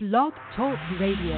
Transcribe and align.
Blog 0.00 0.32
Talk 0.54 0.78
Radio. 1.00 1.34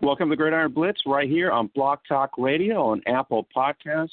Welcome 0.00 0.30
to 0.30 0.36
Gridiron 0.36 0.70
Blitz 0.70 1.00
right 1.04 1.28
here 1.28 1.50
on 1.50 1.66
Blog 1.74 1.98
Talk 2.08 2.30
Radio 2.38 2.84
on 2.84 3.02
Apple 3.08 3.48
Podcasts. 3.56 4.10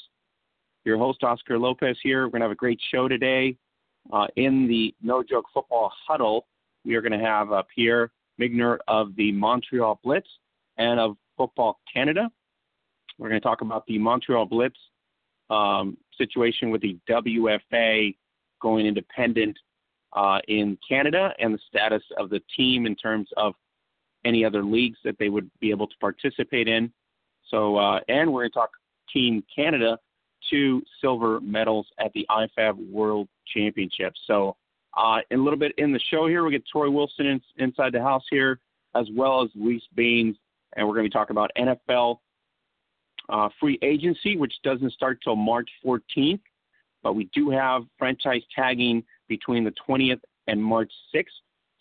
Your 0.88 0.96
host, 0.96 1.22
Oscar 1.22 1.58
Lopez, 1.58 1.98
here. 2.02 2.24
We're 2.24 2.30
going 2.30 2.40
to 2.40 2.46
have 2.46 2.52
a 2.52 2.54
great 2.54 2.80
show 2.90 3.08
today. 3.08 3.54
Uh, 4.10 4.26
in 4.36 4.66
the 4.66 4.94
No 5.02 5.22
Joke 5.22 5.44
Football 5.52 5.92
Huddle, 6.06 6.46
we 6.82 6.94
are 6.94 7.02
going 7.02 7.12
to 7.12 7.22
have 7.22 7.52
uh, 7.52 7.62
Pierre 7.74 8.10
Migner 8.40 8.78
of 8.88 9.14
the 9.16 9.30
Montreal 9.32 10.00
Blitz 10.02 10.30
and 10.78 10.98
of 10.98 11.18
Football 11.36 11.78
Canada. 11.92 12.30
We're 13.18 13.28
going 13.28 13.38
to 13.38 13.46
talk 13.46 13.60
about 13.60 13.84
the 13.86 13.98
Montreal 13.98 14.46
Blitz 14.46 14.78
um, 15.50 15.98
situation 16.16 16.70
with 16.70 16.80
the 16.80 16.96
WFA 17.06 18.16
going 18.62 18.86
independent 18.86 19.58
uh, 20.14 20.38
in 20.48 20.78
Canada 20.88 21.34
and 21.38 21.52
the 21.52 21.60
status 21.68 22.02
of 22.16 22.30
the 22.30 22.40
team 22.56 22.86
in 22.86 22.96
terms 22.96 23.28
of 23.36 23.52
any 24.24 24.42
other 24.42 24.64
leagues 24.64 24.96
that 25.04 25.18
they 25.18 25.28
would 25.28 25.50
be 25.60 25.68
able 25.68 25.86
to 25.86 25.96
participate 26.00 26.66
in. 26.66 26.90
So, 27.50 27.76
uh, 27.76 28.00
and 28.08 28.32
we're 28.32 28.44
going 28.44 28.52
to 28.52 28.54
talk 28.54 28.70
Team 29.12 29.44
Canada, 29.54 29.98
two 30.50 30.82
silver 31.00 31.40
medals 31.40 31.86
at 31.98 32.12
the 32.12 32.26
IFAF 32.30 32.90
World 32.90 33.28
Championships. 33.46 34.20
So, 34.26 34.56
uh, 34.96 35.18
a 35.30 35.36
little 35.36 35.58
bit 35.58 35.72
in 35.78 35.92
the 35.92 36.00
show 36.10 36.26
here, 36.26 36.44
we 36.44 36.50
get 36.50 36.66
Troy 36.66 36.90
Wilson 36.90 37.26
in, 37.26 37.40
inside 37.58 37.92
the 37.92 38.02
house 38.02 38.24
here, 38.30 38.58
as 38.96 39.06
well 39.14 39.42
as 39.42 39.50
Louise 39.54 39.82
Beans, 39.94 40.36
and 40.76 40.86
we're 40.86 40.94
going 40.94 41.04
to 41.04 41.10
be 41.10 41.12
talking 41.12 41.34
about 41.34 41.50
NFL 41.58 42.18
uh, 43.28 43.48
free 43.60 43.78
agency, 43.82 44.36
which 44.36 44.54
doesn't 44.64 44.92
start 44.92 45.18
till 45.22 45.36
March 45.36 45.68
14th, 45.84 46.40
but 47.02 47.14
we 47.14 47.24
do 47.34 47.50
have 47.50 47.82
franchise 47.98 48.42
tagging 48.54 49.04
between 49.28 49.64
the 49.64 49.74
20th 49.88 50.20
and 50.46 50.62
March 50.62 50.90
6th. 51.14 51.24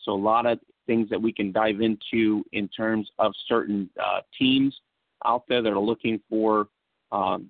So 0.04 0.12
a 0.12 0.14
lot 0.14 0.45
of 0.45 0.60
things 0.86 1.10
that 1.10 1.22
we 1.22 1.32
can 1.32 1.52
dive 1.52 1.82
into 1.82 2.44
in 2.54 2.67
terms 2.70 3.10
of 3.20 3.34
certain 3.48 3.89
uh, 4.02 4.22
teams 4.38 4.78
out 5.26 5.44
there 5.48 5.62
that 5.62 5.72
are 5.72 5.80
looking 5.80 6.20
for 6.30 6.67
um, 7.12 7.50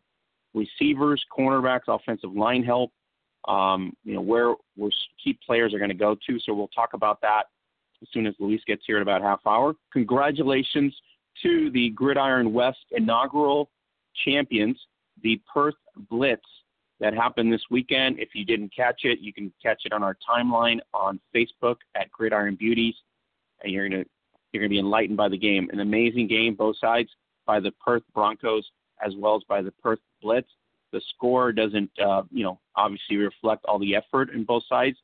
receivers, 0.57 1.23
cornerbacks, 1.37 1.87
offensive 1.87 2.33
line 2.33 2.63
help. 2.63 2.91
Um, 3.47 3.93
you 4.03 4.13
know 4.13 4.21
where 4.21 4.55
where 4.75 4.91
key 5.23 5.37
players 5.45 5.73
are 5.73 5.77
going 5.77 5.89
to 5.89 5.95
go 5.95 6.15
to. 6.27 6.39
So 6.39 6.53
we'll 6.53 6.67
talk 6.69 6.93
about 6.93 7.21
that 7.21 7.43
as 8.01 8.07
soon 8.11 8.27
as 8.27 8.33
Louise 8.39 8.61
gets 8.67 8.83
here 8.85 8.97
in 8.97 9.01
about 9.01 9.21
half 9.21 9.39
hour. 9.45 9.73
Congratulations 9.93 10.95
to 11.43 11.69
the 11.71 11.91
Gridiron 11.91 12.51
West 12.51 12.85
inaugural 12.91 13.69
champions, 14.25 14.79
the 15.23 15.41
Perth 15.51 15.75
Blitz 16.09 16.41
that 16.99 17.13
happened 17.13 17.53
this 17.53 17.61
weekend. 17.69 18.19
If 18.19 18.29
you 18.33 18.43
didn't 18.43 18.75
catch 18.75 19.01
it, 19.03 19.19
you 19.19 19.31
can 19.31 19.53
catch 19.63 19.83
it 19.85 19.93
on 19.93 20.03
our 20.03 20.17
timeline 20.27 20.79
on 20.93 21.19
Facebook 21.33 21.77
at 21.95 22.11
Gridiron 22.11 22.55
Beauties 22.55 22.95
and 23.63 23.71
you're 23.71 23.87
gonna 23.89 24.03
you're 24.51 24.61
gonna 24.61 24.69
be 24.69 24.79
enlightened 24.79 25.17
by 25.17 25.29
the 25.29 25.37
game. 25.37 25.69
An 25.71 25.79
amazing 25.79 26.27
game, 26.27 26.55
both 26.55 26.77
sides 26.79 27.09
by 27.45 27.59
the 27.59 27.71
Perth 27.83 28.03
Broncos 28.13 28.69
as 29.05 29.13
well 29.17 29.35
as 29.35 29.43
by 29.47 29.61
the 29.61 29.71
Perth 29.71 29.99
Blitz. 30.21 30.49
The 30.91 31.01
score 31.15 31.51
doesn't, 31.51 31.91
uh, 32.03 32.23
you 32.31 32.43
know, 32.43 32.59
obviously 32.75 33.17
reflect 33.17 33.65
all 33.65 33.79
the 33.79 33.95
effort 33.95 34.29
in 34.29 34.43
both 34.43 34.63
sides. 34.69 34.97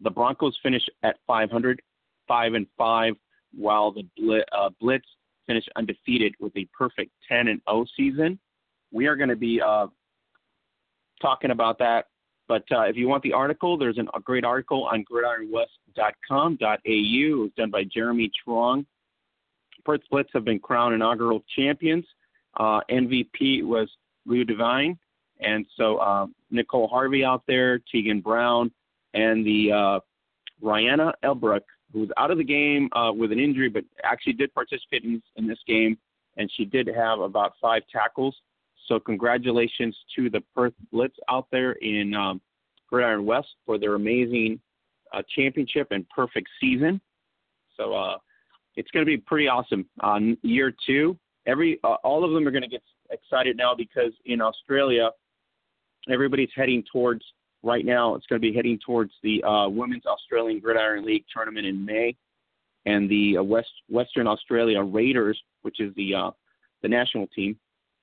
The 0.00 0.10
Broncos 0.10 0.58
finished 0.62 0.90
at 1.02 1.16
500, 1.26 1.82
five 2.28 2.54
and 2.54 2.66
five, 2.78 3.14
while 3.56 3.92
the 3.92 4.44
uh, 4.52 4.70
Blitz 4.80 5.06
finished 5.46 5.70
undefeated 5.76 6.34
with 6.40 6.56
a 6.56 6.66
perfect 6.76 7.10
10 7.28 7.48
and 7.48 7.60
0 7.68 7.86
season. 7.96 8.38
We 8.92 9.06
are 9.06 9.16
going 9.16 9.28
to 9.28 9.36
be 9.36 9.60
uh, 9.60 9.86
talking 11.20 11.50
about 11.50 11.78
that 11.78 12.06
but 12.48 12.64
uh, 12.70 12.82
if 12.82 12.96
you 12.96 13.08
want 13.08 13.22
the 13.22 13.32
article, 13.32 13.76
there's 13.76 13.98
an, 13.98 14.08
a 14.14 14.20
great 14.20 14.44
article 14.44 14.84
on 14.84 15.04
gridironwest.com.au. 15.10 16.78
It 16.84 17.38
was 17.38 17.50
done 17.56 17.70
by 17.70 17.84
Jeremy 17.84 18.30
Trong. 18.44 18.86
Perth 19.84 20.02
Blitz 20.10 20.30
have 20.32 20.44
been 20.44 20.58
crowned 20.58 20.94
inaugural 20.94 21.42
champions. 21.56 22.04
Uh, 22.56 22.80
MVP 22.90 23.64
was 23.64 23.88
Lou 24.24 24.44
Devine. 24.44 24.98
And 25.40 25.66
so 25.76 25.98
uh, 25.98 26.26
Nicole 26.50 26.88
Harvey 26.88 27.24
out 27.24 27.42
there, 27.46 27.78
Tegan 27.78 28.20
Brown, 28.20 28.70
and 29.14 29.46
the 29.46 29.72
uh, 29.72 30.00
Rihanna 30.62 31.12
Elbrook, 31.24 31.60
who 31.92 32.00
was 32.00 32.10
out 32.16 32.30
of 32.30 32.38
the 32.38 32.44
game 32.44 32.88
uh, 32.92 33.12
with 33.12 33.32
an 33.32 33.38
injury, 33.38 33.68
but 33.68 33.84
actually 34.02 34.32
did 34.32 34.52
participate 34.54 35.04
in, 35.04 35.22
in 35.36 35.46
this 35.46 35.58
game. 35.66 35.98
And 36.36 36.50
she 36.54 36.64
did 36.64 36.86
have 36.86 37.20
about 37.20 37.52
five 37.60 37.82
tackles. 37.90 38.36
So 38.88 38.98
congratulations 38.98 39.96
to 40.16 40.30
the 40.30 40.42
Perth 40.54 40.74
Blitz 40.92 41.16
out 41.28 41.46
there 41.50 41.72
in 41.72 42.14
um, 42.14 42.40
Gridiron 42.88 43.24
West 43.24 43.48
for 43.64 43.78
their 43.78 43.94
amazing 43.94 44.60
uh, 45.12 45.22
championship 45.34 45.88
and 45.90 46.08
perfect 46.10 46.48
season. 46.60 47.00
So 47.76 47.94
uh, 47.94 48.16
it's 48.76 48.90
going 48.90 49.04
to 49.04 49.10
be 49.10 49.16
pretty 49.16 49.48
awesome. 49.48 49.86
Uh, 50.00 50.18
year 50.42 50.72
two, 50.86 51.18
every 51.46 51.78
uh, 51.84 51.96
all 52.04 52.24
of 52.24 52.32
them 52.32 52.46
are 52.46 52.50
going 52.50 52.62
to 52.62 52.68
get 52.68 52.82
excited 53.10 53.56
now 53.56 53.74
because 53.74 54.12
in 54.24 54.40
Australia, 54.40 55.10
everybody's 56.10 56.50
heading 56.54 56.84
towards 56.92 57.24
right 57.62 57.84
now. 57.84 58.14
It's 58.14 58.26
going 58.26 58.40
to 58.40 58.48
be 58.48 58.54
heading 58.54 58.78
towards 58.84 59.12
the 59.22 59.42
uh, 59.42 59.68
Women's 59.68 60.06
Australian 60.06 60.60
Gridiron 60.60 61.04
League 61.04 61.24
tournament 61.34 61.66
in 61.66 61.84
May, 61.84 62.16
and 62.86 63.08
the 63.10 63.38
uh, 63.38 63.42
West 63.42 63.70
Western 63.88 64.26
Australia 64.26 64.82
Raiders, 64.82 65.40
which 65.62 65.80
is 65.80 65.94
the 65.96 66.14
uh, 66.14 66.30
the 66.82 66.88
national 66.88 67.26
team, 67.28 67.58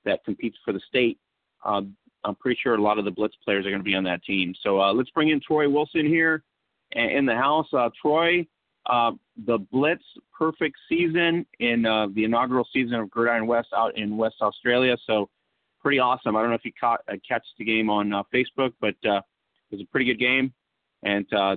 that 0.06 0.24
competes 0.26 0.58
for 0.64 0.74
the 0.74 0.82
state. 0.88 1.18
Uh, 1.64 1.82
I'm 2.26 2.36
pretty 2.36 2.60
sure 2.62 2.76
a 2.76 2.82
lot 2.82 3.00
of 3.00 3.06
the 3.06 3.12
Blitz 3.12 3.36
players 3.44 3.66
are 3.66 3.70
going 3.70 3.82
to 3.82 3.86
be 3.86 3.96
on 3.96 4.04
that 4.06 4.24
team. 4.24 4.54
So 4.64 4.80
uh, 4.80 4.94
let's 4.94 5.10
bring 5.10 5.30
in 5.30 5.42
Troy 5.42 5.70
Wilson 5.70 6.06
here 6.06 6.44
in 6.94 7.26
the 7.26 7.36
house. 7.36 7.68
Uh, 7.74 7.90
Troy, 8.02 8.46
uh, 8.86 9.12
the 9.46 9.58
Blitz 9.72 10.04
perfect 10.38 10.76
season 10.90 11.46
in 11.60 11.86
uh, 11.86 12.08
the 12.14 12.26
inaugural 12.26 12.68
season 12.74 12.96
of 12.96 13.10
Gridiron 13.10 13.48
West 13.48 13.70
out 13.76 13.98
in 13.98 14.18
West 14.18 14.36
Australia. 14.42 14.98
So 15.08 15.30
pretty 15.82 16.00
awesome. 16.00 16.36
I 16.36 16.42
don't 16.42 16.50
know 16.50 16.56
if 16.56 16.66
you 16.66 16.72
caught 16.80 17.02
uh, 17.08 17.16
catch 17.28 17.46
the 17.58 17.66
game 17.66 17.90
on 17.90 18.14
uh, 18.14 18.24
Facebook, 18.34 18.74
but 18.82 18.96
uh, 19.06 19.22
it 19.72 19.72
was 19.72 19.82
a 19.82 19.86
pretty 19.92 20.06
good 20.06 20.20
game. 20.20 20.54
And 21.04 21.32
uh, 21.34 21.56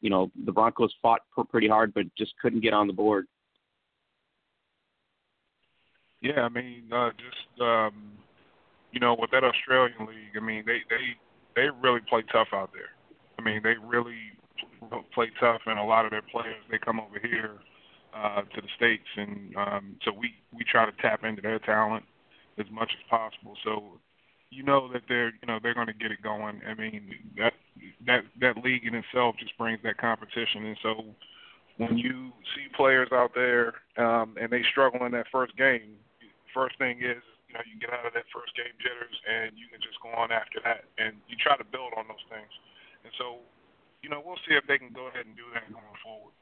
you 0.00 0.10
know 0.10 0.30
the 0.44 0.52
Broncos 0.52 0.94
fought 1.02 1.20
pretty 1.50 1.68
hard, 1.68 1.92
but 1.94 2.04
just 2.16 2.32
couldn't 2.40 2.60
get 2.60 2.72
on 2.72 2.86
the 2.86 2.92
board. 2.92 3.26
Yeah, 6.20 6.42
I 6.42 6.48
mean, 6.48 6.84
uh, 6.92 7.10
just 7.10 7.62
um, 7.62 8.12
you 8.92 9.00
know, 9.00 9.16
with 9.18 9.30
that 9.30 9.44
Australian 9.44 10.00
league, 10.00 10.36
I 10.36 10.40
mean, 10.40 10.64
they 10.66 10.78
they 10.88 11.16
they 11.56 11.68
really 11.80 12.00
play 12.08 12.22
tough 12.32 12.48
out 12.52 12.70
there. 12.72 12.90
I 13.38 13.42
mean, 13.42 13.60
they 13.62 13.74
really 13.84 14.18
play 15.14 15.30
tough, 15.38 15.62
and 15.66 15.78
a 15.78 15.84
lot 15.84 16.04
of 16.04 16.10
their 16.10 16.22
players 16.22 16.56
they 16.70 16.78
come 16.78 17.00
over 17.00 17.18
here 17.22 17.58
uh, 18.14 18.42
to 18.42 18.60
the 18.60 18.68
states, 18.76 19.06
and 19.16 19.54
um, 19.56 19.96
so 20.04 20.12
we 20.12 20.34
we 20.56 20.64
try 20.64 20.86
to 20.86 20.92
tap 21.00 21.24
into 21.24 21.42
their 21.42 21.58
talent 21.60 22.04
as 22.58 22.66
much 22.70 22.90
as 22.92 23.02
possible. 23.08 23.56
So 23.64 24.00
you 24.50 24.62
know 24.62 24.90
that 24.92 25.02
they're 25.08 25.28
you 25.28 25.46
know 25.46 25.58
they're 25.62 25.74
going 25.74 25.86
to 25.86 25.92
get 25.92 26.10
it 26.10 26.22
going. 26.22 26.60
I 26.68 26.74
mean 26.74 27.14
that 27.38 27.52
that 28.06 28.22
that 28.40 28.56
league 28.64 28.86
in 28.86 28.94
itself 28.94 29.36
just 29.38 29.56
brings 29.58 29.80
that 29.84 29.98
competition, 29.98 30.66
and 30.66 30.76
so 30.82 31.14
when 31.80 31.96
you 31.96 32.28
see 32.52 32.68
players 32.76 33.08
out 33.08 33.32
there 33.32 33.72
um, 33.96 34.36
and 34.36 34.52
they 34.52 34.60
struggle 34.68 35.08
in 35.08 35.12
that 35.16 35.24
first 35.32 35.56
game, 35.56 35.96
first 36.52 36.76
thing 36.76 37.00
is, 37.00 37.24
you 37.48 37.56
know, 37.56 37.64
you 37.64 37.80
get 37.80 37.88
out 37.88 38.04
of 38.04 38.12
that 38.12 38.28
first 38.28 38.52
game 38.52 38.76
jitters 38.76 39.16
and 39.24 39.56
you 39.56 39.64
can 39.72 39.80
just 39.80 39.96
go 40.04 40.12
on 40.12 40.28
after 40.28 40.60
that. 40.60 40.84
And 41.00 41.16
you 41.24 41.40
try 41.40 41.56
to 41.56 41.64
build 41.64 41.96
on 41.96 42.04
those 42.04 42.20
things. 42.28 42.52
And 43.00 43.12
so, 43.16 43.40
you 44.02 44.08
know, 44.08 44.22
we'll 44.24 44.36
see 44.48 44.54
if 44.54 44.66
they 44.66 44.78
can 44.78 44.90
go 44.92 45.08
ahead 45.08 45.26
and 45.26 45.36
do 45.36 45.42
that 45.54 45.70
going 45.72 45.84
forward. 46.02 46.32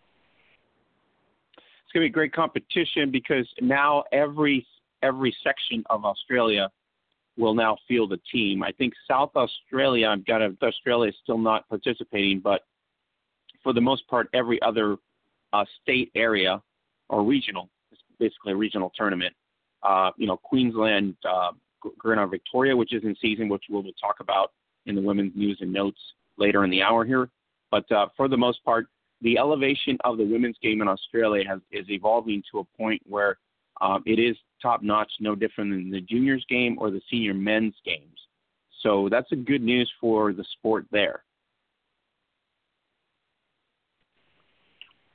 It's 1.57 1.93
going 1.93 2.05
to 2.05 2.09
be 2.09 2.13
great 2.13 2.33
competition 2.33 3.11
because 3.11 3.49
now 3.61 4.05
every 4.13 4.67
every 5.03 5.35
section 5.43 5.85
of 5.91 6.05
Australia 6.05 6.69
will 7.37 7.55
now 7.55 7.77
field 7.87 8.13
a 8.13 8.19
team. 8.33 8.63
I 8.63 8.73
think 8.73 8.93
South 9.09 9.31
Australia, 9.37 10.09
I've 10.09 10.27
got 10.27 10.43
a, 10.43 10.55
Australia 10.61 11.11
is 11.11 11.15
still 11.23 11.39
not 11.39 11.69
participating, 11.69 12.41
but 12.41 12.63
for 13.63 13.73
the 13.73 13.81
most 13.81 14.07
part, 14.09 14.29
every 14.35 14.61
other 14.61 14.97
uh, 15.53 15.65
state 15.81 16.11
area 16.15 16.61
or 17.09 17.23
regional, 17.23 17.71
it's 17.93 18.01
basically 18.19 18.53
a 18.53 18.57
regional 18.57 18.93
tournament, 18.97 19.35
uh, 19.85 20.11
you 20.17 20.27
know, 20.27 20.37
Queensland, 20.37 21.15
uh, 21.25 21.53
Victoria, 22.29 22.77
which 22.77 22.93
is 22.93 23.05
in 23.05 23.15
season, 23.23 23.49
which 23.49 23.65
we'll 23.71 23.85
talk 24.01 24.17
about 24.21 24.53
in 24.87 24.97
the 24.97 25.01
women's 25.01 25.33
news 25.37 25.59
and 25.61 25.73
notes 25.73 26.01
later 26.39 26.65
in 26.65 26.71
the 26.71 26.83
hour 26.83 27.05
here. 27.05 27.31
But 27.71 27.91
uh, 27.93 28.07
for 28.17 28.29
the 28.29 28.37
most 28.37 28.65
part, 28.65 28.87
the 29.21 29.39
elevation 29.39 29.99
of 30.05 30.17
the 30.17 30.25
women's 30.25 30.57
game 30.63 30.81
in 30.81 30.89
Australia 30.89 31.45
has, 31.49 31.61
is 31.73 31.87
evolving 31.91 32.43
to 32.53 32.61
a 32.61 32.65
point 32.77 33.03
where 33.07 33.39
um, 33.81 34.03
it 34.07 34.19
is 34.19 34.37
top 34.63 34.83
notch, 34.83 35.11
no 35.21 35.35
different 35.35 35.71
than 35.71 35.91
the 35.91 36.01
juniors 36.01 36.45
game 36.49 36.77
or 36.81 36.91
the 36.91 37.01
senior 37.11 37.35
men's 37.35 37.75
games. 37.85 38.19
So 38.83 39.09
that's 39.11 39.31
a 39.33 39.37
good 39.37 39.63
news 39.63 39.91
for 40.01 40.33
the 40.33 40.45
sport 40.59 40.87
there. 40.91 41.25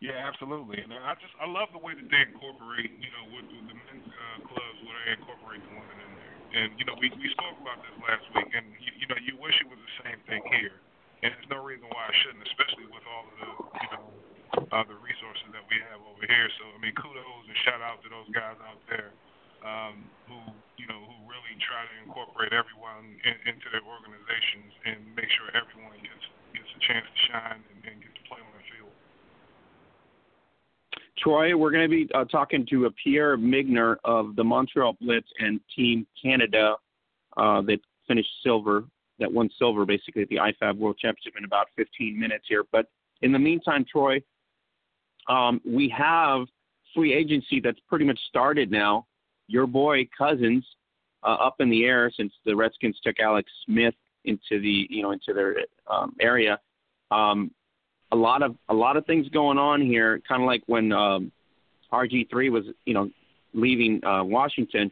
Yeah, 0.04 0.20
absolutely. 0.28 0.84
And 0.84 0.92
I 0.92 1.16
just 1.16 1.32
I 1.40 1.48
love 1.48 1.72
the 1.72 1.80
way 1.80 1.96
that 1.96 2.04
they 2.12 2.28
incorporate, 2.28 2.92
you 3.00 3.08
know, 3.16 3.24
with, 3.32 3.48
with 3.56 3.72
the 3.72 3.78
men's 3.88 4.12
uh, 4.12 4.38
clubs 4.52 4.80
where 4.84 5.00
they 5.00 5.16
incorporate 5.16 5.64
the 5.64 5.72
women 5.80 5.96
in 5.96 6.12
there. 6.20 6.36
And 6.60 6.68
you 6.76 6.84
know, 6.84 7.00
we 7.00 7.08
we 7.16 7.32
spoke 7.32 7.56
about 7.64 7.80
this 7.80 7.96
last 8.04 8.28
week, 8.36 8.52
and 8.52 8.68
you, 8.84 8.92
you 9.00 9.08
know, 9.08 9.16
you 9.24 9.40
wish 9.40 9.56
it 9.64 9.68
was 9.72 9.80
the 9.80 9.96
same 10.04 10.20
thing 10.28 10.44
here. 10.60 10.76
And 11.24 11.32
there's 11.32 11.52
no 11.52 11.64
reason 11.64 11.88
why 11.88 12.12
I 12.12 12.14
shouldn't, 12.20 12.44
especially 12.52 12.88
with 12.92 13.04
all 13.08 13.24
of 13.32 13.36
the 13.40 13.52
you 13.80 13.90
know 13.96 14.06
uh, 14.76 14.84
the 14.84 15.00
resources 15.00 15.48
that 15.56 15.64
we 15.72 15.80
have 15.88 16.04
over 16.04 16.28
here. 16.28 16.48
So 16.60 16.64
I 16.76 16.78
mean, 16.84 16.92
kudos 17.00 17.48
and 17.48 17.58
shout 17.64 17.80
out 17.80 18.04
to 18.04 18.12
those 18.12 18.28
guys 18.36 18.60
out 18.68 18.84
there 18.92 19.16
um, 19.64 20.04
who 20.28 20.38
you 20.76 20.86
know 20.92 21.00
who 21.00 21.16
really 21.26 21.56
try 21.64 21.88
to 21.88 21.96
incorporate 22.04 22.52
everyone 22.52 23.16
in, 23.24 23.56
into 23.56 23.72
their 23.72 23.88
organizations 23.88 24.76
and 24.84 25.00
make 25.16 25.32
sure 25.32 25.48
everyone 25.56 25.96
gets 26.04 26.26
gets 26.52 26.70
a 26.76 26.82
chance 26.84 27.08
to 27.08 27.20
shine 27.32 27.64
and, 27.72 27.80
and 27.88 27.96
get 28.04 28.12
to 28.12 28.24
play 28.28 28.44
on 28.44 28.52
the 28.60 28.64
field. 28.68 28.92
Troy, 31.24 31.56
we're 31.56 31.72
going 31.72 31.88
to 31.88 31.96
be 31.96 32.12
uh, 32.14 32.26
talking 32.26 32.68
to 32.68 32.90
Pierre 33.00 33.38
Migner 33.38 33.96
of 34.04 34.36
the 34.36 34.44
Montreal 34.44 35.00
Blitz 35.00 35.28
and 35.40 35.60
Team 35.76 36.06
Canada 36.20 36.76
uh, 37.38 37.62
that 37.62 37.80
finished 38.08 38.30
silver, 38.44 38.84
that 39.20 39.32
won 39.32 39.50
silver 39.58 39.86
basically 39.86 40.24
at 40.24 40.30
the 40.30 40.38
IFAF 40.38 40.78
World 40.78 40.98
Championship 40.98 41.34
in 41.38 41.46
about 41.46 41.68
15 41.76 42.20
minutes 42.20 42.46
here. 42.48 42.64
But 42.72 42.88
in 43.22 43.32
the 43.32 43.40
meantime, 43.40 43.86
Troy, 43.90 44.22
um, 45.28 45.62
we 45.66 45.94
have 45.96 46.48
free 46.94 47.14
agency 47.14 47.60
that's 47.60 47.80
pretty 47.88 48.06
much 48.06 48.20
started 48.28 48.72
now. 48.72 49.06
Your 49.48 49.68
boy 49.68 50.08
Cousins 50.18 50.66
uh, 51.24 51.36
up 51.36 51.56
in 51.60 51.70
the 51.70 51.86
air 51.86 52.12
since 52.16 52.34
the 52.46 52.56
Redskins 52.56 53.00
took 53.04 53.20
Alex 53.20 53.50
Smith 53.66 53.96
into 54.26 54.62
the 54.62 54.88
you 54.90 55.02
know 55.02 55.12
into 55.12 55.34
their 55.34 55.56
um, 55.90 56.16
area. 56.20 56.60
Um, 57.12 57.52
a 58.12 58.16
lot 58.16 58.42
of 58.44 58.56
a 58.70 58.74
lot 58.74 58.98
of 58.98 59.06
things 59.06 59.28
going 59.30 59.58
on 59.58 59.82
here, 59.82 60.22
kind 60.28 60.42
of 60.42 60.48
like 60.48 60.64
when 60.68 60.92
um, 60.92 61.32
RG3 61.92 62.52
was 62.52 62.66
you 62.86 62.94
know 62.94 63.10
leaving 63.54 64.04
uh, 64.04 64.24
Washington. 64.24 64.92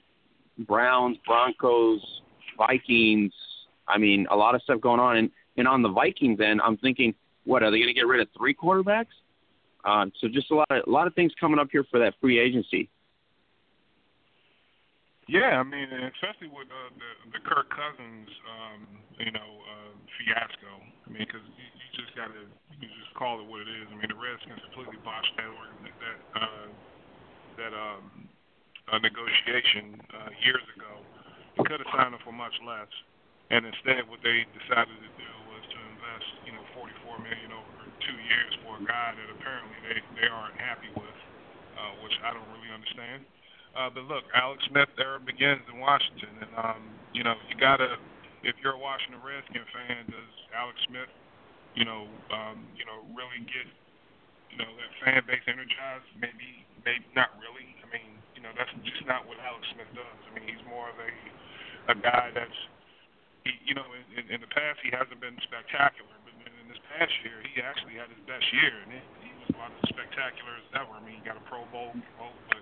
Browns, 0.68 1.18
Broncos, 1.26 2.02
Vikings. 2.58 3.34
I 3.92 3.98
mean, 3.98 4.28
a 4.32 4.36
lot 4.36 4.56
of 4.56 4.62
stuff 4.64 4.82
going 4.82 5.00
on. 5.00 5.18
And 5.18 5.32
and 5.58 5.68
on 5.68 5.82
the 5.82 5.90
Vikings 5.90 6.40
end, 6.40 6.62
I'm 6.64 6.78
thinking, 6.78 7.14
what 7.44 7.62
are 7.62 7.72
they 7.72 7.78
going 7.78 7.90
to 7.90 7.94
get 7.94 8.08
rid 8.08 8.22
of 8.22 8.28
three 8.38 8.56
quarterbacks? 8.56 9.14
Uh, 9.84 10.06
so 10.20 10.28
just 10.28 10.50
a 10.52 10.56
lot 10.56 10.72
of 10.72 10.84
a 10.88 10.90
lot 10.90 11.08
of 11.08 11.14
things 11.14 11.32
coming 11.40 11.60
up 11.60 11.68
here 11.72 11.84
for 11.90 12.00
that 12.00 12.14
free 12.22 12.40
agency. 12.40 12.90
Yeah, 15.28 15.60
I 15.60 15.64
mean, 15.64 15.88
especially 16.18 16.52
with 16.52 16.68
uh, 16.68 16.92
the 16.96 17.40
the 17.40 17.42
Kirk 17.44 17.70
Cousins, 17.70 18.30
um, 18.48 18.80
you 19.20 19.32
know, 19.32 19.52
uh, 19.64 19.92
fiasco. 20.20 20.72
I 21.08 21.08
mean, 21.12 21.26
because 21.26 21.44
you, 21.56 21.66
you 21.66 21.88
just 21.98 22.16
got 22.16 22.30
to 22.32 22.44
you 22.80 22.88
just 22.88 23.14
call 23.16 23.40
it 23.42 23.48
what 23.48 23.62
it 23.64 23.70
is. 23.70 23.88
I 23.90 23.96
mean, 23.96 24.10
the 24.12 24.20
Redskins 24.20 24.62
completely 24.70 25.00
botched 25.04 25.34
that 25.38 25.52
that 26.04 26.18
uh, 26.36 26.68
that 27.58 27.74
um, 27.74 28.28
uh, 28.92 29.00
negotiation 29.00 29.98
uh, 30.14 30.30
years 30.44 30.66
ago. 30.76 31.00
They 31.58 31.64
could 31.64 31.80
have 31.80 31.92
signed 31.96 32.14
him 32.16 32.22
for 32.24 32.32
much 32.32 32.56
less, 32.64 32.92
and 33.52 33.68
instead, 33.68 34.08
what 34.08 34.24
they 34.24 34.48
decided 34.56 34.96
to 34.96 35.12
do 35.20 35.32
was 35.52 35.64
to 35.76 35.80
invest, 35.94 36.30
you 36.48 36.54
know, 36.56 36.64
44 36.80 37.20
million 37.22 37.52
over 37.52 37.84
two 38.02 38.18
years 38.18 38.54
for 38.64 38.80
a 38.80 38.84
guy 38.88 39.14
that 39.14 39.30
apparently 39.30 39.78
they 39.86 40.00
they 40.24 40.28
aren't 40.32 40.58
happy 40.58 40.90
with, 40.96 41.20
uh, 41.78 41.94
which 42.02 42.16
I 42.24 42.32
don't 42.34 42.48
really 42.56 42.72
understand. 42.72 43.28
Uh, 43.76 43.90
but 43.92 44.08
look, 44.08 44.26
Alex 44.36 44.64
Smith 44.72 44.92
era 45.00 45.20
begins 45.20 45.64
in 45.72 45.80
Washington, 45.80 46.34
and 46.42 46.54
um, 46.58 46.84
you 47.12 47.24
know 47.28 47.36
you 47.52 47.56
gotta, 47.60 48.00
if 48.44 48.56
you're 48.64 48.80
a 48.80 48.82
Washington 48.82 49.22
Redskin 49.22 49.68
fan, 49.76 50.08
does 50.08 50.34
Alex 50.56 50.80
Smith 50.88 51.12
you 51.76 51.86
know, 51.86 52.08
um, 52.32 52.68
you 52.76 52.84
know, 52.86 53.04
really 53.16 53.40
get, 53.48 53.68
you 54.52 54.58
know, 54.60 54.68
that 54.68 54.92
fan 55.04 55.24
base 55.28 55.44
energized. 55.48 56.08
Maybe, 56.20 56.68
maybe 56.84 57.06
not 57.16 57.32
really. 57.40 57.68
I 57.84 57.88
mean, 57.92 58.20
you 58.36 58.44
know, 58.44 58.52
that's 58.58 58.72
just 58.84 59.04
not 59.08 59.24
what 59.28 59.40
Alex 59.40 59.64
Smith 59.76 59.92
does. 59.96 60.20
I 60.28 60.30
mean, 60.36 60.46
he's 60.48 60.64
more 60.68 60.92
of 60.92 60.98
a 61.00 61.12
a 61.90 61.96
guy 61.98 62.30
that's, 62.36 62.60
he, 63.46 63.52
you 63.66 63.74
know, 63.74 63.86
in, 64.14 64.26
in 64.30 64.40
the 64.42 64.52
past 64.52 64.80
he 64.86 64.94
hasn't 64.94 65.18
been 65.18 65.38
spectacular, 65.46 66.14
but 66.26 66.34
in 66.38 66.68
this 66.70 66.82
past 66.94 67.14
year 67.26 67.42
he 67.42 67.62
actually 67.62 67.98
had 67.98 68.10
his 68.10 68.22
best 68.30 68.46
year, 68.54 68.76
and 68.86 68.90
he, 68.94 69.30
was 69.42 69.50
about 69.58 69.74
as 69.82 69.90
spectacular 69.90 70.54
as 70.62 70.68
ever. 70.78 70.94
I 70.94 71.02
mean, 71.02 71.18
he 71.18 71.24
got 71.26 71.38
a 71.38 71.46
Pro 71.50 71.66
Bowl 71.74 71.94
vote, 72.22 72.38
but 72.50 72.62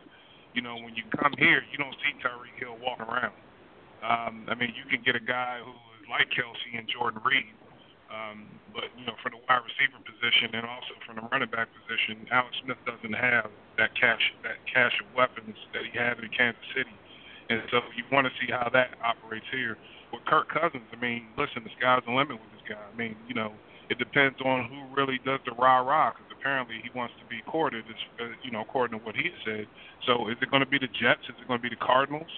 you 0.55 0.63
know, 0.63 0.79
when 0.79 0.95
you 0.95 1.03
come 1.19 1.35
here, 1.37 1.61
you 1.69 1.77
don't 1.77 1.95
see 1.99 2.15
Tyreek 2.23 2.55
Hill 2.55 2.79
walking 2.79 3.05
around. 3.05 3.35
Um, 3.99 4.47
I 4.47 4.55
mean, 4.55 4.71
you 4.73 4.87
can 4.87 5.03
get 5.03 5.19
a 5.19 5.23
guy 5.23 5.59
who 5.59 5.75
is 5.99 6.07
like 6.07 6.31
Kelce 6.31 6.71
and 6.71 6.87
Jordan 6.87 7.19
Reed, 7.27 7.51
um, 8.07 8.47
but 8.73 8.87
you 8.95 9.05
know, 9.05 9.13
from 9.21 9.35
the 9.35 9.41
wide 9.45 9.61
receiver 9.61 9.99
position 10.01 10.55
and 10.55 10.65
also 10.65 10.95
from 11.03 11.19
the 11.19 11.25
running 11.29 11.51
back 11.51 11.67
position, 11.83 12.25
Alex 12.31 12.55
Smith 12.63 12.79
doesn't 12.87 13.13
have 13.13 13.51
that 13.77 13.91
cache 13.99 14.33
that 14.47 14.57
cache 14.65 14.95
of 15.03 15.07
weapons 15.13 15.59
that 15.75 15.83
he 15.83 15.91
had 15.91 16.17
in 16.23 16.31
Kansas 16.31 16.63
City, 16.71 16.95
and 17.51 17.61
so 17.69 17.83
you 17.93 18.07
want 18.07 18.25
to 18.25 18.33
see 18.39 18.49
how 18.49 18.71
that 18.71 18.95
operates 19.03 19.45
here. 19.51 19.77
With 20.11 20.25
Kirk 20.25 20.49
Cousins, 20.49 20.85
I 20.91 20.97
mean, 20.97 21.27
listen, 21.37 21.63
the 21.63 21.69
sky's 21.77 22.01
the 22.05 22.13
limit 22.13 22.41
with 22.41 22.51
this 22.53 22.65
guy. 22.67 22.81
I 22.81 22.95
mean, 22.97 23.15
you 23.27 23.35
know, 23.35 23.53
it 23.89 23.97
depends 23.97 24.39
on 24.41 24.69
who 24.69 24.95
really 24.95 25.19
does 25.25 25.39
the 25.45 25.53
rah 25.53 25.79
rah. 25.79 26.13
Because 26.13 26.33
apparently 26.39 26.81
he 26.81 26.89
wants 26.97 27.13
to 27.21 27.25
be 27.29 27.41
courted, 27.45 27.85
uh, 28.19 28.25
you 28.43 28.51
know, 28.51 28.61
according 28.61 28.97
to 28.97 29.05
what 29.05 29.15
he 29.15 29.29
said. 29.45 29.67
So 30.05 30.29
is 30.29 30.37
it 30.41 30.49
going 30.49 30.63
to 30.63 30.69
be 30.69 30.79
the 30.79 30.87
Jets? 30.87 31.25
Is 31.29 31.35
it 31.41 31.47
going 31.47 31.59
to 31.59 31.63
be 31.63 31.69
the 31.69 31.81
Cardinals? 31.81 32.29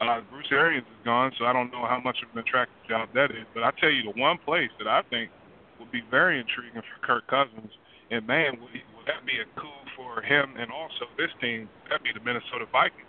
Uh, 0.00 0.18
Bruce 0.30 0.50
Arians 0.50 0.86
is 0.86 1.04
gone, 1.04 1.30
so 1.38 1.44
I 1.44 1.52
don't 1.52 1.70
know 1.70 1.86
how 1.86 2.00
much 2.02 2.18
of 2.26 2.34
an 2.34 2.42
attractive 2.42 2.74
job 2.88 3.08
that 3.14 3.30
is. 3.30 3.46
But 3.54 3.62
I 3.62 3.70
tell 3.78 3.90
you, 3.90 4.02
the 4.02 4.18
one 4.18 4.38
place 4.42 4.70
that 4.82 4.88
I 4.88 5.02
think 5.10 5.30
would 5.78 5.92
be 5.92 6.02
very 6.10 6.40
intriguing 6.40 6.82
for 6.82 6.98
Kirk 7.06 7.26
Cousins, 7.30 7.70
and 8.10 8.26
man, 8.26 8.58
would, 8.58 8.74
would 8.74 9.06
that 9.06 9.22
be 9.22 9.38
a 9.38 9.46
coup 9.54 9.82
for 9.94 10.22
him 10.22 10.58
and 10.58 10.72
also 10.72 11.06
this 11.16 11.30
team? 11.40 11.68
That'd 11.86 12.02
be 12.02 12.10
the 12.10 12.24
Minnesota 12.24 12.66
Vikings. 12.70 13.06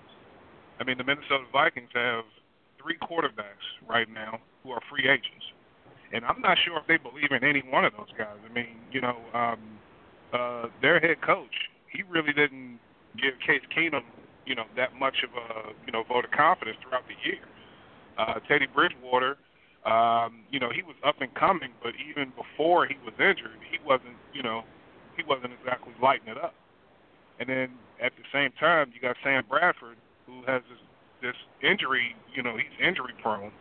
I 0.79 0.83
mean, 0.83 0.97
the 0.97 1.03
Minnesota 1.03 1.45
Vikings 1.51 1.89
have 1.93 2.25
three 2.83 2.97
quarterbacks 3.01 3.65
right 3.87 4.09
now 4.09 4.39
who 4.63 4.71
are 4.71 4.81
free 4.89 5.07
agents, 5.09 5.45
and 6.11 6.25
I'm 6.25 6.41
not 6.41 6.57
sure 6.65 6.77
if 6.77 6.87
they 6.87 6.97
believe 6.97 7.31
in 7.31 7.43
any 7.43 7.63
one 7.69 7.85
of 7.85 7.93
those 7.93 8.11
guys. 8.17 8.37
I 8.49 8.53
mean, 8.53 8.75
you 8.91 9.01
know, 9.01 9.17
um, 9.33 9.59
uh, 10.33 10.67
their 10.81 10.99
head 10.99 11.21
coach, 11.21 11.71
he 11.91 12.03
really 12.03 12.33
didn't 12.33 12.79
give 13.17 13.33
Case 13.45 13.61
Keenum 13.75 14.03
you 14.45 14.55
know 14.55 14.65
that 14.75 14.95
much 14.95 15.23
of 15.23 15.31
a 15.35 15.73
you 15.85 15.91
know 15.91 16.03
vote 16.03 16.25
of 16.25 16.31
confidence 16.31 16.77
throughout 16.81 17.03
the 17.07 17.17
year. 17.23 17.43
Uh, 18.17 18.39
Teddy 18.47 18.67
Bridgewater, 18.67 19.37
um, 19.85 20.45
you 20.51 20.59
know, 20.59 20.69
he 20.69 20.83
was 20.83 20.95
up 21.05 21.15
and 21.21 21.33
coming, 21.33 21.71
but 21.81 21.93
even 21.97 22.31
before 22.37 22.85
he 22.85 22.95
was 23.03 23.13
injured, 23.17 23.57
he 23.71 23.79
wasn't 23.85 24.15
you 24.33 24.43
know 24.43 24.63
he 25.17 25.23
wasn't 25.23 25.53
exactly 25.53 25.93
lighting 26.01 26.27
it 26.27 26.37
up. 26.37 26.55
And 27.39 27.49
then 27.49 27.69
at 28.01 28.13
the 28.15 28.25
same 28.31 28.51
time, 28.59 28.91
you 28.93 29.01
got 29.01 29.15
Sam 29.23 29.43
Bradford, 29.47 29.97
who 30.25 30.43
has 30.45 30.61
this 30.69 30.79
this 31.23 31.39
injury. 31.63 32.15
You 32.35 32.43
know, 32.43 32.57
he's 32.57 32.75
injury 32.77 33.15
prone. 33.21 33.51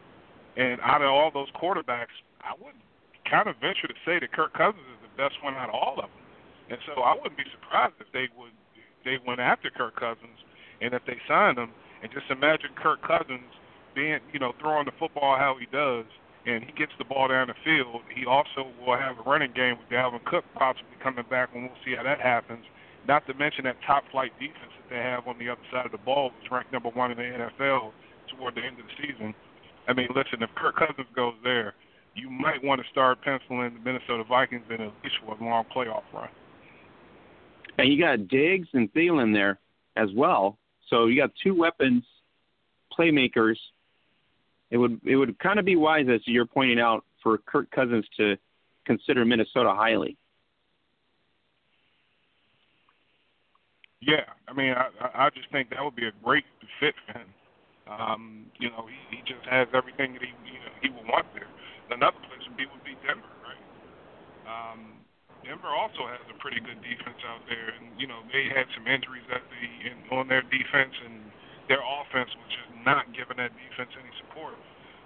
And 0.59 0.81
out 0.83 1.01
of 1.01 1.09
all 1.09 1.31
those 1.31 1.49
quarterbacks, 1.57 2.13
I 2.43 2.53
would 2.61 2.75
kind 3.25 3.49
of 3.49 3.57
venture 3.57 3.89
to 3.89 3.95
say 4.05 4.19
that 4.19 4.33
Kirk 4.33 4.53
Cousins 4.53 4.85
is 4.93 5.01
the 5.01 5.15
best 5.17 5.41
one 5.41 5.55
out 5.55 5.71
of 5.71 5.75
all 5.75 5.97
of 5.97 6.11
them. 6.11 6.23
And 6.69 6.79
so 6.85 7.01
I 7.01 7.15
wouldn't 7.15 7.39
be 7.39 7.49
surprised 7.55 7.95
if 8.01 8.11
they 8.13 8.29
would 8.37 8.53
they 9.05 9.19
went 9.27 9.41
after 9.41 9.71
Kirk 9.71 9.97
Cousins 9.99 10.39
and 10.81 10.95
if 10.95 11.03
they 11.07 11.19
sign 11.29 11.57
him, 11.57 11.71
and 12.03 12.11
just 12.13 12.31
imagine 12.31 12.71
Kirk 12.75 13.03
Cousins 13.03 13.51
being, 13.95 14.19
you 14.33 14.39
know, 14.39 14.53
throwing 14.61 14.87
the 14.87 14.93
football 14.99 15.37
how 15.37 15.57
he 15.59 15.67
does, 15.67 16.07
and 16.47 16.65
he 16.65 16.73
gets 16.73 16.93
the 16.99 17.05
ball 17.05 17.29
down 17.29 17.49
the 17.49 17.55
field. 17.65 18.03
He 18.15 18.27
also 18.27 18.67
will 18.85 18.99
have 18.99 19.19
a 19.19 19.23
running 19.23 19.53
game 19.53 19.79
with 19.79 19.89
Dalvin 19.89 20.25
Cook 20.25 20.45
possibly 20.55 20.97
coming 21.03 21.25
back, 21.31 21.51
and 21.55 21.65
we'll 21.65 21.79
see 21.85 21.95
how 21.95 22.03
that 22.03 22.21
happens. 22.21 22.65
Not 23.07 23.27
to 23.27 23.35
mention 23.35 23.65
that 23.65 23.77
top 23.87 24.05
flight 24.11 24.33
defense 24.39 24.73
they 24.93 24.99
have 24.99 25.27
on 25.27 25.39
the 25.39 25.49
other 25.49 25.61
side 25.73 25.87
of 25.87 25.93
the 25.93 25.99
ball, 25.99 26.31
which 26.41 26.51
ranked 26.51 26.73
number 26.73 26.91
one 26.91 27.11
in 27.11 27.17
the 27.17 27.23
NFL 27.25 27.93
toward 28.37 28.55
the 28.55 28.61
end 28.61 28.79
of 28.79 28.87
the 28.87 29.07
season. 29.07 29.35
I 29.89 29.93
mean, 29.93 30.09
listen, 30.15 30.43
if 30.43 30.51
Kirk 30.55 30.77
Cousins 30.77 31.09
goes 31.17 31.35
there, 31.43 31.75
you 32.15 32.31
might 32.31 32.63
want 32.63 32.81
to 32.81 32.87
start 32.91 33.23
penciling 33.23 33.75
the 33.75 33.81
Minnesota 33.81 34.25
Vikings 34.29 34.65
in 34.69 34.81
at 34.81 34.93
least 35.03 35.17
for 35.25 35.35
a 35.35 35.45
long 35.45 35.65
playoff 35.75 36.03
run. 36.13 36.29
And 37.79 37.93
you 37.93 37.99
got 37.99 38.29
Diggs 38.29 38.69
and 38.75 38.93
Thielen 38.93 39.33
there 39.33 39.59
as 39.97 40.11
well. 40.15 40.59
So 40.89 41.07
you 41.07 41.21
got 41.21 41.31
two 41.43 41.55
weapons, 41.55 42.05
playmakers. 42.97 43.57
It 44.71 44.77
would 44.77 45.01
it 45.05 45.17
would 45.17 45.39
kind 45.39 45.59
of 45.59 45.65
be 45.65 45.77
wise, 45.77 46.07
as 46.13 46.21
you're 46.27 46.47
pointing 46.47 46.81
out, 46.81 47.05
for 47.23 47.39
Kirk 47.39 47.71
Cousins 47.71 48.05
to 48.19 48.37
consider 48.85 49.25
Minnesota 49.25 49.73
highly. 49.75 50.17
Yeah, 54.03 54.27
I 54.51 54.53
mean, 54.53 54.75
I 54.75 54.91
I 55.15 55.31
just 55.31 55.47
think 55.55 55.71
that 55.71 55.79
would 55.79 55.95
be 55.95 56.11
a 56.11 56.17
great 56.27 56.45
fit 56.83 56.95
for 57.07 57.23
him. 57.23 57.31
Um, 57.87 58.23
you 58.59 58.67
know, 58.71 58.91
he, 58.91 58.99
he 59.17 59.19
just 59.23 59.47
has 59.47 59.71
everything 59.71 60.19
that 60.19 60.23
he 60.27 60.35
you 60.43 60.59
know, 60.59 60.75
he 60.83 60.89
would 60.91 61.07
want 61.07 61.27
there. 61.39 61.47
Another 61.95 62.19
place 62.27 62.43
would 62.51 62.59
be 62.59 62.67
would 62.67 62.83
be 62.83 62.99
Denver, 63.07 63.31
right? 63.47 63.63
Um, 64.47 64.99
Denver 65.47 65.71
also 65.71 66.11
has 66.11 66.23
a 66.27 66.37
pretty 66.43 66.59
good 66.59 66.83
defense 66.83 67.19
out 67.31 67.47
there, 67.47 67.79
and 67.79 67.95
you 67.95 68.11
know 68.11 68.27
they 68.35 68.51
had 68.51 68.67
some 68.75 68.91
injuries 68.91 69.27
at 69.31 69.43
the 69.47 69.63
in, 69.87 69.97
on 70.11 70.27
their 70.27 70.43
defense, 70.51 70.95
and 71.07 71.23
their 71.71 71.83
offense 71.83 72.31
was 72.35 72.51
just 72.51 72.71
not 72.83 73.07
giving 73.15 73.39
that 73.39 73.55
defense 73.55 73.95
any 73.95 74.11
support. 74.27 74.59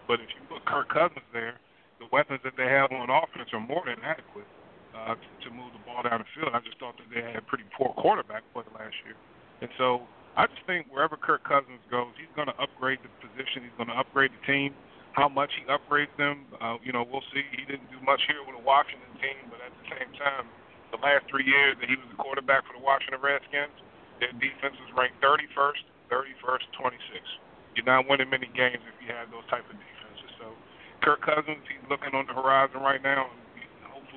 But 0.08 0.24
if 0.24 0.32
you 0.32 0.40
put 0.48 0.64
Kirk 0.64 0.88
Cousins 0.88 1.28
there, 1.36 1.60
the 2.00 2.08
weapons 2.16 2.40
that 2.48 2.56
they 2.56 2.68
have 2.72 2.92
on 2.96 3.12
offense 3.12 3.52
are 3.52 3.60
more 3.60 3.84
than 3.84 4.00
adequate 4.00 4.48
uh, 4.96 5.14
to, 5.44 5.48
move 5.52 5.70
the 5.76 5.82
ball 5.84 6.00
down 6.02 6.24
the 6.24 6.30
field. 6.32 6.56
I 6.56 6.64
just 6.64 6.80
thought 6.80 6.96
that 6.96 7.08
they 7.12 7.20
had 7.20 7.36
a 7.36 7.44
pretty 7.44 7.68
poor 7.76 7.92
quarterback 8.00 8.42
play 8.56 8.64
last 8.72 8.96
year, 9.04 9.14
and 9.60 9.70
so 9.76 10.08
I 10.36 10.48
just 10.48 10.64
think 10.68 10.88
wherever 10.88 11.16
Kirk 11.16 11.44
Cousins 11.44 11.80
goes, 11.88 12.12
he's 12.16 12.32
going 12.36 12.48
to 12.48 12.56
upgrade 12.60 13.00
the 13.00 13.12
position. 13.24 13.64
He's 13.64 13.76
going 13.80 13.88
to 13.88 13.96
upgrade 13.96 14.32
the 14.36 14.42
team. 14.44 14.76
How 15.16 15.32
much 15.32 15.48
he 15.56 15.64
upgrades 15.64 16.12
them, 16.20 16.44
uh, 16.60 16.76
you 16.84 16.92
know, 16.92 17.00
we'll 17.08 17.24
see. 17.32 17.40
He 17.56 17.64
didn't 17.64 17.88
do 17.88 17.96
much 18.04 18.20
here 18.28 18.44
with 18.44 18.52
the 18.52 18.60
Washington 18.60 19.08
team, 19.16 19.48
but 19.48 19.64
at 19.64 19.72
the 19.72 19.86
same 19.96 20.12
time, 20.20 20.44
the 20.92 21.00
last 21.00 21.24
three 21.32 21.48
years 21.48 21.80
that 21.80 21.88
he 21.88 21.96
was 21.96 22.04
the 22.12 22.20
quarterback 22.20 22.68
for 22.68 22.76
the 22.76 22.84
Washington 22.84 23.24
Redskins, 23.24 23.72
their 24.20 24.36
defense 24.36 24.76
was 24.76 24.92
ranked 24.92 25.16
31st, 25.24 25.88
31st, 26.12 26.68
26th. 26.76 27.36
You're 27.72 27.88
not 27.88 28.04
winning 28.04 28.28
many 28.28 28.48
games 28.52 28.84
if 28.84 28.96
you 29.00 29.08
have 29.12 29.32
those 29.32 29.44
type 29.48 29.64
of 29.68 29.76
defenses. 29.76 30.30
So 30.36 30.52
Kirk 31.00 31.24
Cousins, 31.24 31.64
he's 31.64 31.84
looking 31.88 32.12
on 32.12 32.28
the 32.28 32.36
horizon 32.36 32.84
right 32.84 33.00
now, 33.00 33.32
and 33.32 33.40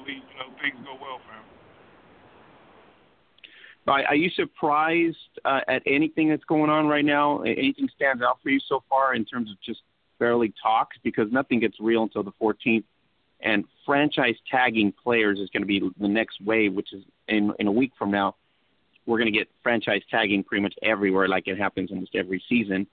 hopefully, 0.10 0.24
you 0.32 0.39
know, 0.39 0.62
things 0.62 0.75
go 0.86 0.94
well 1.01 1.20
for 1.25 1.34
him. 1.34 1.44
Are 3.88 4.16
you 4.16 4.30
surprised 4.30 5.18
uh, 5.46 5.62
at 5.68 5.82
anything 5.88 6.30
that's 6.30 6.44
going 6.44 6.70
on 6.70 6.88
right 6.88 7.06
now? 7.06 7.42
Anything 7.42 7.89
stands 7.96 8.22
out 8.22 8.38
for 8.44 8.50
you 8.50 8.60
so 8.68 8.84
far 8.88 9.16
in 9.16 9.25
terms 9.25 9.50
of 9.50 9.60
just 9.62 9.82
barely 10.20 10.54
talks? 10.62 10.98
Because 11.04 11.32
nothing 11.32 11.60
gets 11.60 11.80
real 11.80 12.04
until 12.04 12.22
the 12.22 12.34
14th, 12.39 12.84
and 13.42 13.66
franchise 13.88 14.36
tagging 14.51 14.92
players 14.92 15.39
is 15.39 15.50
going 15.50 15.63
to 15.63 15.68
be 15.68 15.80
the 16.00 16.08
next 16.08 16.39
wave, 16.42 16.74
which 16.74 16.94
is 16.94 17.04
in 17.28 17.51
in 17.58 17.66
a 17.66 17.72
week 17.72 17.92
from 17.98 18.12
now. 18.12 18.36
We're 19.08 19.18
going 19.18 19.32
to 19.32 19.38
get 19.38 19.48
franchise 19.63 20.01
tagging 20.12 20.44
pretty 20.44 20.62
much 20.62 20.75
everywhere, 20.84 21.28
like 21.28 21.48
it 21.48 21.58
happens 21.58 21.89
almost 21.89 22.16
every 22.16 22.44
season. 22.48 22.86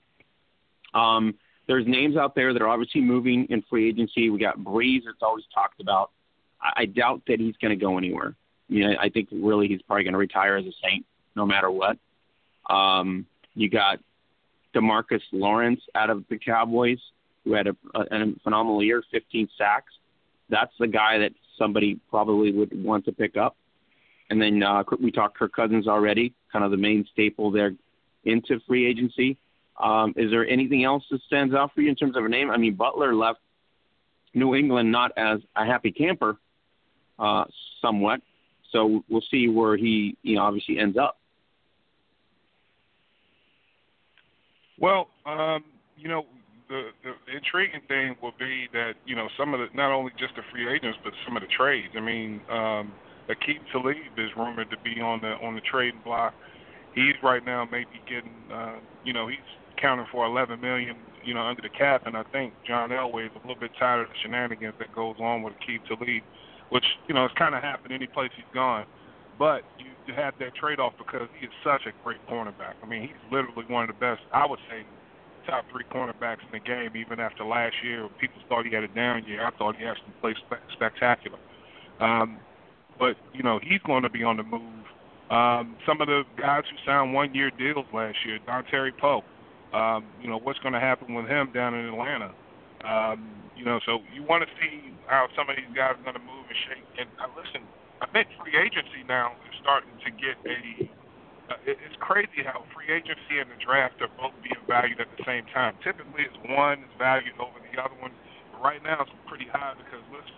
Um, 0.95 1.35
there's 1.67 1.85
names 1.85 2.17
out 2.17 2.33
there 2.33 2.53
that 2.53 2.61
are 2.61 2.69
obviously 2.69 3.01
moving 3.01 3.45
in 3.51 3.61
free 3.69 3.87
agency. 3.89 4.31
We 4.31 4.39
got 4.39 4.57
Brees 4.57 5.01
that's 5.05 5.21
always 5.21 5.43
talked 5.53 5.79
about. 5.79 6.11
I, 6.61 6.81
I 6.81 6.85
doubt 6.85 7.23
that 7.27 7.39
he's 7.39 7.55
going 7.61 7.77
to 7.77 7.83
go 7.83 7.97
anywhere. 7.97 8.35
You 8.67 8.87
know, 8.87 8.95
I 8.99 9.09
think 9.09 9.29
really 9.31 9.67
he's 9.67 9.81
probably 9.81 10.03
going 10.03 10.13
to 10.13 10.19
retire 10.19 10.57
as 10.57 10.65
a 10.65 10.73
Saint 10.83 11.05
no 11.35 11.45
matter 11.45 11.69
what. 11.69 11.97
Um, 12.69 13.25
you 13.55 13.69
got 13.69 13.99
Demarcus 14.75 15.21
Lawrence 15.31 15.81
out 15.95 16.09
of 16.09 16.25
the 16.29 16.37
Cowboys, 16.37 16.99
who 17.43 17.53
had 17.53 17.67
a, 17.67 17.75
a, 17.95 18.01
a 18.01 18.33
phenomenal 18.43 18.83
year, 18.83 19.03
15 19.11 19.49
sacks. 19.57 19.93
That's 20.49 20.73
the 20.79 20.87
guy 20.87 21.19
that 21.19 21.33
somebody 21.57 21.99
probably 22.09 22.51
would 22.51 22.83
want 22.83 23.05
to 23.05 23.11
pick 23.11 23.37
up. 23.37 23.55
And 24.29 24.41
then 24.41 24.61
uh, 24.61 24.83
we 24.99 25.11
talked 25.11 25.37
Kirk 25.37 25.53
Cousins 25.53 25.87
already, 25.87 26.33
kind 26.51 26.65
of 26.65 26.71
the 26.71 26.77
main 26.77 27.07
staple 27.11 27.51
there 27.51 27.73
into 28.25 28.59
free 28.67 28.85
agency. 28.85 29.37
Um, 29.81 30.13
is 30.17 30.31
there 30.31 30.45
anything 30.45 30.83
else 30.83 31.03
that 31.11 31.21
stands 31.21 31.53
out 31.53 31.73
for 31.73 31.81
you 31.81 31.89
in 31.89 31.95
terms 31.95 32.17
of 32.17 32.25
a 32.25 32.29
name? 32.29 32.49
I 32.49 32.57
mean, 32.57 32.73
Butler 32.73 33.15
left 33.15 33.39
New 34.33 34.55
England 34.55 34.91
not 34.91 35.11
as 35.15 35.39
a 35.55 35.65
happy 35.65 35.91
camper, 35.91 36.37
uh, 37.19 37.45
somewhat, 37.81 38.21
so 38.71 39.03
we'll 39.09 39.23
see 39.31 39.47
where 39.47 39.77
he, 39.77 40.17
you 40.23 40.35
know, 40.35 40.43
obviously 40.43 40.79
ends 40.79 40.97
up. 40.97 41.17
Well, 44.79 45.07
um, 45.25 45.63
you 45.97 46.07
know, 46.07 46.25
the, 46.69 46.89
the 47.03 47.35
intriguing 47.35 47.81
thing 47.87 48.15
will 48.21 48.33
be 48.37 48.67
that 48.73 48.93
you 49.05 49.15
know 49.15 49.27
some 49.37 49.53
of 49.53 49.59
the 49.59 49.67
not 49.75 49.91
only 49.91 50.11
just 50.19 50.35
the 50.35 50.41
free 50.51 50.67
agents 50.71 50.97
but 51.03 51.13
some 51.25 51.37
of 51.37 51.41
the 51.41 51.49
trades. 51.55 51.93
I 51.95 52.01
mean, 52.01 52.41
um, 52.51 52.91
Aqib 53.29 53.59
Talib 53.71 53.97
is 54.17 54.29
rumored 54.37 54.69
to 54.71 54.77
be 54.83 55.01
on 55.01 55.21
the 55.21 55.33
on 55.45 55.55
the 55.55 55.61
trading 55.61 56.01
block. 56.03 56.33
He's 56.93 57.15
right 57.21 57.45
now 57.45 57.67
maybe 57.71 58.01
getting, 58.09 58.33
uh, 58.51 58.77
you 59.03 59.13
know, 59.13 59.27
he's 59.27 59.37
counting 59.79 60.07
for 60.11 60.25
11 60.25 60.59
million, 60.59 60.95
you 61.23 61.35
know, 61.35 61.41
under 61.41 61.61
the 61.61 61.69
cap, 61.69 62.07
and 62.07 62.17
I 62.17 62.23
think 62.31 62.53
John 62.67 62.89
Elway 62.89 63.25
is 63.27 63.31
a 63.35 63.47
little 63.47 63.59
bit 63.59 63.69
tired 63.77 64.01
of 64.01 64.07
the 64.07 64.15
shenanigans 64.23 64.73
that 64.79 64.95
goes 64.95 65.15
on 65.19 65.43
with 65.43 65.53
Aqib 65.53 65.85
Talib 65.87 66.23
which 66.69 66.85
you 67.07 67.13
know 67.13 67.21
has 67.21 67.31
kind 67.37 67.55
of 67.55 67.61
happened 67.61 67.93
any 67.93 68.07
place 68.07 68.31
he's 68.35 68.45
gone. 68.53 68.85
But 69.39 69.61
you, 69.77 69.85
you 70.07 70.13
have 70.15 70.33
that 70.39 70.55
trade-off 70.55 70.93
because 70.97 71.27
he 71.39 71.45
is 71.45 71.53
such 71.63 71.81
a 71.85 71.93
great 72.03 72.17
cornerback. 72.27 72.73
I 72.81 72.87
mean, 72.87 73.03
he's 73.03 73.21
literally 73.31 73.65
one 73.67 73.87
of 73.87 73.93
the 73.93 73.99
best. 73.99 74.21
I 74.33 74.47
would 74.47 74.59
say 74.69 74.83
top 75.45 75.65
three 75.71 75.85
cornerbacks 75.85 76.41
in 76.41 76.51
the 76.51 76.59
game. 76.59 76.95
Even 76.95 77.19
after 77.19 77.45
last 77.45 77.75
year, 77.83 78.09
people 78.19 78.41
thought 78.49 78.65
he 78.65 78.73
had 78.73 78.83
a 78.83 78.87
down 78.89 79.25
year. 79.25 79.45
I 79.45 79.51
thought 79.57 79.75
he 79.75 79.85
actually 79.85 80.13
played 80.21 80.35
spe- 80.37 80.71
spectacular. 80.73 81.37
Um, 81.99 82.39
but 82.99 83.15
you 83.33 83.43
know, 83.43 83.59
he's 83.61 83.81
going 83.85 84.03
to 84.03 84.09
be 84.09 84.23
on 84.23 84.37
the 84.37 84.43
move. 84.43 84.61
Um, 85.29 85.75
some 85.85 86.01
of 86.01 86.07
the 86.07 86.23
guys 86.39 86.63
who 86.69 86.77
signed 86.85 87.13
one-year 87.13 87.51
deals 87.57 87.85
last 87.93 88.17
year, 88.25 88.39
Dontari 88.47 88.91
Poe. 88.97 89.23
Um, 89.73 90.05
you 90.21 90.29
know, 90.29 90.39
what's 90.39 90.59
going 90.59 90.73
to 90.73 90.79
happen 90.79 91.13
with 91.13 91.27
him 91.27 91.51
down 91.53 91.73
in 91.73 91.85
Atlanta? 91.85 92.33
Um, 92.85 93.47
you 93.57 93.65
know, 93.65 93.79
so 93.85 94.05
you 94.13 94.21
want 94.21 94.45
to 94.45 94.51
see 94.61 94.93
how 95.09 95.27
some 95.33 95.49
of 95.49 95.57
these 95.57 95.71
guys 95.73 95.97
are 95.97 96.05
going 96.05 96.17
to 96.17 96.21
move 96.21 96.45
and 96.45 96.59
shake. 96.69 96.85
And 97.01 97.09
uh, 97.17 97.31
listen, 97.33 97.65
I 98.01 98.07
think 98.13 98.29
free 98.37 98.53
agency 98.53 99.01
now 99.07 99.33
is 99.49 99.55
starting 99.61 99.93
to 100.05 100.09
get 100.13 100.37
a. 100.45 100.85
Uh, 101.49 101.55
it's 101.65 101.95
crazy 102.03 102.43
how 102.43 102.67
free 102.75 102.91
agency 102.91 103.39
and 103.39 103.49
the 103.49 103.57
draft 103.63 103.97
are 104.03 104.11
both 104.19 104.35
being 104.43 104.59
valued 104.67 104.99
at 104.99 105.07
the 105.15 105.23
same 105.23 105.47
time. 105.55 105.79
Typically, 105.81 106.27
it's 106.27 106.37
one 106.51 106.83
is 106.83 106.93
valued 106.99 107.33
over 107.39 107.57
the 107.63 107.79
other 107.79 107.95
one. 108.03 108.11
But 108.51 108.61
right 108.61 108.83
now, 108.83 109.01
it's 109.01 109.15
pretty 109.25 109.47
high 109.49 109.73
because 109.79 110.03
listen, 110.11 110.35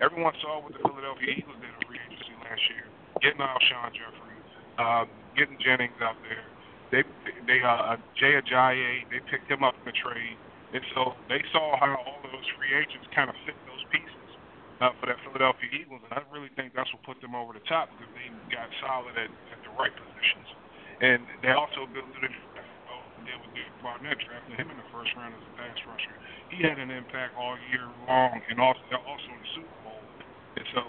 everyone 0.00 0.32
saw 0.40 0.62
what 0.62 0.72
the 0.72 0.80
Philadelphia 0.80 1.36
Eagles 1.36 1.58
did 1.60 1.68
in 1.68 1.80
free 1.84 2.00
agency 2.00 2.32
last 2.40 2.62
year, 2.72 2.86
getting 3.20 3.42
Alshon 3.42 3.92
Jeffery, 3.92 4.38
um, 4.78 5.06
getting 5.36 5.58
Jennings 5.60 5.98
out 6.00 6.16
there. 6.24 6.46
They 6.94 7.02
they 7.50 7.60
uh, 7.60 7.98
Jay 8.16 8.38
Ajayi, 8.38 9.10
they 9.10 9.20
picked 9.28 9.50
him 9.50 9.66
up 9.66 9.74
in 9.84 9.90
the 9.90 9.96
trade. 9.98 10.38
And 10.74 10.82
so 10.92 11.14
they 11.30 11.40
saw 11.54 11.78
how 11.78 11.94
all 11.94 12.18
of 12.20 12.30
those 12.34 12.48
free 12.58 12.74
agents 12.74 13.06
kind 13.14 13.30
of 13.30 13.36
fit 13.46 13.54
those 13.70 13.84
pieces 13.94 14.28
uh, 14.82 14.90
for 14.98 15.06
that 15.06 15.22
Philadelphia 15.22 15.70
Eagles, 15.70 16.02
and 16.02 16.12
I 16.12 16.26
really 16.34 16.50
think 16.58 16.74
that's 16.74 16.90
what 16.90 17.06
put 17.06 17.22
them 17.22 17.38
over 17.38 17.54
the 17.54 17.62
top 17.70 17.94
because 17.94 18.10
they 18.18 18.26
got 18.50 18.66
solid 18.82 19.14
at, 19.14 19.30
at 19.30 19.60
the 19.62 19.70
right 19.78 19.94
positions. 19.94 20.48
And 20.98 21.22
they 21.46 21.54
also 21.54 21.86
built 21.90 22.10
it 22.22 22.34
deal 23.24 23.40
with 23.40 23.52
Derek 23.56 23.76
Barnett, 23.80 24.20
drafting 24.20 24.56
him 24.56 24.68
in 24.70 24.76
the 24.78 24.88
first 24.92 25.10
round 25.16 25.32
as 25.32 25.40
a 25.40 25.52
pass 25.56 25.76
rusher. 25.88 26.14
He 26.52 26.60
had 26.62 26.76
an 26.76 26.92
impact 26.92 27.34
all 27.34 27.56
year 27.72 27.88
long, 28.06 28.38
and 28.48 28.60
also 28.60 28.80
also 28.92 29.28
in 29.32 29.40
the 29.40 29.50
Super 29.56 29.78
Bowl. 29.82 30.04
And 30.60 30.66
so 30.76 30.82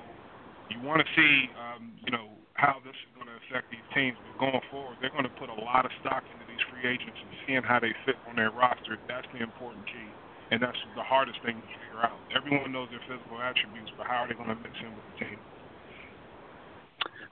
you 0.70 0.78
want 0.84 1.02
to 1.02 1.08
see, 1.16 1.50
um, 1.58 1.96
you 2.04 2.12
know, 2.12 2.36
how 2.54 2.80
this 2.84 2.96
is 2.96 3.12
going 3.16 3.28
to 3.32 3.36
affect 3.48 3.72
these 3.72 3.88
teams. 3.96 4.20
But 4.20 4.52
going 4.52 4.64
forward, 4.70 5.00
they're 5.00 5.16
going 5.16 5.28
to 5.28 5.38
put 5.40 5.50
a 5.50 5.60
lot 5.64 5.88
of 5.88 5.92
stock 6.04 6.24
into 6.28 6.45
these 6.56 6.66
free 6.72 6.88
agents 6.88 7.20
and 7.20 7.30
seeing 7.46 7.64
how 7.64 7.80
they 7.80 7.92
fit 8.06 8.16
on 8.30 8.36
their 8.36 8.52
roster. 8.52 8.98
That's 9.08 9.28
the 9.36 9.44
important 9.44 9.86
key, 9.86 10.08
and 10.52 10.64
that's 10.64 10.78
the 10.96 11.04
hardest 11.04 11.40
thing 11.44 11.60
to 11.60 11.68
figure 11.68 12.02
out. 12.04 12.16
Everyone 12.36 12.72
knows 12.72 12.88
their 12.90 13.04
physical 13.04 13.42
attributes, 13.44 13.92
but 13.98 14.08
how 14.08 14.24
are 14.24 14.28
they 14.28 14.34
going 14.34 14.50
to 14.50 14.56
mix 14.56 14.74
in 14.80 14.96
with 14.96 15.04
the 15.14 15.26
team? 15.26 15.40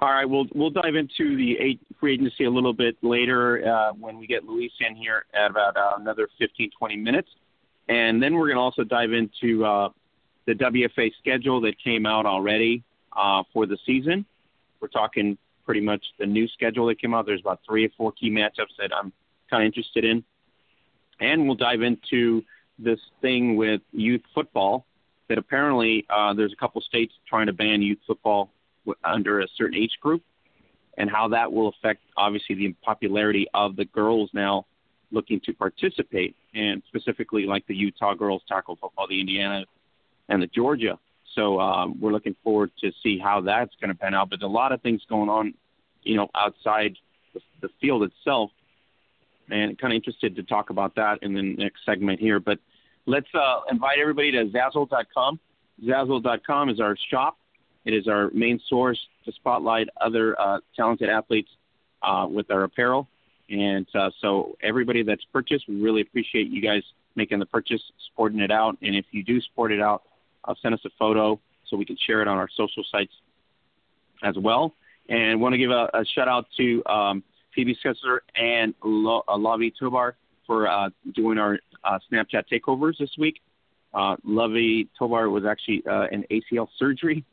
All 0.01 0.11
right, 0.11 0.25
we'll 0.25 0.47
we'll 0.53 0.69
dive 0.69 0.95
into 0.95 1.37
the 1.37 1.79
free 1.99 2.15
agency 2.15 2.43
a 2.43 2.51
little 2.51 2.73
bit 2.73 2.97
later 3.01 3.63
uh, 3.63 3.93
when 3.93 4.19
we 4.19 4.27
get 4.27 4.43
Louise 4.43 4.71
in 4.83 4.95
here 4.95 5.23
at 5.33 5.51
about 5.51 5.77
uh, 5.77 5.95
another 5.97 6.27
15, 6.39 6.71
20 6.77 6.97
minutes, 6.97 7.29
and 7.87 8.21
then 8.21 8.35
we're 8.35 8.47
going 8.47 8.57
to 8.57 8.61
also 8.61 8.83
dive 8.83 9.13
into 9.13 9.63
uh, 9.63 9.89
the 10.45 10.53
WFA 10.53 11.11
schedule 11.19 11.61
that 11.61 11.75
came 11.81 12.05
out 12.05 12.25
already 12.25 12.83
uh, 13.15 13.43
for 13.53 13.65
the 13.65 13.77
season 13.85 14.25
we're 14.83 14.89
talking 14.89 15.37
pretty 15.65 15.81
much 15.81 16.03
the 16.19 16.25
new 16.25 16.47
schedule 16.47 16.87
that 16.87 16.99
came 16.99 17.13
out. 17.13 17.25
There's 17.25 17.41
about 17.41 17.61
three 17.67 17.85
or 17.85 17.89
four 17.97 18.11
key 18.11 18.29
matchups 18.29 18.75
that 18.79 18.91
I'm 18.93 19.11
kind 19.49 19.63
of 19.63 19.67
interested 19.67 20.05
in. 20.05 20.23
And 21.19 21.45
we'll 21.45 21.55
dive 21.55 21.81
into 21.81 22.43
this 22.79 22.99
thing 23.21 23.55
with 23.55 23.81
youth 23.91 24.21
football 24.33 24.85
that 25.29 25.37
apparently 25.37 26.05
uh, 26.09 26.33
there's 26.33 26.53
a 26.53 26.55
couple 26.55 26.81
states 26.81 27.13
trying 27.27 27.47
to 27.47 27.53
ban 27.53 27.81
youth 27.81 27.99
football 28.05 28.49
under 29.03 29.39
a 29.39 29.47
certain 29.57 29.77
age 29.77 29.97
group 30.01 30.21
and 30.97 31.09
how 31.09 31.27
that 31.29 31.51
will 31.51 31.69
affect 31.69 32.01
obviously 32.17 32.55
the 32.55 32.75
popularity 32.83 33.47
of 33.53 33.75
the 33.75 33.85
girls 33.85 34.29
now 34.33 34.65
looking 35.11 35.39
to 35.45 35.53
participate 35.53 36.35
and 36.53 36.81
specifically 36.87 37.45
like 37.45 37.65
the 37.67 37.75
Utah 37.75 38.13
girls 38.13 38.41
tackle 38.47 38.77
football, 38.79 39.07
the 39.07 39.19
Indiana 39.19 39.65
and 40.29 40.41
the 40.41 40.47
Georgia 40.47 40.99
so 41.35 41.59
um, 41.59 41.99
we're 41.99 42.11
looking 42.11 42.35
forward 42.43 42.71
to 42.81 42.91
see 43.01 43.17
how 43.17 43.41
that's 43.41 43.73
going 43.81 43.89
to 43.89 43.95
pan 43.95 44.13
out. 44.13 44.29
But 44.29 44.41
a 44.41 44.47
lot 44.47 44.71
of 44.71 44.81
things 44.81 45.01
going 45.09 45.29
on, 45.29 45.53
you 46.03 46.15
know, 46.15 46.29
outside 46.35 46.95
the, 47.33 47.41
the 47.61 47.69
field 47.81 48.03
itself, 48.03 48.51
and 49.49 49.77
kind 49.77 49.93
of 49.93 49.95
interested 49.95 50.35
to 50.35 50.43
talk 50.43 50.69
about 50.69 50.95
that 50.95 51.19
in 51.21 51.33
the 51.33 51.41
next 51.41 51.85
segment 51.85 52.19
here. 52.19 52.39
But 52.39 52.59
let's 53.05 53.27
uh, 53.33 53.61
invite 53.69 53.99
everybody 53.99 54.31
to 54.31 54.45
Zazzle.com. 54.45 55.39
Zazzle.com 55.83 56.69
is 56.69 56.79
our 56.79 56.95
shop. 57.09 57.37
It 57.85 57.93
is 57.93 58.07
our 58.07 58.29
main 58.33 58.59
source 58.69 58.99
to 59.25 59.31
spotlight 59.33 59.89
other 59.99 60.39
uh, 60.39 60.59
talented 60.75 61.09
athletes 61.09 61.49
uh, 62.01 62.27
with 62.29 62.49
our 62.51 62.63
apparel. 62.63 63.07
And 63.49 63.85
uh, 63.93 64.11
so 64.21 64.55
everybody 64.61 65.03
that's 65.03 65.25
purchased, 65.33 65.65
we 65.67 65.81
really 65.81 66.01
appreciate 66.01 66.47
you 66.47 66.61
guys 66.61 66.83
making 67.15 67.39
the 67.39 67.45
purchase, 67.45 67.81
supporting 68.09 68.39
it 68.39 68.51
out. 68.51 68.77
And 68.81 68.95
if 68.95 69.05
you 69.11 69.23
do 69.23 69.41
support 69.41 69.71
it 69.71 69.81
out, 69.81 70.03
uh, 70.45 70.53
send 70.61 70.73
us 70.73 70.81
a 70.85 70.89
photo 70.97 71.39
so 71.65 71.77
we 71.77 71.85
can 71.85 71.97
share 72.05 72.21
it 72.21 72.27
on 72.27 72.37
our 72.37 72.49
social 72.55 72.83
sites 72.91 73.13
as 74.23 74.35
well. 74.37 74.73
And 75.09 75.41
want 75.41 75.53
to 75.53 75.57
give 75.57 75.71
a, 75.71 75.89
a 75.93 76.05
shout 76.05 76.27
out 76.27 76.45
to 76.57 76.83
um, 76.85 77.23
Phoebe 77.53 77.77
Sessler 77.83 78.19
and 78.35 78.73
uh, 78.81 79.35
Lavi 79.35 79.71
Tobar 79.77 80.15
for 80.47 80.67
uh, 80.67 80.89
doing 81.13 81.37
our 81.37 81.59
uh, 81.83 81.99
Snapchat 82.11 82.43
takeovers 82.51 82.97
this 82.97 83.11
week. 83.17 83.41
Uh, 83.93 84.15
Lovey 84.23 84.89
Tovar 84.97 85.29
was 85.29 85.45
actually 85.45 85.83
uh, 85.89 86.07
an 86.11 86.25
ACL 86.31 86.67
surgery 86.77 87.23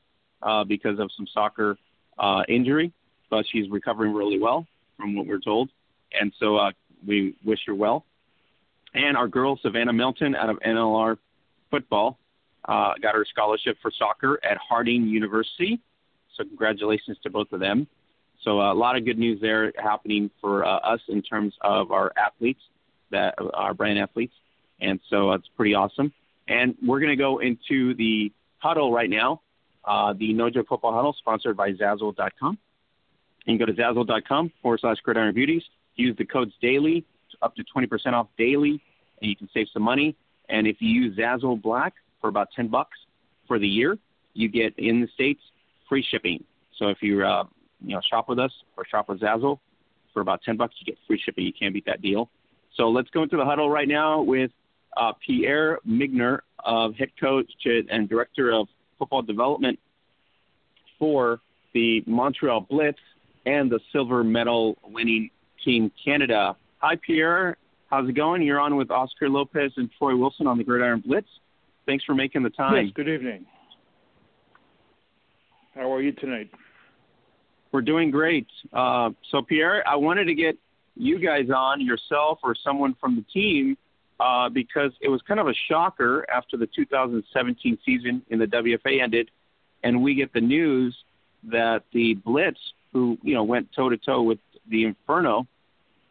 uh, 0.43 0.64
because 0.64 0.99
of 0.99 1.11
some 1.17 1.26
soccer 1.33 1.76
uh, 2.19 2.43
injury, 2.49 2.93
but 3.31 3.47
she's 3.50 3.71
recovering 3.71 4.12
really 4.12 4.38
well 4.38 4.67
from 4.97 5.17
what 5.17 5.26
we're 5.26 5.40
told. 5.40 5.71
And 6.19 6.33
so 6.38 6.57
uh, 6.57 6.73
we 7.07 7.35
wish 7.45 7.61
her 7.67 7.75
well. 7.75 8.05
And 8.93 9.17
our 9.17 9.29
girl, 9.29 9.59
Savannah 9.62 9.93
Milton, 9.93 10.35
out 10.35 10.50
of 10.50 10.59
NLR 10.61 11.17
football, 11.71 12.19
uh, 12.67 12.93
got 13.00 13.14
her 13.14 13.25
scholarship 13.25 13.76
for 13.81 13.90
soccer 13.97 14.38
at 14.45 14.57
Harding 14.59 15.07
University. 15.07 15.81
So 16.37 16.45
congratulations 16.45 17.19
to 17.23 17.31
both 17.31 17.52
of 17.52 17.61
them. 17.61 17.87
So 18.43 18.61
uh, 18.61 18.73
a 18.73 18.75
lot 18.75 18.97
of 18.97 19.05
good 19.05 19.19
news 19.19 19.40
there 19.40 19.73
happening 19.76 20.31
for 20.40 20.64
uh, 20.64 20.79
us 20.79 21.00
in 21.09 21.23
terms 21.23 21.55
of 21.61 21.93
our 21.93 22.12
athletes, 22.17 22.61
that 23.11 23.35
our 23.55 23.75
brand 23.75 23.99
athletes, 23.99 24.33
and 24.81 24.99
so 25.11 25.33
it's 25.33 25.49
pretty 25.57 25.75
awesome. 25.75 26.12
And 26.49 26.75
we're 26.85 27.00
going 27.00 27.11
to 27.11 27.17
go 27.17 27.38
into 27.38 27.95
the 27.95 28.33
huddle 28.59 28.93
right 28.93 29.11
now, 29.11 29.43
uh, 29.85 30.14
the 30.19 30.33
No 30.33 30.49
Joke 30.49 30.69
Football 30.69 30.95
Huddle, 30.95 31.14
sponsored 31.19 31.57
by 31.57 31.73
Zazzle.com. 31.73 32.59
You 33.47 33.59
can 33.59 33.59
go 33.59 33.67
to 33.67 33.73
Zazzle.com 33.73 34.52
forward 34.62 34.81
slash 34.81 34.99
Gridiron 35.02 35.35
Beauties. 35.35 35.62
Use 35.97 36.17
the 36.17 36.25
codes 36.25 36.52
daily, 36.62 37.05
up 37.43 37.55
to 37.57 37.64
20% 37.76 38.12
off 38.12 38.29
daily, 38.38 38.83
and 39.21 39.31
you 39.31 39.37
can 39.37 39.49
save 39.52 39.67
some 39.73 39.83
money. 39.83 40.17
And 40.49 40.67
if 40.67 40.76
you 40.81 40.88
use 40.88 41.17
Zazzle 41.17 41.61
Black 41.61 41.95
for 42.21 42.29
about 42.29 42.49
10 42.55 42.69
bucks 42.69 42.99
for 43.47 43.59
the 43.59 43.69
year, 43.69 43.99
you 44.35 44.49
get 44.49 44.79
in 44.79 45.00
the 45.00 45.09
States 45.15 45.41
free 45.89 46.05
shipping. 46.11 46.45
So 46.79 46.89
if 46.89 46.99
you 47.03 47.25
uh, 47.25 47.45
you 47.85 47.95
know 47.95 48.00
shop 48.09 48.29
with 48.29 48.39
us 48.39 48.53
or 48.77 48.85
shop 48.87 49.09
with 49.09 49.21
Zazzle 49.21 49.59
for 50.12 50.23
about 50.23 50.43
10 50.43 50.57
bucks, 50.57 50.75
you 50.79 50.87
get 50.87 50.99
free 51.07 51.21
shipping. 51.25 51.45
You 51.45 51.53
can't 51.53 51.75
beat 51.75 51.87
that 51.87 52.03
deal. 52.03 52.31
So 52.77 52.89
let's 52.89 53.11
go 53.11 53.23
into 53.23 53.37
the 53.37 53.45
huddle 53.45 53.69
right 53.69 53.89
now 53.89 54.23
with 54.23 54.50
uh, 54.97 55.12
Pierre 55.27 55.79
Migner, 55.87 56.41
of 56.65 56.95
head 56.95 57.11
coach 57.19 57.50
and 57.65 58.09
director 58.09 58.53
of 58.53 58.69
football 58.99 59.23
development 59.23 59.79
for 60.99 61.41
the 61.73 62.03
Montreal 62.07 62.67
Blitz 62.69 62.99
and 63.47 63.71
the 63.71 63.81
silver 63.93 64.23
medal 64.23 64.77
winning 64.85 65.31
Team 65.65 65.91
Canada. 66.05 66.57
Hi, 66.79 66.97
Pierre. 66.97 67.57
How's 67.89 68.09
it 68.09 68.12
going? 68.12 68.43
You're 68.43 68.61
on 68.61 68.77
with 68.77 68.91
Oscar 68.91 69.29
Lopez 69.29 69.73
and 69.77 69.91
Troy 69.99 70.17
Wilson 70.17 70.47
on 70.47 70.59
the 70.59 70.65
Gridiron 70.65 71.03
Blitz. 71.05 71.29
Thanks 71.91 72.05
for 72.05 72.15
making 72.15 72.45
the 72.45 72.51
time. 72.51 72.87
Yes, 72.87 72.93
good 72.95 73.09
evening. 73.09 73.45
How 75.75 75.93
are 75.93 76.01
you 76.01 76.13
tonight? 76.13 76.49
We're 77.73 77.81
doing 77.81 78.13
great. 78.13 78.47
Uh, 78.73 79.11
so, 79.33 79.43
Pierre, 79.43 79.83
I 79.89 79.97
wanted 79.97 80.27
to 80.27 80.35
get 80.37 80.57
you 80.95 81.19
guys 81.19 81.51
on, 81.53 81.85
yourself 81.85 82.39
or 82.45 82.55
someone 82.55 82.95
from 83.01 83.17
the 83.17 83.23
team, 83.23 83.77
uh, 84.21 84.49
because 84.51 84.93
it 85.01 85.09
was 85.09 85.21
kind 85.27 85.41
of 85.41 85.49
a 85.49 85.55
shocker 85.69 86.25
after 86.33 86.57
the 86.57 86.69
2017 86.69 87.79
season 87.85 88.23
in 88.31 88.39
the 88.39 88.47
WFA 88.47 89.03
ended, 89.03 89.29
and 89.83 90.01
we 90.01 90.15
get 90.15 90.33
the 90.33 90.41
news 90.41 90.97
that 91.51 91.83
the 91.93 92.15
Blitz, 92.15 92.61
who 92.93 93.19
you 93.25 93.35
know 93.35 93.43
went 93.43 93.67
toe 93.75 93.89
to 93.89 93.97
toe 93.97 94.23
with 94.23 94.39
the 94.69 94.85
Inferno 94.85 95.49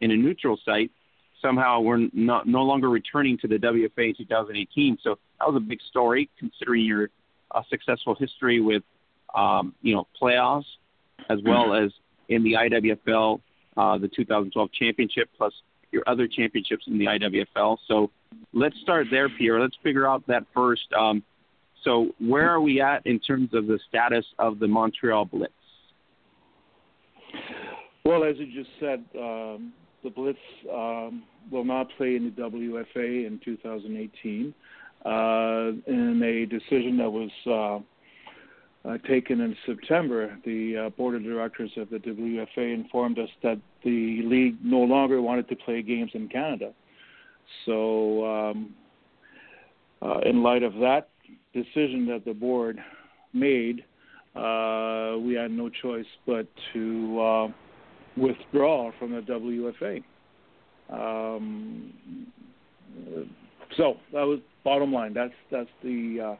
in 0.02 0.10
a 0.10 0.16
neutral 0.16 0.58
site, 0.62 0.90
somehow 1.42 1.80
were 1.80 2.00
not 2.12 2.46
no 2.46 2.62
longer 2.62 2.88
returning 2.88 3.38
to 3.38 3.48
the 3.48 3.56
WFA 3.56 4.08
in 4.08 4.14
2018. 4.16 4.98
So 5.02 5.18
that 5.38 5.46
was 5.46 5.56
a 5.56 5.60
big 5.60 5.80
story, 5.88 6.30
considering 6.38 6.84
your 6.84 7.10
uh, 7.50 7.62
successful 7.68 8.14
history 8.14 8.60
with 8.60 8.82
um, 9.34 9.74
you 9.82 9.94
know 9.94 10.06
playoffs, 10.20 10.64
as 11.28 11.38
well 11.44 11.74
as 11.74 11.90
in 12.28 12.42
the 12.42 12.52
IWFL, 12.52 13.40
uh, 13.76 13.98
the 13.98 14.08
2012 14.08 14.72
championship, 14.72 15.28
plus 15.36 15.52
your 15.90 16.02
other 16.06 16.28
championships 16.28 16.84
in 16.86 16.98
the 16.98 17.06
IWFL. 17.06 17.78
So 17.88 18.10
let's 18.52 18.76
start 18.82 19.08
there, 19.10 19.28
Pierre. 19.28 19.60
Let's 19.60 19.76
figure 19.82 20.06
out 20.06 20.26
that 20.28 20.44
first. 20.54 20.86
Um, 20.96 21.22
so 21.84 22.08
where 22.18 22.48
are 22.48 22.60
we 22.60 22.80
at 22.80 23.06
in 23.06 23.18
terms 23.18 23.54
of 23.54 23.66
the 23.66 23.78
status 23.88 24.24
of 24.38 24.58
the 24.58 24.68
Montreal 24.68 25.24
Blitz? 25.24 25.52
Well, 28.04 28.24
as 28.24 28.36
you 28.38 28.46
just 28.46 28.70
said, 28.78 29.04
um, 29.18 29.72
the 30.02 30.10
Blitz 30.10 30.38
um, 30.72 31.22
will 31.50 31.64
not 31.64 31.88
play 31.96 32.16
in 32.16 32.32
the 32.36 32.42
WFA 32.42 33.26
in 33.26 33.40
2018 33.44 34.54
uh, 35.04 35.10
in 35.86 36.22
a 36.22 36.46
decision 36.46 36.98
that 36.98 37.10
was 37.10 37.30
uh, 37.46 38.88
uh, 38.88 38.98
taken 39.08 39.40
in 39.40 39.56
September. 39.66 40.38
The 40.44 40.86
uh, 40.86 40.90
board 40.90 41.14
of 41.14 41.22
directors 41.22 41.70
of 41.76 41.90
the 41.90 41.98
WFA 41.98 42.74
informed 42.74 43.18
us 43.18 43.28
that 43.42 43.58
the 43.84 44.22
league 44.24 44.56
no 44.62 44.80
longer 44.80 45.20
wanted 45.20 45.48
to 45.48 45.56
play 45.56 45.82
games 45.82 46.10
in 46.14 46.28
Canada. 46.28 46.72
So, 47.66 48.26
um, 48.26 48.74
uh, 50.02 50.20
in 50.20 50.42
light 50.42 50.62
of 50.62 50.74
that 50.74 51.08
decision 51.52 52.06
that 52.06 52.22
the 52.24 52.32
board 52.32 52.78
made, 53.32 53.84
uh, 54.34 55.16
we 55.18 55.34
had 55.34 55.50
no 55.50 55.68
choice 55.68 56.06
but 56.26 56.46
to 56.72 57.52
withdraw 58.16 58.90
from 58.98 59.12
the 59.12 59.20
WFA. 59.20 60.02
Um, 60.90 61.92
so 63.76 63.94
that 64.12 64.22
was 64.22 64.40
bottom 64.64 64.92
line. 64.92 65.14
That's 65.14 65.32
that's 65.50 65.70
the 65.82 66.32
uh, 66.32 66.36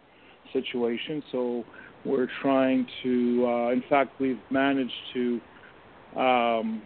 situation. 0.53 1.23
So 1.31 1.65
we're 2.05 2.29
trying 2.43 2.87
to. 3.03 3.47
Uh, 3.47 3.73
in 3.73 3.83
fact, 3.89 4.21
we've 4.21 4.41
managed 4.51 4.93
to 5.15 5.41
um, 6.17 6.83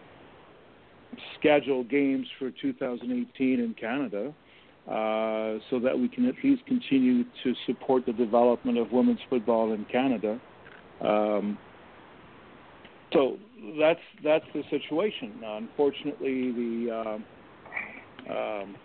schedule 1.39 1.85
games 1.85 2.27
for 2.39 2.51
2018 2.51 3.61
in 3.61 3.75
Canada 3.75 4.35
uh, 4.89 5.59
so 5.71 5.81
that 5.81 5.99
we 5.99 6.09
can 6.09 6.27
at 6.27 6.35
least 6.43 6.65
continue 6.67 7.25
to 7.43 7.55
support 7.67 8.05
the 8.07 8.13
development 8.13 8.79
of 8.79 8.93
women's 8.93 9.21
football 9.31 9.73
in 9.73 9.85
Canada. 9.87 10.39
Um, 11.01 11.59
so 13.15 13.39
that's 13.79 14.01
that's 14.23 14.45
the 14.53 14.63
situation. 14.69 15.33
Unfortunately, 15.43 16.53
the 16.53 17.21
uh, 18.29 18.33
um, 18.33 18.77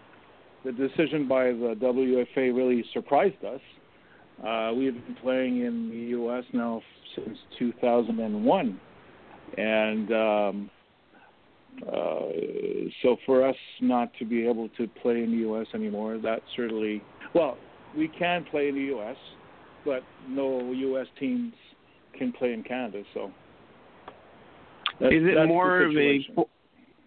the 0.64 0.72
decision 0.72 1.28
by 1.28 1.46
the 1.46 1.76
WFA 1.82 2.56
really 2.56 2.86
surprised 2.94 3.44
us. 3.44 3.62
Uh, 4.46 4.72
we 4.74 4.86
have 4.86 4.94
been 4.94 5.18
playing 5.22 5.66
in 5.66 5.90
the 5.90 6.10
U.S. 6.12 6.44
now 6.54 6.82
since 7.16 7.38
2001, 7.58 8.80
and 9.58 10.12
um, 10.14 10.70
uh, 11.88 12.20
so 13.02 13.18
for 13.26 13.46
us 13.46 13.56
not 13.82 14.12
to 14.20 14.26
be 14.26 14.48
able 14.48 14.70
to 14.78 14.88
play 15.02 15.24
in 15.24 15.32
the 15.32 15.38
U.S. 15.40 15.68
anymore, 15.74 16.18
that 16.20 16.42
certainly 16.56 17.02
well, 17.34 17.58
we 17.98 18.08
can 18.08 18.46
play 18.46 18.70
in 18.70 18.76
the 18.76 18.82
U.S., 18.82 19.18
but 19.86 20.04
no 20.28 20.72
U.S. 20.72 21.08
teams 21.20 21.54
can 22.18 22.32
play 22.32 22.54
in 22.54 22.64
Canada. 22.64 23.04
So 23.14 23.32
is 25.02 25.24
it 25.26 25.48
more 25.48 25.82
of 25.82 25.96
a 25.96 26.18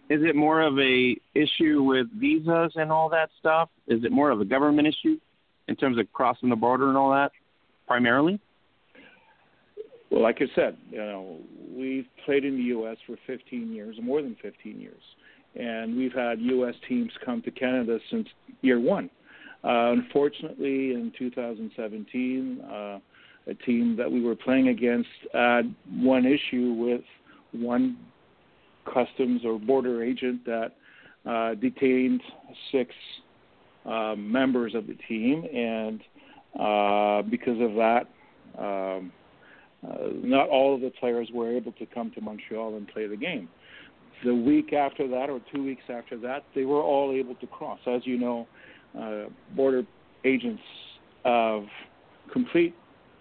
is 0.09 0.21
it 0.21 0.35
more 0.35 0.61
of 0.61 0.77
a 0.79 1.15
issue 1.33 1.81
with 1.81 2.07
visas 2.19 2.73
and 2.75 2.91
all 2.91 3.09
that 3.09 3.29
stuff? 3.39 3.69
Is 3.87 4.03
it 4.03 4.11
more 4.11 4.31
of 4.31 4.41
a 4.41 4.45
government 4.45 4.87
issue 4.87 5.17
in 5.67 5.75
terms 5.75 5.97
of 5.97 6.11
crossing 6.11 6.49
the 6.49 6.55
border 6.55 6.89
and 6.89 6.97
all 6.97 7.11
that, 7.11 7.31
primarily? 7.87 8.39
Well, 10.11 10.21
like 10.21 10.37
I 10.41 10.45
said, 10.53 10.77
you 10.91 10.97
know, 10.97 11.39
we've 11.75 12.05
played 12.25 12.45
in 12.45 12.57
the 12.57 12.63
U.S. 12.63 12.97
for 13.07 13.15
15 13.25 13.71
years, 13.71 13.95
more 14.01 14.21
than 14.21 14.35
15 14.41 14.79
years, 14.79 15.01
and 15.55 15.97
we've 15.97 16.13
had 16.13 16.39
U.S. 16.39 16.75
teams 16.87 17.11
come 17.25 17.41
to 17.43 17.51
Canada 17.51 17.97
since 18.11 18.27
year 18.61 18.79
one. 18.79 19.09
Uh, 19.63 19.93
unfortunately, 19.93 20.91
in 20.91 21.11
2017, 21.17 22.61
uh, 22.61 22.99
a 23.47 23.53
team 23.65 23.95
that 23.97 24.11
we 24.11 24.21
were 24.21 24.35
playing 24.35 24.67
against 24.67 25.09
had 25.33 25.73
one 25.89 26.25
issue 26.25 26.73
with 26.73 27.01
one 27.53 27.97
customs 28.91 29.41
or 29.45 29.59
border 29.59 30.03
agent 30.03 30.45
that 30.45 30.71
uh, 31.25 31.55
detained 31.55 32.21
six 32.71 32.93
uh, 33.85 34.15
members 34.17 34.75
of 34.75 34.87
the 34.87 34.95
team, 35.07 35.45
and 35.45 36.01
uh, 36.59 37.21
because 37.29 37.59
of 37.61 37.75
that. 37.75 38.07
Um, 38.57 39.11
uh, 39.85 40.09
not 40.23 40.47
all 40.47 40.75
of 40.75 40.81
the 40.81 40.91
players 40.91 41.27
were 41.33 41.51
able 41.51 41.73
to 41.73 41.85
come 41.87 42.09
to 42.11 42.21
Montreal 42.21 42.77
and 42.77 42.87
play 42.87 43.07
the 43.07 43.17
game. 43.17 43.49
The 44.23 44.33
week 44.33 44.71
after 44.71 45.07
that, 45.09 45.29
or 45.29 45.41
two 45.53 45.63
weeks 45.63 45.83
after 45.89 46.17
that, 46.19 46.45
they 46.55 46.63
were 46.63 46.81
all 46.81 47.11
able 47.11 47.35
to 47.35 47.47
cross. 47.47 47.79
As 47.85 48.01
you 48.05 48.17
know, 48.17 48.47
uh, 48.97 49.23
border 49.55 49.83
agents 50.23 50.61
have 51.25 51.63
complete 52.31 52.73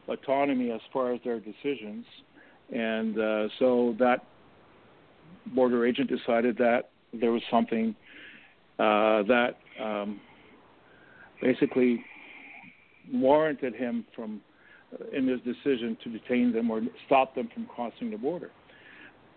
autonomy 0.09 0.71
as 0.71 0.81
far 0.93 1.13
as 1.13 1.21
their 1.25 1.41
decisions, 1.41 2.05
and 2.73 3.19
uh, 3.19 3.49
so 3.59 3.95
that 3.99 4.25
border 5.55 5.87
agent 5.87 6.11
decided 6.11 6.57
that 6.59 6.91
there 7.13 7.33
was 7.33 7.43
something 7.51 7.95
uh, 8.79 9.23
that 9.25 9.57
um, 9.83 10.21
basically 11.41 12.05
warranted 13.13 13.75
him 13.75 14.05
from 14.15 14.41
in 15.13 15.27
his 15.27 15.41
decision 15.41 15.97
to 16.05 16.11
detain 16.11 16.53
them 16.53 16.71
or 16.71 16.83
stop 17.07 17.35
them 17.35 17.49
from 17.53 17.67
crossing 17.67 18.11
the 18.11 18.17
border. 18.17 18.51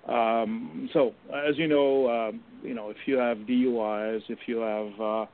Um, 0.08 0.90
so, 0.94 1.14
as 1.34 1.58
you 1.58 1.68
know, 1.68 2.10
um, 2.10 2.42
you 2.62 2.74
know 2.74 2.90
if 2.90 2.98
you 3.06 3.18
have 3.18 3.40
DUIs, 3.40 4.22
if 4.30 4.40
you 4.48 4.58
have 4.60 5.00
uh, 5.00 5.26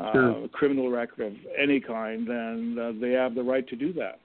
uh, 0.00 0.12
sure. 0.12 0.48
criminal 0.48 0.90
record 0.90 1.26
of 1.26 1.32
any 1.60 1.80
kind, 1.80 2.26
then 2.26 2.76
uh, 2.80 2.92
they 3.00 3.12
have 3.12 3.34
the 3.34 3.42
right 3.42 3.66
to 3.68 3.76
do 3.76 3.92
that. 3.94 4.18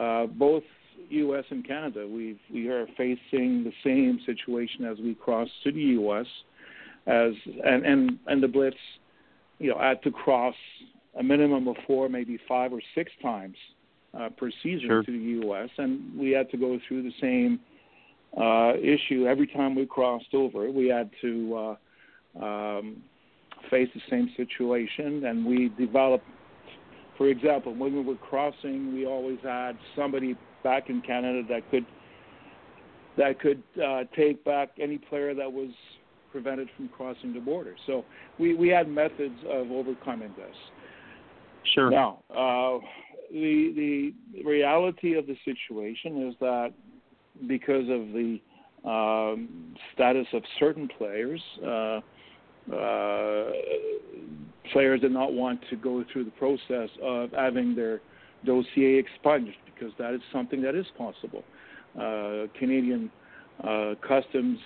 Uh, 0.00 0.26
both 0.26 0.62
U.S. 1.08 1.44
and 1.50 1.66
Canada, 1.66 2.06
we 2.06 2.38
we 2.52 2.68
are 2.68 2.86
facing 2.96 3.64
the 3.64 3.72
same 3.84 4.20
situation 4.26 4.84
as 4.84 4.98
we 4.98 5.14
cross 5.14 5.48
to 5.64 5.72
the 5.72 5.80
U.S. 5.80 6.26
as 7.06 7.32
and 7.64 7.84
and 7.84 8.18
and 8.26 8.42
the 8.42 8.48
Blitz, 8.48 8.76
you 9.58 9.70
know, 9.70 9.78
had 9.78 10.02
to 10.02 10.10
cross 10.10 10.54
a 11.18 11.22
minimum 11.22 11.68
of 11.68 11.76
four, 11.86 12.08
maybe 12.08 12.38
five 12.46 12.72
or 12.72 12.80
six 12.94 13.10
times 13.22 13.56
uh, 14.18 14.28
per 14.36 14.50
season 14.62 14.86
sure. 14.86 15.02
to 15.02 15.12
the 15.12 15.46
U.S. 15.46 15.70
and 15.78 16.18
we 16.18 16.30
had 16.30 16.50
to 16.50 16.56
go 16.56 16.78
through 16.86 17.02
the 17.02 17.12
same 17.20 17.60
uh, 18.36 18.74
issue 18.76 19.26
every 19.26 19.46
time 19.46 19.74
we 19.74 19.86
crossed 19.86 20.34
over. 20.34 20.70
We 20.70 20.88
had 20.88 21.10
to 21.22 21.76
uh, 22.38 22.44
um, 22.44 23.02
face 23.70 23.88
the 23.94 24.00
same 24.10 24.30
situation, 24.36 25.24
and 25.24 25.44
we 25.44 25.70
developed. 25.78 26.26
For 27.16 27.28
example, 27.28 27.74
when 27.74 27.94
we 27.94 28.02
were 28.02 28.16
crossing, 28.16 28.92
we 28.92 29.06
always 29.06 29.38
had 29.42 29.78
somebody 29.96 30.36
back 30.62 30.90
in 30.90 31.00
Canada 31.02 31.42
that 31.48 31.70
could 31.70 31.86
that 33.16 33.40
could 33.40 33.62
uh, 33.82 34.04
take 34.14 34.44
back 34.44 34.70
any 34.78 34.98
player 34.98 35.34
that 35.34 35.50
was 35.50 35.70
prevented 36.30 36.68
from 36.76 36.88
crossing 36.88 37.32
the 37.32 37.40
border. 37.40 37.74
So 37.86 38.04
we, 38.38 38.54
we 38.54 38.68
had 38.68 38.88
methods 38.88 39.38
of 39.48 39.70
overcoming 39.70 40.34
this. 40.36 40.54
Sure. 41.74 41.90
Now, 41.90 42.22
uh, 42.30 42.84
the 43.32 44.12
the 44.34 44.44
reality 44.44 45.14
of 45.14 45.26
the 45.26 45.36
situation 45.44 46.28
is 46.28 46.34
that 46.40 46.72
because 47.46 47.88
of 47.88 48.12
the 48.12 48.38
um, 48.84 49.74
status 49.94 50.26
of 50.32 50.42
certain 50.60 50.88
players, 50.96 51.40
uh, 51.64 52.00
uh, 52.72 53.50
players 54.72 55.00
did 55.00 55.12
not 55.12 55.32
want 55.32 55.60
to 55.70 55.76
go 55.76 56.04
through 56.12 56.24
the 56.24 56.30
process 56.32 56.88
of 57.02 57.30
having 57.32 57.74
their 57.74 58.00
dossier 58.46 58.98
expunged 59.04 59.58
because 59.66 59.92
that 59.98 60.14
is 60.14 60.20
something 60.32 60.62
that 60.62 60.74
is 60.74 60.86
possible. 60.96 61.44
Uh, 61.98 62.46
Canadian 62.58 63.10
uh, 63.62 63.94
Customs 64.06 64.58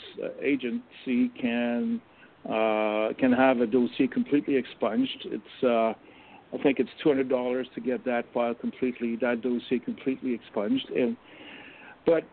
Agency 0.42 1.30
can 1.40 2.00
uh, 2.46 3.08
can 3.18 3.32
have 3.32 3.60
a 3.60 3.66
dossier 3.66 4.06
completely 4.06 4.56
expunged. 4.56 5.26
It's 5.26 5.64
uh, 5.64 5.92
I 6.52 6.62
think 6.62 6.80
it's 6.80 6.90
two 7.02 7.08
hundred 7.08 7.28
dollars 7.28 7.66
to 7.74 7.80
get 7.80 8.04
that 8.04 8.24
file 8.34 8.54
completely, 8.54 9.16
that 9.20 9.42
dossier 9.42 9.78
completely 9.78 10.34
expunged. 10.34 10.88
And 10.90 11.16
but 12.06 12.24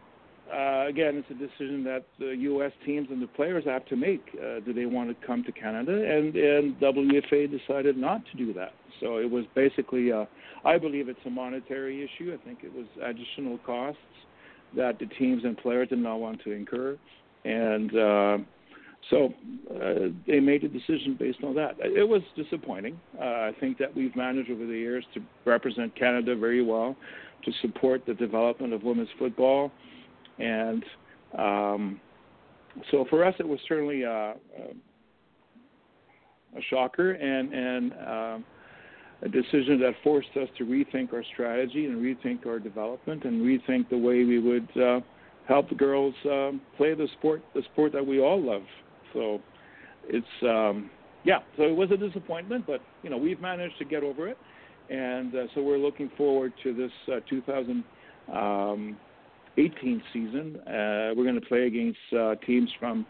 uh, 0.54 0.88
again, 0.88 1.18
it's 1.18 1.30
a 1.30 1.34
decision 1.34 1.84
that 1.84 2.06
the 2.20 2.28
U.S. 2.28 2.72
teams 2.86 3.08
and 3.12 3.22
the 3.22 3.28
players 3.28 3.66
have 3.66 3.86
to 3.88 3.96
make. 3.96 4.22
Uh, 4.36 4.60
do 4.62 4.74
they 4.74 4.86
want 4.86 5.10
to 5.10 5.28
come 5.28 5.44
to 5.44 5.52
Canada? 5.52 5.92
And 5.92 6.36
and 6.36 6.80
WFA 6.80 7.50
decided 7.50 7.98
not 7.98 8.22
to 8.32 8.38
do 8.38 8.54
that. 8.54 8.74
So 9.00 9.18
it 9.18 9.30
was 9.30 9.46
basically, 9.56 10.12
uh, 10.12 10.26
I 10.66 10.78
believe 10.78 11.10
it's 11.10 11.20
a 11.26 11.30
monetary 11.30 12.04
issue. 12.04 12.34
I 12.34 12.44
think 12.46 12.60
it 12.64 12.74
was 12.74 12.86
additional 13.04 13.58
costs 13.60 14.00
that 14.76 15.00
the 15.00 15.06
teams 15.06 15.44
and 15.44 15.58
players 15.58 15.90
did 15.90 16.00
not 16.00 16.18
want 16.18 16.42
to 16.44 16.52
incur, 16.52 16.98
and 17.46 17.96
uh, 17.96 18.38
so 19.10 19.34
uh, 19.74 20.10
they 20.28 20.40
made 20.40 20.64
a 20.64 20.68
decision 20.68 21.16
based 21.18 21.40
on 21.44 21.56
that. 21.56 21.78
It 21.80 22.08
was 22.08 22.22
disappointing. 22.36 23.00
Uh, 23.20 23.24
I 23.24 23.52
think 23.60 23.78
that 23.78 23.96
we've 23.96 24.16
managed 24.16 24.52
over 24.52 24.66
the 24.66 24.74
years 24.74 25.06
to 25.14 25.22
represent 25.46 25.96
Canada 25.96 26.36
very 26.36 26.64
well, 26.64 26.96
to 27.46 27.52
support 27.62 28.06
the 28.06 28.14
development 28.14 28.74
of 28.74 28.84
women's 28.84 29.10
football, 29.18 29.72
and 30.40 30.84
um, 31.38 32.00
so 32.92 33.06
for 33.10 33.24
us 33.26 33.36
it 33.40 33.48
was 33.48 33.60
certainly 33.68 34.04
a, 34.04 34.36
a, 34.36 34.36
shocker 36.70 37.12
and 37.12 37.54
and 37.54 37.94
uh, 37.94 38.38
a 39.24 39.30
decision 39.30 39.80
that 39.80 39.94
forced 40.04 40.30
us 40.36 40.48
to 40.58 40.66
rethink 40.66 41.14
our 41.14 41.24
strategy 41.34 41.86
and 41.86 41.98
rethink 41.98 42.46
our 42.46 42.60
development 42.60 43.24
and 43.24 43.42
rethink 43.42 43.90
the 43.90 43.98
way 43.98 44.24
we 44.24 44.40
would 44.40 44.70
uh, 44.78 45.00
help 45.48 45.70
the 45.70 45.76
girls 45.76 46.14
uh, 46.26 46.52
play 46.76 46.94
the 46.94 47.08
sport, 47.18 47.42
the 47.56 47.64
sport 47.74 47.94
that 47.94 48.06
we 48.06 48.20
all 48.20 48.42
love. 48.42 48.64
So 49.14 49.42
it's 50.08 50.26
um, 50.44 50.90
yeah. 51.24 51.40
So 51.58 51.64
it 51.64 51.76
was 51.76 51.90
a 51.92 51.98
disappointment, 51.98 52.66
but 52.68 52.82
you 53.04 53.10
know 53.10 53.18
we've 53.18 53.42
managed 53.42 53.78
to 53.80 53.86
get 53.86 54.04
over 54.04 54.28
it, 54.28 54.38
and 54.90 55.34
uh, 55.34 55.44
so 55.56 55.64
we're 55.64 55.80
looking 55.80 56.12
forward 56.18 56.54
to 56.64 56.74
this 56.74 56.92
uh, 57.12 57.20
2018 59.58 60.04
season. 60.14 60.60
Uh, 60.68 61.14
we're 61.16 61.24
going 61.24 61.40
to 61.40 61.48
play 61.48 61.68
against 61.68 62.00
uh, 62.18 62.36
teams 62.46 62.70
from 62.80 63.06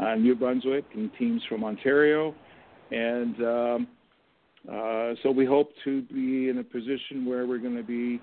uh, 0.00 0.14
New 0.14 0.34
Brunswick 0.34 0.84
and 0.94 1.10
teams 1.18 1.42
from 1.48 1.64
Ontario, 1.64 2.34
and 2.90 3.36
um, 3.42 3.88
uh, 4.70 5.14
so 5.22 5.30
we 5.30 5.44
hope 5.44 5.70
to 5.84 6.02
be 6.02 6.48
in 6.48 6.58
a 6.58 6.64
position 6.64 7.24
where 7.26 7.46
we're 7.46 7.58
going 7.58 7.76
to 7.76 7.82
be 7.82 8.20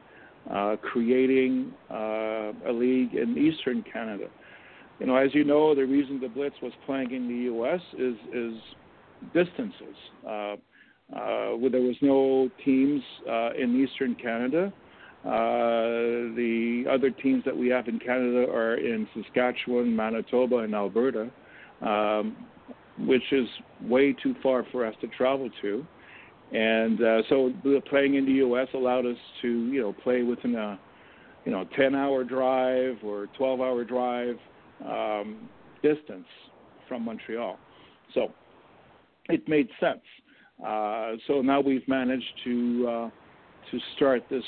uh, 0.51 0.75
creating 0.81 1.73
uh, 1.91 2.51
a 2.67 2.71
league 2.71 3.15
in 3.15 3.37
Eastern 3.37 3.83
Canada. 3.91 4.27
You 4.99 5.07
know, 5.07 5.15
as 5.15 5.33
you 5.33 5.43
know, 5.43 5.75
the 5.75 5.85
reason 5.85 6.21
the 6.21 6.29
Blitz 6.29 6.55
was 6.61 6.71
playing 6.85 7.11
in 7.11 7.27
the 7.27 7.43
U.S. 7.45 7.81
is 7.97 8.15
is 8.33 8.53
distances. 9.33 9.95
Uh, 10.25 10.55
uh, 11.13 11.57
there 11.71 11.81
was 11.81 11.95
no 12.01 12.49
teams 12.63 13.01
uh, 13.29 13.49
in 13.53 13.83
Eastern 13.83 14.15
Canada. 14.15 14.71
Uh, 15.25 16.29
the 16.35 16.83
other 16.89 17.09
teams 17.09 17.43
that 17.45 17.57
we 17.57 17.67
have 17.67 17.87
in 17.87 17.97
Canada 17.97 18.45
are 18.51 18.75
in 18.75 19.07
Saskatchewan, 19.15 19.95
Manitoba, 19.95 20.57
and 20.59 20.75
Alberta, 20.75 21.31
um, 21.81 22.35
which 22.99 23.23
is 23.31 23.47
way 23.81 24.13
too 24.13 24.35
far 24.43 24.65
for 24.71 24.85
us 24.85 24.93
to 25.01 25.07
travel 25.07 25.49
to. 25.63 25.85
And 26.51 27.01
uh, 27.01 27.21
so 27.27 27.51
playing 27.89 28.15
in 28.15 28.25
the 28.25 28.33
U.S. 28.33 28.67
allowed 28.75 29.07
us 29.07 29.17
to, 29.41 29.47
you 29.47 29.81
know, 29.81 29.93
play 29.93 30.21
within 30.21 30.53
a, 30.53 30.79
you 31.43 31.51
know, 31.51 31.65
10-hour 31.77 32.23
drive 32.23 32.97
or 33.03 33.27
12-hour 33.39 33.83
drive 33.83 34.35
um, 34.85 35.49
distance 35.81 36.27
from 36.87 37.03
Montreal. 37.03 37.57
So 38.13 38.27
it 39.29 39.47
made 39.47 39.69
sense. 39.79 40.03
Uh, 40.63 41.13
so 41.25 41.41
now 41.41 41.61
we've 41.61 41.87
managed 41.87 42.25
to 42.43 42.87
uh, 42.87 43.09
to 43.71 43.79
start 43.95 44.23
this 44.29 44.43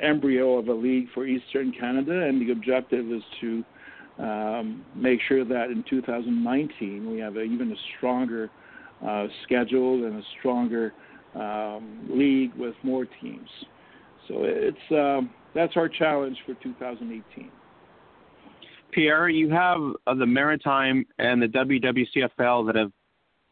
embryo 0.00 0.58
of 0.58 0.68
a 0.68 0.72
league 0.72 1.06
for 1.14 1.26
Eastern 1.26 1.72
Canada, 1.72 2.26
and 2.26 2.40
the 2.40 2.52
objective 2.52 3.10
is 3.10 3.22
to 3.40 3.64
um, 4.18 4.84
make 4.94 5.20
sure 5.28 5.44
that 5.44 5.70
in 5.70 5.84
2019 5.88 7.10
we 7.10 7.18
have 7.18 7.36
a, 7.36 7.42
even 7.42 7.72
a 7.72 7.76
stronger 7.96 8.50
uh, 9.06 9.26
schedule 9.42 10.06
and 10.06 10.16
a 10.16 10.22
stronger 10.38 10.92
um, 11.34 12.08
league 12.10 12.54
with 12.54 12.74
more 12.82 13.06
teams. 13.20 13.48
So 14.28 14.44
it's 14.44 14.76
um, 14.90 15.30
that's 15.54 15.76
our 15.76 15.88
challenge 15.88 16.36
for 16.46 16.54
2018. 16.62 17.50
Pierre, 18.92 19.28
you 19.28 19.50
have 19.50 19.78
uh, 20.06 20.14
the 20.14 20.26
Maritime 20.26 21.04
and 21.18 21.42
the 21.42 21.48
WWCFL 21.48 22.66
that 22.66 22.76
have 22.76 22.92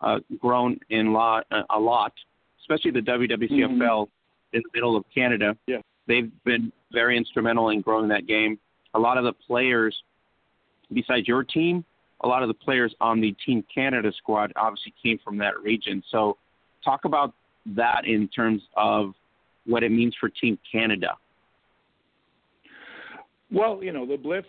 uh, 0.01 0.19
grown 0.39 0.79
in 0.91 1.13
lot, 1.13 1.47
uh, 1.51 1.63
a 1.71 1.79
lot, 1.79 2.13
especially 2.61 2.93
the 2.93 3.01
WWCFL 3.01 3.79
mm-hmm. 3.79 4.05
In 4.53 4.63
the 4.63 4.71
middle 4.75 4.97
of 4.97 5.05
Canada. 5.15 5.57
Yeah. 5.67 5.79
They've 6.07 6.31
been 6.45 6.73
very 6.93 7.17
instrumental 7.17 7.71
in 7.71 7.81
growing 7.81 8.09
that 8.09 8.27
game. 8.27 8.59
A 8.95 8.99
lot 8.99 9.19
of 9.19 9.25
the 9.25 9.33
players, 9.33 9.97
besides 10.93 11.27
your 11.27 11.45
team, 11.45 11.85
a 12.23 12.29
lot 12.29 12.43
of 12.43 12.49
the 12.49 12.55
players 12.55 12.95
on 13.01 13.21
the 13.21 13.35
Team 13.45 13.65
Canada 13.73 14.13
squad 14.17 14.53
obviously 14.57 14.95
came 15.03 15.19
from 15.25 15.39
that 15.39 15.59
region. 15.61 16.03
So, 16.11 16.37
talk 16.85 17.05
about 17.05 17.35
that 17.67 18.05
in 18.07 18.29
terms 18.29 18.63
of 18.77 19.15
what 19.67 19.83
it 19.83 19.91
means 19.91 20.15
for 20.19 20.29
Team 20.29 20.59
Canada. 20.71 21.17
Well, 23.51 23.83
you 23.83 23.93
know, 23.93 24.07
the 24.07 24.17
Blitz, 24.17 24.47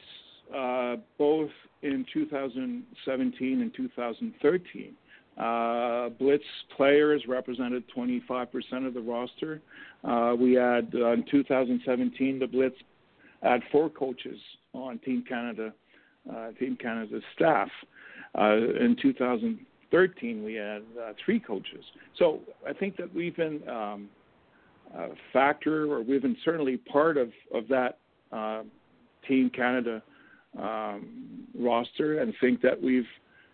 uh, 0.56 0.96
both 1.18 1.50
in 1.82 2.06
2017 2.14 3.62
and 3.62 3.74
2013, 3.76 4.94
uh, 5.38 6.10
Blitz 6.10 6.44
players 6.76 7.24
represented 7.28 7.84
25% 7.96 8.48
of 8.86 8.94
the 8.94 9.02
roster. 9.02 9.62
Uh, 10.04 10.36
we 10.38 10.54
had 10.54 10.92
uh, 10.94 11.12
in 11.12 11.26
2017 11.30 12.40
the 12.40 12.48
Blitz 12.48 12.76
had 13.42 13.62
four 13.72 13.90
coaches 13.90 14.40
on 14.74 15.00
Team 15.00 15.24
Canada, 15.28 15.74
uh, 16.32 16.52
Team 16.60 16.78
Canada's 16.80 17.24
staff. 17.36 17.70
Uh, 18.38 18.56
in 18.80 18.96
2013 19.02 20.44
we 20.44 20.54
had 20.54 20.84
uh, 21.02 21.14
three 21.26 21.40
coaches. 21.40 21.84
So 22.18 22.40
I 22.68 22.74
think 22.74 22.96
that 22.98 23.14
we've 23.14 23.36
been 23.36 23.68
um, 23.68 24.10
a 24.96 25.10
factor, 25.32 25.92
or 25.92 26.04
we've 26.04 26.22
been 26.22 26.38
certainly 26.46 26.78
part 26.78 27.18
of 27.18 27.32
of 27.54 27.68
that 27.70 27.98
Team 29.28 29.50
Canada 29.50 30.04
um, 30.60 31.48
roster, 31.58 32.20
and 32.20 32.34
think 32.40 32.62
that 32.62 32.80
we've 32.80 33.08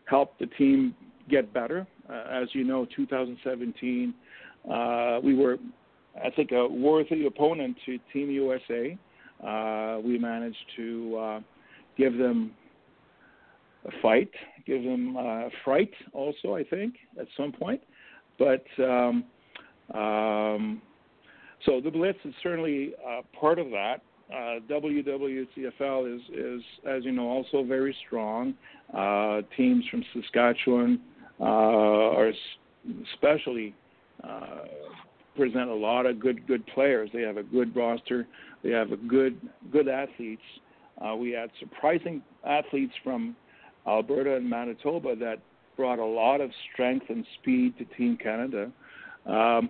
helped 0.06 0.40
the 0.40 0.48
team 0.48 0.96
get 1.30 1.54
better. 1.54 1.88
Uh, 2.10 2.24
as 2.30 2.48
you 2.54 2.64
know, 2.64 2.86
2017, 2.96 4.14
uh, 4.72 5.20
we 5.24 5.36
were, 5.36 5.58
I 6.24 6.30
think, 6.32 6.52
a 6.52 6.68
worthy 6.68 7.26
opponent 7.26 7.78
to 7.86 8.00
Team 8.12 8.30
USA. 8.30 8.98
Uh, 9.46 10.00
we 10.04 10.18
managed 10.18 10.58
to 10.76 11.18
uh, 11.18 11.40
give 11.98 12.18
them 12.18 12.52
a 13.86 13.92
fight, 14.02 14.32
give 14.66 14.84
them 14.84 15.16
uh, 15.16 15.50
fright 15.64 15.92
also, 16.14 16.56
I 16.56 16.64
think, 16.64 16.96
at 17.20 17.28
some 17.38 17.52
point. 17.52 17.82
But 18.38 18.66
um, 18.80 19.24
Um, 19.94 20.82
so 21.66 21.82
the 21.82 21.90
Blitz 21.90 22.20
is 22.24 22.34
certainly 22.44 22.94
uh, 23.08 23.22
part 23.40 23.60
of 23.60 23.70
that. 23.72 24.02
Uh, 24.32 24.60
WWCFL 24.70 26.16
is, 26.16 26.22
is, 26.32 26.62
as 26.88 27.04
you 27.04 27.12
know, 27.12 27.28
also 27.28 27.64
very 27.64 27.96
strong. 28.06 28.54
Uh, 28.96 29.42
teams 29.58 29.84
from 29.90 30.04
Saskatchewan 30.14 31.02
uh, 31.40 31.44
are 31.44 32.32
especially 33.14 33.74
uh, 34.24 34.66
present 35.36 35.70
a 35.70 35.74
lot 35.74 36.06
of 36.06 36.20
good 36.20 36.46
good 36.48 36.66
players. 36.68 37.10
They 37.14 37.22
have 37.22 37.38
a 37.38 37.44
good 37.44 37.76
roster. 37.76 38.28
They 38.64 38.72
have 38.72 38.92
a 38.92 38.98
good 38.98 39.40
good 39.72 39.88
athletes. 39.88 40.42
Uh, 41.04 41.16
we 41.16 41.32
had 41.32 41.50
surprising 41.60 42.22
athletes 42.46 42.94
from 43.04 43.36
Alberta 43.88 44.36
and 44.36 44.50
Manitoba 44.50 45.16
that 45.16 45.40
brought 45.78 46.00
a 46.00 46.06
lot 46.06 46.42
of 46.42 46.52
strength 46.74 47.06
and 47.10 47.26
speed 47.40 47.78
to 47.78 47.86
Team 47.96 48.18
Canada. 48.22 48.70
Um, 49.26 49.70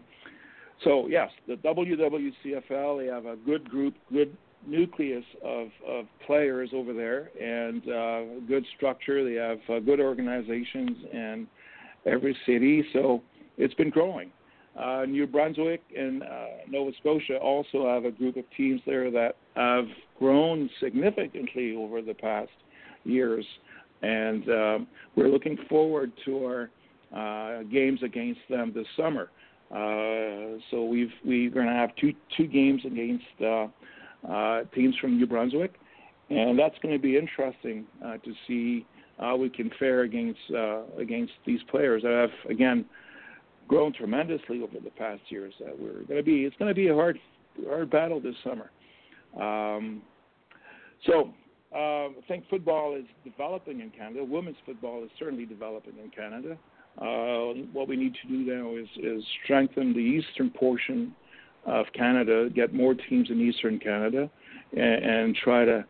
so 0.84 1.08
yes, 1.08 1.30
the 1.48 1.56
WWCFL 1.56 3.00
they 3.00 3.06
have 3.08 3.26
a 3.26 3.36
good 3.46 3.70
group, 3.70 3.96
good 4.12 4.36
nucleus 4.66 5.24
of, 5.44 5.68
of 5.88 6.06
players 6.26 6.72
over 6.74 6.94
there, 6.94 7.30
and 7.40 7.84
uh, 7.90 8.40
good 8.48 8.66
structure. 8.76 9.24
They 9.24 9.36
have 9.36 9.60
uh, 9.70 9.80
good 9.80 10.00
organizations 10.00 10.98
in 11.14 11.48
every 12.06 12.36
city, 12.46 12.84
so 12.94 13.22
it's 13.58 13.74
been 13.76 13.90
growing. 13.90 14.32
Uh, 14.80 15.04
New 15.06 15.28
Brunswick 15.28 15.82
and 15.98 16.24
uh, 16.24 16.28
Nova 16.70 16.92
Scotia 17.00 17.38
also 17.38 17.88
have 17.88 18.06
a 18.06 18.12
group 18.12 18.38
of 18.38 18.46
teams 18.56 18.80
there 18.86 19.12
that 19.12 19.36
have 19.56 19.86
grown 20.18 20.70
significantly 20.80 21.76
over 21.76 22.02
the 22.02 22.14
past 22.14 22.52
years, 23.04 23.46
and 24.02 24.48
um, 24.50 24.88
we're 25.16 25.28
looking 25.28 25.58
forward 25.68 26.12
to 26.24 26.46
our 26.46 26.70
uh, 27.16 27.64
games 27.64 28.02
against 28.04 28.40
them 28.50 28.72
this 28.74 28.86
summer. 28.96 29.30
Uh, 29.72 30.58
so 30.72 30.86
we've 30.86 31.12
we're 31.26 31.50
going 31.50 31.68
to 31.68 31.74
have 31.74 31.96
two 31.96 32.14
two 32.38 32.48
games 32.48 32.82
against 32.86 33.26
uh, 33.42 33.68
uh, 34.32 34.64
teams 34.74 34.96
from 35.02 35.18
New 35.18 35.28
Brunswick, 35.28 35.74
and 36.30 36.58
that's 36.58 36.76
going 36.82 36.94
to 36.94 37.02
be 37.02 37.18
interesting 37.18 37.86
to 38.02 38.34
see 38.48 38.86
how 39.20 39.36
we 39.36 39.50
can 39.50 39.70
fare 39.78 40.02
against 40.02 40.40
uh, 40.56 40.82
against 40.98 41.34
these 41.46 41.60
players 41.70 42.04
that 42.04 42.12
have 42.12 42.52
again 42.52 42.86
grown 43.68 43.94
tremendously 43.94 44.62
over 44.62 44.80
the 44.84 44.90
past 44.92 45.22
years. 45.30 45.54
Uh, 45.62 45.72
we're 45.78 46.04
going 46.04 46.18
to 46.18 46.24
be 46.24 46.46
it's 46.46 46.56
going 46.58 46.70
to 46.70 46.76
be 46.76 46.88
a 46.88 46.94
hard 46.94 47.20
hard 47.68 47.90
battle 47.90 48.20
this 48.20 48.36
summer. 48.44 48.72
Um, 49.40 50.02
so 51.06 51.34
uh, 51.74 52.08
I 52.08 52.22
think 52.28 52.46
football 52.50 52.96
is 52.96 53.06
developing 53.24 53.82
in 53.82 53.92
Canada. 53.92 54.24
Women's 54.24 54.58
football 54.66 55.04
is 55.04 55.10
certainly 55.20 55.46
developing 55.46 55.94
in 56.04 56.10
Canada. 56.10 56.58
Uh, 56.98 57.54
what 57.72 57.88
we 57.88 57.96
need 57.96 58.16
to 58.22 58.28
do 58.28 58.38
now 58.40 58.76
is, 58.76 58.88
is 58.98 59.24
strengthen 59.44 59.94
the 59.94 60.00
eastern 60.00 60.50
portion 60.50 61.14
of 61.66 61.86
Canada, 61.94 62.50
get 62.54 62.74
more 62.74 62.94
teams 62.94 63.30
in 63.30 63.40
eastern 63.40 63.80
Canada, 63.80 64.30
and, 64.74 64.82
and 64.82 65.36
try 65.36 65.64
to 65.64 65.86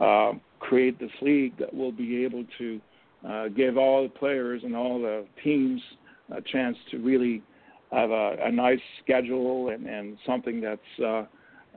uh, 0.00 0.32
create 0.68 0.98
this 0.98 1.10
league 1.22 1.56
that 1.58 1.72
will 1.72 1.92
be 1.92 2.24
able 2.24 2.44
to 2.58 2.80
uh, 3.26 3.48
give 3.48 3.78
all 3.78 4.02
the 4.02 4.08
players 4.08 4.62
and 4.64 4.76
all 4.76 5.00
the 5.00 5.24
teams 5.42 5.80
a 6.36 6.42
chance 6.42 6.76
to 6.90 6.98
really 6.98 7.42
have 7.90 8.10
a, 8.10 8.36
a 8.42 8.52
nice 8.52 8.80
schedule 9.02 9.70
and, 9.70 9.86
and 9.86 10.18
something 10.26 10.60
that's 10.60 10.80
uh, 11.02 11.24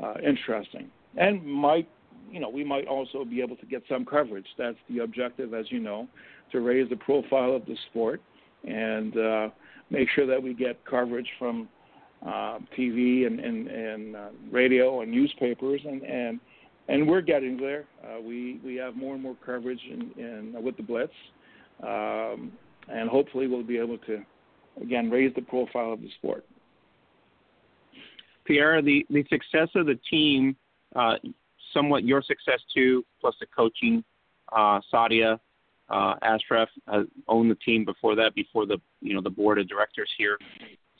uh, 0.03 0.15
interesting. 0.25 0.89
And 1.17 1.43
might, 1.45 1.87
you 2.29 2.39
know, 2.39 2.49
we 2.49 2.63
might 2.65 2.85
also 2.87 3.23
be 3.23 3.41
able 3.41 3.55
to 3.57 3.65
get 3.65 3.81
some 3.89 4.05
coverage. 4.05 4.47
That's 4.57 4.77
the 4.89 4.99
objective, 4.99 5.53
as 5.53 5.65
you 5.69 5.79
know, 5.79 6.07
to 6.51 6.59
raise 6.59 6.89
the 6.89 6.97
profile 6.97 7.55
of 7.55 7.65
the 7.65 7.77
sport 7.89 8.21
and 8.67 9.17
uh, 9.17 9.49
make 9.89 10.09
sure 10.13 10.27
that 10.27 10.41
we 10.41 10.53
get 10.53 10.83
coverage 10.85 11.27
from 11.39 11.69
uh, 12.25 12.59
TV 12.77 13.25
and, 13.25 13.39
and, 13.39 13.67
and 13.67 14.15
uh, 14.15 14.29
radio 14.51 15.01
and 15.01 15.11
newspapers, 15.11 15.81
and, 15.85 16.03
and 16.03 16.39
and 16.87 17.07
we're 17.07 17.21
getting 17.21 17.57
there. 17.57 17.85
Uh, 18.03 18.21
we 18.21 18.59
we 18.63 18.75
have 18.75 18.95
more 18.95 19.13
and 19.13 19.23
more 19.23 19.35
coverage 19.45 19.81
in, 19.89 20.11
in 20.17 20.63
with 20.63 20.77
the 20.77 20.83
Blitz, 20.83 21.13
um, 21.83 22.51
and 22.91 23.09
hopefully 23.09 23.47
we'll 23.47 23.63
be 23.63 23.77
able 23.77 23.97
to 23.99 24.21
again 24.81 25.09
raise 25.09 25.33
the 25.35 25.41
profile 25.41 25.93
of 25.93 26.01
the 26.01 26.09
sport. 26.17 26.45
Pierre, 28.45 28.81
the 28.81 29.05
the 29.09 29.23
success 29.29 29.69
of 29.75 29.85
the 29.85 29.99
team, 30.09 30.55
uh, 30.95 31.15
somewhat 31.73 32.03
your 32.03 32.21
success 32.21 32.59
too, 32.73 33.05
plus 33.19 33.35
the 33.39 33.47
coaching. 33.55 34.03
Uh, 34.51 34.81
Sadia 34.93 35.39
uh, 35.91 36.15
Ashraf 36.21 36.69
uh, 36.87 37.03
owned 37.27 37.51
the 37.51 37.55
team 37.55 37.85
before 37.85 38.15
that, 38.15 38.33
before 38.33 38.65
the 38.65 38.77
you 39.01 39.13
know 39.13 39.21
the 39.21 39.29
board 39.29 39.59
of 39.59 39.67
directors 39.67 40.09
here. 40.17 40.37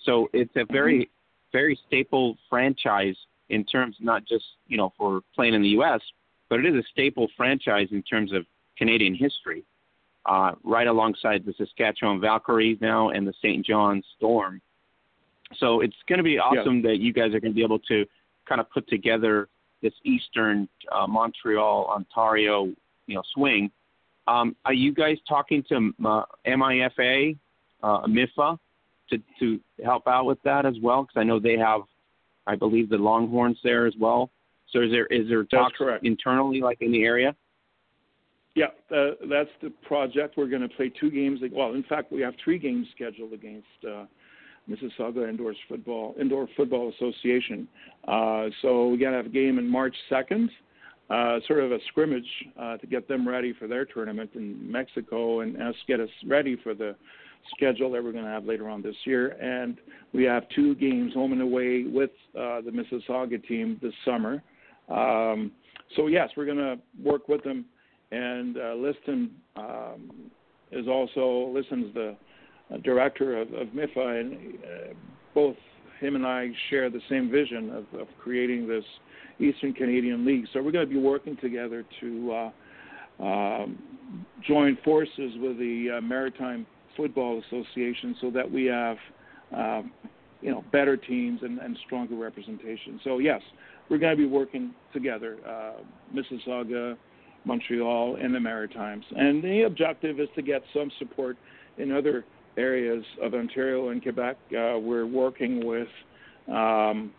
So 0.05 0.29
it's 0.33 0.51
a 0.55 0.65
very, 0.71 1.09
very 1.51 1.79
staple 1.87 2.37
franchise 2.49 3.15
in 3.51 3.63
terms 3.63 3.95
not 3.99 4.25
just 4.25 4.45
you 4.67 4.77
know 4.77 4.91
for 4.97 5.21
playing 5.35 5.53
in 5.53 5.61
the 5.61 5.69
U.S., 5.69 6.01
but 6.49 6.59
it 6.59 6.65
is 6.65 6.75
a 6.75 6.87
staple 6.91 7.27
franchise 7.37 7.89
in 7.91 8.01
terms 8.01 8.33
of 8.33 8.45
Canadian 8.77 9.13
history, 9.13 9.63
uh, 10.25 10.53
right 10.63 10.87
alongside 10.87 11.45
the 11.45 11.53
Saskatchewan 11.57 12.19
Valkyries 12.19 12.79
now 12.81 13.09
and 13.09 13.27
the 13.27 13.33
St. 13.41 13.65
John's 13.65 14.05
Storm. 14.17 14.61
So 15.57 15.81
it's 15.81 15.95
going 16.07 16.17
to 16.17 16.23
be 16.23 16.39
awesome 16.39 16.77
yeah. 16.77 16.91
that 16.91 16.97
you 16.99 17.13
guys 17.13 17.33
are 17.35 17.39
going 17.39 17.51
to 17.51 17.55
be 17.55 17.63
able 17.63 17.79
to 17.79 18.05
kind 18.47 18.61
of 18.61 18.69
put 18.71 18.87
together 18.87 19.49
this 19.81 19.93
Eastern 20.03 20.67
uh, 20.91 21.07
Montreal, 21.07 21.87
Ontario, 21.87 22.65
you 23.07 23.15
know, 23.15 23.23
swing. 23.33 23.71
Um, 24.27 24.55
are 24.65 24.73
you 24.73 24.93
guys 24.93 25.17
talking 25.27 25.63
to 25.69 25.93
uh, 26.05 26.23
MIFA, 26.45 27.37
uh, 27.83 28.01
MIFA, 28.07 28.57
to 29.09 29.17
to 29.39 29.59
help 29.83 30.07
out 30.07 30.25
with 30.25 30.41
that 30.43 30.65
as 30.65 30.75
well? 30.81 31.03
Because 31.03 31.19
I 31.19 31.23
know 31.23 31.39
they 31.39 31.57
have, 31.57 31.81
I 32.47 32.55
believe, 32.55 32.89
the 32.89 32.97
Longhorns 32.97 33.57
there 33.63 33.85
as 33.85 33.93
well. 33.99 34.29
So 34.71 34.81
is 34.81 34.91
there 34.91 35.05
is 35.07 35.27
there 35.27 35.43
talks 35.43 35.79
internally, 36.03 36.61
like 36.61 36.81
in 36.81 36.91
the 36.91 37.03
area? 37.03 37.35
Yeah, 38.55 38.65
uh, 38.93 39.11
that's 39.29 39.49
the 39.61 39.69
project. 39.85 40.35
We're 40.37 40.47
going 40.47 40.61
to 40.61 40.69
play 40.69 40.89
two 40.89 41.09
games. 41.09 41.39
Well, 41.51 41.73
in 41.73 41.83
fact, 41.83 42.11
we 42.11 42.21
have 42.21 42.33
three 42.43 42.59
games 42.59 42.87
scheduled 42.93 43.31
against 43.31 43.67
uh, 43.87 44.05
Mississauga 44.69 45.27
Indoor 45.29 45.53
Football 45.69 46.15
Indoor 46.19 46.47
Football 46.57 46.91
Association. 46.95 47.67
Uh, 48.07 48.47
so 48.61 48.89
we're 48.89 48.97
going 48.97 49.11
to 49.11 49.17
have 49.17 49.25
a 49.25 49.29
game 49.29 49.57
in 49.57 49.67
March 49.67 49.95
2nd, 50.11 50.49
uh, 51.09 51.39
sort 51.47 51.59
of 51.59 51.71
a 51.71 51.79
scrimmage 51.87 52.27
uh, 52.59 52.77
to 52.77 52.87
get 52.87 53.07
them 53.07 53.27
ready 53.27 53.53
for 53.53 53.67
their 53.67 53.85
tournament 53.85 54.31
in 54.35 54.69
Mexico 54.69 55.41
and 55.41 55.61
us 55.61 55.75
get 55.87 55.99
us 55.99 56.09
ready 56.27 56.57
for 56.61 56.73
the 56.73 56.95
schedule 57.55 57.91
that 57.91 58.03
we're 58.03 58.11
going 58.11 58.23
to 58.25 58.29
have 58.29 58.45
later 58.45 58.69
on 58.69 58.81
this 58.81 58.95
year. 59.05 59.29
And 59.41 59.77
we 60.13 60.23
have 60.23 60.43
two 60.55 60.75
games 60.75 61.13
home 61.13 61.31
and 61.31 61.41
away 61.41 61.83
with 61.83 62.11
uh, 62.37 62.61
the 62.61 62.71
Mississauga 62.71 63.45
team 63.47 63.79
this 63.81 63.93
summer. 64.05 64.43
Um, 64.89 65.51
so 65.95 66.07
yes, 66.07 66.29
we're 66.35 66.45
going 66.45 66.57
to 66.57 66.77
work 67.03 67.27
with 67.27 67.43
them. 67.43 67.65
And 68.11 68.57
uh, 68.57 68.73
Liston 68.75 69.31
um, 69.55 70.11
is 70.71 70.87
also 70.87 71.51
Liston's 71.53 71.93
the 71.93 72.15
uh, 72.73 72.77
director 72.77 73.37
of, 73.41 73.53
of 73.53 73.67
MIFA, 73.69 74.19
and 74.19 74.55
uh, 74.55 74.93
both 75.33 75.55
him 75.99 76.15
and 76.15 76.25
I 76.25 76.49
share 76.69 76.89
the 76.89 77.01
same 77.09 77.29
vision 77.29 77.69
of, 77.69 77.99
of 77.99 78.07
creating 78.19 78.67
this 78.67 78.83
Eastern 79.39 79.73
Canadian 79.73 80.25
League. 80.25 80.45
So 80.51 80.61
we're 80.61 80.71
going 80.71 80.87
to 80.87 80.93
be 80.93 80.99
working 80.99 81.37
together 81.37 81.85
to 82.01 82.51
uh, 83.19 83.23
um, 83.23 83.77
join 84.47 84.77
forces 84.83 85.33
with 85.37 85.57
the 85.57 85.97
uh, 85.97 86.01
Maritime 86.01 86.65
Football 86.97 87.41
Association 87.47 88.15
so 88.21 88.31
that 88.31 88.49
we 88.49 88.65
have, 88.65 88.97
um, 89.55 89.91
you 90.41 90.51
know, 90.51 90.63
better 90.71 90.97
teams 90.97 91.39
and, 91.43 91.59
and 91.59 91.77
stronger 91.85 92.15
representation. 92.15 92.99
So 93.03 93.19
yes, 93.19 93.41
we're 93.89 93.97
going 93.97 94.15
to 94.15 94.21
be 94.21 94.27
working 94.27 94.73
together, 94.93 95.37
uh, 95.47 95.73
Mississauga, 96.15 96.97
Montreal, 97.45 98.17
and 98.21 98.33
the 98.33 98.39
Maritimes. 98.39 99.05
And 99.15 99.43
the 99.43 99.63
objective 99.63 100.19
is 100.19 100.29
to 100.35 100.41
get 100.41 100.61
some 100.73 100.91
support 100.99 101.37
in 101.77 101.91
other 101.91 102.25
areas 102.57 103.03
of 103.21 103.33
Ontario 103.33 103.89
and 103.89 104.01
Quebec. 104.01 104.37
Uh, 104.47 104.77
we're 104.79 105.05
working 105.05 105.65
with 105.65 105.87
um, 106.51 107.11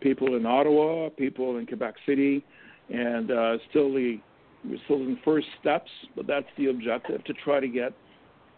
people 0.00 0.36
in 0.36 0.46
Ottawa, 0.46 1.10
people 1.10 1.58
in 1.58 1.66
Quebec 1.66 1.94
City, 2.06 2.44
and 2.90 3.30
uh, 3.30 3.56
still 3.70 3.92
the 3.92 4.18
we're 4.64 4.78
still 4.84 4.98
in 4.98 5.18
first 5.24 5.48
steps, 5.60 5.90
but 6.14 6.26
that's 6.26 6.46
the 6.56 6.66
objective 6.66 7.24
to 7.24 7.32
try 7.44 7.58
to 7.58 7.66
get 7.66 7.92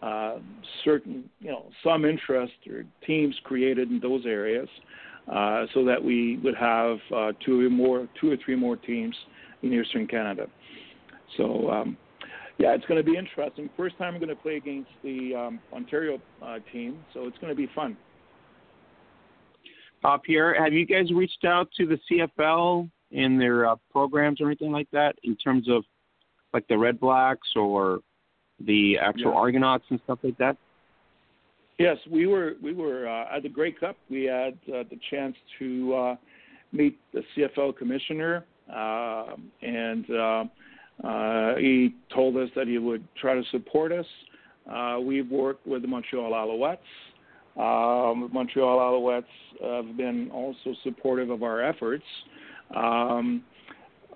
uh, 0.01 0.37
certain, 0.83 1.29
you 1.39 1.49
know, 1.49 1.65
some 1.83 2.05
interest 2.05 2.53
or 2.69 2.83
teams 3.05 3.35
created 3.43 3.89
in 3.89 3.99
those 3.99 4.25
areas, 4.25 4.69
uh, 5.31 5.65
so 5.73 5.83
that 5.85 6.03
we 6.03 6.37
would 6.37 6.55
have 6.55 6.97
uh, 7.15 7.31
two 7.43 7.65
or 7.65 7.69
more, 7.69 8.07
two 8.19 8.31
or 8.31 8.37
three 8.43 8.55
more 8.55 8.75
teams 8.75 9.15
in 9.63 9.73
Eastern 9.73 10.07
Canada. 10.07 10.47
So, 11.37 11.69
um, 11.71 11.97
yeah, 12.57 12.73
it's 12.73 12.85
going 12.85 13.03
to 13.03 13.09
be 13.09 13.17
interesting. 13.17 13.69
First 13.75 13.97
time 13.97 14.13
I'm 14.13 14.19
going 14.19 14.29
to 14.29 14.41
play 14.41 14.57
against 14.57 14.91
the 15.03 15.35
um, 15.35 15.59
Ontario 15.73 16.21
uh, 16.41 16.59
team, 16.71 17.03
so 17.13 17.25
it's 17.25 17.37
going 17.39 17.49
to 17.49 17.55
be 17.55 17.69
fun. 17.73 17.97
Uh, 20.03 20.17
Pierre, 20.17 20.61
have 20.63 20.71
you 20.71 20.85
guys 20.85 21.11
reached 21.11 21.45
out 21.45 21.67
to 21.77 21.87
the 21.87 21.97
CFL 22.09 22.89
in 23.11 23.37
their 23.39 23.67
uh, 23.67 23.75
programs 23.91 24.39
or 24.39 24.45
anything 24.45 24.71
like 24.71 24.87
that 24.91 25.15
in 25.23 25.35
terms 25.35 25.67
of 25.69 25.83
like 26.53 26.67
the 26.67 26.77
Red 26.77 26.99
Blacks 26.99 27.47
or 27.55 27.99
the 28.59 28.97
actual 28.99 29.31
yeah. 29.31 29.39
Argonauts 29.39 29.85
and 29.89 29.99
stuff 30.03 30.19
like 30.23 30.37
that? 30.37 30.57
Yes, 31.77 31.97
we 32.09 32.25
were 32.25 32.53
we 32.61 32.73
were 32.73 33.07
uh, 33.07 33.35
at 33.35 33.43
the 33.43 33.49
Grey 33.49 33.71
Cup. 33.71 33.97
We 34.09 34.23
had 34.23 34.57
uh, 34.67 34.83
the 34.89 34.97
chance 35.09 35.35
to 35.59 35.93
uh, 35.93 36.15
meet 36.71 36.97
the 37.13 37.21
CFL 37.35 37.77
commissioner, 37.77 38.45
uh, 38.73 39.35
and 39.61 40.09
uh, 40.09 40.43
uh, 41.03 41.55
he 41.55 41.95
told 42.13 42.37
us 42.37 42.49
that 42.55 42.67
he 42.67 42.77
would 42.77 43.05
try 43.19 43.33
to 43.33 43.43
support 43.51 43.91
us. 43.91 44.05
Uh, 44.71 44.99
we've 45.01 45.29
worked 45.29 45.67
with 45.67 45.81
the 45.81 45.87
Montreal 45.87 46.31
Alouettes. 46.31 46.77
Um, 47.57 48.29
Montreal 48.33 48.77
Alouettes 48.79 49.23
have 49.61 49.97
been 49.97 50.29
also 50.31 50.73
supportive 50.83 51.29
of 51.29 51.43
our 51.43 51.61
efforts. 51.61 52.03
Um, 52.75 53.43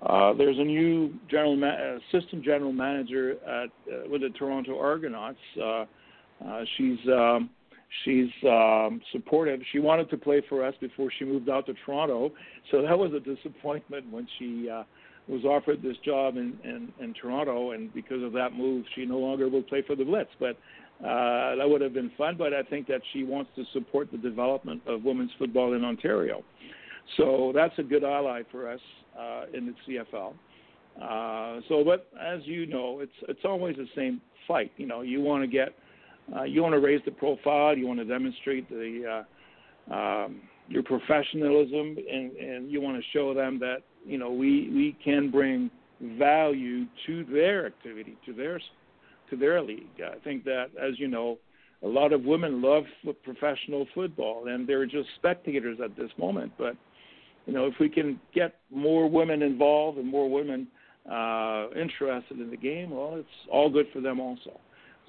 uh, 0.02 0.32
there's 0.32 0.58
a 0.58 0.64
new 0.64 1.12
general 1.30 1.56
ma- 1.56 1.98
assistant 2.12 2.42
general 2.44 2.72
manager 2.72 3.32
at 3.46 3.68
uh, 3.92 4.08
with 4.08 4.22
the 4.22 4.30
Toronto 4.30 4.78
Argonauts. 4.78 5.38
Uh, 5.60 5.84
uh, 6.44 6.64
she's 6.76 6.98
um, 7.08 7.50
she's 8.04 8.30
um, 8.48 9.00
supportive. 9.12 9.60
She 9.72 9.78
wanted 9.78 10.08
to 10.10 10.16
play 10.16 10.42
for 10.48 10.64
us 10.64 10.74
before 10.80 11.10
she 11.18 11.24
moved 11.24 11.50
out 11.50 11.66
to 11.66 11.74
Toronto, 11.84 12.30
so 12.70 12.80
that 12.80 12.98
was 12.98 13.12
a 13.12 13.20
disappointment 13.20 14.10
when 14.10 14.26
she 14.38 14.70
uh, 14.70 14.84
was 15.28 15.44
offered 15.44 15.82
this 15.82 15.96
job 16.02 16.36
in, 16.36 16.58
in 16.64 16.90
in 16.98 17.12
Toronto, 17.12 17.72
and 17.72 17.92
because 17.92 18.22
of 18.22 18.32
that 18.32 18.54
move, 18.54 18.86
she 18.94 19.04
no 19.04 19.18
longer 19.18 19.48
will 19.50 19.62
play 19.62 19.82
for 19.86 19.96
the 19.96 20.04
Blitz. 20.04 20.30
But 20.38 20.56
uh, 21.04 21.56
that 21.56 21.66
would 21.68 21.82
have 21.82 21.92
been 21.92 22.10
fun. 22.16 22.36
But 22.38 22.54
I 22.54 22.62
think 22.62 22.86
that 22.86 23.02
she 23.12 23.22
wants 23.24 23.50
to 23.56 23.64
support 23.74 24.10
the 24.10 24.18
development 24.18 24.80
of 24.86 25.02
women's 25.04 25.32
football 25.38 25.74
in 25.74 25.84
Ontario. 25.84 26.42
So 27.16 27.52
that's 27.54 27.76
a 27.78 27.82
good 27.82 28.04
ally 28.04 28.42
for 28.50 28.70
us 28.70 28.80
uh, 29.18 29.44
in 29.52 29.66
the 29.66 29.74
CFL. 29.86 30.34
Uh, 31.00 31.60
so, 31.68 31.84
but 31.84 32.08
as 32.20 32.40
you 32.44 32.66
know, 32.66 33.00
it's 33.00 33.12
it's 33.28 33.40
always 33.44 33.76
the 33.76 33.88
same 33.96 34.20
fight. 34.46 34.72
You 34.76 34.86
know, 34.86 35.02
you 35.02 35.20
want 35.20 35.42
to 35.42 35.46
get 35.46 35.74
uh, 36.36 36.42
you 36.44 36.62
want 36.62 36.74
to 36.74 36.80
raise 36.80 37.00
the 37.04 37.10
profile, 37.10 37.76
you 37.76 37.86
want 37.86 38.00
to 38.00 38.04
demonstrate 38.04 38.68
the 38.68 39.24
uh, 39.90 39.94
um, 39.94 40.40
your 40.68 40.82
professionalism, 40.82 41.96
and, 42.10 42.32
and 42.36 42.70
you 42.70 42.80
want 42.80 42.96
to 42.96 43.02
show 43.12 43.34
them 43.34 43.58
that 43.60 43.78
you 44.04 44.18
know 44.18 44.30
we 44.30 44.68
we 44.70 44.96
can 45.04 45.30
bring 45.30 45.70
value 46.18 46.86
to 47.06 47.24
their 47.24 47.66
activity, 47.66 48.16
to 48.26 48.32
their 48.32 48.60
to 49.30 49.36
their 49.36 49.62
league. 49.62 50.00
I 50.04 50.18
think 50.22 50.44
that, 50.44 50.66
as 50.80 50.98
you 50.98 51.08
know, 51.08 51.38
a 51.82 51.88
lot 51.88 52.12
of 52.12 52.24
women 52.24 52.60
love 52.60 52.84
professional 53.24 53.86
football, 53.94 54.48
and 54.48 54.68
they're 54.68 54.86
just 54.86 55.08
spectators 55.16 55.78
at 55.82 55.96
this 55.96 56.10
moment. 56.18 56.52
But 56.58 56.76
you 57.46 57.52
know, 57.52 57.66
if 57.66 57.74
we 57.80 57.88
can 57.88 58.20
get 58.34 58.56
more 58.70 59.08
women 59.08 59.42
involved 59.42 59.98
and 59.98 60.06
more 60.06 60.30
women 60.30 60.68
uh, 61.10 61.68
interested 61.70 62.38
in 62.38 62.50
the 62.50 62.56
game, 62.56 62.90
well, 62.90 63.16
it's 63.16 63.28
all 63.50 63.70
good 63.70 63.86
for 63.92 64.00
them 64.00 64.20
also. 64.20 64.60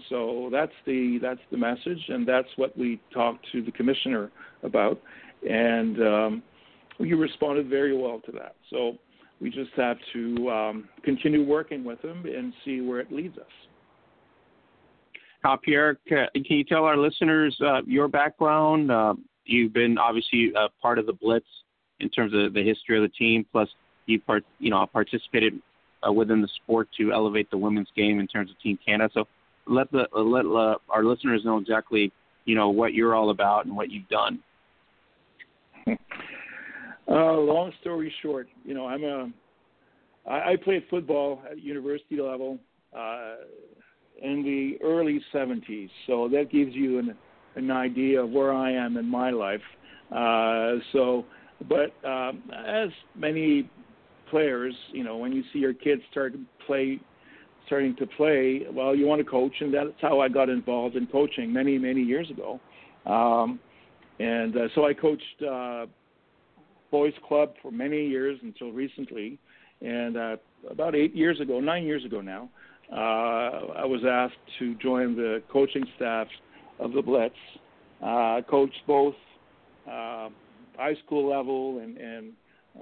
So 0.09 0.49
that's 0.51 0.71
the 0.85 1.19
that's 1.21 1.41
the 1.51 1.57
message, 1.57 2.03
and 2.07 2.27
that's 2.27 2.47
what 2.55 2.75
we 2.77 2.99
talked 3.13 3.45
to 3.51 3.61
the 3.61 3.71
commissioner 3.71 4.31
about, 4.63 4.99
and 5.47 6.01
um, 6.01 6.43
he 6.97 7.13
responded 7.13 7.69
very 7.69 7.95
well 7.95 8.19
to 8.25 8.31
that. 8.31 8.55
So 8.71 8.97
we 9.39 9.51
just 9.51 9.71
have 9.75 9.97
to 10.13 10.49
um, 10.49 10.89
continue 11.03 11.45
working 11.45 11.83
with 11.83 11.99
him 12.03 12.25
and 12.25 12.53
see 12.65 12.81
where 12.81 12.99
it 12.99 13.11
leads 13.11 13.37
us. 13.37 13.43
Uh, 15.43 15.57
Pierre, 15.57 15.97
can 16.07 16.27
you 16.33 16.63
tell 16.63 16.85
our 16.85 16.97
listeners 16.97 17.55
uh, 17.63 17.81
your 17.85 18.07
background? 18.07 18.91
Uh, 18.91 19.13
you've 19.45 19.73
been 19.73 19.97
obviously 19.97 20.51
part 20.81 20.99
of 20.99 21.05
the 21.05 21.13
Blitz 21.13 21.47
in 22.01 22.09
terms 22.09 22.33
of 22.33 22.53
the 22.53 22.63
history 22.63 22.97
of 22.97 23.03
the 23.03 23.15
team, 23.15 23.45
plus 23.51 23.69
you 24.05 24.19
part, 24.19 24.43
you 24.59 24.69
know 24.69 24.85
participated 24.91 25.59
uh, 26.07 26.11
within 26.11 26.41
the 26.41 26.49
sport 26.63 26.87
to 26.97 27.11
elevate 27.11 27.49
the 27.51 27.57
women's 27.57 27.89
game 27.95 28.19
in 28.19 28.27
terms 28.27 28.49
of 28.49 28.59
Team 28.59 28.77
Canada. 28.85 29.09
So 29.13 29.27
let 29.67 29.91
the 29.91 30.07
let 30.13 30.45
uh, 30.45 30.77
our 30.89 31.03
listeners 31.03 31.41
know 31.45 31.57
exactly 31.57 32.11
you 32.45 32.55
know 32.55 32.69
what 32.69 32.93
you're 32.93 33.15
all 33.15 33.29
about 33.29 33.65
and 33.65 33.75
what 33.75 33.91
you've 33.91 34.09
done. 34.09 34.39
Uh, 37.07 37.33
long 37.33 37.71
story 37.81 38.13
short, 38.21 38.47
you 38.63 38.73
know 38.73 38.87
I'm 38.87 39.03
a 39.03 39.31
I, 40.29 40.51
I 40.51 40.55
played 40.63 40.83
football 40.89 41.41
at 41.49 41.61
university 41.61 42.19
level 42.19 42.57
uh, 42.95 43.35
in 44.21 44.43
the 44.43 44.77
early 44.85 45.19
70s, 45.33 45.89
so 46.07 46.29
that 46.29 46.51
gives 46.51 46.73
you 46.75 46.99
an 46.99 47.15
an 47.55 47.69
idea 47.69 48.21
of 48.21 48.29
where 48.29 48.53
I 48.53 48.71
am 48.71 48.97
in 48.97 49.05
my 49.05 49.29
life. 49.29 49.61
Uh, 50.11 50.75
so, 50.93 51.25
but 51.67 51.93
um, 52.07 52.43
as 52.65 52.89
many 53.15 53.69
players, 54.29 54.73
you 54.91 55.03
know, 55.03 55.17
when 55.17 55.31
you 55.31 55.43
see 55.51 55.59
your 55.59 55.73
kids 55.73 56.01
start 56.11 56.33
to 56.33 56.39
play 56.65 56.99
starting 57.67 57.95
to 57.95 58.05
play, 58.05 58.63
well, 58.73 58.93
you 58.93 59.05
want 59.05 59.23
to 59.23 59.29
coach, 59.29 59.53
and 59.61 59.73
that's 59.73 59.89
how 60.01 60.19
I 60.19 60.27
got 60.27 60.49
involved 60.49 60.97
in 60.97 61.07
coaching 61.07 61.53
many, 61.53 61.77
many 61.77 62.01
years 62.01 62.29
ago. 62.29 62.59
Um, 63.05 63.59
and 64.19 64.57
uh, 64.57 64.67
so 64.75 64.85
I 64.85 64.93
coached 64.93 65.23
uh, 65.49 65.85
boys 66.91 67.13
club 67.25 67.53
for 67.61 67.71
many 67.71 68.05
years 68.07 68.37
until 68.43 68.71
recently, 68.71 69.39
and 69.81 70.17
uh, 70.17 70.35
about 70.69 70.95
eight 70.95 71.15
years 71.15 71.39
ago, 71.39 71.59
nine 71.59 71.85
years 71.85 72.03
ago 72.03 72.19
now, 72.19 72.49
uh, 72.91 73.73
I 73.77 73.85
was 73.85 74.01
asked 74.05 74.35
to 74.59 74.75
join 74.75 75.15
the 75.15 75.41
coaching 75.49 75.85
staff 75.95 76.27
of 76.79 76.91
the 76.91 77.01
Blitz. 77.01 77.35
Uh, 78.03 78.41
coached 78.49 78.81
both 78.85 79.15
uh, 79.89 80.27
high 80.77 80.95
school 81.05 81.29
level 81.29 81.79
and, 81.79 81.97
and 81.97 82.33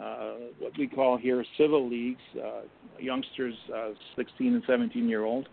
uh, 0.01 0.33
what 0.59 0.77
we 0.77 0.87
call 0.87 1.17
here 1.17 1.43
civil 1.57 1.89
leagues, 1.89 2.21
uh, 2.37 2.61
youngsters, 2.99 3.55
uh, 3.75 3.89
16 4.15 4.53
and 4.55 4.63
17 4.67 5.09
year 5.09 5.23
old 5.23 5.49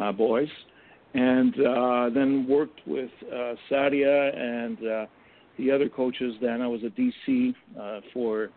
uh, 0.00 0.12
boys, 0.12 0.48
and 1.14 1.54
uh, 1.54 2.10
then 2.14 2.46
worked 2.48 2.80
with 2.86 3.10
uh, 3.32 3.54
Sadia 3.70 4.36
and 4.36 4.78
uh, 4.78 5.06
the 5.58 5.70
other 5.70 5.88
coaches. 5.88 6.34
Then. 6.40 6.62
I 6.62 6.66
was 6.66 6.80
a 6.82 6.90
DC 6.90 7.54
uh, 7.78 8.00
for 8.12 8.50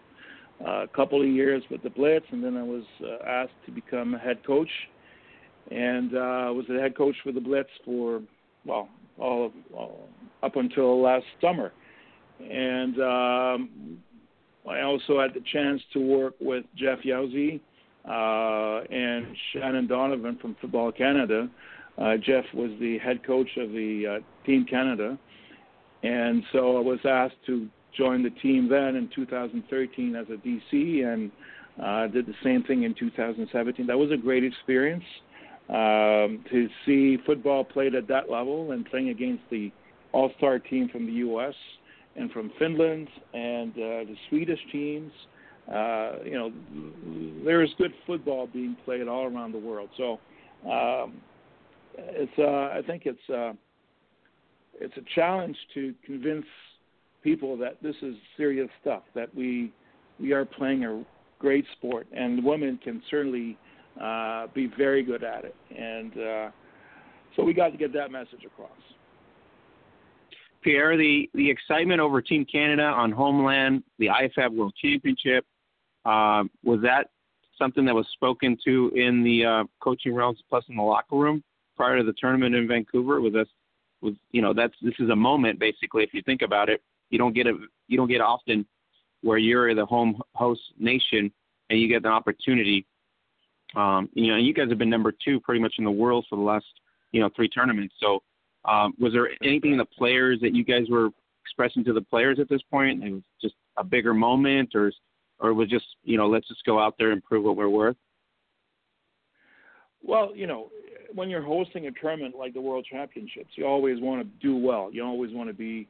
uh, 0.66 0.84
a 0.84 0.88
couple 0.88 1.22
of 1.22 1.28
years 1.28 1.64
with 1.70 1.84
the 1.84 1.90
Blitz, 1.90 2.26
and 2.32 2.44
then 2.44 2.58
I 2.58 2.64
was 2.64 2.84
uh, 3.04 3.26
asked 3.26 3.54
to 3.66 3.72
become 3.72 4.16
a 4.16 4.20
head 4.20 4.46
coach, 4.46 4.70
and 5.72 6.14
uh, 6.14 6.52
was 6.54 6.66
the 6.68 6.80
head 6.80 6.98
coach 6.98 7.16
for 7.24 7.32
the 7.32 7.42
Blitz 7.42 7.70
for 7.86 8.22
well, 8.66 8.90
all 9.18 9.46
of 9.48 9.52
all, 9.74 10.10
up 10.44 10.56
until 10.56 11.02
last 11.02 11.26
summer, 11.42 11.72
and 12.40 13.02
um, 13.02 13.98
I 14.68 14.82
also 14.82 15.20
had 15.20 15.34
the 15.34 15.44
chance 15.52 15.82
to 15.94 16.00
work 16.00 16.36
with 16.40 16.66
Jeff 16.76 17.00
Yowzy 17.00 17.60
uh, 18.06 18.84
and 18.92 19.36
Shannon 19.52 19.88
Donovan 19.88 20.38
from 20.42 20.56
Football 20.62 20.92
Canada. 20.92 21.50
Uh, 21.98 22.16
Jeff 22.18 22.46
was 22.54 22.72
the 22.80 22.98
head 23.00 23.26
coach 23.26 23.50
of 23.58 23.70
the 23.72 24.20
uh, 24.22 24.46
Team 24.46 24.66
Canada, 24.70 25.18
and 26.04 26.44
so 26.54 26.78
I 26.78 26.82
was 26.82 27.00
asked 27.04 27.36
to 27.48 27.68
join 27.98 28.24
the 28.24 28.30
team 28.30 28.70
then 28.70 28.96
in 28.96 29.10
2013 29.14 30.16
as 30.16 30.28
a 30.30 30.38
DC, 30.48 31.06
and 31.06 31.32
uh, 31.84 32.08
did 32.08 32.26
the 32.26 32.36
same 32.44 32.64
thing 32.64 32.84
in 32.84 32.94
2017. 32.94 33.86
That 33.86 33.98
was 33.98 34.12
a 34.12 34.18
great 34.18 34.44
experience 34.46 35.04
um, 35.70 36.46
to 36.52 36.70
see 36.86 37.18
football 37.26 37.64
played 37.66 37.96
at 37.96 38.08
that 38.08 38.30
level 38.30 38.72
and 38.72 38.86
playing 38.86 39.10
against 39.10 39.44
the 39.50 39.72
All-Star 40.14 40.60
team 40.60 40.90
from 40.90 41.06
the 41.06 41.14
U.S 41.14 41.54
and 42.20 42.32
from 42.32 42.52
Finland 42.60 43.08
and 43.34 43.72
uh, 43.72 43.78
the 43.78 44.16
Swedish 44.30 44.60
teams. 44.72 45.12
Uh, 45.72 46.14
you 46.26 46.34
know, 46.34 46.52
there 47.46 47.62
is 47.62 47.70
good 47.78 47.94
football 48.06 48.48
being 48.48 48.76
played 48.86 49.08
all 49.08 49.26
around 49.26 49.52
the 49.52 49.60
world. 49.60 49.90
So 49.98 50.20
um, 50.70 51.22
it's 51.98 52.32
uh, 52.38 52.78
I 52.78 52.82
think 52.86 53.04
it's 53.06 53.58
it's 54.80 54.98
a 54.98 55.04
challenge 55.16 55.58
to 55.74 55.94
convince 56.06 56.46
people 57.24 57.58
that 57.58 57.82
this 57.82 57.96
is 58.02 58.16
serious 58.38 58.70
stuff. 58.82 59.04
That 59.16 59.34
we 59.36 59.72
we 60.20 60.34
are 60.34 60.46
playing 60.46 60.86
a 60.86 61.04
great 61.40 61.66
sport, 61.78 62.08
and 62.16 62.44
women 62.44 62.80
can 62.84 63.02
certainly 63.10 63.58
uh, 64.02 64.48
be 64.54 64.72
very 64.78 65.04
good 65.04 65.24
at 65.24 65.46
it. 65.46 65.56
And 65.78 66.14
uh, 66.14 66.52
so 67.36 67.44
we 67.44 67.54
got 67.54 67.70
to 67.70 67.78
get 67.78 67.94
that 67.94 68.12
message 68.12 68.44
across. 68.46 68.70
Pierre, 70.62 70.98
the, 70.98 71.30
the 71.34 71.50
excitement 71.50 72.02
over 72.02 72.22
Team 72.22 72.46
Canada 72.46 72.84
on 72.84 73.12
homeland, 73.12 73.84
the 73.98 74.08
IFAF 74.08 74.54
World 74.54 74.74
Championship, 74.82 75.46
uh, 76.06 76.44
was 76.64 76.82
that 76.82 77.10
something 77.58 77.86
that 77.86 77.94
was 77.96 78.08
spoken 78.14 78.58
to 78.66 78.92
in 78.96 79.24
the 79.24 79.46
uh, 79.46 79.64
coaching 79.82 80.14
realms 80.14 80.40
plus 80.50 80.64
in 80.70 80.76
the 80.76 80.82
locker 80.82 81.16
room 81.16 81.44
prior 81.76 81.98
to 81.98 82.04
the 82.04 82.14
tournament 82.14 82.56
in 82.56 82.68
Vancouver? 82.68 83.22
Was 83.22 83.34
this 83.34 83.48
was 84.02 84.14
you 84.32 84.42
know 84.42 84.54
that's 84.54 84.74
this 84.82 84.94
is 85.00 85.10
a 85.10 85.16
moment 85.16 85.60
basically 85.60 86.04
if 86.04 86.14
you 86.14 86.22
think 86.24 86.42
about 86.42 86.70
it. 86.70 86.82
You 87.10 87.18
don't 87.18 87.34
get 87.34 87.48
a 87.48 87.54
you 87.88 87.98
don't 87.98 88.08
get 88.08 88.22
often 88.22 88.66
where 89.22 89.38
you're 89.38 89.76
the 89.76 89.86
home 89.86 90.22
host 90.36 90.62
nation 90.78 91.32
and 91.70 91.80
you 91.80 91.88
get 91.88 92.06
an 92.06 92.12
opportunity. 92.12 92.86
Um, 93.76 94.10
you 94.14 94.32
know, 94.32 94.38
you 94.38 94.54
guys 94.54 94.70
have 94.70 94.78
been 94.78 94.90
number 94.90 95.14
two 95.24 95.40
pretty 95.42 95.62
much 95.62 95.76
in 95.78 95.84
the 95.84 95.92
world 95.92 96.26
for 96.30 96.38
the 96.38 96.42
last 96.42 96.66
you 97.12 97.20
know 97.20 97.30
three 97.36 97.50
tournaments. 97.50 97.96
So 98.00 98.24
um, 98.66 98.94
was 99.00 99.14
there 99.14 99.30
anything 99.44 99.72
in 99.72 99.78
the 99.78 99.86
players 99.86 100.40
that 100.42 100.54
you 100.54 100.64
guys 100.64 100.84
were 100.90 101.10
expressing 101.46 101.84
to 101.86 101.94
the 101.94 102.02
players 102.02 102.40
at 102.40 102.50
this 102.50 102.62
point? 102.70 103.04
It 103.04 103.12
was 103.12 103.24
just 103.42 103.56
a 103.78 103.84
bigger 103.84 104.14
moment, 104.14 104.76
or 104.76 104.92
or 105.40 105.54
was 105.54 105.70
just 105.70 105.86
you 106.04 106.18
know 106.18 106.28
let's 106.28 106.48
just 106.48 106.64
go 106.66 106.80
out 106.80 106.96
there 106.98 107.12
and 107.12 107.24
prove 107.24 107.44
what 107.46 107.56
we're 107.56 107.70
worth. 107.70 107.96
Well, 110.04 110.32
you 110.36 110.48
know, 110.48 110.70
when 111.14 111.30
you're 111.30 111.42
hosting 111.42 111.88
a 111.88 111.92
tournament 111.92 112.36
like 112.38 112.54
the 112.54 112.62
World 112.62 112.86
Championships, 112.90 113.52
you 113.56 113.66
always 113.66 114.00
want 114.00 114.22
to 114.22 114.48
do 114.48 114.56
well. 114.56 114.90
You 114.92 115.06
always 115.06 115.34
want 115.34 115.50
to 115.50 115.54
be 115.54 115.88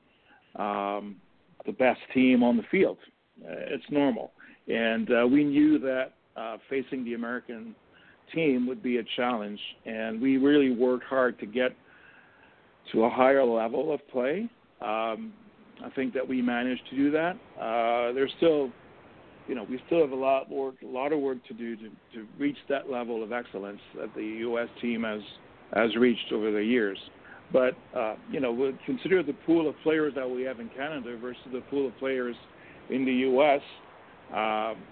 um, 0.55 1.17
the 1.65 1.71
best 1.71 1.99
team 2.13 2.43
on 2.43 2.57
the 2.57 2.63
field. 2.71 2.97
Uh, 3.43 3.53
it's 3.69 3.85
normal, 3.89 4.31
and 4.67 5.09
uh, 5.11 5.27
we 5.27 5.43
knew 5.43 5.79
that 5.79 6.13
uh, 6.37 6.57
facing 6.69 7.03
the 7.03 7.15
American 7.15 7.75
team 8.33 8.67
would 8.67 8.83
be 8.83 8.97
a 8.97 9.03
challenge, 9.15 9.59
and 9.85 10.21
we 10.21 10.37
really 10.37 10.71
worked 10.71 11.05
hard 11.05 11.39
to 11.39 11.45
get 11.45 11.75
to 12.91 13.03
a 13.03 13.09
higher 13.09 13.43
level 13.43 13.93
of 13.93 14.05
play. 14.09 14.49
Um, 14.81 15.33
I 15.83 15.89
think 15.95 16.13
that 16.13 16.27
we 16.27 16.41
managed 16.41 16.81
to 16.89 16.95
do 16.95 17.11
that. 17.11 17.35
Uh, 17.59 18.13
there's 18.13 18.31
still, 18.37 18.69
you 19.47 19.55
know, 19.55 19.65
we 19.69 19.81
still 19.85 20.01
have 20.01 20.11
a 20.11 20.15
lot 20.15 20.49
work, 20.49 20.75
a 20.83 20.87
lot 20.87 21.13
of 21.13 21.19
work 21.19 21.37
to 21.47 21.53
do 21.53 21.75
to, 21.75 21.89
to 22.13 22.27
reach 22.37 22.57
that 22.67 22.89
level 22.89 23.23
of 23.23 23.31
excellence 23.31 23.79
that 23.97 24.13
the 24.15 24.23
U.S. 24.23 24.67
team 24.81 25.03
has 25.03 25.21
has 25.73 25.95
reached 25.95 26.31
over 26.33 26.51
the 26.51 26.63
years. 26.63 26.97
But 27.51 27.75
uh, 27.95 28.15
you 28.31 28.39
know, 28.39 28.51
we'll 28.51 28.73
consider 28.85 29.23
the 29.23 29.33
pool 29.45 29.69
of 29.69 29.75
players 29.83 30.13
that 30.15 30.29
we 30.29 30.43
have 30.43 30.59
in 30.59 30.69
Canada 30.69 31.17
versus 31.17 31.41
the 31.51 31.61
pool 31.61 31.87
of 31.87 31.97
players 31.97 32.35
in 32.89 33.05
the 33.05 33.13
U.S. 33.13 33.61
Um, 34.31 34.83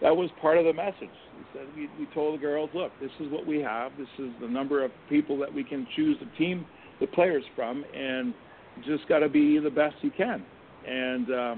that 0.00 0.16
was 0.16 0.30
part 0.40 0.56
of 0.56 0.64
the 0.64 0.72
message. 0.72 0.94
We 1.36 1.44
said 1.52 1.66
we, 1.76 1.88
we 1.98 2.06
told 2.14 2.38
the 2.38 2.40
girls, 2.40 2.70
look, 2.74 2.92
this 3.00 3.10
is 3.20 3.30
what 3.30 3.46
we 3.46 3.60
have. 3.60 3.92
This 3.98 4.08
is 4.18 4.30
the 4.40 4.48
number 4.48 4.82
of 4.84 4.90
people 5.08 5.38
that 5.38 5.52
we 5.52 5.62
can 5.62 5.86
choose 5.94 6.16
the 6.20 6.38
team, 6.38 6.64
the 7.00 7.06
players 7.06 7.44
from, 7.56 7.84
and 7.94 8.34
just 8.84 9.08
got 9.08 9.20
to 9.20 9.28
be 9.28 9.58
the 9.58 9.70
best 9.70 9.96
you 10.02 10.10
can. 10.10 10.44
And 10.86 11.30
uh, 11.30 11.54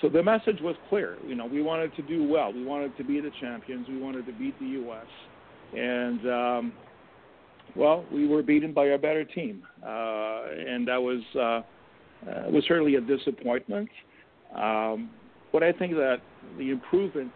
so 0.00 0.08
the 0.08 0.22
message 0.22 0.60
was 0.60 0.76
clear. 0.88 1.16
You 1.26 1.34
know, 1.34 1.46
we 1.46 1.62
wanted 1.62 1.94
to 1.96 2.02
do 2.02 2.26
well. 2.28 2.52
We 2.52 2.64
wanted 2.64 2.96
to 2.96 3.04
be 3.04 3.20
the 3.20 3.30
champions. 3.40 3.88
We 3.88 3.98
wanted 3.98 4.26
to 4.26 4.32
beat 4.32 4.58
the 4.60 4.66
U.S. 4.66 5.06
And 5.76 6.30
um, 6.30 6.72
well, 7.74 8.04
we 8.12 8.26
were 8.26 8.42
beaten 8.42 8.72
by 8.72 8.86
a 8.86 8.98
better 8.98 9.24
team, 9.24 9.62
uh, 9.82 10.44
and 10.66 10.86
that 10.88 11.00
was 11.00 11.22
uh, 11.34 11.40
uh, 12.30 12.50
was 12.50 12.64
certainly 12.66 12.94
a 12.96 13.00
disappointment. 13.00 13.88
Um, 14.54 15.10
but 15.52 15.62
I 15.62 15.72
think 15.72 15.92
that 15.94 16.18
the 16.58 16.70
improvement 16.70 17.32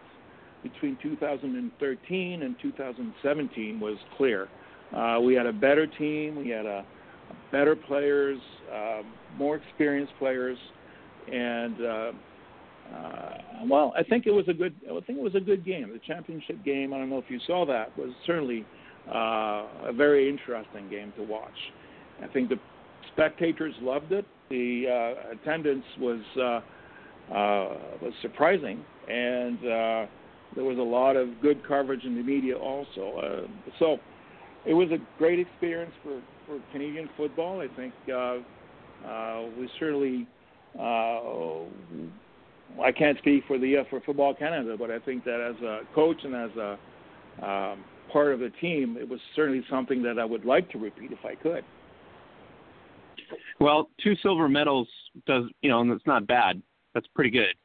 between 0.63 0.97
2013 1.01 2.43
and 2.43 2.55
2017 2.61 3.79
was 3.79 3.97
clear. 4.17 4.47
Uh, 4.95 5.19
we 5.21 5.33
had 5.33 5.45
a 5.45 5.53
better 5.53 5.87
team. 5.87 6.35
We 6.35 6.49
had 6.49 6.65
a, 6.65 6.79
a 6.79 6.85
better 7.51 7.75
players, 7.75 8.39
uh, 8.73 9.01
more 9.37 9.57
experienced 9.57 10.13
players, 10.19 10.57
and 11.31 11.81
uh, 11.81 12.11
uh, 12.95 13.37
well, 13.69 13.93
I 13.97 14.03
think 14.03 14.25
it 14.25 14.31
was 14.31 14.47
a 14.47 14.53
good. 14.53 14.75
I 14.85 14.99
think 15.01 15.19
it 15.19 15.23
was 15.23 15.35
a 15.35 15.39
good 15.39 15.65
game. 15.65 15.89
The 15.91 15.99
championship 15.99 16.63
game. 16.63 16.93
I 16.93 16.97
don't 16.97 17.09
know 17.09 17.19
if 17.19 17.29
you 17.29 17.39
saw 17.47 17.65
that. 17.65 17.97
Was 17.97 18.09
certainly 18.25 18.65
uh, 19.07 19.89
a 19.89 19.93
very 19.95 20.29
interesting 20.29 20.89
game 20.89 21.13
to 21.17 21.23
watch. 21.23 21.49
I 22.21 22.27
think 22.27 22.49
the 22.49 22.57
spectators 23.13 23.73
loved 23.81 24.11
it. 24.11 24.25
The 24.49 24.85
uh, 24.87 25.33
attendance 25.33 25.85
was 25.99 26.19
uh, 26.37 26.41
uh, 27.33 27.77
was 28.01 28.13
surprising, 28.21 28.83
and 29.07 29.57
uh, 29.59 30.05
there 30.55 30.65
was 30.65 30.77
a 30.77 30.81
lot 30.81 31.15
of 31.15 31.29
good 31.41 31.65
coverage 31.65 32.03
in 32.03 32.15
the 32.15 32.23
media 32.23 32.57
also. 32.57 33.17
Uh, 33.17 33.47
so 33.79 33.97
it 34.65 34.73
was 34.73 34.89
a 34.91 34.97
great 35.17 35.39
experience 35.39 35.93
for, 36.03 36.21
for 36.51 36.71
Canadian 36.71 37.09
football. 37.15 37.61
I 37.61 37.67
think 37.75 37.93
uh, 38.13 38.37
uh, 39.07 39.43
we 39.57 39.69
certainly. 39.79 40.27
Uh, 40.77 41.65
I 42.81 42.91
can't 42.91 43.17
speak 43.17 43.43
for 43.47 43.57
the 43.57 43.77
uh, 43.77 43.83
for 43.89 43.99
Football 44.01 44.33
Canada, 44.33 44.75
but 44.79 44.89
I 44.89 44.99
think 44.99 45.25
that 45.25 45.41
as 45.41 45.61
a 45.61 45.81
coach 45.93 46.17
and 46.23 46.35
as 46.35 46.51
a 46.57 47.45
um, 47.45 47.83
part 48.11 48.33
of 48.33 48.39
the 48.39 48.49
team, 48.61 48.97
it 48.97 49.07
was 49.07 49.19
certainly 49.35 49.63
something 49.69 50.01
that 50.03 50.17
I 50.17 50.25
would 50.25 50.45
like 50.45 50.69
to 50.71 50.77
repeat 50.77 51.11
if 51.11 51.25
I 51.25 51.35
could. 51.35 51.63
Well, 53.59 53.89
two 54.01 54.15
silver 54.23 54.47
medals 54.47 54.87
does 55.27 55.45
you 55.61 55.69
know, 55.69 55.81
and 55.81 55.91
that's 55.91 56.05
not 56.05 56.27
bad. 56.27 56.61
That's 56.93 57.07
pretty 57.13 57.31
good, 57.31 57.55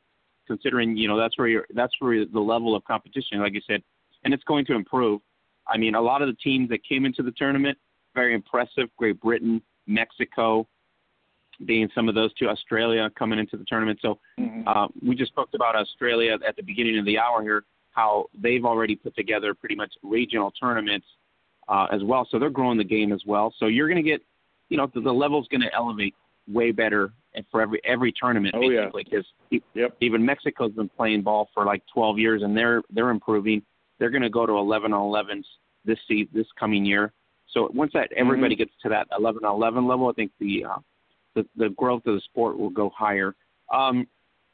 considering 0.46 0.96
you 0.96 1.06
know 1.08 1.16
that's 1.16 1.38
where 1.38 1.48
you're 1.48 1.66
that's 1.74 1.94
where 2.00 2.24
the 2.24 2.40
level 2.40 2.74
of 2.74 2.84
competition, 2.84 3.40
like 3.40 3.54
you 3.54 3.62
said, 3.66 3.82
and 4.24 4.34
it's 4.34 4.44
going 4.44 4.64
to 4.66 4.74
improve. 4.74 5.20
I 5.68 5.78
mean, 5.78 5.94
a 5.96 6.00
lot 6.00 6.22
of 6.22 6.28
the 6.28 6.34
teams 6.34 6.68
that 6.70 6.80
came 6.84 7.04
into 7.04 7.22
the 7.22 7.32
tournament 7.32 7.76
very 8.16 8.34
impressive. 8.34 8.88
Great 8.96 9.20
Britain, 9.20 9.62
Mexico, 9.86 10.66
being 11.64 11.88
some 11.94 12.08
of 12.08 12.16
those 12.16 12.34
two. 12.34 12.48
Australia 12.48 13.08
coming 13.16 13.38
into 13.38 13.56
the 13.56 13.64
tournament. 13.64 14.00
So 14.02 14.18
mm-hmm. 14.40 14.66
uh, 14.66 14.88
we 15.06 15.14
just 15.14 15.34
talked 15.36 15.54
about 15.54 15.76
Australia 15.76 16.36
at 16.46 16.56
the 16.56 16.62
beginning 16.62 16.98
of 16.98 17.04
the 17.04 17.18
hour 17.18 17.42
here 17.42 17.62
how 17.96 18.26
they've 18.38 18.64
already 18.64 18.94
put 18.94 19.16
together 19.16 19.54
pretty 19.54 19.74
much 19.74 19.92
regional 20.02 20.50
tournaments 20.50 21.06
uh, 21.68 21.86
as 21.90 22.04
well. 22.04 22.28
So 22.30 22.38
they're 22.38 22.50
growing 22.50 22.76
the 22.76 22.84
game 22.84 23.10
as 23.12 23.22
well. 23.26 23.54
So 23.58 23.66
you're 23.66 23.88
going 23.88 24.02
to 24.02 24.08
get, 24.08 24.20
you 24.68 24.76
know, 24.76 24.88
the, 24.94 25.00
the 25.00 25.12
level's 25.12 25.48
going 25.48 25.62
to 25.62 25.74
elevate 25.74 26.14
way 26.46 26.70
better 26.70 27.12
and 27.34 27.44
for 27.50 27.60
every 27.60 27.80
every 27.84 28.12
tournament 28.12 28.54
oh, 28.56 28.60
basically 28.60 29.02
because 29.02 29.26
yeah. 29.50 29.58
yep. 29.74 29.96
even 30.00 30.24
Mexico's 30.24 30.70
been 30.72 30.88
playing 30.88 31.22
ball 31.22 31.48
for 31.52 31.64
like 31.64 31.82
12 31.92 32.18
years 32.18 32.42
and 32.42 32.56
they're 32.56 32.82
they're 32.90 33.10
improving. 33.10 33.62
They're 33.98 34.10
going 34.10 34.22
to 34.22 34.30
go 34.30 34.46
to 34.46 34.52
11 34.52 34.92
on 34.92 35.00
11s 35.00 35.44
this 35.84 35.98
season, 36.06 36.28
this 36.34 36.46
coming 36.58 36.84
year. 36.84 37.12
So 37.56 37.70
once 37.72 37.92
that 37.94 38.12
everybody 38.14 38.54
mm-hmm. 38.54 38.64
gets 38.64 38.72
to 38.82 38.90
that 38.90 39.06
11 39.18 39.42
on 39.42 39.54
11 39.54 39.86
level, 39.86 40.08
I 40.08 40.12
think 40.12 40.30
the 40.38 40.66
uh, 40.66 40.78
the 41.34 41.46
the 41.56 41.70
growth 41.70 42.02
of 42.06 42.14
the 42.14 42.20
sport 42.20 42.58
will 42.58 42.70
go 42.70 42.90
higher. 42.94 43.34
Um, 43.72 44.06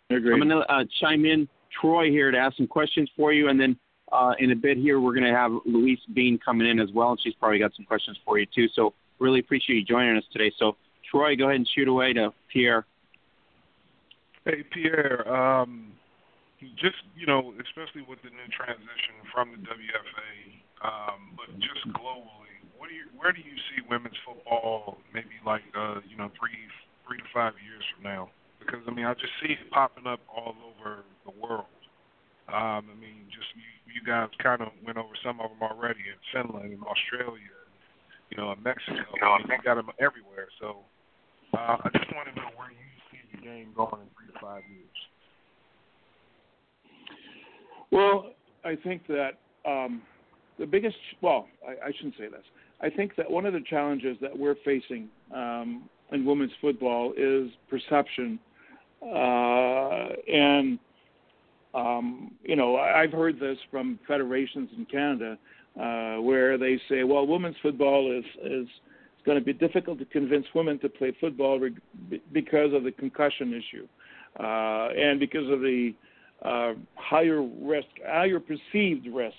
I'm 0.08 0.22
going 0.22 0.48
to 0.48 0.58
uh, 0.58 0.84
chime 1.00 1.24
in 1.24 1.48
Troy 1.80 2.10
here 2.10 2.30
to 2.30 2.38
ask 2.38 2.56
some 2.56 2.68
questions 2.68 3.10
for 3.16 3.32
you, 3.32 3.48
and 3.48 3.58
then 3.58 3.76
uh, 4.12 4.34
in 4.38 4.52
a 4.52 4.54
bit 4.54 4.76
here 4.76 5.00
we're 5.00 5.14
going 5.14 5.26
to 5.26 5.36
have 5.36 5.50
Louise 5.64 5.98
Beans 6.14 6.38
coming 6.44 6.68
in 6.68 6.78
as 6.78 6.90
well, 6.94 7.10
and 7.10 7.20
she's 7.20 7.34
probably 7.34 7.58
got 7.58 7.72
some 7.74 7.86
questions 7.86 8.16
for 8.24 8.38
you 8.38 8.46
too. 8.54 8.68
So 8.72 8.94
really 9.18 9.40
appreciate 9.40 9.76
you 9.76 9.84
joining 9.84 10.16
us 10.16 10.24
today. 10.32 10.52
So 10.56 10.76
Troy, 11.10 11.34
go 11.34 11.46
ahead 11.46 11.56
and 11.56 11.68
shoot 11.74 11.88
away 11.88 12.12
to 12.12 12.32
Pierre. 12.52 12.86
Hey 14.44 14.62
Pierre, 14.72 15.26
um, 15.26 15.92
just 16.76 17.02
you 17.16 17.26
know, 17.26 17.52
especially 17.66 18.02
with 18.02 18.22
the 18.22 18.30
new 18.30 18.46
transition 18.56 19.18
from 19.34 19.50
the 19.50 19.58
WFA, 19.58 20.86
um, 20.86 21.34
but 21.36 21.58
just 21.58 21.82
globally, 21.94 22.41
what 22.82 22.90
do 22.90 22.98
you, 22.98 23.06
where 23.14 23.30
do 23.30 23.38
you 23.38 23.54
see 23.70 23.78
women's 23.86 24.18
football 24.26 24.98
maybe 25.14 25.38
like 25.46 25.62
uh, 25.78 26.02
you 26.10 26.18
know 26.18 26.26
three 26.34 26.58
three 27.06 27.22
to 27.22 27.28
five 27.30 27.54
years 27.62 27.86
from 27.94 28.02
now? 28.02 28.26
Because 28.58 28.82
I 28.82 28.90
mean, 28.90 29.06
I 29.06 29.14
just 29.14 29.30
see 29.38 29.54
it 29.54 29.70
popping 29.70 30.10
up 30.10 30.18
all 30.26 30.58
over 30.58 31.06
the 31.22 31.30
world. 31.38 31.70
Um, 32.50 32.90
I 32.90 32.96
mean, 32.98 33.30
just 33.30 33.46
you, 33.54 33.70
you 33.86 34.02
guys 34.02 34.34
kind 34.42 34.66
of 34.66 34.74
went 34.82 34.98
over 34.98 35.14
some 35.22 35.38
of 35.38 35.54
them 35.54 35.62
already 35.62 36.02
in 36.10 36.18
Finland 36.34 36.74
and 36.74 36.82
Australia, 36.82 37.54
you 38.34 38.36
know, 38.36 38.50
in 38.50 38.58
Mexico. 38.66 38.98
I 38.98 39.38
mean, 39.38 39.46
you 39.46 39.62
got 39.62 39.78
them 39.78 39.94
everywhere. 40.02 40.50
So 40.58 40.82
uh, 41.54 41.78
I 41.86 41.88
just 41.94 42.10
want 42.18 42.34
to 42.34 42.34
know 42.34 42.50
where 42.58 42.74
you 42.74 42.90
see 43.14 43.22
the 43.30 43.46
game 43.46 43.70
going 43.78 44.02
in 44.02 44.10
three 44.18 44.26
to 44.26 44.38
five 44.42 44.66
years. 44.66 44.98
Well, 47.94 48.34
I 48.66 48.74
think 48.74 49.06
that 49.06 49.38
um, 49.62 50.02
the 50.58 50.66
biggest, 50.66 50.96
well, 51.22 51.46
I, 51.62 51.88
I 51.88 51.92
shouldn't 51.94 52.18
say 52.18 52.26
this. 52.26 52.42
I 52.82 52.90
think 52.90 53.16
that 53.16 53.30
one 53.30 53.46
of 53.46 53.52
the 53.52 53.62
challenges 53.68 54.16
that 54.20 54.36
we're 54.36 54.56
facing 54.64 55.08
um, 55.34 55.88
in 56.10 56.24
women's 56.24 56.52
football 56.60 57.12
is 57.16 57.50
perception. 57.70 58.38
Uh, 59.02 60.08
and 60.32 60.78
um, 61.74 62.32
you 62.42 62.56
know, 62.56 62.76
I've 62.76 63.12
heard 63.12 63.40
this 63.40 63.58
from 63.70 63.98
federations 64.06 64.68
in 64.76 64.84
Canada 64.86 65.38
uh, 65.80 66.20
where 66.20 66.58
they 66.58 66.78
say, 66.88 67.02
well, 67.04 67.26
women's 67.26 67.56
football 67.62 68.12
is 68.16 68.24
is 68.44 68.68
going 69.24 69.38
to 69.38 69.44
be 69.44 69.52
difficult 69.52 69.98
to 70.00 70.04
convince 70.06 70.44
women 70.54 70.78
to 70.80 70.88
play 70.88 71.16
football 71.20 71.60
because 72.32 72.72
of 72.74 72.82
the 72.82 72.90
concussion 72.90 73.54
issue 73.54 73.86
uh, 74.40 74.88
and 74.88 75.20
because 75.20 75.48
of 75.48 75.60
the 75.60 75.94
uh, 76.44 76.72
higher 76.96 77.42
risk, 77.42 77.86
higher 78.04 78.40
perceived 78.40 79.06
risks 79.06 79.36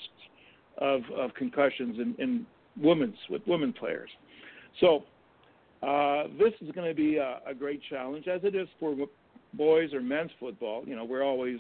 of, 0.78 1.02
of 1.18 1.34
concussions 1.34 2.00
in, 2.00 2.16
in 2.18 2.46
women's 2.82 3.18
with 3.30 3.42
women 3.48 3.74
players. 3.74 4.10
So 4.80 5.04
uh, 5.82 6.24
this 6.40 6.54
is 6.62 6.72
going 6.72 6.88
to 6.88 6.96
be 6.96 7.18
a, 7.18 7.40
a 7.46 7.54
great 7.54 7.82
challenge, 7.90 8.28
as 8.28 8.42
it 8.44 8.56
is 8.56 8.68
for 8.80 8.96
boys 9.54 9.94
or 9.94 10.02
men's 10.02 10.32
football. 10.40 10.84
You 10.86 10.96
know, 10.96 11.04
we're 11.04 11.24
always 11.24 11.60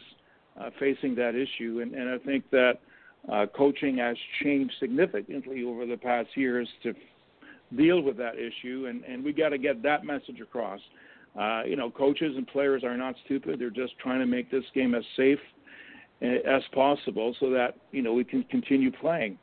uh, 0.59 0.69
facing 0.79 1.15
that 1.15 1.35
issue. 1.35 1.79
And, 1.81 1.93
and 1.93 2.09
I 2.09 2.17
think 2.19 2.49
that 2.51 2.73
uh, 3.31 3.45
coaching 3.55 3.97
has 3.97 4.17
changed 4.41 4.73
significantly 4.79 5.63
over 5.63 5.85
the 5.85 5.97
past 5.97 6.29
years 6.35 6.67
to 6.83 6.93
deal 7.75 8.01
with 8.01 8.17
that 8.17 8.35
issue, 8.35 8.85
and, 8.87 9.03
and 9.03 9.23
we 9.23 9.33
got 9.33 9.49
to 9.49 9.57
get 9.57 9.81
that 9.83 10.05
message 10.05 10.39
across. 10.41 10.79
Uh, 11.39 11.63
you 11.65 11.75
know, 11.75 11.89
coaches 11.89 12.35
and 12.37 12.45
players 12.47 12.83
are 12.83 12.95
not 12.95 13.15
stupid. 13.25 13.59
They're 13.59 13.71
just 13.71 13.97
trying 13.97 14.19
to 14.19 14.27
make 14.27 14.51
this 14.51 14.63
game 14.75 14.93
as 14.93 15.03
safe 15.17 15.39
as 16.21 16.61
possible 16.73 17.35
so 17.39 17.49
that, 17.49 17.75
you 17.91 18.01
know, 18.01 18.13
we 18.13 18.23
can 18.23 18.43
continue 18.43 18.91
playing. 18.91 19.37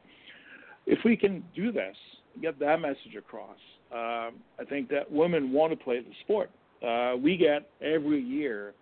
If 0.87 1.01
we 1.05 1.17
can 1.17 1.45
do 1.55 1.73
this, 1.73 1.97
get 2.41 2.59
that 2.61 2.81
message 2.81 3.17
across, 3.17 3.59
uh, 3.93 4.31
I 4.59 4.65
think 4.69 4.89
that 4.91 5.11
women 5.11 5.53
want 5.53 5.73
to 5.73 5.77
play 5.77 6.01
the 6.01 6.13
sport. 6.25 6.51
Uh, 6.87 7.17
we 7.17 7.37
get 7.37 7.71
every 7.81 8.21
year 8.21 8.75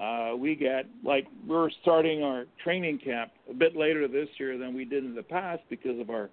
uh, 0.00 0.32
we 0.36 0.54
get 0.54 0.86
like 1.02 1.26
we're 1.46 1.70
starting 1.82 2.22
our 2.22 2.44
training 2.62 2.98
camp 2.98 3.32
a 3.50 3.54
bit 3.54 3.76
later 3.76 4.06
this 4.06 4.28
year 4.38 4.58
than 4.58 4.74
we 4.74 4.84
did 4.84 5.04
in 5.04 5.14
the 5.14 5.22
past 5.22 5.62
because 5.70 5.98
of 5.98 6.10
our 6.10 6.28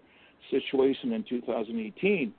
situation 0.51 1.13
in 1.13 1.23
2018. 1.23 2.33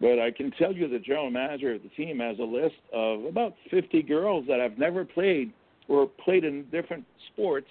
But 0.00 0.18
I 0.18 0.30
can 0.30 0.50
tell 0.52 0.72
you 0.72 0.88
the 0.88 1.00
general 1.00 1.30
manager 1.30 1.74
of 1.74 1.82
the 1.82 1.88
team 1.90 2.20
has 2.20 2.38
a 2.38 2.44
list 2.44 2.76
of 2.92 3.24
about 3.24 3.54
50 3.70 4.02
girls 4.02 4.46
that 4.48 4.60
have 4.60 4.78
never 4.78 5.04
played 5.04 5.52
or 5.88 6.06
played 6.06 6.44
in 6.44 6.64
different 6.70 7.04
sports, 7.32 7.68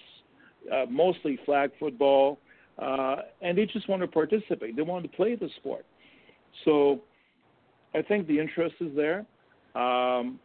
uh, 0.70 0.84
mostly 0.88 1.38
flag 1.46 1.70
football, 1.80 2.38
uh, 2.80 3.16
and 3.42 3.56
they 3.56 3.66
just 3.66 3.88
want 3.88 4.02
to 4.02 4.08
participate. 4.08 4.76
They 4.76 4.82
want 4.82 5.04
to 5.04 5.16
play 5.16 5.34
the 5.36 5.48
sport. 5.56 5.84
So 6.64 7.00
I 7.94 8.02
think 8.02 8.26
the 8.26 8.38
interest 8.38 8.76
is 8.80 8.94
there. 8.96 9.26
Um, 9.74 10.38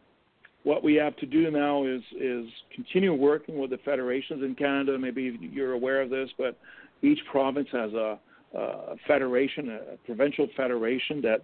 what 0.64 0.82
we 0.82 0.94
have 0.96 1.16
to 1.16 1.26
do 1.26 1.50
now 1.50 1.86
is 1.86 2.02
is 2.20 2.46
continue 2.74 3.14
working 3.14 3.58
with 3.58 3.70
the 3.70 3.78
federations 3.84 4.42
in 4.42 4.54
Canada. 4.54 4.98
Maybe 4.98 5.38
you're 5.40 5.72
aware 5.72 6.02
of 6.02 6.10
this, 6.10 6.28
but 6.36 6.58
each 7.02 7.20
province 7.30 7.68
has 7.72 7.92
a, 7.92 8.18
a 8.54 8.96
federation, 9.06 9.70
a 9.70 9.96
provincial 10.04 10.48
federation 10.56 11.22
that 11.22 11.42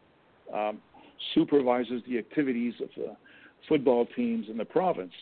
um, 0.53 0.79
supervises 1.35 2.03
the 2.09 2.19
activities 2.19 2.75
of 2.83 2.89
the 2.97 3.17
football 3.69 4.07
teams 4.17 4.47
in 4.51 4.57
the 4.57 4.65
province. 4.65 5.13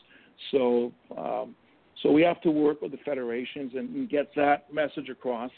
So, 0.50 0.92
um, 1.16 1.54
so 2.02 2.10
we 2.10 2.22
have 2.22 2.40
to 2.42 2.50
work 2.50 2.80
with 2.82 2.92
the 2.92 2.98
federations 3.04 3.72
and, 3.74 3.94
and 3.94 4.08
get 4.08 4.30
that 4.36 4.72
message 4.72 5.08
across 5.10 5.50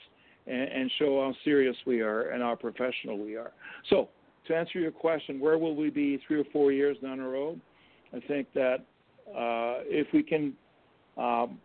and, 0.47 0.62
and, 0.62 0.90
show 0.99 1.20
how 1.20 1.34
serious 1.45 1.76
we 1.86 2.01
are 2.01 2.30
and 2.30 2.43
how 2.43 2.55
professional 2.57 3.16
we 3.16 3.36
are. 3.36 3.53
So, 3.90 4.09
to 4.49 4.57
answer 4.57 4.80
your 4.80 4.90
question, 4.90 5.38
where 5.38 5.57
will 5.57 5.76
we 5.76 5.88
be 5.88 6.20
three 6.26 6.40
or 6.40 6.45
four 6.53 6.72
years 6.72 6.97
down 7.01 7.18
the 7.18 7.24
road? 7.24 7.61
I 8.12 8.18
think 8.26 8.49
that 8.55 8.78
uh, 9.28 9.86
if 9.86 10.09
we 10.12 10.24
can 10.24 10.53
um, 11.16 11.59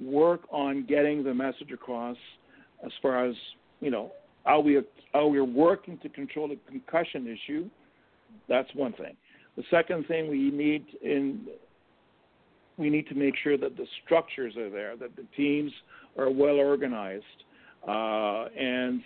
work 0.00 0.42
on 0.50 0.86
getting 0.86 1.24
the 1.24 1.34
message 1.34 1.72
across 1.72 2.16
as 2.84 2.92
far 3.02 3.26
as 3.26 3.34
you 3.80 3.90
know 3.90 4.12
how 4.44 4.60
we 4.60 4.80
how 5.12 5.26
we're 5.26 5.44
working 5.44 5.98
to 5.98 6.08
control 6.08 6.48
the 6.48 6.58
concussion 6.68 7.26
issue, 7.26 7.68
that's 8.48 8.68
one 8.74 8.92
thing. 8.92 9.16
The 9.56 9.64
second 9.70 10.06
thing 10.06 10.30
we 10.30 10.50
need 10.50 10.84
in 11.02 11.46
we 12.78 12.90
need 12.90 13.06
to 13.08 13.14
make 13.14 13.34
sure 13.42 13.56
that 13.56 13.76
the 13.76 13.86
structures 14.04 14.56
are 14.56 14.70
there, 14.70 14.96
that 14.96 15.16
the 15.16 15.24
teams 15.36 15.72
are 16.18 16.30
well 16.30 16.56
organized, 16.56 17.24
uh, 17.86 18.46
and 18.56 19.02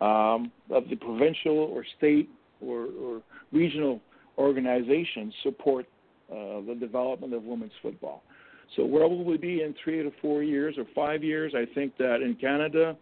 um, 0.00 0.52
that 0.68 0.88
the 0.88 0.96
provincial 0.96 1.56
or 1.58 1.84
state 1.98 2.28
or, 2.60 2.86
or 3.00 3.22
regional 3.52 4.00
organizations 4.38 5.32
support 5.42 5.86
uh, 6.30 6.60
the 6.66 6.76
development 6.78 7.34
of 7.34 7.42
women's 7.44 7.72
football. 7.82 8.22
So 8.76 8.84
where 8.84 9.06
will 9.06 9.24
we 9.24 9.36
be 9.36 9.62
in 9.62 9.74
three 9.84 10.02
to 10.02 10.10
four 10.22 10.42
years 10.42 10.76
or 10.78 10.86
five 10.94 11.22
years? 11.22 11.52
I 11.54 11.66
think 11.74 11.96
that 11.98 12.22
in 12.22 12.36
Canada, 12.40 12.96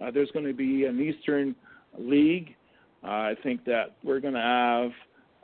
uh, 0.00 0.10
there's 0.10 0.30
going 0.32 0.46
to 0.46 0.52
be 0.52 0.84
an 0.84 1.00
Eastern 1.00 1.54
League. 1.98 2.56
Uh, 3.04 3.06
I 3.06 3.34
think 3.42 3.64
that 3.64 3.96
we're 4.02 4.20
going 4.20 4.34
to 4.34 4.40
have 4.40 4.90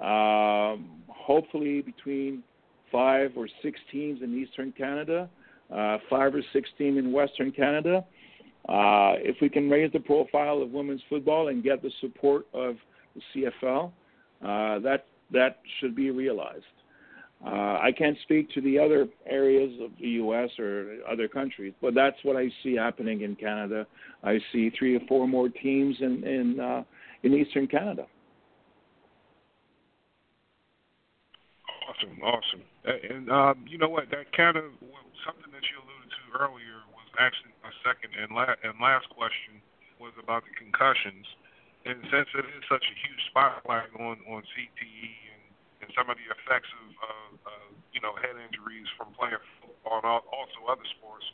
um, 0.01 0.91
hopefully 1.09 1.81
between 1.81 2.43
five 2.91 3.33
or 3.37 3.49
six 3.63 3.79
teams 3.91 4.23
in 4.23 4.37
Eastern 4.37 4.73
Canada, 4.73 5.29
uh, 5.75 5.99
five 6.09 6.35
or 6.35 6.43
six 6.53 6.69
teams 6.79 6.99
in 6.99 7.13
Western 7.13 7.53
Canada. 7.53 8.05
Uh, 8.69 9.17
if 9.19 9.37
we 9.41 9.49
can 9.49 9.71
raise 9.71 9.91
the 9.93 10.01
profile 10.01 10.61
of 10.61 10.71
women's 10.71 11.01
football 11.09 11.49
and 11.49 11.63
get 11.63 11.83
the 11.83 11.91
support 12.01 12.47
of 12.53 12.77
the 13.15 13.51
CFL, 13.63 13.91
uh, 14.43 14.79
that 14.81 15.07
that 15.33 15.61
should 15.81 15.95
be 15.95 16.11
realized. 16.11 16.65
Uh, 17.45 17.79
I 17.81 17.93
can't 17.97 18.17
speak 18.23 18.51
to 18.55 18.61
the 18.61 18.79
other 18.79 19.07
areas 19.27 19.73
of 19.81 19.93
the 20.01 20.09
U.S. 20.09 20.51
or 20.59 20.97
other 21.09 21.29
countries, 21.29 21.73
but 21.81 21.95
that's 21.95 22.17
what 22.25 22.37
I 22.37 22.51
see 22.63 22.75
happening 22.75 23.21
in 23.23 23.37
Canada. 23.37 23.87
I 24.25 24.39
see 24.53 24.71
three 24.77 24.97
or 24.97 25.01
four 25.07 25.29
more 25.29 25.49
teams 25.49 25.97
in 26.01 26.25
in 26.25 26.61
uh, 26.61 26.83
in 27.23 27.35
Eastern 27.35 27.69
Canada. 27.69 28.07
Awesome, 31.99 32.23
awesome. 32.23 32.63
And 32.87 33.27
um, 33.27 33.67
you 33.67 33.75
know 33.75 33.91
what? 33.91 34.07
That 34.15 34.31
kind 34.31 34.55
of 34.55 34.71
something 35.27 35.51
that 35.51 35.67
you 35.67 35.83
alluded 35.83 36.11
to 36.15 36.23
earlier 36.39 36.79
was 36.95 37.11
actually 37.19 37.51
my 37.67 37.75
second 37.83 38.15
and, 38.15 38.31
la- 38.31 38.55
and 38.63 38.79
last 38.79 39.11
question 39.11 39.59
was 39.99 40.15
about 40.15 40.47
the 40.47 40.55
concussions. 40.55 41.27
And 41.83 41.99
since 42.07 42.31
it 42.39 42.47
is 42.47 42.63
such 42.71 42.87
a 42.87 42.95
huge 43.03 43.23
spotlight 43.35 43.91
on 43.99 44.23
on 44.31 44.47
CTE 44.47 45.11
and 45.83 45.91
some 45.99 46.07
of 46.07 46.15
the 46.23 46.29
effects 46.31 46.71
of, 46.71 46.87
uh, 47.03 47.51
uh, 47.51 47.69
you 47.91 47.99
know, 47.99 48.15
head 48.23 48.39
injuries 48.39 48.87
from 48.95 49.11
playing 49.19 49.43
football 49.59 49.99
and 49.99 50.07
also 50.07 50.59
other 50.71 50.87
sports. 50.99 51.27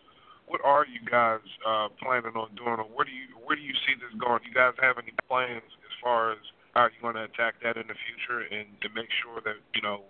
What 0.49 0.65
are 0.65 0.89
you 0.89 1.05
guys 1.05 1.45
uh, 1.65 1.93
planning 2.01 2.37
on 2.37 2.57
doing, 2.57 2.81
or 2.81 2.89
where 2.89 3.05
do 3.05 3.12
you 3.12 3.37
where 3.37 3.57
do 3.57 3.65
you 3.65 3.77
see 3.85 3.97
this 4.01 4.12
going? 4.17 4.41
Do 4.45 4.49
you 4.49 4.57
guys 4.57 4.73
have 4.81 4.97
any 4.97 5.12
plans 5.29 5.65
as 5.85 5.95
far 6.01 6.33
as 6.33 6.41
how 6.73 6.89
you're 6.89 7.05
going 7.05 7.17
to 7.21 7.29
attack 7.29 7.61
that 7.65 7.77
in 7.77 7.89
the 7.89 7.97
future, 7.97 8.45
and 8.49 8.69
to 8.81 8.89
make 8.93 9.09
sure 9.25 9.41
that 9.45 9.57
you 9.73 9.81
know, 9.81 10.05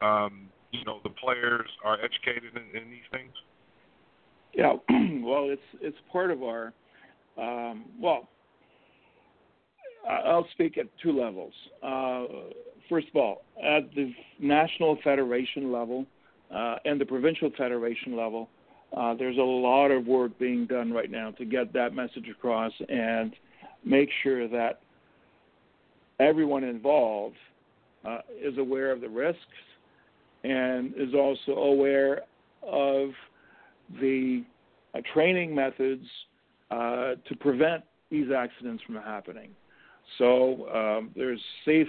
um, 0.00 0.48
you 0.72 0.84
know, 0.84 1.00
the 1.02 1.10
players 1.10 1.68
are 1.84 1.98
educated 2.02 2.52
in, 2.54 2.80
in 2.80 2.90
these 2.90 3.00
things? 3.10 3.32
Yeah, 4.54 4.72
well, 5.22 5.48
it's 5.50 5.62
it's 5.80 5.96
part 6.12 6.30
of 6.30 6.42
our 6.42 6.72
um, 7.36 7.84
well. 8.00 8.28
I'll 10.08 10.46
speak 10.52 10.78
at 10.78 10.86
two 11.02 11.20
levels. 11.20 11.52
Uh, 11.82 12.24
first 12.88 13.08
of 13.08 13.16
all, 13.16 13.42
at 13.62 13.94
the 13.94 14.12
national 14.40 14.96
federation 15.04 15.70
level 15.70 16.06
uh, 16.54 16.76
and 16.86 16.98
the 16.98 17.04
provincial 17.04 17.50
federation 17.58 18.16
level, 18.16 18.48
uh, 18.96 19.14
there's 19.14 19.36
a 19.36 19.42
lot 19.42 19.88
of 19.88 20.06
work 20.06 20.38
being 20.38 20.66
done 20.66 20.92
right 20.92 21.10
now 21.10 21.32
to 21.32 21.44
get 21.44 21.74
that 21.74 21.94
message 21.94 22.26
across 22.30 22.72
and 22.88 23.34
make 23.84 24.08
sure 24.22 24.48
that 24.48 24.80
everyone 26.20 26.64
involved 26.64 27.36
uh, 28.06 28.20
is 28.40 28.56
aware 28.56 28.92
of 28.92 29.00
the 29.00 29.08
risks 29.08 29.42
and 30.48 30.94
is 30.96 31.14
also 31.14 31.52
aware 31.52 32.22
of 32.62 33.10
the 34.00 34.44
uh, 34.94 35.00
training 35.12 35.54
methods 35.54 36.04
uh, 36.70 37.14
to 37.28 37.36
prevent 37.40 37.82
these 38.10 38.30
accidents 38.34 38.82
from 38.84 38.96
happening. 38.96 39.50
So 40.18 40.68
um, 40.74 41.10
there's 41.14 41.40
safe 41.64 41.88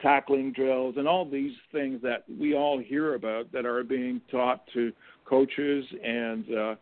tackling 0.00 0.52
drills 0.52 0.94
and 0.96 1.06
all 1.06 1.28
these 1.28 1.52
things 1.72 2.00
that 2.02 2.24
we 2.38 2.54
all 2.54 2.78
hear 2.78 3.14
about 3.14 3.52
that 3.52 3.66
are 3.66 3.84
being 3.84 4.20
taught 4.30 4.62
to 4.72 4.92
coaches 5.26 5.84
and 6.02 6.44
uh, 6.56 6.74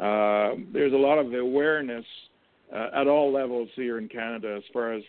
uh, 0.00 0.54
there's 0.72 0.92
a 0.92 0.96
lot 0.96 1.18
of 1.18 1.32
awareness 1.32 2.04
uh, 2.74 2.88
at 2.94 3.06
all 3.06 3.32
levels 3.32 3.68
here 3.74 3.98
in 3.98 4.08
Canada 4.08 4.54
as 4.56 4.62
far 4.72 4.92
as 4.92 5.02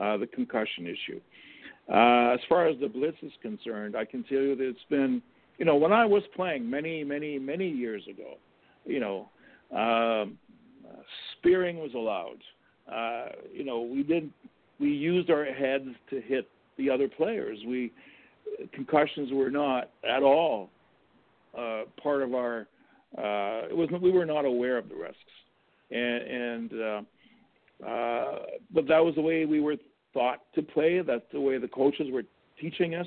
uh, 0.00 0.16
the 0.16 0.26
concussion 0.28 0.86
issue. 0.86 1.20
Uh, 1.92 2.34
as 2.34 2.40
far 2.48 2.66
as 2.66 2.78
the 2.80 2.88
blitz 2.88 3.16
is 3.22 3.32
concerned, 3.40 3.96
I 3.96 4.04
can 4.04 4.22
tell 4.24 4.38
you 4.38 4.54
that 4.56 4.68
it's 4.68 4.78
been, 4.90 5.22
you 5.56 5.64
know, 5.64 5.76
when 5.76 5.92
I 5.92 6.04
was 6.04 6.22
playing 6.36 6.68
many, 6.68 7.02
many, 7.02 7.38
many 7.38 7.68
years 7.68 8.02
ago, 8.08 8.34
you 8.84 9.00
know, 9.00 9.28
um, 9.74 10.38
spearing 11.38 11.78
was 11.78 11.92
allowed. 11.94 12.38
Uh, 12.90 13.32
you 13.52 13.64
know, 13.64 13.80
we 13.80 14.02
didn't, 14.02 14.32
we 14.78 14.88
used 14.88 15.30
our 15.30 15.44
heads 15.44 15.88
to 16.10 16.20
hit 16.20 16.48
the 16.76 16.90
other 16.90 17.08
players. 17.08 17.58
We 17.66 17.92
concussions 18.72 19.30
were 19.32 19.50
not 19.50 19.90
at 20.08 20.22
all 20.22 20.70
uh, 21.56 21.82
part 22.02 22.22
of 22.22 22.34
our. 22.34 22.66
Uh, 23.16 23.68
it 23.68 23.76
was 23.76 23.88
we 24.02 24.10
were 24.10 24.26
not 24.26 24.44
aware 24.44 24.76
of 24.76 24.88
the 24.88 24.94
risks, 24.94 25.16
and, 25.90 26.22
and 26.22 26.72
uh, 26.72 27.86
uh, 27.86 28.38
but 28.72 28.86
that 28.86 29.02
was 29.02 29.14
the 29.14 29.20
way 29.20 29.44
we 29.44 29.60
were 29.60 29.76
thought 30.12 30.42
to 30.54 30.62
play. 30.62 31.00
That's 31.00 31.24
the 31.32 31.40
way 31.40 31.58
the 31.58 31.68
coaches 31.68 32.08
were 32.10 32.24
teaching 32.60 32.94
us, 32.94 33.06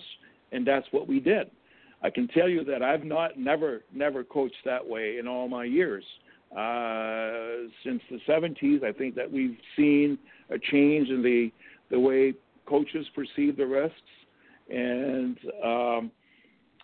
and 0.52 0.66
that's 0.66 0.88
what 0.92 1.08
we 1.08 1.20
did. 1.20 1.52
I 2.04 2.10
can 2.10 2.28
tell 2.30 2.50
you 2.50 2.64
that 2.66 2.82
I've 2.82 3.04
not 3.04 3.38
never 3.38 3.84
never 3.94 4.24
coached 4.24 4.64
that 4.66 4.86
way 4.86 5.18
in 5.20 5.28
all 5.28 5.48
my 5.48 5.66
years. 5.66 6.04
Uh, 6.52 7.70
since 7.86 8.02
the 8.10 8.20
70s, 8.28 8.84
I 8.84 8.92
think 8.92 9.16
that 9.16 9.32
we've 9.32 9.58
seen 9.78 10.18
a 10.50 10.58
change 10.60 11.08
in 11.10 11.22
the 11.22 11.52
the 11.90 12.00
way 12.00 12.34
coaches 12.66 13.06
perceive 13.16 13.58
the 13.58 13.66
risks 13.66 13.96
and 14.70 15.38
um, 15.64 16.12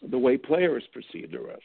the 0.10 0.18
way 0.18 0.38
players 0.38 0.84
perceive 0.94 1.32
the 1.32 1.40
risks. 1.40 1.64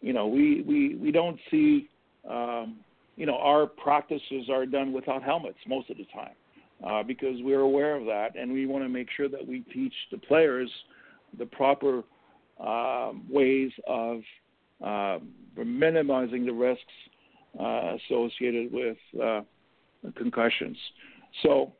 You 0.00 0.12
know, 0.12 0.28
we, 0.28 0.62
we, 0.62 0.94
we 0.94 1.10
don't 1.10 1.38
see, 1.50 1.90
um, 2.28 2.76
you 3.16 3.26
know, 3.26 3.36
our 3.36 3.66
practices 3.66 4.48
are 4.50 4.64
done 4.64 4.92
without 4.92 5.22
helmets 5.22 5.58
most 5.66 5.90
of 5.90 5.96
the 5.96 6.06
time 6.14 6.34
uh, 6.86 7.02
because 7.02 7.36
we're 7.40 7.60
aware 7.60 7.96
of 7.96 8.04
that 8.06 8.36
and 8.36 8.52
we 8.52 8.66
want 8.66 8.84
to 8.84 8.88
make 8.88 9.08
sure 9.16 9.28
that 9.28 9.46
we 9.46 9.60
teach 9.72 9.94
the 10.10 10.18
players 10.18 10.70
the 11.38 11.46
proper 11.46 12.02
um, 12.60 13.24
ways 13.28 13.70
of 13.86 14.20
uh, 14.84 15.18
minimizing 15.56 16.46
the 16.46 16.52
risks 16.52 16.84
uh, 17.58 17.96
associated 17.96 18.72
with 18.72 18.96
uh, 19.22 19.40
concussions. 20.16 20.76
So 21.42 21.72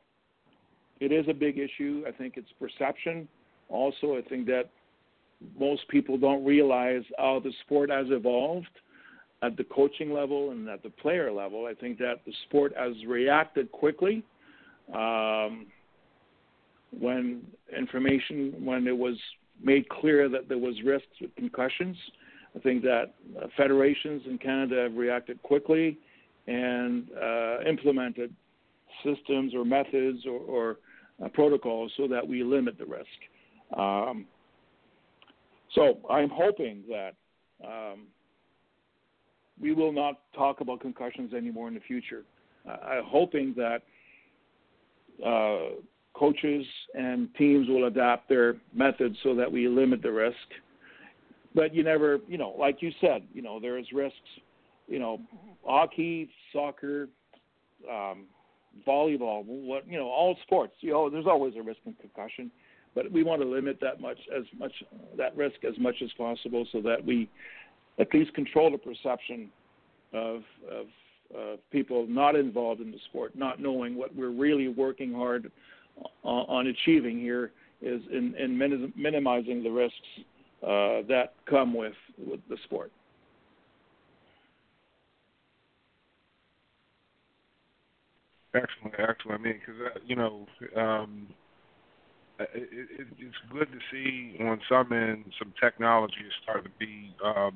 it 1.00 1.12
is 1.12 1.26
a 1.28 1.34
big 1.34 1.58
issue. 1.58 2.04
I 2.06 2.10
think 2.10 2.34
it's 2.36 2.50
perception. 2.58 3.28
Also, 3.68 4.16
I 4.16 4.22
think 4.28 4.46
that 4.46 4.70
most 5.58 5.86
people 5.88 6.18
don't 6.18 6.44
realize 6.44 7.02
how 7.18 7.40
the 7.42 7.52
sport 7.64 7.90
has 7.90 8.06
evolved 8.10 8.66
at 9.42 9.56
the 9.56 9.64
coaching 9.64 10.12
level 10.12 10.50
and 10.50 10.68
at 10.68 10.82
the 10.82 10.90
player 10.90 11.30
level. 11.30 11.66
I 11.66 11.74
think 11.74 11.98
that 11.98 12.24
the 12.26 12.32
sport 12.48 12.72
has 12.76 12.94
reacted 13.06 13.70
quickly 13.70 14.24
um, 14.94 15.66
when 16.98 17.42
information 17.76 18.54
when 18.64 18.86
it 18.86 18.96
was 18.96 19.16
made 19.62 19.88
clear 19.88 20.28
that 20.28 20.48
there 20.48 20.58
was 20.58 20.74
risks 20.84 21.08
with 21.20 21.34
concussions. 21.36 21.96
I 22.56 22.60
think 22.60 22.82
that 22.82 23.14
uh, 23.36 23.46
federations 23.56 24.22
in 24.26 24.38
Canada 24.38 24.84
have 24.84 24.94
reacted 24.94 25.42
quickly 25.42 25.98
and 26.46 27.08
uh, 27.12 27.60
implemented 27.68 28.34
systems 29.04 29.54
or 29.54 29.64
methods 29.64 30.24
or, 30.26 30.40
or 30.40 30.76
uh, 31.22 31.28
protocols 31.28 31.92
so 31.96 32.08
that 32.08 32.26
we 32.26 32.42
limit 32.42 32.78
the 32.78 32.86
risk. 32.86 33.06
Um, 33.76 34.26
so 35.74 35.98
I'm 36.10 36.30
hoping 36.30 36.82
that 36.88 37.14
um, 37.64 38.06
we 39.60 39.72
will 39.72 39.92
not 39.92 40.20
talk 40.34 40.60
about 40.60 40.80
concussions 40.80 41.34
anymore 41.34 41.68
in 41.68 41.74
the 41.74 41.80
future. 41.80 42.22
Uh, 42.66 42.76
I'm 42.84 43.04
hoping 43.04 43.52
that 43.56 43.82
uh, 45.24 45.80
coaches 46.14 46.64
and 46.94 47.28
teams 47.36 47.68
will 47.68 47.86
adapt 47.86 48.28
their 48.28 48.56
methods 48.74 49.16
so 49.22 49.34
that 49.34 49.50
we 49.50 49.68
limit 49.68 50.02
the 50.02 50.12
risk. 50.12 50.36
But 51.54 51.74
you 51.74 51.82
never, 51.82 52.18
you 52.28 52.38
know, 52.38 52.54
like 52.58 52.82
you 52.82 52.90
said, 53.00 53.22
you 53.32 53.42
know, 53.42 53.58
there's 53.60 53.86
risks. 53.92 54.18
You 54.86 54.98
know, 54.98 55.20
hockey, 55.64 56.30
soccer, 56.52 57.08
um, 57.90 58.24
volleyball, 58.86 59.44
what 59.44 59.86
you 59.86 59.98
know, 59.98 60.08
all 60.08 60.36
sports. 60.42 60.72
You 60.80 60.92
know, 60.92 61.10
there's 61.10 61.26
always 61.26 61.54
a 61.56 61.62
risk 61.62 61.80
of 61.86 61.98
concussion, 62.00 62.50
but 62.94 63.10
we 63.12 63.22
want 63.22 63.42
to 63.42 63.48
limit 63.48 63.78
that 63.80 64.00
much 64.00 64.18
as 64.36 64.44
much 64.58 64.72
that 65.16 65.36
risk 65.36 65.56
as 65.64 65.78
much 65.78 65.96
as 66.02 66.10
possible 66.16 66.66
so 66.72 66.80
that 66.82 67.04
we 67.04 67.28
at 67.98 68.12
least 68.14 68.32
control 68.34 68.70
the 68.70 68.78
perception 68.78 69.50
of 70.12 70.42
of 70.70 70.86
uh, 71.36 71.56
people 71.70 72.06
not 72.06 72.36
involved 72.36 72.80
in 72.80 72.90
the 72.90 72.98
sport, 73.08 73.36
not 73.36 73.60
knowing 73.60 73.96
what 73.96 74.14
we're 74.14 74.30
really 74.30 74.68
working 74.68 75.12
hard 75.12 75.50
on, 76.22 76.46
on 76.48 76.66
achieving 76.68 77.18
here 77.18 77.52
is 77.80 78.00
in, 78.10 78.34
in 78.36 78.56
minimizing 78.96 79.62
the 79.62 79.70
risks 79.70 79.96
uh, 80.62 81.06
that 81.08 81.34
come 81.48 81.74
with, 81.74 81.94
with 82.18 82.40
the 82.48 82.56
sport. 82.64 82.90
Excellent, 88.54 88.94
excellent. 88.98 89.40
I 89.40 89.44
mean, 89.44 89.60
because 89.60 89.80
uh, 89.94 89.98
you 90.06 90.16
know, 90.16 90.46
um, 90.74 91.28
it, 92.40 92.48
it, 92.54 93.06
it's 93.18 93.36
good 93.52 93.68
to 93.70 93.78
see 93.92 94.42
on 94.42 94.58
some 94.68 94.92
end 94.92 95.24
some 95.38 95.52
technology 95.62 96.14
is 96.26 96.32
starting 96.42 96.64
to 96.64 96.78
be 96.78 97.14
um, 97.22 97.54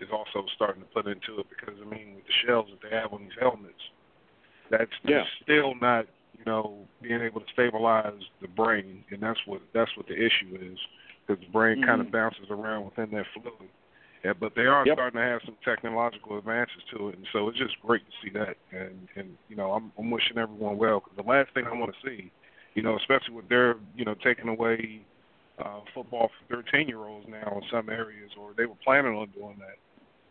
is 0.00 0.08
also 0.12 0.46
starting 0.54 0.82
to 0.82 0.88
put 0.88 1.06
into 1.06 1.40
it 1.40 1.46
because 1.48 1.74
I 1.80 1.88
mean 1.88 2.14
with 2.16 2.24
the 2.26 2.36
shells 2.46 2.66
that 2.70 2.88
they 2.88 2.94
have 2.94 3.12
on 3.12 3.22
these 3.22 3.38
helmets, 3.40 3.82
that's, 4.70 4.90
yeah. 5.04 5.24
still 5.42 5.74
not 5.80 6.06
you 6.38 6.44
know 6.44 6.78
being 7.02 7.20
able 7.20 7.40
to 7.40 7.46
stabilize 7.52 8.20
the 8.40 8.48
brain, 8.48 9.04
and 9.10 9.22
that's 9.22 9.40
what 9.46 9.60
that's 9.74 9.90
what 9.96 10.06
the 10.06 10.14
issue 10.14 10.56
is 10.60 10.78
because 11.26 11.42
the 11.44 11.50
brain 11.52 11.78
mm-hmm. 11.78 11.88
kind 11.88 12.00
of 12.00 12.12
bounces 12.12 12.46
around 12.50 12.84
within 12.84 13.10
that 13.10 13.26
fluid. 13.34 13.70
Yeah, 14.24 14.32
but 14.38 14.52
they 14.56 14.66
are 14.66 14.84
yep. 14.84 14.96
starting 14.96 15.20
to 15.20 15.24
have 15.24 15.40
some 15.44 15.54
technological 15.64 16.38
advances 16.38 16.82
to 16.92 17.10
it, 17.10 17.16
and 17.16 17.26
so 17.32 17.48
it's 17.48 17.58
just 17.58 17.80
great 17.86 18.02
to 18.04 18.12
see 18.22 18.32
that. 18.34 18.56
And 18.72 19.08
and 19.16 19.36
you 19.48 19.56
know, 19.56 19.72
I'm 19.72 19.92
I'm 19.98 20.10
wishing 20.10 20.38
everyone 20.38 20.76
well 20.76 21.00
because 21.00 21.16
the 21.16 21.30
last 21.30 21.54
thing 21.54 21.64
I 21.66 21.74
want 21.74 21.94
to 21.94 22.08
see, 22.08 22.30
you 22.74 22.82
know, 22.82 22.96
especially 22.96 23.34
with 23.34 23.48
their 23.48 23.76
you 23.96 24.04
know 24.04 24.14
taking 24.24 24.48
away 24.48 25.02
uh, 25.64 25.80
football 25.94 26.30
for 26.48 26.62
13 26.62 26.88
year 26.88 26.98
olds 26.98 27.26
now 27.28 27.60
in 27.60 27.62
some 27.70 27.88
areas, 27.88 28.30
or 28.38 28.50
they 28.56 28.66
were 28.66 28.78
planning 28.84 29.14
on 29.14 29.28
doing 29.36 29.56
that, 29.58 29.78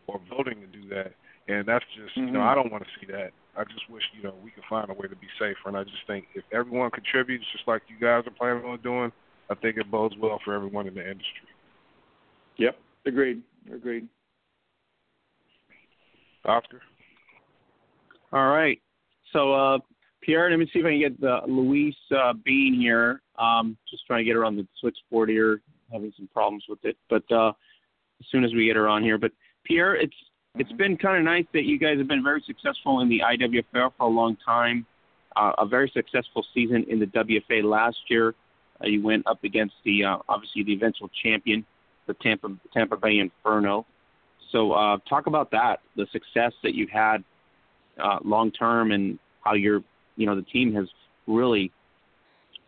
or 0.08 0.20
voting 0.28 0.60
to 0.60 0.66
do 0.66 0.88
that, 0.88 1.12
and 1.46 1.66
that's 1.66 1.84
just 1.94 2.16
mm-hmm. 2.16 2.28
you 2.28 2.32
know 2.32 2.42
I 2.42 2.54
don't 2.54 2.72
want 2.72 2.84
to 2.84 2.90
see 2.98 3.10
that. 3.12 3.30
I 3.56 3.64
just 3.64 3.88
wish 3.90 4.02
you 4.16 4.22
know 4.22 4.34
we 4.42 4.50
could 4.50 4.64
find 4.68 4.90
a 4.90 4.94
way 4.94 5.06
to 5.06 5.16
be 5.16 5.28
safer, 5.38 5.66
and 5.66 5.76
I 5.76 5.84
just 5.84 6.06
think 6.06 6.26
if 6.34 6.44
everyone 6.52 6.90
contributes, 6.90 7.44
just 7.52 7.68
like 7.68 7.82
you 7.88 7.96
guys 8.00 8.24
are 8.26 8.36
planning 8.36 8.64
on 8.64 8.80
doing, 8.80 9.12
I 9.50 9.54
think 9.54 9.76
it 9.76 9.90
bodes 9.90 10.14
well 10.20 10.40
for 10.44 10.54
everyone 10.54 10.86
in 10.88 10.94
the 10.94 11.02
industry. 11.02 11.48
Yep, 12.56 12.76
agreed. 13.06 13.42
Agreed. 13.72 14.08
Oscar. 16.44 16.80
All 18.32 18.48
right. 18.48 18.80
So, 19.32 19.52
uh, 19.52 19.78
Pierre, 20.22 20.50
let 20.50 20.58
me 20.58 20.68
see 20.72 20.80
if 20.80 20.86
I 20.86 20.90
can 20.90 21.00
get 21.00 21.20
the 21.20 21.40
Louise 21.46 21.94
uh, 22.16 22.32
Beans 22.44 22.78
here. 22.78 23.22
Um, 23.38 23.76
just 23.90 24.06
trying 24.06 24.20
to 24.20 24.24
get 24.24 24.36
her 24.36 24.44
on 24.44 24.56
the 24.56 24.66
switchboard 24.80 25.28
here. 25.28 25.60
Having 25.92 26.12
some 26.16 26.28
problems 26.32 26.64
with 26.68 26.80
it, 26.84 26.98
but 27.08 27.22
uh, 27.32 27.48
as 27.48 28.26
soon 28.30 28.44
as 28.44 28.52
we 28.52 28.66
get 28.66 28.76
her 28.76 28.88
on 28.88 29.02
here. 29.02 29.16
But 29.16 29.32
Pierre, 29.68 29.94
it's 29.94 30.14
mm-hmm. 30.14 30.60
it's 30.60 30.72
been 30.72 30.96
kind 30.96 31.18
of 31.18 31.24
nice 31.24 31.44
that 31.52 31.64
you 31.64 31.78
guys 31.78 31.98
have 31.98 32.08
been 32.08 32.24
very 32.24 32.42
successful 32.46 33.00
in 33.00 33.08
the 33.08 33.20
IWFL 33.20 33.92
for 33.96 34.04
a 34.04 34.08
long 34.08 34.36
time. 34.44 34.86
Uh, 35.36 35.52
a 35.58 35.66
very 35.66 35.90
successful 35.94 36.44
season 36.54 36.84
in 36.88 36.98
the 36.98 37.06
WFA 37.06 37.62
last 37.62 37.98
year. 38.08 38.34
Uh, 38.82 38.86
you 38.86 39.02
went 39.02 39.24
up 39.26 39.44
against 39.44 39.74
the 39.84 40.04
uh, 40.04 40.18
obviously 40.28 40.64
the 40.64 40.72
eventual 40.72 41.10
champion, 41.22 41.64
the 42.06 42.14
Tampa 42.14 42.48
Tampa 42.72 42.96
Bay 42.96 43.18
Inferno. 43.18 43.86
So 44.50 44.72
uh, 44.72 44.96
talk 45.08 45.26
about 45.26 45.50
that, 45.50 45.80
the 45.94 46.06
success 46.10 46.52
that 46.62 46.74
you've 46.74 46.90
had 46.90 47.22
uh, 48.02 48.18
long 48.24 48.50
term, 48.50 48.92
and 48.92 49.18
how 49.44 49.54
your 49.54 49.82
you 50.16 50.26
know 50.26 50.34
the 50.34 50.42
team 50.42 50.74
has 50.74 50.88
really 51.26 51.70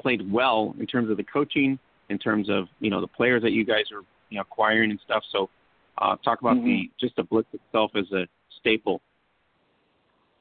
played 0.01 0.31
well 0.31 0.75
in 0.79 0.87
terms 0.87 1.11
of 1.11 1.17
the 1.17 1.25
coaching, 1.25 1.79
in 2.11 2.19
terms 2.19 2.49
of 2.51 2.69
you 2.81 2.91
know 2.91 3.01
the 3.01 3.09
players 3.09 3.43
that 3.43 3.53
you 3.53 3.65
guys 3.65 3.85
are 3.93 4.03
you 4.29 4.37
know 4.37 4.43
acquiring 4.43 4.91
and 4.91 5.01
stuff. 5.05 5.25
So 5.33 5.49
uh, 5.99 6.17
talk 6.17 6.41
about 6.41 6.57
mm-hmm. 6.57 6.67
the 6.67 6.91
just 7.01 7.17
the 7.17 7.23
blitz 7.23 7.49
itself 7.53 7.93
as 7.95 8.11
a 8.13 8.27
staple. 8.59 9.01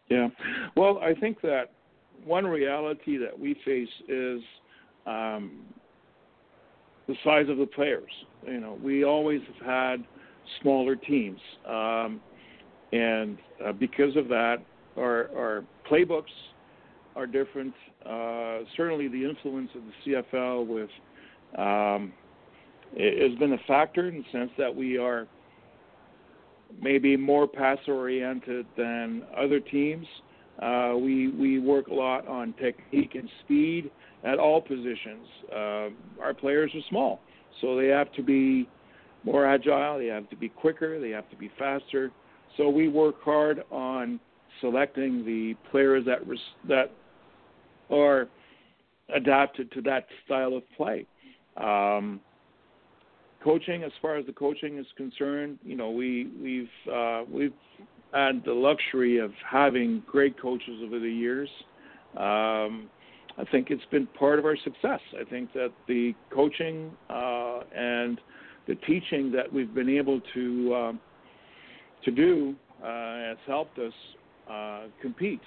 Yeah, 0.09 0.29
well, 0.75 0.99
I 0.99 1.13
think 1.13 1.41
that 1.41 1.71
one 2.25 2.45
reality 2.45 3.17
that 3.17 3.37
we 3.37 3.55
face 3.65 3.89
is 4.07 4.41
um, 5.05 5.61
the 7.07 7.15
size 7.23 7.47
of 7.49 7.57
the 7.57 7.65
players. 7.65 8.11
You 8.45 8.59
know, 8.59 8.77
we 8.81 9.03
always 9.03 9.41
have 9.57 9.65
had 9.65 10.05
smaller 10.61 10.95
teams, 10.95 11.39
um, 11.67 12.19
and 12.91 13.37
uh, 13.65 13.71
because 13.73 14.15
of 14.15 14.27
that, 14.29 14.57
our, 14.97 15.29
our 15.37 15.63
playbooks 15.89 16.23
are 17.15 17.27
different. 17.27 17.73
Uh, 18.05 18.59
certainly, 18.77 19.07
the 19.07 19.23
influence 19.23 19.69
of 19.75 19.81
the 19.83 20.23
CFL 20.33 20.67
with 20.67 20.89
um, 21.57 22.13
has 22.97 23.37
been 23.39 23.53
a 23.53 23.67
factor 23.67 24.07
in 24.07 24.17
the 24.17 24.23
sense 24.31 24.51
that 24.57 24.73
we 24.73 24.97
are 24.97 25.27
maybe 26.82 27.17
more 27.17 27.47
pass 27.47 27.78
oriented 27.88 28.65
than 28.78 29.24
other 29.38 29.59
teams. 29.59 30.05
Uh, 30.61 30.93
we 30.95 31.30
we 31.30 31.59
work 31.59 31.88
a 31.88 31.93
lot 31.93 32.28
on 32.28 32.53
technique 32.53 33.15
and 33.15 33.30
speed 33.43 33.89
at 34.24 34.39
all 34.39 34.61
positions. 34.61 35.26
Uh, 35.51 35.89
our 36.22 36.34
players 36.34 36.72
are 36.76 36.82
small, 36.89 37.22
so 37.61 37.76
they 37.76 37.88
have 37.88 38.11
to 38.13 38.22
be 38.22 38.67
more 39.24 39.45
agile. 39.45 39.97
They 39.97 40.07
have 40.07 40.30
to 40.30 40.36
be 40.36 40.49
quicker. 40.49 40.99
They 40.99 41.11
have 41.11 41.30
to 41.30 41.36
be 41.38 41.49
faster. 41.57 42.11
So 42.57 42.70
we 42.70 42.89
work 42.89 43.22
hard 43.24 43.63
on 43.72 44.20
selecting 44.59 45.26
the 45.26 45.55
players 45.72 46.05
that 46.05 46.28
res- 46.28 46.39
that 46.67 46.91
are 47.89 48.28
adapted 49.13 49.72
to 49.72 49.82
that 49.82 50.07
style 50.26 50.55
of 50.55 50.63
play. 50.76 51.05
Um, 51.57 52.20
coaching, 53.43 53.83
as 53.83 53.91
far 54.01 54.17
as 54.17 54.25
the 54.25 54.33
coaching 54.33 54.77
is 54.77 54.85
concerned, 54.97 55.59
you 55.63 55.75
know, 55.75 55.89
we 55.89 56.29
we've 56.41 56.93
uh, 56.93 57.23
we've 57.31 57.53
had 58.13 58.43
the 58.45 58.53
luxury 58.53 59.17
of 59.17 59.31
having 59.49 60.03
great 60.07 60.39
coaches 60.39 60.81
over 60.83 60.99
the 60.99 61.09
years. 61.09 61.49
Um, 62.17 62.89
I 63.37 63.45
think 63.51 63.69
it's 63.69 63.85
been 63.91 64.07
part 64.07 64.39
of 64.39 64.45
our 64.45 64.57
success. 64.57 64.99
I 65.19 65.23
think 65.29 65.53
that 65.53 65.71
the 65.87 66.13
coaching 66.33 66.91
uh, 67.09 67.61
and 67.75 68.19
the 68.67 68.75
teaching 68.87 69.31
that 69.31 69.51
we've 69.51 69.73
been 69.73 69.89
able 69.89 70.21
to 70.33 70.75
um, 70.75 70.99
to 72.03 72.11
do 72.11 72.55
uh, 72.83 72.85
has 72.85 73.37
helped 73.47 73.77
us 73.79 73.93
uh, 74.49 74.83
compete. 75.01 75.41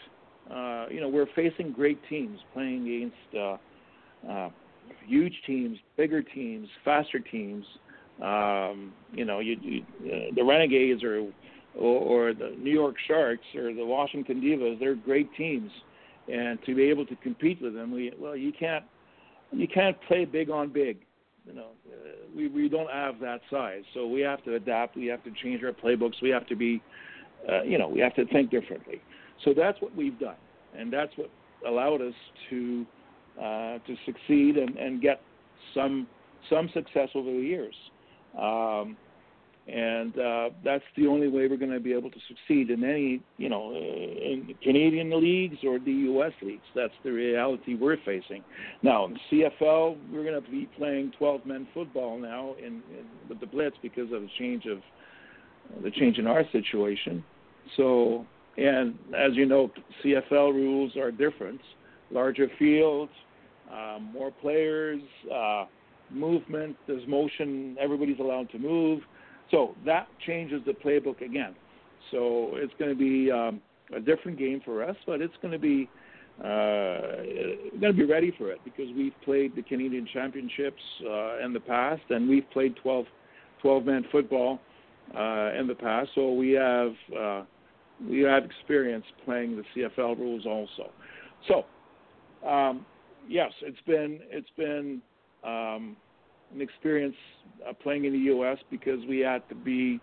Uh, 0.51 0.87
you 0.91 1.01
know, 1.01 1.09
we're 1.09 1.27
facing 1.35 1.73
great 1.73 1.99
teams, 2.09 2.39
playing 2.53 2.87
against 2.87 3.61
uh, 4.29 4.31
uh, 4.31 4.51
huge 5.07 5.35
teams, 5.47 5.79
bigger 5.97 6.23
teams, 6.23 6.69
faster 6.85 7.19
teams. 7.19 7.65
Um, 8.23 8.93
you 9.13 9.25
know, 9.25 9.41
you, 9.41 9.57
you, 9.61 9.83
uh, 10.07 10.35
the 10.35 10.45
Renegades 10.45 11.03
or, 11.03 11.29
or 11.75 12.29
or 12.29 12.35
the 12.35 12.55
New 12.59 12.71
York 12.71 12.97
Sharks 13.09 13.45
or 13.57 13.73
the 13.73 13.85
Washington 13.85 14.41
Divas, 14.41 14.79
they're 14.79 14.95
great 14.95 15.35
teams, 15.35 15.71
and 16.33 16.59
to 16.67 16.75
be 16.75 16.85
able 16.85 17.07
to 17.07 17.17
compete 17.17 17.61
with 17.63 17.75
them, 17.75 17.91
we 17.91 18.13
well, 18.19 18.37
you 18.37 18.53
can't 18.53 18.85
you 19.51 19.67
can't 19.67 19.97
play 20.09 20.25
big 20.25 20.51
on 20.51 20.73
big. 20.73 20.99
You 21.47 21.55
know, 21.55 21.69
uh, 21.91 22.27
we 22.37 22.49
we 22.49 22.69
don't 22.69 22.91
have 22.91 23.19
that 23.21 23.41
size, 23.51 23.83
so 23.95 24.07
we 24.07 24.21
have 24.21 24.45
to 24.45 24.55
adapt. 24.55 24.97
We 24.97 25.07
have 25.07 25.25
to 25.25 25.33
change 25.43 25.63
our 25.65 25.73
playbooks. 25.73 26.21
We 26.23 26.31
have 26.31 26.47
to 26.49 26.57
be, 26.57 26.83
uh, 27.51 27.63
you 27.63 27.79
know, 27.79 27.89
we 27.89 28.01
have 28.01 28.15
to 28.17 28.27
think 28.27 28.51
differently. 28.51 29.01
So 29.45 29.53
that's 29.57 29.81
what 29.81 29.97
we've 29.97 30.19
done, 30.21 30.37
and 30.79 30.93
that's 30.93 31.13
what 31.17 31.31
allowed 31.67 32.01
us 32.01 32.15
to 32.51 32.87
uh, 33.39 33.79
to 33.79 33.97
succeed 34.07 34.57
and, 34.57 34.77
and 34.77 35.01
get 35.01 35.21
some 35.75 36.07
some 36.51 36.69
success 36.75 37.09
over 37.15 37.31
the 37.31 37.39
years. 37.39 37.75
Um, 38.39 38.97
and 39.69 40.19
uh, 40.19 40.51
that's 40.65 40.83
the 40.97 41.07
only 41.07 41.29
way 41.29 41.47
we're 41.47 41.57
going 41.57 41.71
to 41.71 41.79
be 41.79 41.93
able 41.93 42.11
to 42.11 42.19
succeed 42.27 42.71
in 42.71 42.83
any, 42.83 43.21
you 43.37 43.49
know, 43.49 43.71
uh, 43.71 43.77
in 43.77 44.55
Canadian 44.61 45.11
leagues 45.21 45.59
or 45.65 45.79
the 45.79 45.93
U.S. 45.93 46.33
leagues. 46.43 46.65
That's 46.75 46.93
the 47.05 47.13
reality 47.13 47.77
we're 47.77 47.99
facing. 48.05 48.43
Now, 48.83 49.07
in 49.07 49.17
CFL, 49.31 49.99
we're 50.11 50.25
going 50.25 50.43
to 50.43 50.51
be 50.51 50.69
playing 50.77 51.13
12-men 51.21 51.69
football 51.73 52.19
now 52.19 52.57
in, 52.59 52.83
in 52.91 53.07
with 53.29 53.39
the 53.39 53.47
Blitz 53.47 53.77
because 53.83 54.11
of 54.13 54.23
the 54.23 54.31
change 54.37 54.67
of 54.67 54.79
the 55.85 55.93
change 55.93 56.19
in 56.19 56.27
our 56.27 56.43
situation. 56.51 57.23
So, 57.77 58.27
and 58.57 58.99
as 59.17 59.35
you 59.35 59.47
know, 59.47 59.71
CFL 60.05 60.53
rules 60.53 60.97
are 60.97 61.13
different. 61.13 61.61
Larger 62.13 62.49
fields, 62.59 63.13
um, 63.73 64.11
more 64.13 64.31
players, 64.31 65.01
uh, 65.35 65.65
movement. 66.11 66.77
There's 66.87 67.07
motion. 67.09 67.77
Everybody's 67.81 68.19
allowed 68.21 68.51
to 68.51 68.59
move 68.59 69.03
so 69.53 69.75
that 69.85 70.09
changes 70.27 70.63
the 70.67 70.73
playbook 70.73 71.21
again. 71.21 71.55
So 72.11 72.53
it's 72.55 72.73
going 72.79 72.91
to 72.91 72.97
be 72.97 73.31
um, 73.31 73.61
a 73.95 74.01
different 74.01 74.39
game 74.39 74.61
for 74.65 74.83
us, 74.83 74.97
but 75.07 75.21
it's 75.21 75.35
going 75.41 75.53
to 75.53 75.59
be 75.59 75.89
uh, 76.41 77.23
going 77.79 77.93
to 77.93 77.93
be 77.93 78.05
ready 78.05 78.33
for 78.37 78.51
it 78.51 78.59
because 78.65 78.87
we've 78.97 79.13
played 79.25 79.55
the 79.55 79.63
Canadian 79.63 80.09
Championships 80.13 80.81
uh, 81.07 81.45
in 81.45 81.53
the 81.53 81.61
past, 81.61 82.03
and 82.09 82.29
we've 82.29 82.49
played 82.51 82.75
12 82.83 83.05
12 83.61 83.85
man 83.85 84.05
football 84.11 84.59
uh, 85.15 85.53
in 85.59 85.67
the 85.69 85.77
past. 85.79 86.09
So 86.15 86.33
we 86.33 86.53
have 86.53 86.93
uh, 87.17 87.43
we 88.09 88.21
have 88.23 88.45
experience 88.45 89.05
playing 89.25 89.57
the 89.57 89.65
CFL 89.77 90.19
rules 90.19 90.47
also. 90.47 90.91
So 91.47 91.65
um, 92.47 92.87
yes, 93.29 93.53
it's 93.63 93.81
been 93.87 94.21
it's 94.31 94.51
been 94.57 95.01
um, 95.45 95.97
an 96.55 96.61
experience 96.61 97.17
uh, 97.69 97.73
playing 97.73 98.05
in 98.05 98.13
the 98.13 98.19
U.S. 98.19 98.59
because 98.71 99.01
we 99.09 99.21
had 99.21 99.49
to 99.49 99.55
be 99.55 100.01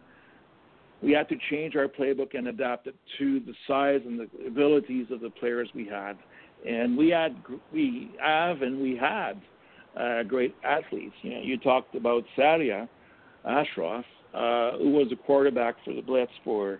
we 1.01 1.11
had 1.11 1.29
to 1.29 1.35
change 1.49 1.75
our 1.75 1.87
playbook 1.87 2.37
and 2.37 2.47
adapt 2.47 2.87
it 2.87 2.95
to 3.17 3.39
the 3.41 3.53
size 3.67 4.01
and 4.05 4.19
the 4.19 4.47
abilities 4.47 5.07
of 5.11 5.21
the 5.21 5.29
players 5.29 5.69
we 5.73 5.85
had. 5.85 6.17
And 6.67 6.97
we 6.97 7.09
had 7.09 7.35
we 7.71 8.11
have 8.21 8.61
and 8.61 8.81
we 8.81 8.97
had 8.97 9.41
uh, 9.99 10.23
great 10.23 10.55
athletes. 10.63 11.15
You 11.21 11.35
know, 11.35 11.41
you 11.41 11.57
talked 11.57 11.95
about 11.95 12.23
Sadia 12.37 12.87
Ashraf, 13.45 14.03
uh, 14.33 14.77
who 14.77 14.91
was 14.91 15.07
a 15.11 15.15
quarterback 15.15 15.75
for 15.85 15.93
the 15.93 16.01
Blitz 16.01 16.31
for 16.43 16.79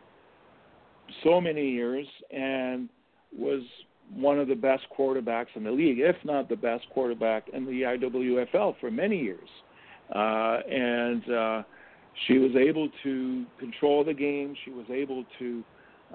so 1.24 1.40
many 1.40 1.70
years 1.70 2.06
and 2.32 2.90
was 3.36 3.62
one 4.14 4.40
of 4.40 4.48
the 4.48 4.56
best 4.56 4.84
quarterbacks 4.98 5.48
in 5.56 5.64
the 5.64 5.72
league, 5.72 6.00
if 6.00 6.16
not 6.24 6.50
the 6.50 6.56
best 6.56 6.86
quarterback 6.94 7.48
in 7.54 7.66
the 7.66 7.82
IWFL 7.82 8.76
for 8.80 8.90
many 8.90 9.20
years. 9.20 9.50
Uh, 10.14 10.60
and 10.70 11.32
uh, 11.32 11.64
she 12.28 12.38
was 12.38 12.52
able 12.56 12.90
to 13.04 13.46
control 13.60 14.04
the 14.04 14.14
game. 14.14 14.56
She 14.66 14.72
was 14.72 14.86
able 14.90 15.24
to 15.38 15.64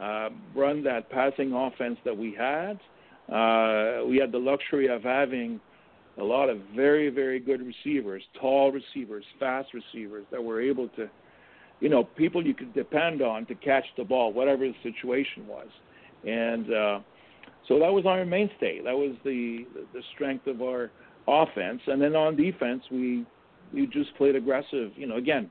uh, 0.01 0.29
run 0.55 0.83
that 0.85 1.09
passing 1.11 1.53
offense 1.53 1.99
that 2.05 2.17
we 2.17 2.35
had. 2.35 2.81
Uh, 3.33 4.05
we 4.07 4.19
had 4.19 4.33
the 4.33 4.39
luxury 4.39 4.89
of 4.89 5.03
having 5.03 5.61
a 6.19 6.25
lot 6.25 6.49
of 6.49 6.59
very, 6.75 7.09
very 7.09 7.41
good 7.41 7.61
receivers, 7.65 8.23
tall 8.41 8.71
receivers, 8.71 9.25
fast 9.41 9.69
receivers 9.73 10.25
that 10.31 10.43
were 10.43 10.61
able 10.61 10.89
to, 10.91 11.09
you 11.81 11.89
know, 11.89 12.05
people 12.05 12.45
you 12.45 12.55
could 12.55 12.73
depend 12.75 13.23
on 13.23 13.47
to 13.47 13.55
catch 13.55 13.85
the 13.97 14.05
ball, 14.05 14.33
whatever 14.33 14.67
the 14.67 14.75
situation 14.83 15.47
was. 15.47 15.69
And 16.27 16.73
uh, 16.73 17.01
so 17.69 17.79
that 17.79 17.93
was 17.93 18.05
our 18.07 18.25
mainstay. 18.25 18.81
That 18.83 18.97
was 18.97 19.17
the 19.25 19.67
the 19.93 20.03
strength 20.15 20.47
of 20.47 20.63
our 20.63 20.91
offense. 21.27 21.81
And 21.87 22.01
then 22.01 22.15
on 22.15 22.37
defense, 22.37 22.83
we 22.91 23.25
we 23.73 23.87
just 23.87 24.15
played 24.17 24.37
aggressive. 24.37 24.93
You 24.97 25.07
know, 25.07 25.17
again, 25.17 25.51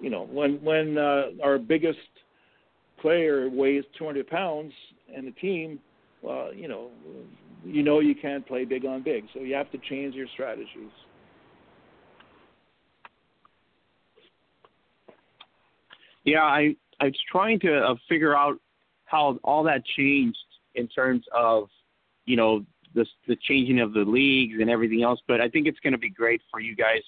you 0.00 0.10
know, 0.10 0.26
when 0.26 0.62
when 0.62 0.98
uh, 0.98 1.26
our 1.42 1.58
biggest 1.58 1.98
player 3.00 3.48
weighs 3.48 3.84
200 3.98 4.26
pounds 4.26 4.72
and 5.14 5.26
the 5.26 5.32
team, 5.32 5.78
well, 6.22 6.52
you 6.52 6.66
know, 6.66 6.90
you 7.64 7.82
know 7.82 8.00
you 8.00 8.14
can't 8.14 8.46
play 8.46 8.64
big 8.64 8.84
on 8.84 9.02
big, 9.02 9.24
so 9.32 9.40
you 9.40 9.54
have 9.54 9.70
to 9.72 9.78
change 9.88 10.14
your 10.14 10.26
strategies. 10.34 10.90
Yeah, 16.24 16.42
I 16.42 16.74
I 16.98 17.04
was 17.04 17.18
trying 17.30 17.60
to 17.60 17.78
uh, 17.78 17.94
figure 18.08 18.36
out 18.36 18.58
how 19.04 19.38
all 19.44 19.62
that 19.62 19.84
changed 19.96 20.36
in 20.76 20.88
terms 20.88 21.24
of, 21.34 21.68
you 22.24 22.36
know, 22.36 22.64
the 22.94 23.04
the 23.26 23.36
changing 23.36 23.80
of 23.80 23.92
the 23.92 24.00
leagues 24.00 24.56
and 24.60 24.70
everything 24.70 25.02
else. 25.02 25.20
But 25.26 25.40
I 25.40 25.48
think 25.48 25.66
it's 25.66 25.80
going 25.80 25.92
to 25.92 25.98
be 25.98 26.10
great 26.10 26.40
for 26.50 26.60
you 26.60 26.74
guys 26.74 27.02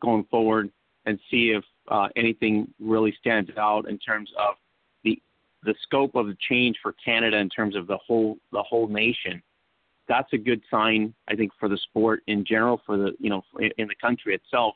going 0.00 0.24
forward 0.30 0.70
and 1.06 1.18
see 1.30 1.50
if 1.50 1.64
uh, 1.88 2.08
anything 2.16 2.72
really 2.80 3.14
stands 3.18 3.50
out 3.58 3.88
in 3.88 3.98
terms 3.98 4.30
of 4.38 4.54
the 5.04 5.20
the 5.64 5.74
scope 5.82 6.14
of 6.14 6.26
the 6.26 6.36
change 6.48 6.76
for 6.82 6.94
Canada 7.04 7.36
in 7.38 7.48
terms 7.48 7.76
of 7.76 7.86
the 7.86 7.98
whole 7.98 8.36
the 8.52 8.62
whole 8.62 8.88
nation. 8.88 9.42
That's 10.08 10.32
a 10.32 10.38
good 10.38 10.60
sign, 10.70 11.14
I 11.28 11.36
think, 11.36 11.52
for 11.58 11.68
the 11.68 11.78
sport 11.78 12.22
in 12.26 12.44
general, 12.44 12.82
for 12.84 12.96
the 12.96 13.12
you 13.18 13.30
know 13.30 13.42
in, 13.58 13.88
the 13.88 13.94
country 14.00 14.34
itself. 14.34 14.74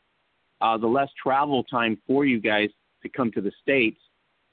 Uh, 0.60 0.78
the 0.78 0.86
less 0.86 1.10
travel 1.22 1.62
time 1.64 1.98
for 2.06 2.24
you 2.24 2.40
guys 2.40 2.70
to 3.02 3.08
come 3.08 3.30
to 3.32 3.42
the 3.42 3.52
states 3.60 4.00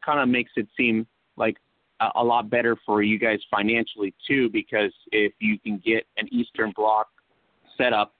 kind 0.06 0.20
of 0.20 0.28
makes 0.28 0.52
it 0.58 0.68
seem 0.76 1.08
like 1.38 1.58
a, 2.00 2.10
a 2.16 2.24
lot 2.24 2.50
better 2.50 2.78
for 2.86 3.02
you 3.02 3.20
guys 3.20 3.40
financially 3.50 4.14
too, 4.28 4.50
because 4.50 4.92
if 5.12 5.34
you 5.40 5.60
can 5.60 5.82
get 5.86 6.06
an 6.18 6.28
Eastern 6.32 6.74
Bloc 6.76 7.08
set 7.78 7.94
up, 7.94 8.14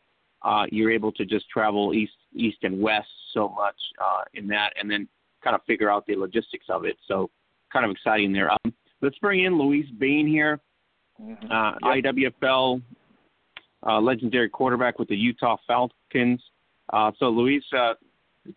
uh, 0.44 0.66
you're 0.72 0.92
able 0.92 1.12
to 1.14 1.26
just 1.26 1.50
travel 1.50 1.94
east, 1.94 2.14
east 2.34 2.58
and 2.64 2.82
west 2.82 3.08
so 3.34 3.50
much 3.50 3.76
uh, 4.04 4.24
in 4.34 4.48
that, 4.48 4.74
and 4.80 4.90
then 4.90 5.08
kind 5.44 5.56
of 5.56 5.62
figure 5.66 5.90
out 5.90 6.06
the 6.06 6.16
logistics 6.16 6.66
of 6.70 6.86
it. 6.86 6.98
So, 7.08 7.30
kind 7.72 7.86
of 7.86 7.92
exciting 7.92 8.32
there. 8.32 8.52
Um, 8.52 8.74
let's 9.02 9.18
bring 9.20 9.46
in 9.46 9.58
Louise 9.58 9.90
Beans 9.98 10.30
here, 10.30 10.60
mm-hmm. 11.22 11.52
uh, 11.52 11.94
yep. 11.96 12.34
IWFL 12.42 12.82
uh, 13.88 14.00
legendary 14.00 14.50
quarterback 14.50 15.00
with 15.00 15.08
the 15.08 15.16
Utah 15.16 15.58
Falcons. 15.66 16.42
Uh, 16.92 17.12
so, 17.18 17.30
Louise, 17.30 17.64
uh, 17.76 17.94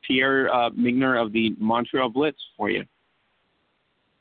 Pierre 0.07 0.53
uh, 0.53 0.71
Migner 0.71 1.21
of 1.21 1.33
the 1.33 1.55
Montreal 1.59 2.09
Blitz 2.09 2.39
for 2.57 2.69
you. 2.69 2.85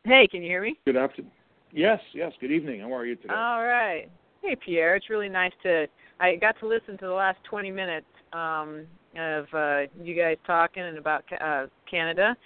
Hey, 0.06 0.28
can 0.28 0.43
you 0.43 0.49
hear 0.49 0.62
me? 0.62 0.80
Good 0.86 0.97
afternoon. 0.97 1.32
Yes, 1.72 1.99
yes. 2.14 2.32
Good 2.39 2.51
evening. 2.51 2.82
How 2.82 2.93
are 2.93 3.08
you 3.08 3.16
today? 3.16 3.34
All 3.34 3.64
right. 3.64 4.08
Hey, 4.43 4.56
Pierre. 4.56 4.95
It's 4.95 5.10
really 5.10 5.30
nice 5.30 5.51
to. 5.64 5.88
I 6.20 6.36
got 6.36 6.60
to 6.60 6.68
listen 6.68 6.95
to 6.99 7.08
the 7.08 7.12
last 7.12 7.39
20 7.49 7.72
minutes 7.72 8.06
um, 8.32 8.86
of 9.18 9.45
uh, 9.51 9.82
you 9.99 10.16
guys 10.16 10.38
talking 10.45 10.84
and 10.84 10.99
about 10.99 11.24
uh, 11.41 11.66
Canada, 11.89 12.38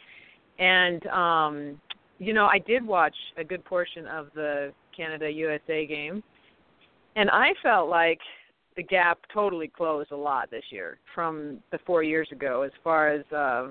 and 0.57 1.05
um, 1.07 1.81
you 2.17 2.33
know 2.33 2.45
I 2.45 2.59
did 2.59 2.85
watch 2.85 3.15
a 3.37 3.43
good 3.43 3.65
portion 3.65 4.07
of 4.07 4.27
the 4.33 4.71
Canada 4.95 5.29
USA 5.29 5.85
game, 5.85 6.23
and 7.17 7.29
I 7.29 7.49
felt 7.61 7.89
like 7.89 8.19
the 8.77 8.83
gap 8.83 9.19
totally 9.33 9.67
closed 9.67 10.11
a 10.11 10.17
lot 10.17 10.49
this 10.49 10.63
year 10.71 10.97
from 11.13 11.59
the 11.73 11.79
four 11.85 12.03
years 12.03 12.29
ago 12.31 12.61
as 12.61 12.71
far 12.85 13.09
as. 13.09 13.25
Uh, 13.33 13.67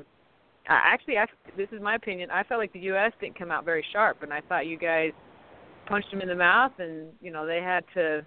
actually, 0.69 1.19
I, 1.19 1.27
this 1.57 1.69
is 1.73 1.81
my 1.81 1.95
opinion. 1.95 2.31
I 2.31 2.43
felt 2.45 2.61
like 2.61 2.73
the 2.73 2.81
U.S. 2.81 3.12
didn't 3.21 3.39
come 3.39 3.51
out 3.51 3.64
very 3.64 3.85
sharp, 3.93 4.23
and 4.23 4.33
I 4.33 4.41
thought 4.49 4.66
you 4.66 4.79
guys 4.79 5.12
punched 5.87 6.11
them 6.11 6.21
in 6.21 6.29
the 6.29 6.35
mouth, 6.35 6.73
and 6.79 7.09
you 7.21 7.31
know 7.31 7.47
they 7.47 7.61
had 7.62 7.85
to 7.95 8.27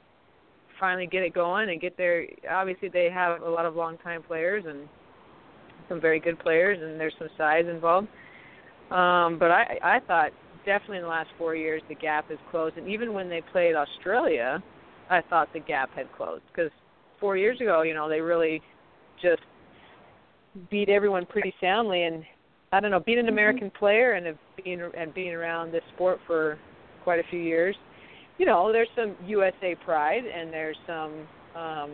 finally 0.79 1.07
get 1.07 1.23
it 1.23 1.33
going 1.33 1.69
and 1.69 1.79
get 1.79 1.97
their. 1.97 2.25
Obviously, 2.49 2.89
they 2.89 3.09
have 3.13 3.41
a 3.41 3.49
lot 3.49 3.65
of 3.65 3.75
long-time 3.75 4.23
players 4.23 4.63
and 4.67 4.87
some 5.87 6.01
very 6.01 6.19
good 6.19 6.39
players, 6.39 6.79
and 6.81 6.99
there's 6.99 7.13
some 7.19 7.29
size 7.37 7.65
involved. 7.69 8.07
Um, 8.89 9.37
but 9.39 9.51
I, 9.51 9.79
I 9.83 9.99
thought 10.05 10.31
definitely 10.65 10.97
in 10.97 11.03
the 11.03 11.09
last 11.09 11.29
four 11.37 11.55
years 11.55 11.81
the 11.89 11.95
gap 11.95 12.29
has 12.29 12.39
closed, 12.49 12.77
and 12.77 12.87
even 12.87 13.13
when 13.13 13.29
they 13.29 13.41
played 13.51 13.75
Australia, 13.75 14.61
I 15.09 15.21
thought 15.29 15.49
the 15.53 15.59
gap 15.59 15.91
had 15.95 16.11
closed 16.13 16.43
because 16.53 16.71
four 17.19 17.37
years 17.37 17.59
ago, 17.61 17.83
you 17.83 17.93
know, 17.93 18.09
they 18.09 18.19
really 18.19 18.61
just 19.21 19.41
beat 20.69 20.89
everyone 20.89 21.25
pretty 21.25 21.53
soundly 21.61 22.03
and 22.03 22.23
I 22.71 22.79
don't 22.79 22.91
know, 22.91 22.99
being 22.99 23.19
an 23.19 23.25
mm-hmm. 23.25 23.33
American 23.33 23.67
mm-hmm. 23.67 23.77
player 23.77 24.13
and 24.13 24.37
being 24.63 24.81
and 24.97 25.13
being 25.13 25.33
around 25.33 25.71
this 25.71 25.83
sport 25.95 26.19
for 26.25 26.57
quite 27.03 27.19
a 27.19 27.23
few 27.29 27.39
years, 27.39 27.75
you 28.37 28.45
know, 28.45 28.71
there's 28.71 28.87
some 28.95 29.15
USA 29.27 29.75
pride 29.83 30.23
and 30.25 30.51
there's 30.51 30.77
some 30.87 31.27
um 31.55 31.91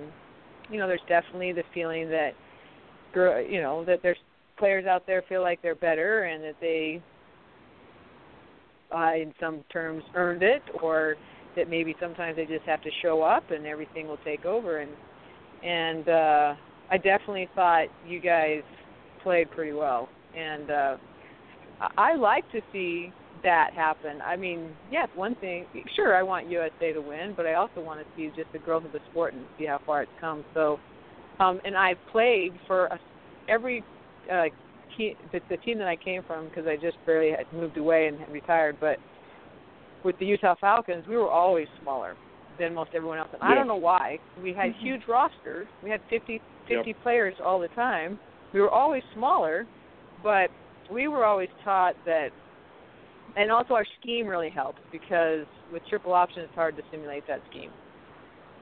you 0.70 0.78
know, 0.80 0.88
there's 0.88 1.02
definitely 1.08 1.54
the 1.54 1.64
feeling 1.74 2.10
that 2.10 2.32
girl 3.14 3.42
you 3.42 3.62
know, 3.62 3.84
that 3.86 4.00
there's 4.04 4.18
players 4.58 4.86
out 4.86 5.06
there 5.06 5.24
feel 5.30 5.42
like 5.42 5.62
they're 5.62 5.76
better 5.76 6.24
and 6.24 6.44
that 6.44 6.56
they 6.60 7.02
uh, 8.96 9.14
in 9.16 9.34
some 9.40 9.64
terms 9.72 10.04
earned 10.16 10.44
it 10.44 10.62
or 10.82 11.16
that 11.56 11.70
maybe 11.70 11.96
sometimes 12.00 12.36
they 12.36 12.46
just 12.46 12.66
have 12.66 12.82
to 12.84 12.90
show 13.02 13.22
up 13.22 13.52
and 13.52 13.66
everything 13.66 14.08
will 14.08 14.20
take 14.24 14.46
over 14.46 14.80
and 14.80 14.92
and 15.64 16.08
uh 16.08 16.54
I 16.90 16.98
definitely 16.98 17.50
thought 17.56 17.88
you 18.08 18.20
guys 18.20 18.62
played 19.24 19.52
pretty 19.52 19.74
well, 19.74 20.10
and 20.36 20.72
uh, 20.72 20.98
I 21.98 22.16
like 22.16 22.50
to 22.52 22.62
see 22.72 23.12
that 23.44 23.74
happen. 23.74 24.22
I 24.22 24.36
mean, 24.36 24.70
yes, 24.92 25.10
one 25.16 25.36
thing, 25.36 25.66
sure, 25.96 26.16
I 26.16 26.24
want 26.24 26.50
USA 26.50 26.94
to 26.94 27.02
win, 27.02 27.34
but 27.36 27.46
I 27.46 27.56
also 27.56 27.82
want 27.82 28.00
to 28.00 28.06
see 28.16 28.32
just 28.36 28.52
the 28.54 28.60
growth 28.60 28.86
of 28.86 28.92
the 28.92 29.00
sport 29.12 29.34
and 29.34 29.44
see 29.58 29.66
how 29.66 29.80
far 29.86 30.04
it's 30.04 30.12
come. 30.20 30.44
So, 30.54 30.80
um, 31.40 31.60
and 31.66 31.78
I've 31.78 32.00
played 32.12 32.54
for 32.66 32.86
a, 32.86 33.00
every 33.48 33.84
uh, 34.32 34.46
team, 34.96 35.16
the, 35.32 35.40
the 35.50 35.58
team 35.58 35.78
that 35.80 35.88
I 35.88 35.96
came 35.96 36.24
from, 36.24 36.46
because 36.46 36.66
I 36.68 36.76
just 36.76 36.98
barely 37.06 37.32
had 37.32 37.46
moved 37.54 37.78
away 37.78 38.08
and 38.08 38.18
had 38.20 38.32
retired, 38.32 38.78
but 38.80 38.98
with 40.04 40.18
the 40.20 40.26
Utah 40.26 40.56
Falcons, 40.60 41.06
we 41.08 41.18
were 41.18 41.30
always 41.30 41.68
smaller 41.82 42.16
than 42.58 42.74
most 42.74 42.92
everyone 42.96 43.20
else. 43.20 43.30
And 43.34 43.44
I 43.44 43.54
don't 43.54 43.68
know 43.68 43.76
why. 43.76 44.20
We 44.42 44.54
had 44.54 44.72
Mhm. 44.72 44.80
huge 44.80 45.08
rosters. 45.08 45.68
We 45.84 45.90
had 45.90 46.02
50, 46.10 46.42
50 46.68 46.90
Yep. 46.90 47.02
players 47.04 47.36
all 47.44 47.60
the 47.60 47.68
time. 47.70 48.20
We 48.54 48.62
were 48.62 48.70
always 48.72 49.04
smaller, 49.14 49.66
but 50.24 50.50
we 50.90 51.08
were 51.08 51.26
always 51.26 51.50
taught 51.64 51.96
that. 52.06 52.32
And 53.36 53.52
also, 53.52 53.74
our 53.74 53.86
scheme 54.02 54.26
really 54.26 54.50
helped 54.50 54.80
because 54.92 55.46
with 55.72 55.86
triple 55.90 56.14
option, 56.14 56.42
it's 56.44 56.56
hard 56.56 56.76
to 56.78 56.84
simulate 56.92 57.28
that 57.28 57.42
scheme. 57.50 57.70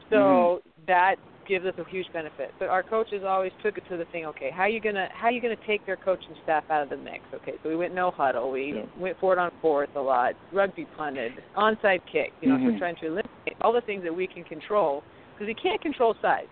So 0.09 0.61
that 0.87 1.15
gives 1.47 1.65
us 1.65 1.73
a 1.77 1.89
huge 1.89 2.07
benefit. 2.13 2.53
But 2.59 2.69
our 2.69 2.83
coaches 2.83 3.23
always 3.25 3.51
took 3.61 3.77
it 3.77 3.83
to 3.89 3.97
the 3.97 4.05
thing. 4.05 4.25
Okay, 4.25 4.51
how 4.51 4.63
are 4.63 4.69
you 4.69 4.79
gonna 4.81 5.07
how 5.13 5.27
are 5.27 5.31
you 5.31 5.41
gonna 5.41 5.55
take 5.67 5.85
their 5.85 5.97
coaching 5.97 6.35
staff 6.43 6.63
out 6.69 6.83
of 6.83 6.89
the 6.89 6.97
mix? 6.97 7.21
Okay, 7.33 7.53
so 7.63 7.69
we 7.69 7.75
went 7.75 7.93
no 7.93 8.11
huddle. 8.11 8.51
We 8.51 8.73
Yeah. 8.75 8.85
went 8.97 9.17
forward 9.19 9.39
on 9.39 9.51
fourth 9.61 9.89
a 9.95 10.01
lot. 10.01 10.35
Rugby 10.51 10.85
punted, 10.97 11.43
onside 11.55 12.01
kick. 12.11 12.33
You 12.41 12.49
know, 12.49 12.57
so 12.57 12.63
Mhm. 12.63 12.65
we're 12.73 12.77
trying 12.79 12.95
to 12.97 13.05
eliminate 13.05 13.57
all 13.61 13.71
the 13.71 13.81
things 13.81 14.03
that 14.03 14.13
we 14.13 14.27
can 14.27 14.43
control 14.43 15.03
because 15.33 15.47
we 15.47 15.55
can't 15.55 15.81
control 15.81 16.15
size. 16.15 16.47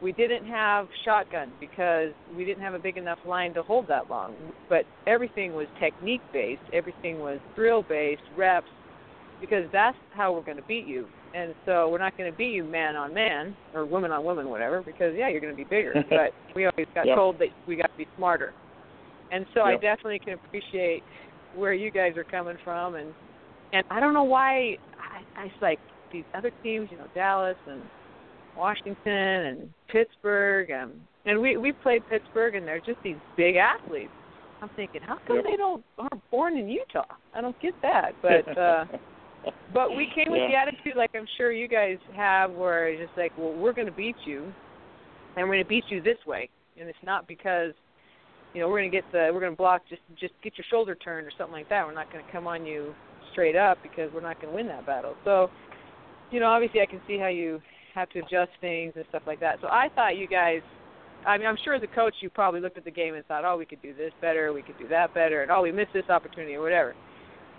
We 0.00 0.12
didn't 0.12 0.46
have 0.46 0.88
shotgun 1.04 1.52
because 1.60 2.10
we 2.34 2.44
didn't 2.44 2.62
have 2.62 2.74
a 2.74 2.78
big 2.78 2.96
enough 2.96 3.18
line 3.24 3.52
to 3.54 3.62
hold 3.62 3.86
that 3.88 4.08
long. 4.08 4.34
But 4.68 4.86
everything 5.06 5.52
was 5.52 5.66
technique 5.78 6.22
based. 6.32 6.62
Everything 6.72 7.18
was 7.18 7.38
drill 7.54 7.82
based, 7.82 8.22
reps, 8.36 8.70
because 9.40 9.64
that's 9.72 9.96
how 10.10 10.32
we're 10.32 10.42
going 10.42 10.56
to 10.56 10.62
beat 10.64 10.86
you. 10.86 11.06
And 11.34 11.54
so 11.64 11.88
we're 11.88 11.98
not 11.98 12.16
going 12.16 12.30
to 12.30 12.36
beat 12.36 12.52
you 12.52 12.64
man 12.64 12.96
on 12.96 13.14
man 13.14 13.54
or 13.74 13.84
woman 13.84 14.10
on 14.10 14.24
woman, 14.24 14.48
whatever, 14.48 14.82
because 14.82 15.14
yeah, 15.16 15.28
you're 15.28 15.40
going 15.40 15.52
to 15.52 15.56
be 15.56 15.64
bigger. 15.64 15.94
but 16.10 16.32
we 16.54 16.64
always 16.64 16.88
got 16.94 17.06
Yep. 17.06 17.16
told 17.16 17.38
that 17.38 17.48
we 17.66 17.76
got 17.76 17.90
to 17.90 17.96
be 17.98 18.06
smarter. 18.16 18.54
And 19.30 19.46
so 19.54 19.62
I 19.62 19.74
definitely 19.74 20.18
can 20.18 20.34
appreciate 20.34 21.04
where 21.52 21.72
you 21.72 21.90
guys 21.90 22.16
are 22.16 22.24
coming 22.24 22.56
from, 22.64 22.96
and 22.96 23.14
and 23.72 23.84
I 23.90 24.00
don't 24.00 24.14
know 24.14 24.24
why 24.24 24.76
I, 24.98 25.24
I 25.36 25.52
like 25.60 25.78
these 26.10 26.24
other 26.34 26.50
teams, 26.62 26.90
you 26.90 26.98
know, 26.98 27.06
Dallas 27.14 27.56
and 27.66 27.82
Washington 28.56 28.96
and 29.06 29.70
Pittsburgh, 29.88 30.70
um, 30.70 30.92
and 31.26 31.40
we 31.40 31.56
we 31.56 31.72
played 31.72 32.02
Pittsburgh, 32.08 32.54
and 32.54 32.66
they're 32.66 32.80
just 32.80 32.98
these 33.02 33.16
big 33.36 33.56
athletes. 33.56 34.12
I'm 34.62 34.70
thinking, 34.76 35.00
how 35.02 35.18
come 35.26 35.36
Yep. 35.36 35.44
they 35.44 35.56
don't 35.56 35.84
aren't 35.98 36.30
born 36.30 36.58
in 36.58 36.68
Utah? 36.68 37.04
I 37.34 37.40
don't 37.40 37.58
get 37.60 37.74
that, 37.82 38.12
but. 38.22 38.58
uh 38.58 38.84
but 39.72 39.96
we 39.96 40.06
came 40.14 40.32
with 40.32 40.42
the 40.50 40.54
attitude 40.54 40.96
like 40.96 41.12
I'm 41.14 41.26
sure 41.38 41.50
you 41.50 41.66
guys 41.66 41.96
have 42.14 42.50
where 42.50 42.88
it's 42.88 43.00
just 43.00 43.16
like, 43.16 43.32
well, 43.38 43.54
we're 43.54 43.72
going 43.72 43.86
to 43.86 43.92
beat 43.92 44.16
you 44.26 44.52
and 45.36 45.48
we're 45.48 45.54
going 45.54 45.64
to 45.64 45.68
beat 45.68 45.84
you 45.88 46.02
this 46.02 46.18
way. 46.26 46.50
And 46.78 46.88
it's 46.88 46.98
not 47.02 47.26
because 47.26 47.72
you 48.52 48.60
know, 48.60 48.68
we're 48.68 48.80
going 48.80 48.90
to 48.90 48.96
get 48.96 49.04
the 49.12 49.30
we're 49.32 49.40
going 49.40 49.52
to 49.52 49.56
block 49.56 49.82
just 49.88 50.02
just 50.18 50.34
get 50.42 50.58
your 50.58 50.64
shoulder 50.70 50.94
turned 50.94 51.26
or 51.26 51.30
something 51.38 51.52
like 51.52 51.68
that. 51.68 51.86
We're 51.86 51.94
not 51.94 52.12
going 52.12 52.24
to 52.24 52.32
come 52.32 52.46
on 52.46 52.66
you 52.66 52.94
straight 53.32 53.56
up 53.56 53.78
because 53.82 54.10
we're 54.12 54.20
not 54.20 54.40
going 54.40 54.48
to 54.48 54.56
win 54.56 54.66
that 54.66 54.86
battle. 54.86 55.14
So, 55.24 55.50
you 56.30 56.40
know, 56.40 56.46
obviously 56.46 56.80
I 56.80 56.86
can 56.86 57.00
see 57.06 57.16
how 57.16 57.28
you 57.28 57.60
have 57.94 58.08
to 58.10 58.20
adjust 58.20 58.50
things 58.60 58.92
and 58.96 59.04
stuff 59.08 59.22
like 59.26 59.40
that. 59.40 59.58
So 59.60 59.68
I 59.68 59.88
thought 59.94 60.16
you 60.16 60.26
guys 60.26 60.62
I 61.26 61.36
mean, 61.36 61.46
I'm 61.46 61.58
sure 61.62 61.74
as 61.74 61.82
a 61.82 61.86
coach 61.86 62.14
you 62.20 62.30
probably 62.30 62.60
looked 62.60 62.78
at 62.78 62.84
the 62.84 62.90
game 62.90 63.14
and 63.14 63.24
thought, 63.26 63.44
"Oh, 63.44 63.56
we 63.56 63.66
could 63.66 63.82
do 63.82 63.92
this 63.94 64.12
better, 64.20 64.52
we 64.52 64.62
could 64.62 64.78
do 64.78 64.88
that 64.88 65.12
better," 65.12 65.42
and 65.42 65.50
"Oh, 65.50 65.62
we 65.62 65.72
missed 65.72 65.92
this 65.92 66.08
opportunity" 66.08 66.54
or 66.54 66.62
whatever. 66.62 66.94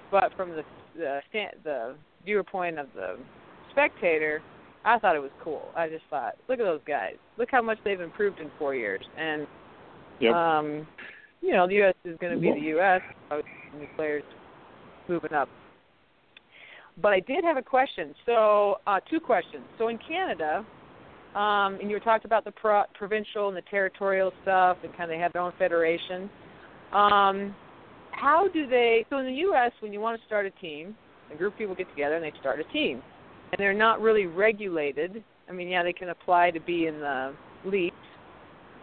But 0.10 0.34
from 0.36 0.52
the 0.52 0.64
the 0.96 1.22
stand, 1.30 1.58
the 1.64 1.96
viewer 2.26 2.44
point 2.44 2.80
of 2.80 2.88
the 2.96 3.18
spectator, 3.72 4.42
I 4.84 5.00
thought 5.00 5.16
it 5.16 5.22
was 5.22 5.32
cool. 5.44 5.70
I 5.76 5.88
just 5.90 6.04
thought, 6.10 6.36
look 6.50 6.60
at 6.60 6.66
those 6.66 6.82
guys. 6.86 7.16
Look 7.38 7.50
how 7.52 7.62
much 7.62 7.78
they've 7.84 8.02
improved 8.02 8.40
in 8.40 8.52
four 8.58 8.76
years. 8.76 9.04
And 9.18 9.48
Yep. 10.20 10.36
um, 10.36 10.88
you 11.42 11.54
know, 11.54 11.68
the 11.68 11.76
U.S. 11.76 11.96
is 12.06 12.18
going 12.20 12.34
to 12.34 12.40
be 12.40 12.52
the 12.52 12.68
U.S. 12.68 13.02
New 13.32 13.88
players 13.96 14.24
moving 15.08 15.34
up. 15.34 15.50
But 17.02 17.14
I 17.14 17.20
did 17.22 17.44
have 17.44 17.58
a 17.58 17.62
question. 17.62 18.14
So, 18.26 18.80
uh, 18.88 19.00
two 19.10 19.20
questions. 19.20 19.64
So, 19.78 19.88
in 19.88 19.98
Canada, 19.98 20.66
um, 21.36 21.76
and 21.80 21.90
you 21.90 21.96
were 21.96 22.02
talking 22.02 22.26
about 22.26 22.44
the 22.44 22.52
pro- 22.52 22.84
provincial 22.94 23.48
and 23.48 23.56
the 23.56 23.64
territorial 23.70 24.32
stuff, 24.42 24.78
and 24.84 24.92
kind 24.92 25.04
of 25.04 25.10
they 25.10 25.22
have 25.22 25.32
their 25.34 25.42
own 25.42 25.54
federation. 25.58 26.30
Um, 26.92 27.56
how 28.12 28.50
do 28.54 28.68
they? 28.68 29.06
So, 29.10 29.18
in 29.20 29.26
the 29.26 29.34
U.S., 29.34 29.72
when 29.80 29.94
you 29.94 30.02
want 30.02 30.20
to 30.20 30.26
start 30.26 30.46
a 30.46 30.52
team, 30.52 30.96
a 31.32 31.36
group 31.36 31.54
of 31.54 31.60
people 31.60 31.76
get 31.76 31.90
together 31.90 32.16
and 32.16 32.24
they 32.24 32.34
start 32.40 32.60
a 32.60 32.66
team, 32.74 33.02
and 33.52 33.60
they're 33.60 33.74
not 33.74 34.02
really 34.02 34.26
regulated. 34.26 35.24
I 35.50 35.54
mean, 35.54 35.70
yeah, 35.70 35.84
they 35.84 35.94
can 35.94 36.10
apply 36.10 36.52
to 36.52 36.60
be 36.60 36.88
in 36.88 37.00
the 37.00 37.34
leagues, 37.66 37.96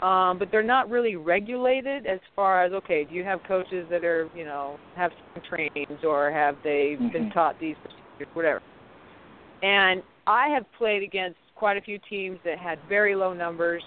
um, 0.01 0.39
but 0.39 0.51
they're 0.51 0.63
not 0.63 0.89
really 0.91 1.17
regulated 1.17 2.07
as 2.07 2.21
far 2.35 2.65
as 2.65 2.73
okay, 2.73 3.05
do 3.05 3.15
you 3.15 3.25
have 3.25 3.41
coaches 3.47 3.87
that 3.91 4.05
are 4.05 4.29
you 4.35 4.45
know 4.45 4.79
have 4.97 5.11
some 5.35 5.43
trainings 5.49 6.05
or 6.05 6.31
have 6.31 6.57
they 6.65 6.97
been 7.13 7.27
Mhm. 7.27 7.35
taught 7.35 7.59
these 7.59 7.77
whatever. 8.35 8.63
And 9.63 10.03
I 10.27 10.49
have 10.49 10.65
played 10.77 11.03
against 11.03 11.39
quite 11.55 11.77
a 11.77 11.81
few 11.81 11.99
teams 12.09 12.39
that 12.45 12.59
had 12.59 12.79
very 12.89 13.15
low 13.15 13.33
numbers, 13.33 13.83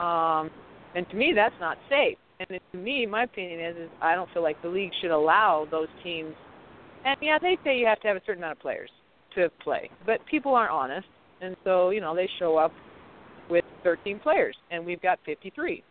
um, 0.00 0.50
and 0.94 1.08
to 1.10 1.16
me 1.16 1.32
that's 1.34 1.54
not 1.60 1.78
safe. 1.88 2.18
And 2.40 2.60
to 2.72 2.78
me, 2.78 3.06
my 3.06 3.24
opinion 3.24 3.60
is, 3.60 3.76
is 3.76 3.90
I 4.02 4.14
don't 4.14 4.28
feel 4.34 4.42
like 4.42 4.60
the 4.60 4.68
league 4.68 4.90
should 5.00 5.12
allow 5.12 5.66
those 5.70 5.86
teams. 6.02 6.34
And 7.04 7.16
yeah, 7.22 7.38
they 7.40 7.56
say 7.64 7.78
you 7.78 7.86
have 7.86 8.00
to 8.00 8.08
have 8.08 8.16
a 8.16 8.22
certain 8.26 8.42
amount 8.42 8.58
of 8.58 8.62
players 8.62 8.90
to 9.36 9.48
play, 9.62 9.90
but 10.04 10.18
people 10.30 10.54
aren't 10.54 10.72
honest, 10.72 11.06
and 11.40 11.56
so 11.64 11.90
you 11.90 12.00
know 12.00 12.14
they 12.14 12.28
show 12.38 12.56
up 12.56 12.72
with 13.48 13.64
13 13.82 14.18
players, 14.20 14.56
and 14.70 14.84
we've 14.84 15.02
got 15.02 15.18
53. 15.26 15.82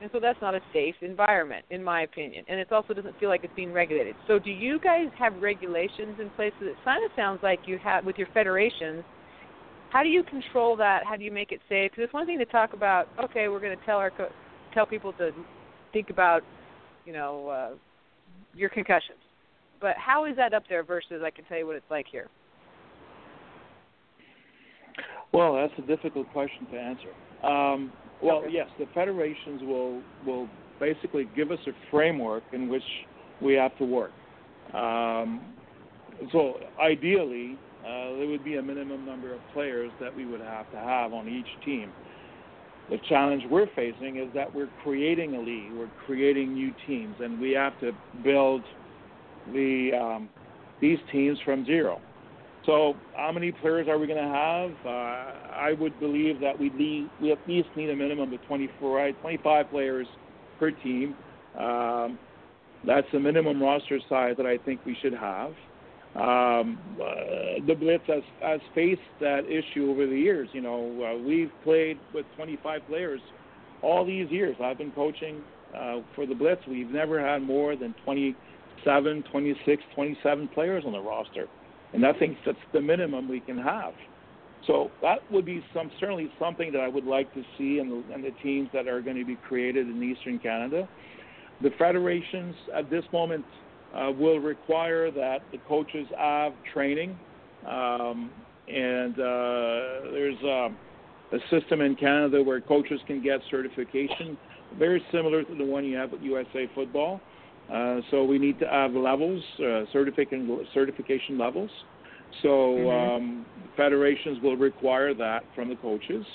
And 0.00 0.10
so 0.12 0.20
that's 0.20 0.40
not 0.42 0.54
a 0.54 0.60
safe 0.72 0.94
environment, 1.00 1.64
in 1.70 1.82
my 1.82 2.02
opinion. 2.02 2.44
And 2.48 2.60
it 2.60 2.70
also 2.70 2.92
doesn't 2.92 3.18
feel 3.18 3.28
like 3.28 3.44
it's 3.44 3.54
being 3.56 3.72
regulated. 3.72 4.14
So, 4.26 4.38
do 4.38 4.50
you 4.50 4.78
guys 4.78 5.06
have 5.18 5.34
regulations 5.40 6.18
in 6.20 6.28
place? 6.30 6.52
It 6.60 6.76
kind 6.84 7.04
of 7.04 7.10
sounds 7.16 7.40
like 7.42 7.60
you 7.66 7.78
have 7.82 8.04
with 8.04 8.16
your 8.18 8.28
federations. 8.34 9.04
How 9.90 10.02
do 10.02 10.08
you 10.08 10.22
control 10.22 10.76
that? 10.76 11.04
How 11.08 11.16
do 11.16 11.24
you 11.24 11.32
make 11.32 11.52
it 11.52 11.60
safe? 11.68 11.92
Because 11.92 12.04
it's 12.04 12.12
one 12.12 12.26
thing 12.26 12.38
to 12.38 12.44
talk 12.44 12.74
about. 12.74 13.08
Okay, 13.24 13.48
we're 13.48 13.60
going 13.60 13.76
to 13.76 13.84
tell 13.86 13.96
our 13.96 14.10
co- 14.10 14.32
tell 14.74 14.84
people 14.84 15.12
to 15.14 15.30
think 15.92 16.10
about, 16.10 16.42
you 17.06 17.12
know, 17.12 17.48
uh, 17.48 17.70
your 18.54 18.68
concussions. 18.68 19.18
But 19.80 19.96
how 19.96 20.26
is 20.26 20.36
that 20.36 20.52
up 20.52 20.64
there 20.68 20.82
versus 20.82 21.22
I 21.24 21.30
can 21.30 21.44
tell 21.46 21.58
you 21.58 21.66
what 21.66 21.76
it's 21.76 21.90
like 21.90 22.06
here? 22.10 22.28
Well, 25.32 25.54
that's 25.54 25.72
a 25.78 25.86
difficult 25.86 26.30
question 26.32 26.66
to 26.72 26.78
answer. 26.78 27.46
Um, 27.46 27.92
well, 28.22 28.38
Okay. 28.38 28.50
yes, 28.50 28.68
the 28.78 28.86
federations 28.94 29.62
will 29.62 30.02
will 30.24 30.48
basically 30.78 31.28
give 31.36 31.50
us 31.50 31.60
a 31.66 31.72
framework 31.90 32.42
in 32.52 32.68
which 32.68 32.84
we 33.40 33.54
have 33.54 33.76
to 33.78 33.84
work. 33.84 34.12
Um, 34.74 35.40
so 36.32 36.58
ideally, 36.80 37.58
uh, 37.84 38.16
there 38.16 38.26
would 38.26 38.44
be 38.44 38.56
a 38.56 38.62
minimum 38.62 39.04
number 39.04 39.32
of 39.32 39.40
players 39.52 39.90
that 40.00 40.14
we 40.14 40.26
would 40.26 40.40
have 40.40 40.70
to 40.72 40.76
have 40.76 41.12
on 41.12 41.28
each 41.28 41.46
team. 41.64 41.92
The 42.90 42.98
challenge 43.08 43.42
we're 43.50 43.68
facing 43.74 44.16
is 44.16 44.28
that 44.34 44.52
we're 44.54 44.70
creating 44.82 45.34
a 45.34 45.40
league, 45.40 45.72
we're 45.72 45.90
creating 46.04 46.54
new 46.54 46.72
teams, 46.86 47.16
and 47.20 47.40
we 47.40 47.50
have 47.52 47.78
to 47.80 47.92
build 48.22 48.62
the 49.52 49.90
um, 50.00 50.28
these 50.80 50.98
teams 51.10 51.38
from 51.44 51.64
zero. 51.64 52.00
So, 52.66 52.94
how 53.14 53.30
many 53.30 53.52
players 53.52 53.86
are 53.88 53.96
we 53.96 54.08
going 54.08 54.18
to 54.18 54.24
have? 54.24 54.70
Uh, 54.84 55.54
I 55.54 55.72
would 55.78 55.98
believe 56.00 56.40
that 56.40 56.58
we 56.58 56.70
need, 56.70 57.08
we 57.22 57.30
at 57.30 57.38
least 57.46 57.68
need 57.76 57.90
a 57.90 57.96
minimum 57.96 58.32
of 58.32 58.44
24, 58.46 58.96
right, 58.96 59.20
25 59.20 59.70
players 59.70 60.06
per 60.58 60.72
team. 60.72 61.14
Um, 61.56 62.18
that's 62.84 63.06
the 63.12 63.20
minimum 63.20 63.62
roster 63.62 64.00
size 64.08 64.34
that 64.36 64.46
I 64.46 64.58
think 64.58 64.84
we 64.84 64.96
should 65.00 65.14
have. 65.14 65.50
Um, 66.16 66.78
uh, 67.00 67.64
the 67.66 67.74
Blitz 67.78 68.02
has, 68.08 68.22
has 68.42 68.60
faced 68.74 69.00
that 69.20 69.42
issue 69.46 69.88
over 69.90 70.06
the 70.06 70.18
years. 70.18 70.48
You 70.52 70.62
know, 70.62 71.14
uh, 71.14 71.22
we've 71.22 71.52
played 71.62 71.98
with 72.12 72.26
25 72.36 72.80
players 72.88 73.20
all 73.80 74.04
these 74.04 74.28
years. 74.30 74.56
I've 74.62 74.78
been 74.78 74.92
coaching 74.92 75.40
uh, 75.76 75.98
for 76.16 76.26
the 76.26 76.34
Blitz. 76.34 76.62
We've 76.66 76.90
never 76.90 77.24
had 77.24 77.42
more 77.42 77.76
than 77.76 77.94
27, 78.04 79.24
26, 79.30 79.82
27 79.94 80.48
players 80.48 80.82
on 80.84 80.92
the 80.92 81.00
roster 81.00 81.46
and 81.96 82.04
I 82.04 82.12
think 82.12 82.36
that's 82.44 82.58
the 82.74 82.80
minimum 82.80 83.26
we 83.26 83.40
can 83.40 83.56
have. 83.56 83.94
So 84.66 84.90
that 85.00 85.18
would 85.32 85.46
be 85.46 85.64
some 85.72 85.90
certainly 85.98 86.30
something 86.38 86.70
that 86.72 86.80
I 86.80 86.88
would 86.88 87.06
like 87.06 87.32
to 87.32 87.42
see 87.56 87.78
in 87.78 87.88
the, 87.88 88.14
in 88.14 88.20
the 88.20 88.32
teams 88.42 88.68
that 88.74 88.86
are 88.86 89.00
going 89.00 89.16
to 89.16 89.24
be 89.24 89.36
created 89.48 89.88
in 89.88 90.02
Eastern 90.02 90.38
Canada. 90.38 90.86
The 91.62 91.70
federations 91.78 92.54
at 92.76 92.90
this 92.90 93.04
moment 93.14 93.46
uh, 93.94 94.10
will 94.10 94.40
require 94.40 95.10
that 95.10 95.38
the 95.52 95.58
coaches 95.66 96.06
have 96.18 96.52
training, 96.74 97.18
um, 97.66 98.30
and 98.68 99.14
uh, 99.14 100.10
there's 100.12 100.36
um, 100.42 100.76
a 101.32 101.38
system 101.50 101.80
in 101.80 101.96
Canada 101.96 102.42
where 102.42 102.60
coaches 102.60 103.00
can 103.06 103.22
get 103.22 103.40
certification, 103.50 104.36
very 104.78 105.02
similar 105.10 105.44
to 105.44 105.54
the 105.54 105.64
one 105.64 105.82
you 105.86 105.96
have 105.96 106.12
with 106.12 106.20
USA 106.20 106.68
Football. 106.74 107.22
Uh, 107.72 108.00
so 108.10 108.24
we 108.24 108.38
need 108.38 108.58
to 108.60 108.66
have 108.66 108.92
levels, 108.92 109.42
uh, 109.60 109.82
certification 109.92 110.66
certification 110.72 111.36
levels. 111.36 111.70
So 112.42 112.76
Mhm. 112.76 113.16
um, 113.16 113.46
federations 113.76 114.40
will 114.40 114.56
require 114.56 115.14
that 115.14 115.44
from 115.54 115.68
the 115.68 115.76
coaches, 115.76 116.26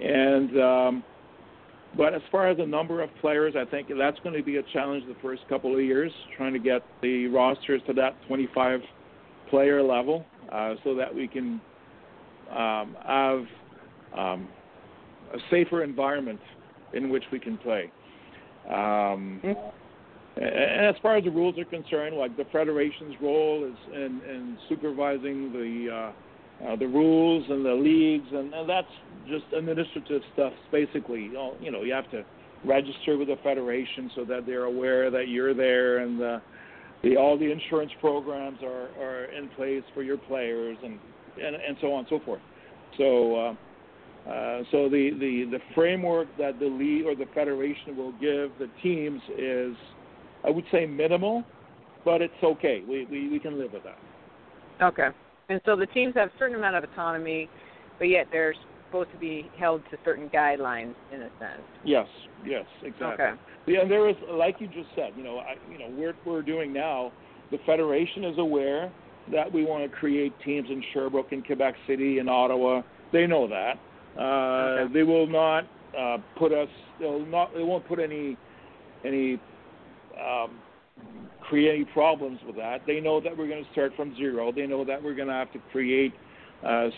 and 0.00 0.58
um, 0.60 1.04
but 1.96 2.14
as 2.14 2.22
far 2.30 2.48
as 2.48 2.56
the 2.58 2.66
number 2.66 3.00
of 3.00 3.14
players, 3.20 3.54
I 3.56 3.64
think 3.64 3.88
that's 3.96 4.18
going 4.20 4.34
to 4.34 4.42
be 4.42 4.56
a 4.56 4.62
challenge 4.62 5.06
the 5.06 5.14
first 5.22 5.46
couple 5.48 5.74
of 5.74 5.80
years, 5.80 6.12
trying 6.36 6.52
to 6.52 6.58
get 6.58 6.82
the 7.00 7.26
rosters 7.28 7.82
to 7.86 7.92
that 7.94 8.16
25 8.26 8.80
player 9.48 9.82
level, 9.82 10.26
uh, 10.52 10.74
so 10.84 10.94
that 10.94 11.14
we 11.14 11.28
can 11.28 11.60
um, 12.50 12.96
have 13.06 13.46
um, 14.16 14.48
a 15.32 15.38
safer 15.50 15.82
environment 15.82 16.40
in 16.92 17.08
which 17.08 17.24
we 17.32 17.40
can 17.40 17.56
play. 17.58 17.90
Um, 18.70 19.40
and 20.36 20.86
as 20.86 20.94
far 21.00 21.16
as 21.16 21.24
the 21.24 21.30
rules 21.30 21.58
are 21.58 21.64
concerned, 21.64 22.16
like 22.16 22.36
the 22.36 22.44
federation's 22.52 23.14
role 23.22 23.64
is 23.64 23.94
in, 23.94 24.20
in 24.28 24.58
supervising 24.68 25.52
the 25.52 25.92
uh, 25.92 26.12
uh, 26.64 26.76
the 26.76 26.86
rules 26.86 27.44
and 27.50 27.64
the 27.64 27.72
leagues, 27.72 28.26
and, 28.32 28.52
and 28.54 28.68
that's 28.68 28.86
just 29.28 29.44
administrative 29.54 30.22
stuff. 30.32 30.52
Basically, 30.72 31.22
you 31.22 31.32
know, 31.32 31.54
you 31.60 31.70
know, 31.70 31.82
you 31.82 31.92
have 31.92 32.10
to 32.10 32.24
register 32.64 33.18
with 33.18 33.28
the 33.28 33.36
federation 33.42 34.10
so 34.14 34.24
that 34.24 34.46
they're 34.46 34.64
aware 34.64 35.10
that 35.10 35.28
you're 35.28 35.54
there, 35.54 35.98
and 35.98 36.18
the, 36.18 36.40
the 37.02 37.16
all 37.16 37.38
the 37.38 37.50
insurance 37.50 37.92
programs 38.00 38.58
are, 38.62 38.88
are 39.02 39.24
in 39.24 39.48
place 39.50 39.82
for 39.94 40.02
your 40.02 40.16
players, 40.16 40.76
and 40.82 40.98
and, 41.42 41.56
and 41.56 41.76
so 41.80 41.92
on 41.92 42.00
and 42.00 42.08
so 42.10 42.20
forth. 42.24 42.42
So. 42.98 43.36
Uh, 43.36 43.54
uh, 44.26 44.64
so 44.72 44.88
the, 44.88 45.10
the, 45.20 45.44
the 45.52 45.60
framework 45.72 46.26
that 46.36 46.58
the 46.58 46.66
league 46.66 47.06
or 47.06 47.14
the 47.14 47.26
federation 47.32 47.96
will 47.96 48.10
give 48.14 48.50
the 48.58 48.68
teams 48.82 49.20
is, 49.38 49.76
I 50.46 50.50
would 50.50 50.64
say, 50.70 50.86
minimal, 50.86 51.44
but 52.04 52.22
it's 52.22 52.34
okay. 52.42 52.82
We, 52.88 53.04
we, 53.06 53.28
we 53.28 53.38
can 53.38 53.58
live 53.58 53.72
with 53.72 53.82
that. 53.82 53.98
Okay. 54.80 55.08
And 55.48 55.60
so 55.64 55.76
the 55.76 55.86
teams 55.86 56.14
have 56.14 56.28
a 56.28 56.32
certain 56.38 56.56
amount 56.56 56.76
of 56.76 56.84
autonomy, 56.84 57.48
but 57.98 58.08
yet 58.08 58.26
they're 58.30 58.54
supposed 58.86 59.10
to 59.12 59.18
be 59.18 59.50
held 59.58 59.82
to 59.90 59.98
certain 60.04 60.28
guidelines 60.28 60.94
in 61.12 61.22
a 61.22 61.28
sense. 61.40 61.62
Yes, 61.84 62.06
yes, 62.44 62.64
exactly. 62.82 63.24
Okay. 63.24 63.32
Yeah, 63.66 63.80
and 63.82 63.90
there 63.90 64.08
is, 64.08 64.16
like 64.30 64.56
you 64.60 64.68
just 64.68 64.88
said, 64.94 65.10
you 65.16 65.24
know, 65.24 65.38
I, 65.38 65.54
you 65.70 65.78
know, 65.78 65.88
we're 65.96 66.14
we're 66.24 66.42
doing 66.42 66.72
now. 66.72 67.12
The 67.50 67.58
federation 67.66 68.24
is 68.24 68.38
aware 68.38 68.92
that 69.32 69.52
we 69.52 69.64
want 69.64 69.90
to 69.90 69.96
create 69.96 70.32
teams 70.44 70.68
in 70.70 70.82
Sherbrooke, 70.92 71.32
and 71.32 71.44
Quebec 71.44 71.74
City, 71.88 72.18
and 72.18 72.30
Ottawa. 72.30 72.82
They 73.12 73.26
know 73.26 73.48
that. 73.48 73.74
Uh, 74.18 74.84
Okay. 74.84 74.94
They 74.94 75.02
will 75.02 75.26
not 75.26 75.64
uh, 75.98 76.18
put 76.38 76.52
us. 76.52 76.68
They'll 77.00 77.26
not. 77.26 77.52
They 77.54 77.62
won't 77.62 77.86
put 77.88 77.98
any 77.98 78.36
any 79.04 79.40
um, 80.20 80.58
create 81.40 81.74
any 81.74 81.84
problems 81.84 82.38
with 82.46 82.56
that. 82.56 82.82
They 82.86 83.00
know 83.00 83.20
that 83.20 83.36
we're 83.36 83.48
going 83.48 83.64
to 83.64 83.72
start 83.72 83.92
from 83.96 84.16
zero. 84.16 84.52
They 84.52 84.66
know 84.66 84.84
that 84.84 85.02
we're 85.02 85.14
going 85.14 85.28
to 85.28 85.34
have 85.34 85.52
to 85.52 85.58
create 85.70 86.12
uh, 86.66 86.88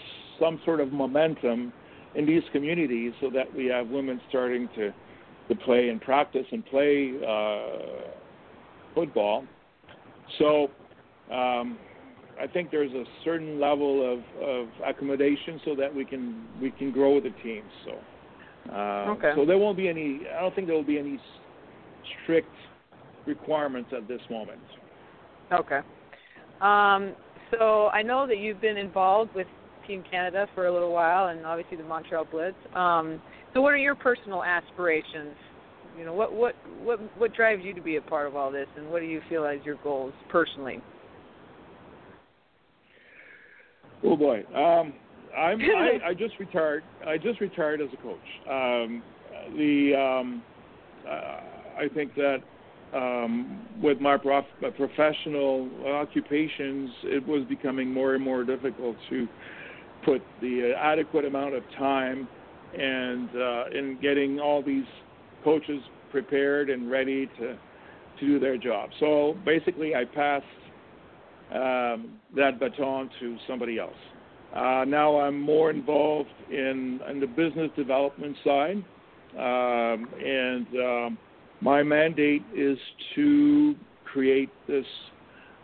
some 0.41 0.61
sort 0.64 0.81
of 0.81 0.93
momentum 0.93 1.73
in 2.14 2.27
these 2.27 2.43
communities 2.53 3.12
so 3.21 3.31
that 3.31 3.53
we 3.55 3.66
have 3.66 3.89
women 3.89 4.21
starting 4.29 4.69
to 4.77 4.93
to 5.49 5.55
play 5.64 5.89
and 5.89 5.99
practice 6.03 6.45
and 6.53 6.64
play 6.66 7.14
uh, 7.27 8.11
football. 8.95 9.45
So 10.39 10.69
um, 11.33 11.79
I 12.39 12.47
think 12.53 12.71
there's 12.71 12.93
a 12.93 13.05
certain 13.25 13.59
level 13.59 14.12
of, 14.12 14.43
of 14.43 14.69
accommodation 14.87 15.59
so 15.64 15.75
that 15.77 15.95
we 15.95 16.05
can 16.05 16.47
we 16.61 16.71
can 16.71 16.93
grow 16.93 17.21
the 17.21 17.31
team. 17.43 17.62
So 17.85 18.73
uh, 18.73 19.14
Okay. 19.16 19.33
so 19.35 19.47
there 19.47 19.59
won't 19.59 19.77
be 19.77 19.89
any. 19.89 20.21
I 20.37 20.41
don't 20.41 20.55
think 20.55 20.66
there 20.66 20.77
will 20.77 20.83
be 20.83 20.99
any 20.99 21.19
strict 22.23 22.55
requirements 23.29 23.91
at 23.97 24.09
this 24.09 24.20
moment. 24.31 24.61
Okay. 25.53 25.81
Um, 26.61 27.14
so 27.53 27.89
I 27.89 28.03
know 28.03 28.26
that 28.26 28.39
you've 28.39 28.61
been 28.61 28.76
involved 28.76 29.35
with 29.35 29.47
Team 29.87 30.03
Canada 30.11 30.47
for 30.55 30.66
a 30.66 30.72
little 30.72 30.93
while, 30.93 31.29
and 31.29 31.47
obviously 31.47 31.76
the 31.76 31.85
Montreal 31.85 32.26
Blitz. 32.31 32.57
Um, 32.74 33.22
so, 33.55 33.61
what 33.61 33.72
are 33.72 33.79
your 33.79 33.95
personal 33.95 34.45
aspirations? 34.45 35.35
You 35.97 36.05
know, 36.05 36.12
what 36.12 36.33
what 36.33 36.55
what 36.83 37.01
what 37.18 37.35
drives 37.35 37.62
you 37.64 37.74
to 37.74 37.81
be 37.81 37.97
a 37.97 38.03
part 38.03 38.26
of 38.26 38.37
all 38.37 38.51
this, 38.53 38.66
and 38.76 38.91
what 38.91 39.01
do 39.01 39.07
you 39.07 39.20
feel 39.29 39.47
as 39.47 39.59
your 39.64 39.76
goals 39.83 40.12
personally? 40.29 40.83
Oh 44.05 44.16
boy, 44.16 44.45
um, 44.55 44.93
I'm 45.37 45.61
I, 45.76 46.09
I 46.09 46.14
just 46.14 46.39
retired. 46.39 46.85
I 47.07 47.16
just 47.16 47.41
retired 47.41 47.81
as 47.81 47.89
a 47.93 48.03
coach. 48.03 48.18
Um, 48.49 49.03
the 49.57 49.95
um, 49.97 50.43
uh, 51.09 51.83
I 51.83 51.89
think 51.95 52.14
that 52.16 52.39
um, 52.95 53.66
with 53.82 54.01
my 54.01 54.16
prof- 54.16 54.45
professional 54.76 55.68
occupations, 55.86 56.91
it 57.05 57.26
was 57.26 57.45
becoming 57.49 57.93
more 57.93 58.14
and 58.14 58.24
more 58.24 58.45
difficult 58.45 58.97
to 59.11 59.28
put 60.05 60.22
the 60.41 60.72
adequate 60.76 61.24
amount 61.24 61.55
of 61.55 61.62
time 61.76 62.28
and 62.78 63.28
uh, 63.30 63.64
in 63.78 63.99
getting 64.01 64.41
all 64.41 64.62
these 64.62 64.84
coaches 65.45 65.80
prepared 66.11 66.70
and 66.70 66.91
ready 66.91 67.26
to 67.39 67.59
to 68.20 68.26
do 68.26 68.39
their 68.39 68.59
job. 68.59 68.91
So 69.01 69.36
basically, 69.45 69.95
I 69.95 70.05
passed 70.05 70.45
um, 71.55 72.18
that 72.36 72.59
baton 72.59 73.11
to 73.20 73.36
somebody 73.47 73.78
else. 73.78 73.93
Uh, 74.55 74.84
now 74.86 75.18
I'm 75.20 75.41
more 75.41 75.70
involved 75.70 76.30
in, 76.51 77.01
in 77.11 77.20
the 77.20 77.26
business 77.26 77.70
development 77.76 78.36
side, 78.45 78.84
um, 79.36 80.09
and 80.24 80.66
um, 80.76 81.18
my 81.61 81.83
mandate 81.83 82.43
is 82.55 82.79
to 83.15 83.75
create 84.05 84.51
this 84.67 84.87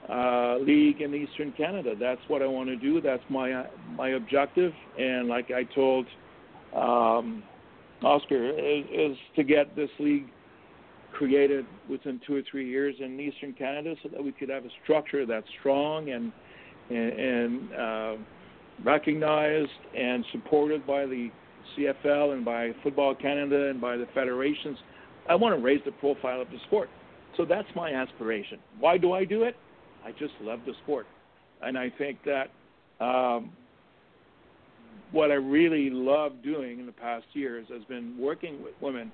uh, 0.08 0.56
league 0.58 1.00
in 1.00 1.14
Eastern 1.14 1.52
Canada. 1.52 1.94
That's 1.98 2.20
what 2.28 2.42
I 2.42 2.46
want 2.46 2.68
to 2.68 2.76
do. 2.76 3.00
That's 3.00 3.22
my 3.28 3.64
my 3.96 4.10
objective. 4.10 4.72
And 4.98 5.28
like 5.28 5.50
I 5.50 5.64
told 5.74 6.06
um, 6.74 7.42
Oscar, 8.02 8.50
is, 8.50 8.84
is 8.92 9.16
to 9.36 9.44
get 9.44 9.74
this 9.76 9.90
league 9.98 10.26
created 11.12 11.64
within 11.88 12.20
two 12.26 12.34
or 12.34 12.42
three 12.50 12.68
years 12.68 12.96
in 13.00 13.18
Eastern 13.18 13.52
Canada, 13.52 13.94
so 14.02 14.08
that 14.10 14.22
we 14.22 14.32
could 14.32 14.48
have 14.48 14.64
a 14.64 14.70
structure 14.82 15.24
that's 15.24 15.46
strong 15.60 16.10
and 16.10 16.32
and, 16.90 17.12
and 17.12 17.72
uh, 17.72 18.14
recognized 18.84 19.70
and 19.96 20.24
supported 20.32 20.86
by 20.86 21.06
the 21.06 21.30
CFL 21.78 22.34
and 22.34 22.44
by 22.44 22.72
Football 22.82 23.14
Canada 23.14 23.70
and 23.70 23.80
by 23.80 23.96
the 23.96 24.06
federations. 24.12 24.76
I 25.28 25.34
want 25.34 25.56
to 25.56 25.62
raise 25.62 25.80
the 25.84 25.92
profile 25.92 26.40
of 26.40 26.50
the 26.50 26.58
sport. 26.66 26.88
So 27.36 27.44
that's 27.44 27.68
my 27.74 27.92
aspiration. 27.92 28.58
Why 28.78 28.98
do 28.98 29.12
I 29.12 29.24
do 29.24 29.42
it? 29.42 29.56
I 30.04 30.12
just 30.12 30.34
love 30.40 30.60
the 30.66 30.74
sport. 30.84 31.06
And 31.62 31.78
I 31.78 31.90
think 31.96 32.18
that 32.24 32.50
um, 33.04 33.50
what 35.12 35.30
I 35.30 35.34
really 35.34 35.90
love 35.90 36.32
doing 36.42 36.80
in 36.80 36.86
the 36.86 36.92
past 36.92 37.26
years 37.32 37.66
has 37.72 37.82
been 37.84 38.16
working 38.18 38.62
with 38.62 38.74
women 38.80 39.10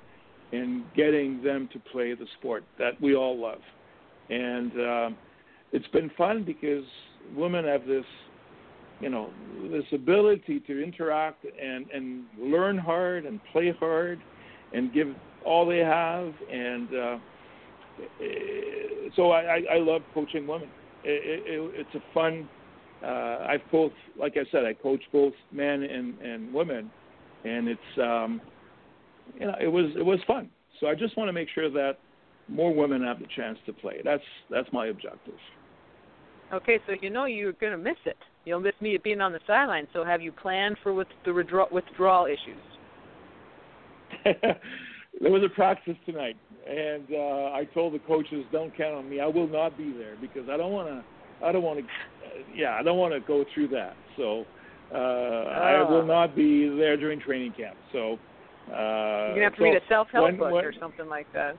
and 0.53 0.85
getting 0.97 1.43
them 1.43 1.69
to 1.73 1.79
play 1.93 2.15
the 2.15 2.27
sport 2.39 2.65
that 2.79 3.01
we 3.01 3.15
all 3.15 3.39
love. 3.39 3.61
And 4.31 4.73
um, 4.73 5.17
it's 5.73 5.87
been 5.89 6.11
fun 6.19 6.45
because 6.45 6.85
women 7.37 7.65
have 7.65 7.87
this, 7.87 8.05
you 9.01 9.11
know, 9.11 9.31
this 9.71 9.85
ability 9.93 10.61
to 10.67 10.83
interact 10.83 11.45
and, 11.45 11.87
and 11.91 12.25
learn 12.39 12.77
hard 12.77 13.27
and 13.27 13.41
play 13.53 13.73
hard 13.79 14.21
and 14.73 14.93
give 14.93 15.15
all 15.45 15.67
they 15.67 15.79
have. 15.79 16.33
And 16.51 16.89
uh, 16.95 17.19
so 19.17 19.31
I, 19.31 19.41
I, 19.41 19.63
I 19.75 19.79
love 19.79 20.03
coaching 20.15 20.47
women. 20.47 20.69
It, 21.05 21.43
it, 21.47 21.71
it's 21.75 21.95
a 21.95 22.15
fun. 22.15 22.49
Uh, 23.03 23.47
I've 23.49 23.71
both, 23.73 23.93
like 24.19 24.37
I 24.37 24.45
said, 24.53 24.65
I 24.65 24.75
coach 24.75 25.03
both 25.13 25.33
men 25.53 25.83
and, 25.83 26.19
and 26.21 26.53
women, 26.53 26.91
and 27.45 27.69
it's 27.69 27.81
um, 27.99 28.41
you 29.39 29.47
know 29.47 29.55
it 29.61 29.69
was 29.69 29.87
it 29.97 30.05
was 30.05 30.19
fun. 30.27 30.51
So 30.81 30.87
I 30.87 30.95
just 30.95 31.17
want 31.17 31.29
to 31.29 31.33
make 31.33 31.49
sure 31.55 31.71
that 31.71 31.95
more 32.49 32.75
women 32.75 33.03
have 33.03 33.19
the 33.19 33.27
chance 33.35 33.59
to 33.65 33.73
play. 33.73 34.03
That's 34.05 34.23
that's 34.51 34.69
my 34.73 34.89
objective. 34.89 35.35
Okay, 36.53 36.79
so 36.87 36.95
you 37.01 37.09
know 37.11 37.25
you're 37.25 37.53
going 37.53 37.73
to 37.73 37.79
miss 37.79 37.97
it. 38.05 38.19
You'll 38.45 38.61
miss 38.61 38.75
me 38.81 38.99
being 39.03 39.21
on 39.21 39.33
the 39.33 39.41
sideline. 39.47 39.87
So, 39.93 40.05
have 40.05 40.21
you 40.21 40.33
planned 40.33 40.77
for 40.83 40.93
with 40.93 41.09
the 41.25 41.33
withdrawal 41.33 42.27
issues? 42.27 42.61
there 45.21 45.31
was 45.31 45.43
a 45.45 45.49
practice 45.49 45.97
tonight, 46.07 46.37
and 46.67 47.05
uh, 47.13 47.53
I 47.53 47.69
told 47.75 47.95
the 47.95 47.99
coaches, 48.01 48.45
"Don't 48.51 48.75
count 48.77 48.95
on 48.95 49.09
me. 49.09 49.21
I 49.21 49.27
will 49.27 49.49
not 49.49 49.77
be 49.77 49.93
there 49.93 50.17
because 50.21 50.49
I 50.51 50.57
don't 50.57 50.73
want 50.73 50.89
to. 50.89 51.05
I 51.45 51.53
don't 51.53 51.63
want 51.63 51.81
to. 51.81 51.85
Uh, 51.85 52.43
yeah, 52.55 52.77
I 52.79 52.83
don't 52.83 52.99
want 52.99 53.13
to 53.13 53.21
go 53.21 53.45
through 53.55 53.69
that. 53.69 53.97
So 54.17 54.45
uh, 54.93 54.97
I 54.97 55.89
will 55.89 56.05
not 56.05 56.35
be 56.35 56.69
there 56.69 56.97
during 56.97 57.21
training 57.21 57.53
camp. 57.57 57.77
So 57.93 58.19
uh, 58.69 58.73
You're 58.73 59.29
gonna 59.29 59.43
have 59.45 59.53
to 59.55 59.59
so 59.59 59.65
read 59.65 59.77
a 59.77 59.89
self-help 59.89 60.25
when- 60.25 60.37
book 60.39 60.53
when- 60.53 60.65
or 60.65 60.73
something 60.79 61.09
like 61.09 61.31
that. 61.33 61.57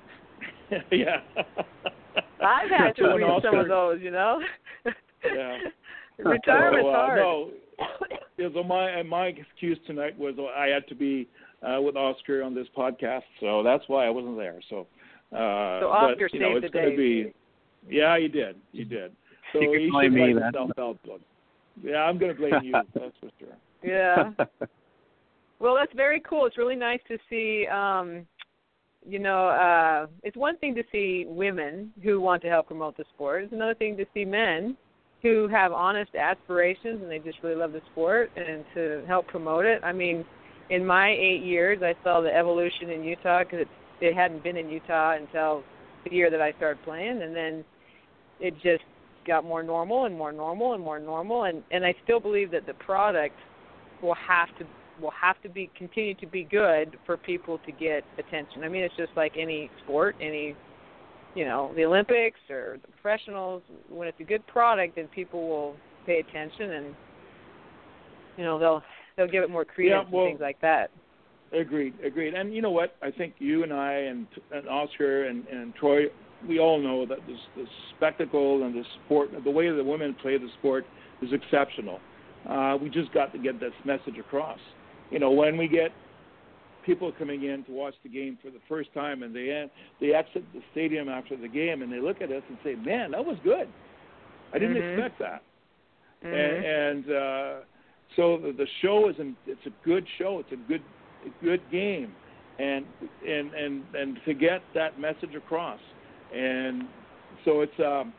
yeah. 0.92 1.18
I've 2.44 2.70
had 2.70 2.96
to 2.96 3.14
read 3.14 3.44
some 3.44 3.60
of 3.60 3.68
those, 3.68 4.00
you 4.02 4.10
know. 4.12 4.42
Yeah. 5.24 5.58
Retirement's 6.18 6.86
so, 6.86 6.90
uh, 6.90 6.94
hard. 6.94 7.20
No, 7.20 7.50
yeah, 8.38 8.48
so 8.54 8.64
my 8.64 9.02
my 9.04 9.28
excuse 9.28 9.78
tonight 9.88 10.18
was 10.18 10.36
I 10.56 10.68
had 10.68 10.88
to 10.88 10.96
be 10.96 11.28
uh, 11.64 11.82
with 11.82 11.96
Oscar 11.96 12.44
on 12.44 12.54
this 12.56 12.68
podcast, 12.76 13.24
so 13.40 13.64
that's 13.64 13.84
why 13.88 14.06
I 14.06 14.10
wasn't 14.10 14.38
there. 14.38 14.60
So, 14.70 14.88
uh, 15.32 15.80
So 15.82 15.88
but, 15.90 16.12
Oscar 16.12 16.30
you 16.34 16.40
know, 16.40 16.54
saved 16.56 16.66
it's 16.66 16.74
the 16.74 16.80
day. 16.80 16.96
Be, 16.96 17.34
yeah, 17.90 18.18
he 18.20 18.28
did. 18.28 18.56
He 18.72 18.84
did. 18.84 19.12
So 19.54 19.60
You 19.62 19.72
can 19.72 19.80
he 19.82 19.90
blame 19.90 20.14
me, 20.14 20.22
write 20.22 20.36
that's- 20.36 20.54
self-help 20.54 21.04
book. 21.04 21.22
Yeah, 21.84 21.98
I'm 22.04 22.18
going 22.18 22.34
to 22.36 22.38
blame 22.40 22.54
you. 22.64 22.74
That's 22.94 23.16
for 23.20 23.30
sure. 23.40 23.56
Yeah. 23.84 24.32
Well, 25.60 25.76
that's 25.76 25.94
very 25.96 26.20
cool. 26.22 26.48
It's 26.48 26.58
really 26.58 26.76
nice 26.76 27.02
to 27.08 27.20
see 27.30 27.68
um, 27.68 28.26
you 29.08 29.20
know, 29.20 29.48
uh, 29.48 30.08
it's 30.24 30.38
one 30.38 30.58
thing 30.58 30.76
to 30.76 30.84
see 30.92 31.26
women 31.28 31.92
who 32.04 32.22
want 32.22 32.42
to 32.44 32.50
help 32.50 32.68
promote 32.68 32.98
the 32.98 33.06
sport. 33.14 33.44
It's 33.44 33.54
another 33.54 33.74
thing 33.76 33.98
to 33.98 34.06
see 34.14 34.26
men 34.26 34.78
who 35.22 35.48
have 35.48 35.72
honest 35.72 36.16
aspirations 36.16 37.02
and 37.02 37.10
they 37.10 37.20
just 37.20 37.38
really 37.44 37.56
love 37.56 37.74
the 37.74 37.82
sport 37.92 38.32
and 38.36 38.64
to 38.74 39.04
help 39.08 39.28
promote 39.28 39.66
it. 39.66 39.82
I 39.84 39.92
mean, 39.92 40.26
in 40.72 40.86
my 40.86 41.10
eight 41.10 41.44
years, 41.44 41.80
I 41.84 41.94
saw 42.02 42.22
the 42.22 42.34
evolution 42.34 42.90
in 42.90 43.04
Utah 43.04 43.44
because 43.44 43.60
it, 43.60 43.68
it 44.00 44.16
hadn't 44.16 44.42
been 44.42 44.56
in 44.56 44.70
Utah 44.70 45.18
until 45.18 45.64
the 46.06 46.16
year 46.16 46.32
that 46.32 46.42
I 46.42 46.54
started 46.54 46.82
playing, 46.84 47.22
and 47.22 47.36
then 47.36 47.64
it 48.40 48.54
just 48.64 48.84
got 49.28 49.44
more 49.44 49.62
normal 49.62 50.06
and 50.06 50.18
more 50.18 50.32
normal 50.32 50.74
and 50.74 50.84
more 50.84 50.98
normal. 50.98 51.44
And 51.44 51.62
and 51.72 51.86
I 51.86 51.94
still 52.04 52.22
believe 52.22 52.52
that 52.52 52.66
the 52.66 52.74
product 52.74 53.36
will 54.02 54.16
have 54.16 54.48
to 54.60 54.66
will 55.02 55.12
have 55.12 55.42
to 55.44 55.50
be 55.50 55.70
continue 55.78 56.16
to 56.16 56.26
be 56.26 56.46
good 56.46 56.98
for 57.06 57.18
people 57.18 57.60
to 57.66 57.72
get 57.74 58.04
attention. 58.18 58.64
I 58.64 58.70
mean, 58.70 58.84
it's 58.84 58.96
just 58.96 59.12
like 59.18 59.34
any 59.38 59.70
sport, 59.84 60.16
any 60.22 60.56
you 61.36 61.46
know, 61.46 61.72
the 61.76 61.84
Olympics 61.84 62.40
or 62.50 62.78
the 62.82 62.88
professionals. 63.02 63.62
When 63.90 64.08
it's 64.08 64.20
a 64.22 64.24
good 64.24 64.46
product, 64.48 64.96
then 64.96 65.08
people 65.10 65.48
will 65.50 65.76
pay 66.06 66.20
attention 66.20 66.72
and 66.72 66.96
you 68.38 68.46
know 68.46 68.58
they'll 68.58 68.82
they'll 69.22 69.32
give 69.32 69.44
it 69.44 69.50
more 69.50 69.66
credence 69.66 70.08
yeah, 70.08 70.16
well, 70.16 70.26
and 70.26 70.32
things 70.34 70.42
like 70.42 70.60
that. 70.62 70.90
Agreed, 71.54 71.94
agreed. 72.04 72.34
And 72.34 72.54
you 72.54 72.62
know 72.62 72.72
what? 72.72 72.96
I 73.02 73.12
think 73.12 73.36
you 73.40 73.64
and 73.64 73.74
I 73.74 73.94
and, 73.94 74.26
and 74.52 74.68
Oscar 74.68 75.26
and, 75.26 75.46
and 75.48 75.76
Troy, 75.76 76.06
we 76.48 76.60
all 76.60 76.82
know 76.82 77.06
that 77.06 77.20
this, 77.28 77.38
the 77.56 77.66
spectacle 77.96 78.64
and 78.64 78.74
the 78.74 78.84
sport, 79.06 79.30
the 79.44 79.52
way 79.52 79.70
the 79.70 79.84
women 79.84 80.16
play 80.22 80.38
the 80.38 80.48
sport 80.60 80.86
is 81.22 81.30
exceptional. 81.34 82.00
Uh, 82.50 82.78
we 82.82 82.90
just 82.90 83.14
got 83.14 83.32
to 83.34 83.38
get 83.38 83.60
this 83.60 83.74
message 83.86 84.18
across. 84.18 84.60
You 85.12 85.20
know, 85.20 85.32
when 85.32 85.58
we 85.58 85.68
get 85.68 85.92
people 86.86 87.12
coming 87.20 87.44
in 87.44 87.64
to 87.66 87.72
watch 87.72 87.94
the 88.02 88.10
game 88.10 88.40
for 88.42 88.50
the 88.50 88.62
first 88.68 88.92
time 88.94 89.22
and 89.22 89.36
they 89.36 89.70
they 90.00 90.14
exit 90.14 90.44
the 90.54 90.62
stadium 90.72 91.10
after 91.10 91.38
the 91.38 91.48
game 91.48 91.84
and 91.84 91.92
they 91.92 92.00
look 92.00 92.22
at 92.22 92.32
us 92.32 92.44
and 92.50 92.58
say, 92.64 92.76
"Man, 92.76 93.12
that 93.12 93.24
was 93.24 93.38
good. 93.44 93.68
I 94.54 94.58
didn't 94.58 94.78
mm-hmm. 94.78 95.02
expect 95.02 95.20
that." 95.20 95.44
Mm-hmm. 96.24 96.34
And, 96.34 96.66
and 96.66 97.16
uh, 97.16 97.66
so 98.16 98.38
the, 98.38 98.52
the 98.52 98.68
show 98.82 99.10
is 99.10 99.16
an, 99.20 99.36
it's 99.48 99.66
a 99.66 99.86
good 99.86 100.06
show. 100.18 100.40
It's 100.40 100.52
a 100.52 100.68
good 100.68 100.82
a 101.26 101.44
good 101.44 101.62
game, 101.72 102.12
and 102.60 102.86
and 103.28 103.54
and 103.54 103.84
and 103.94 104.18
to 104.26 104.34
get 104.34 104.62
that 104.74 105.00
message 105.00 105.36
across, 105.36 105.80
and 106.36 106.84
so 107.46 107.62
it's 107.62 107.80
um, 107.80 108.14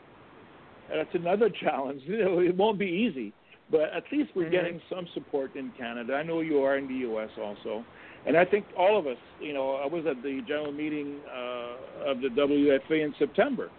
that's 0.89 1.15
another 1.15 1.51
challenge. 1.63 2.03
You 2.05 2.25
know, 2.25 2.39
it 2.41 2.57
won't 2.57 2.79
be 2.79 2.87
easy, 2.87 3.33
but 3.71 3.93
at 3.95 4.05
least 4.11 4.31
we're 4.35 4.45
mm-hmm. 4.45 4.53
getting 4.53 4.81
some 4.89 5.07
support 5.15 5.57
in 5.57 5.73
Canada. 5.79 6.15
I 6.15 6.23
know 6.23 6.41
you 6.41 6.63
are 6.63 6.79
in 6.79 6.89
the 6.89 6.95
U.S. 6.95 7.31
also, 7.39 7.85
and 8.27 8.37
I 8.37 8.45
think 8.45 8.65
all 8.79 8.99
of 8.99 9.07
us. 9.07 9.19
You 9.41 9.53
know, 9.53 9.73
I 9.75 9.87
was 9.87 10.05
at 10.09 10.23
the 10.23 10.41
general 10.47 10.73
meeting 10.73 11.21
uh, 11.27 12.11
of 12.11 12.21
the 12.21 12.29
WFA 12.29 13.05
in 13.05 13.15
September, 13.19 13.71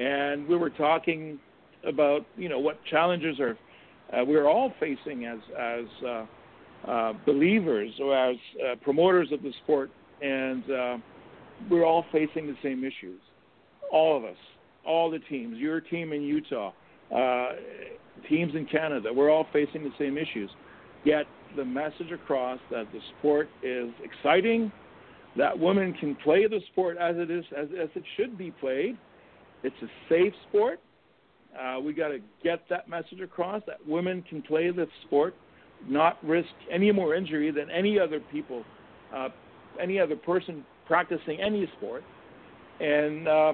and 0.00 0.48
we 0.48 0.56
were 0.56 0.70
talking 0.70 1.38
about 1.86 2.24
you 2.36 2.48
know 2.48 2.58
what 2.58 2.82
challenges 2.86 3.38
are 3.38 3.58
uh, 4.12 4.24
we're 4.24 4.48
all 4.48 4.72
facing 4.80 5.26
as 5.26 5.38
as 5.58 5.84
uh, 6.06 6.26
uh, 6.86 7.12
believers 7.26 7.92
or 8.00 8.16
as 8.16 8.36
uh, 8.64 8.74
promoters 8.76 9.28
of 9.32 9.42
the 9.42 9.52
sport, 9.64 9.90
and 10.22 10.70
uh, 10.70 10.96
we're 11.70 11.84
all 11.84 12.04
facing 12.12 12.46
the 12.46 12.56
same 12.62 12.84
issues. 12.84 13.20
All 13.92 14.16
of 14.16 14.24
us, 14.24 14.36
all 14.86 15.10
the 15.10 15.18
teams, 15.18 15.58
your 15.58 15.80
team 15.80 16.12
in 16.12 16.22
Utah, 16.22 16.72
uh, 17.14 17.48
teams 18.28 18.54
in 18.54 18.66
Canada, 18.66 19.12
we're 19.12 19.30
all 19.30 19.46
facing 19.52 19.82
the 19.82 19.92
same 19.98 20.16
issues. 20.16 20.50
Get 21.04 21.26
the 21.56 21.64
message 21.64 22.12
across 22.12 22.58
that 22.70 22.86
the 22.92 23.00
sport 23.18 23.48
is 23.62 23.90
exciting, 24.02 24.70
that 25.36 25.58
women 25.58 25.94
can 25.94 26.14
play 26.16 26.46
the 26.46 26.60
sport 26.72 26.96
as 26.98 27.16
it 27.16 27.30
is, 27.30 27.44
as, 27.56 27.68
as 27.80 27.88
it 27.94 28.04
should 28.16 28.36
be 28.36 28.50
played. 28.50 28.96
It's 29.62 29.76
a 29.82 29.88
safe 30.08 30.32
sport 30.48 30.80
uh, 31.60 31.80
we 31.80 31.92
got 31.92 32.08
to 32.08 32.18
get 32.42 32.60
that 32.70 32.88
message 32.88 33.20
across 33.20 33.62
that 33.66 33.76
women 33.86 34.22
can 34.28 34.42
play 34.42 34.70
this 34.70 34.88
sport, 35.06 35.34
not 35.86 36.22
risk 36.24 36.48
any 36.70 36.92
more 36.92 37.14
injury 37.14 37.50
than 37.50 37.70
any 37.70 37.98
other 37.98 38.20
people, 38.32 38.64
uh, 39.14 39.28
any 39.80 39.98
other 39.98 40.16
person 40.16 40.64
practicing 40.86 41.40
any 41.40 41.70
sport, 41.76 42.02
and 42.80 43.28
uh, 43.28 43.52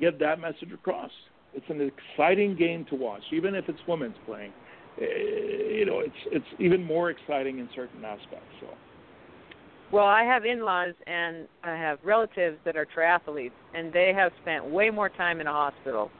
get 0.00 0.18
that 0.18 0.40
message 0.40 0.72
across. 0.72 1.10
It's 1.54 1.66
an 1.68 1.80
exciting 1.80 2.56
game 2.56 2.84
to 2.90 2.96
watch, 2.96 3.22
even 3.32 3.54
if 3.54 3.68
it's 3.68 3.80
women's 3.88 4.16
playing. 4.26 4.52
Uh, 5.00 5.04
you 5.04 5.86
know, 5.86 6.00
it's 6.00 6.14
it's 6.26 6.46
even 6.58 6.82
more 6.84 7.10
exciting 7.10 7.58
in 7.58 7.68
certain 7.74 8.04
aspects. 8.04 8.46
So. 8.60 8.66
Well, 9.92 10.06
I 10.06 10.22
have 10.22 10.44
in-laws 10.44 10.94
and 11.08 11.48
I 11.64 11.72
have 11.72 11.98
relatives 12.04 12.58
that 12.64 12.76
are 12.76 12.86
triathletes, 12.86 13.50
and 13.74 13.92
they 13.92 14.12
have 14.14 14.30
spent 14.42 14.64
way 14.64 14.90
more 14.90 15.08
time 15.08 15.40
in 15.40 15.48
a 15.48 15.52
hospital 15.52 16.10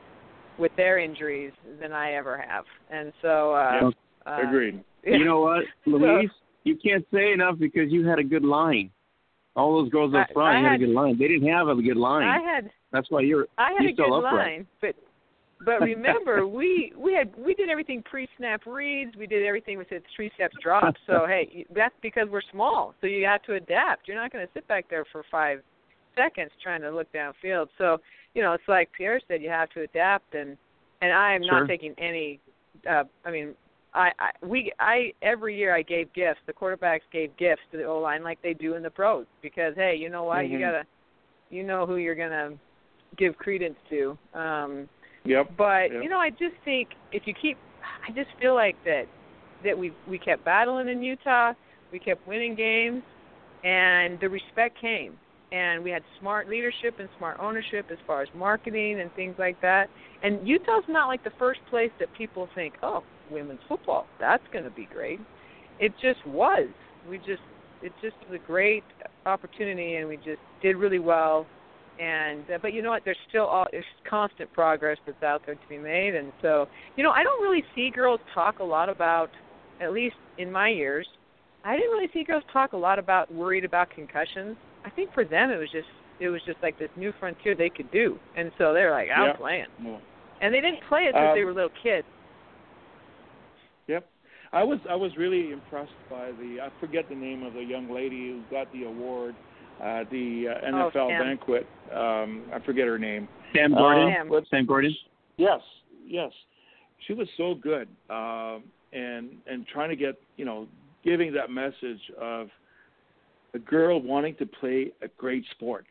with 0.61 0.71
their 0.77 0.99
injuries 0.99 1.51
than 1.81 1.91
I 1.91 2.13
ever 2.13 2.37
have. 2.37 2.63
And 2.89 3.11
so 3.21 3.53
uh, 3.53 3.79
yep. 3.81 3.93
uh 4.25 4.47
agreed. 4.47 4.83
You 5.03 5.25
know 5.25 5.41
what, 5.41 5.63
Louise? 5.87 6.29
you 6.63 6.77
can't 6.77 7.03
say 7.11 7.31
enough 7.31 7.57
because 7.57 7.91
you 7.91 8.05
had 8.05 8.19
a 8.19 8.23
good 8.23 8.43
line. 8.43 8.91
All 9.55 9.81
those 9.81 9.91
girls 9.91 10.13
up 10.13 10.27
front 10.31 10.55
I, 10.55 10.59
I 10.59 10.61
had, 10.61 10.71
had, 10.73 10.81
a 10.81 10.85
good 10.85 10.93
line. 10.93 11.17
They 11.17 11.27
didn't 11.27 11.47
have 11.47 11.67
a 11.67 11.81
good 11.81 11.97
line. 11.97 12.27
I 12.27 12.39
had. 12.39 12.69
That's 12.93 13.09
why 13.09 13.21
you're. 13.21 13.47
I 13.57 13.71
had 13.73 13.81
you're 13.81 13.91
a 13.91 13.93
good 13.93 14.15
upright. 14.15 14.33
line, 14.33 14.67
but 14.79 14.95
but 15.65 15.81
remember 15.81 16.47
we 16.47 16.93
we 16.97 17.13
had 17.13 17.33
we 17.37 17.53
did 17.53 17.69
everything 17.69 18.03
pre-snap 18.03 18.61
reads. 18.65 19.15
We 19.17 19.27
did 19.27 19.43
everything 19.43 19.77
with 19.77 19.87
three 20.15 20.31
steps 20.35 20.55
drops. 20.61 20.99
So 21.07 21.25
hey, 21.27 21.65
that's 21.73 21.95
because 22.01 22.27
we're 22.31 22.41
small. 22.51 22.93
So 23.01 23.07
you 23.07 23.25
have 23.25 23.41
to 23.43 23.55
adapt. 23.55 24.07
You're 24.07 24.17
not 24.17 24.31
going 24.31 24.45
to 24.45 24.53
sit 24.53 24.67
back 24.67 24.85
there 24.89 25.05
for 25.11 25.23
five 25.31 25.61
seconds 26.15 26.51
trying 26.61 26.81
to 26.81 26.91
look 26.91 27.07
downfield. 27.13 27.67
So 27.77 27.99
you 28.33 28.41
know, 28.41 28.53
it's 28.53 28.63
like 28.67 28.89
Pierre 28.97 29.19
said, 29.27 29.41
you 29.41 29.49
have 29.49 29.69
to 29.71 29.81
adapt, 29.81 30.33
and 30.35 30.57
and 31.01 31.11
I 31.11 31.33
am 31.33 31.43
sure. 31.43 31.59
not 31.59 31.67
taking 31.67 31.93
any. 31.97 32.39
Uh, 32.89 33.03
I 33.25 33.31
mean, 33.31 33.53
I, 33.93 34.11
I 34.19 34.45
we 34.45 34.71
I 34.79 35.13
every 35.21 35.57
year 35.57 35.75
I 35.75 35.81
gave 35.81 36.13
gifts. 36.13 36.39
The 36.47 36.53
quarterbacks 36.53 37.01
gave 37.11 37.35
gifts 37.37 37.61
to 37.71 37.77
the 37.77 37.83
O 37.83 37.99
line 37.99 38.23
like 38.23 38.41
they 38.41 38.53
do 38.53 38.75
in 38.75 38.83
the 38.83 38.89
pros 38.89 39.25
because 39.41 39.73
hey, 39.75 39.95
you 39.97 40.09
know 40.09 40.23
what? 40.23 40.39
Mm-hmm. 40.39 40.53
You 40.53 40.59
gotta, 40.59 40.83
you 41.49 41.63
know 41.63 41.85
who 41.85 41.97
you're 41.97 42.15
gonna 42.15 42.51
give 43.17 43.37
credence 43.37 43.75
to. 43.89 44.17
Um, 44.33 44.87
yep. 45.25 45.51
But 45.57 45.91
yep. 45.91 46.03
you 46.03 46.09
know, 46.09 46.19
I 46.19 46.29
just 46.29 46.55
think 46.63 46.89
if 47.11 47.23
you 47.25 47.33
keep, 47.39 47.57
I 48.07 48.11
just 48.13 48.29
feel 48.39 48.55
like 48.55 48.77
that 48.85 49.05
that 49.65 49.77
we 49.77 49.91
we 50.07 50.17
kept 50.17 50.45
battling 50.45 50.87
in 50.87 51.03
Utah. 51.03 51.53
We 51.91 51.99
kept 51.99 52.25
winning 52.25 52.55
games, 52.55 53.03
and 53.65 54.17
the 54.21 54.29
respect 54.29 54.79
came 54.79 55.17
and 55.51 55.83
we 55.83 55.91
had 55.91 56.01
smart 56.19 56.49
leadership 56.49 56.99
and 56.99 57.09
smart 57.17 57.37
ownership 57.39 57.87
as 57.91 57.97
far 58.07 58.21
as 58.21 58.29
marketing 58.35 59.01
and 59.01 59.13
things 59.15 59.35
like 59.37 59.59
that. 59.61 59.89
And 60.23 60.47
Utah's 60.47 60.83
not 60.87 61.07
like 61.07 61.23
the 61.23 61.31
first 61.37 61.59
place 61.69 61.91
that 61.99 62.07
people 62.17 62.47
think, 62.55 62.75
oh, 62.81 63.03
women's 63.29 63.59
football, 63.67 64.05
that's 64.19 64.43
going 64.53 64.63
to 64.63 64.71
be 64.71 64.87
great. 64.93 65.19
It 65.79 65.91
just 66.01 66.25
was. 66.25 66.67
We 67.09 67.17
just, 67.17 67.41
it 67.81 67.91
just 68.01 68.15
was 68.29 68.39
a 68.41 68.47
great 68.47 68.83
opportunity, 69.25 69.95
and 69.95 70.07
we 70.07 70.17
just 70.17 70.39
did 70.61 70.77
really 70.77 70.99
well. 70.99 71.45
And 71.99 72.43
uh, 72.49 72.57
but 72.61 72.73
you 72.73 72.81
know 72.81 72.89
what? 72.89 73.03
There's 73.03 73.17
still 73.27 73.45
all 73.45 73.67
there's 73.71 73.83
constant 74.09 74.51
progress 74.53 74.97
that's 75.05 75.21
out 75.21 75.41
there 75.45 75.55
to 75.55 75.67
be 75.69 75.77
made, 75.77 76.15
and 76.15 76.31
so 76.41 76.67
you 76.95 77.03
know 77.03 77.11
I 77.11 77.21
don't 77.21 77.43
really 77.43 77.63
see 77.75 77.91
girls 77.93 78.19
talk 78.33 78.59
a 78.59 78.63
lot 78.63 78.89
about, 78.89 79.29
at 79.81 79.91
least 79.91 80.15
in 80.37 80.51
my 80.51 80.69
years, 80.69 81.05
I 81.65 81.75
didn't 81.75 81.91
really 81.91 82.09
see 82.13 82.23
girls 82.23 82.43
talk 82.51 82.73
a 82.73 82.77
lot 82.77 82.97
about 82.97 83.31
worried 83.31 83.65
about 83.65 83.89
concussions 83.89 84.55
I 84.85 84.89
think 84.89 85.13
for 85.13 85.23
them 85.23 85.51
it 85.51 85.57
was 85.57 85.69
just 85.71 85.87
it 86.19 86.29
was 86.29 86.41
just 86.45 86.57
like 86.61 86.77
this 86.77 86.89
new 86.95 87.13
frontier 87.19 87.55
they 87.55 87.69
could 87.69 87.91
do, 87.91 88.17
and 88.37 88.51
so 88.57 88.73
they're 88.73 88.91
like, 88.91 89.09
I'm 89.13 89.27
yeah. 89.27 89.33
playing, 89.33 89.65
yeah. 89.83 89.97
and 90.41 90.53
they 90.53 90.61
didn't 90.61 90.81
play 90.87 91.01
it 91.01 91.15
since 91.15 91.29
um, 91.29 91.35
they 91.35 91.43
were 91.43 91.53
little 91.53 91.71
kids. 91.81 92.05
Yep, 93.87 94.07
I 94.53 94.63
was 94.63 94.79
I 94.89 94.95
was 94.95 95.11
really 95.17 95.51
impressed 95.51 95.91
by 96.09 96.31
the 96.31 96.57
I 96.61 96.69
forget 96.79 97.09
the 97.09 97.15
name 97.15 97.43
of 97.43 97.53
the 97.53 97.61
young 97.61 97.91
lady 97.91 98.29
who 98.29 98.43
got 98.51 98.71
the 98.71 98.83
award 98.83 99.35
at 99.81 100.09
the 100.11 100.45
uh, 100.49 100.67
NFL 100.67 100.95
oh, 100.95 101.09
banquet. 101.09 101.67
Um, 101.91 102.43
I 102.53 102.59
forget 102.65 102.87
her 102.87 102.99
name. 102.99 103.27
Sam 103.55 103.73
Gordon. 103.73 104.13
Sam. 104.15 104.29
What, 104.29 104.43
Sam 104.49 104.65
Gordon. 104.65 104.95
Yes, 105.37 105.59
yes, 106.05 106.31
she 107.07 107.13
was 107.13 107.27
so 107.35 107.55
good, 107.55 107.87
um, 108.09 108.63
and 108.93 109.29
and 109.47 109.65
trying 109.67 109.89
to 109.89 109.95
get 109.95 110.19
you 110.37 110.45
know 110.45 110.67
giving 111.03 111.33
that 111.33 111.49
message 111.49 111.99
of 112.19 112.49
a 113.53 113.59
girl 113.59 114.01
wanting 114.01 114.35
to 114.35 114.45
play 114.45 114.91
a 115.01 115.07
great 115.17 115.43
sport. 115.51 115.85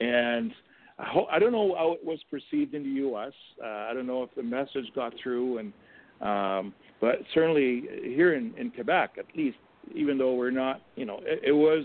And 0.00 0.52
I, 0.98 1.04
ho- 1.06 1.26
I 1.30 1.38
don't 1.38 1.52
know 1.52 1.74
how 1.76 1.92
it 1.92 2.04
was 2.04 2.18
perceived 2.30 2.74
in 2.74 2.82
the 2.82 2.90
U.S. 3.00 3.32
Uh, 3.62 3.66
I 3.66 3.92
don't 3.94 4.06
know 4.06 4.22
if 4.22 4.34
the 4.34 4.42
message 4.42 4.86
got 4.94 5.12
through, 5.22 5.58
and 5.58 5.72
um, 6.20 6.74
but 7.00 7.16
certainly 7.32 7.84
here 8.02 8.34
in, 8.34 8.54
in 8.56 8.70
Quebec, 8.70 9.14
at 9.18 9.24
least, 9.36 9.56
even 9.94 10.16
though 10.18 10.34
we're 10.34 10.50
not, 10.50 10.80
you 10.96 11.04
know, 11.04 11.20
it, 11.22 11.40
it 11.48 11.52
was. 11.52 11.84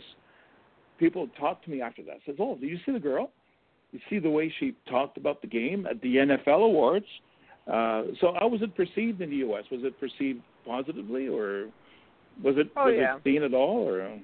People 0.99 1.29
talked 1.39 1.63
to 1.63 1.71
me 1.71 1.81
after 1.81 2.03
that. 2.03 2.17
Says, 2.25 2.35
"Oh, 2.39 2.55
did 2.55 2.69
you 2.69 2.77
see 2.85 2.91
the 2.91 2.99
girl? 2.99 3.31
You 3.93 3.99
see 4.09 4.19
the 4.19 4.29
way 4.29 4.53
she 4.59 4.75
talked 4.89 5.17
about 5.17 5.41
the 5.41 5.47
game 5.47 5.87
at 5.89 6.01
the 6.01 6.17
NFL 6.17 6.63
awards." 6.65 7.05
Uh, 7.67 8.03
so 8.19 8.33
how 8.39 8.47
was 8.47 8.61
it 8.61 8.75
perceived 8.75 9.21
in 9.21 9.29
the 9.29 9.37
U.S.? 9.37 9.63
Was 9.71 9.81
it 9.83 9.97
perceived 9.99 10.41
positively, 10.65 11.27
or 11.27 11.67
was 12.43 12.55
it 12.57 12.69
Oh, 12.75 12.85
was 12.85 12.95
yeah. 12.97 13.15
it 13.15 13.21
seen 13.23 13.43
at 13.43 13.53
all, 13.53 13.87
or? 13.87 14.19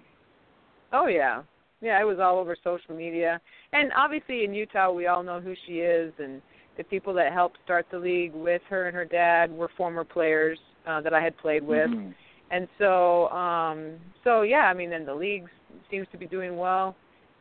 Oh 0.96 1.08
yeah, 1.08 1.44
yeah, 1.82 2.00
it 2.00 2.06
was 2.06 2.20
all 2.20 2.40
over 2.40 2.56
social 2.64 2.96
media, 2.96 3.42
and 3.74 3.92
obviously 3.98 4.46
in 4.46 4.54
Utah, 4.54 4.92
we 4.92 5.08
all 5.08 5.24
know 5.24 5.42
who 5.42 5.54
she 5.68 5.80
is, 5.80 6.14
and 6.20 6.42
the 6.78 6.86
people 6.86 7.14
that 7.16 7.34
helped 7.34 7.58
start 7.66 7.86
the 7.92 8.00
league 8.00 8.34
with 8.34 8.62
her 8.70 8.88
and 8.88 8.96
her 8.96 9.04
dad 9.04 9.52
were 9.52 9.70
former 9.76 10.06
players 10.06 10.58
uh, 10.88 11.02
that 11.02 11.14
I 11.14 11.22
had 11.22 11.38
played 11.38 11.64
with, 11.64 11.92
Mhm. 11.92 12.14
and 12.50 12.70
so, 12.78 13.30
um, 13.32 14.00
so 14.24 14.44
yeah, 14.44 14.70
I 14.70 14.74
mean, 14.74 14.90
then 14.90 15.06
the 15.06 15.14
league 15.14 15.50
seems 15.92 16.08
to 16.14 16.18
be 16.18 16.28
doing 16.28 16.56
well, 16.56 16.96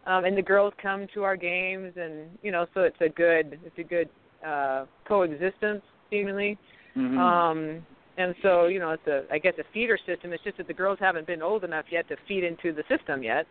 um, 0.07 0.25
and 0.25 0.37
the 0.37 0.43
girls 0.43 0.75
come 0.83 1.07
to 1.15 1.23
our 1.23 1.37
games, 1.37 1.97
and 1.97 2.37
you 2.43 2.51
know, 2.51 2.67
so 2.75 2.83
it's 2.83 3.01
a 3.01 3.09
good, 3.09 3.61
it's 3.65 3.79
a 3.79 3.85
good 3.85 4.09
uh, 4.45 4.87
coexistence 5.07 5.83
seemingly. 6.11 6.59
Mhm. 6.97 7.19
Um, 7.19 7.87
and 8.17 8.35
so, 8.43 8.67
you 8.67 8.79
know, 8.79 8.91
it's 8.91 9.07
a 9.07 9.23
I 9.33 9.39
guess 9.39 9.55
a 9.59 9.65
feeder 9.73 9.99
system. 10.07 10.33
It's 10.33 10.45
just 10.45 10.59
that 10.59 10.67
the 10.67 10.75
girls 10.75 10.99
haven't 11.01 11.27
been 11.27 11.43
old 11.43 11.65
enough 11.65 11.87
yet 11.91 12.09
to 12.09 12.17
feed 12.29 12.45
into 12.45 12.73
the 12.73 12.85
system 12.89 13.23
yet. 13.23 13.47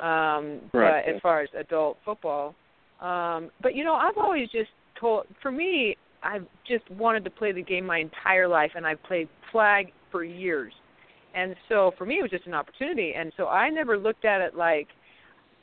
Um, 0.00 0.60
Right. 0.72 1.04
but 1.04 1.14
as 1.14 1.20
far 1.20 1.42
as 1.42 1.48
adult 1.58 1.98
football, 2.04 2.54
um, 3.00 3.50
but 3.62 3.74
you 3.74 3.84
know, 3.84 3.94
I've 3.94 4.16
always 4.18 4.48
just 4.50 4.70
told. 4.98 5.26
For 5.42 5.50
me, 5.52 5.96
I've 6.22 6.46
just 6.66 6.88
wanted 6.90 7.24
to 7.24 7.30
play 7.30 7.52
the 7.52 7.62
game 7.62 7.86
my 7.86 7.98
entire 7.98 8.48
life, 8.48 8.72
and 8.74 8.86
I've 8.86 9.02
played 9.02 9.28
flag 9.52 9.92
for 10.10 10.24
years. 10.24 10.72
And 11.34 11.54
so, 11.68 11.92
for 11.96 12.06
me, 12.06 12.18
it 12.18 12.22
was 12.22 12.30
just 12.30 12.46
an 12.46 12.54
opportunity. 12.54 13.12
And 13.16 13.32
so, 13.36 13.46
I 13.46 13.70
never 13.70 13.96
looked 13.96 14.24
at 14.24 14.40
it 14.40 14.56
like 14.56 14.88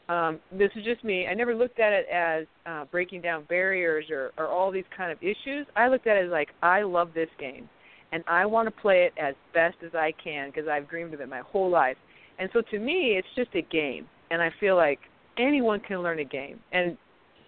um, 0.09 0.39
this 0.51 0.69
is 0.75 0.85
just 0.85 1.03
me. 1.03 1.27
I 1.27 1.33
never 1.33 1.53
looked 1.53 1.79
at 1.79 1.91
it 1.91 2.05
as 2.13 2.45
uh, 2.65 2.85
breaking 2.85 3.21
down 3.21 3.43
barriers 3.49 4.05
or, 4.09 4.31
or 4.37 4.47
all 4.47 4.71
these 4.71 4.85
kind 4.95 5.11
of 5.11 5.17
issues. 5.21 5.67
I 5.75 5.89
looked 5.89 6.07
at 6.07 6.17
it 6.17 6.25
as 6.25 6.31
like 6.31 6.49
I 6.63 6.83
love 6.83 7.09
this 7.13 7.29
game, 7.39 7.67
and 8.11 8.23
I 8.27 8.45
want 8.45 8.67
to 8.67 8.81
play 8.81 9.03
it 9.03 9.13
as 9.21 9.35
best 9.53 9.77
as 9.85 9.93
I 9.93 10.13
can 10.23 10.49
because 10.49 10.67
I've 10.67 10.89
dreamed 10.89 11.13
of 11.13 11.21
it 11.21 11.29
my 11.29 11.41
whole 11.41 11.69
life. 11.69 11.97
And 12.39 12.49
so 12.53 12.61
to 12.61 12.79
me, 12.79 13.17
it's 13.17 13.27
just 13.35 13.53
a 13.55 13.61
game, 13.61 14.07
and 14.31 14.41
I 14.41 14.51
feel 14.59 14.75
like 14.75 14.99
anyone 15.37 15.79
can 15.79 16.01
learn 16.01 16.19
a 16.19 16.25
game. 16.25 16.59
And 16.71 16.97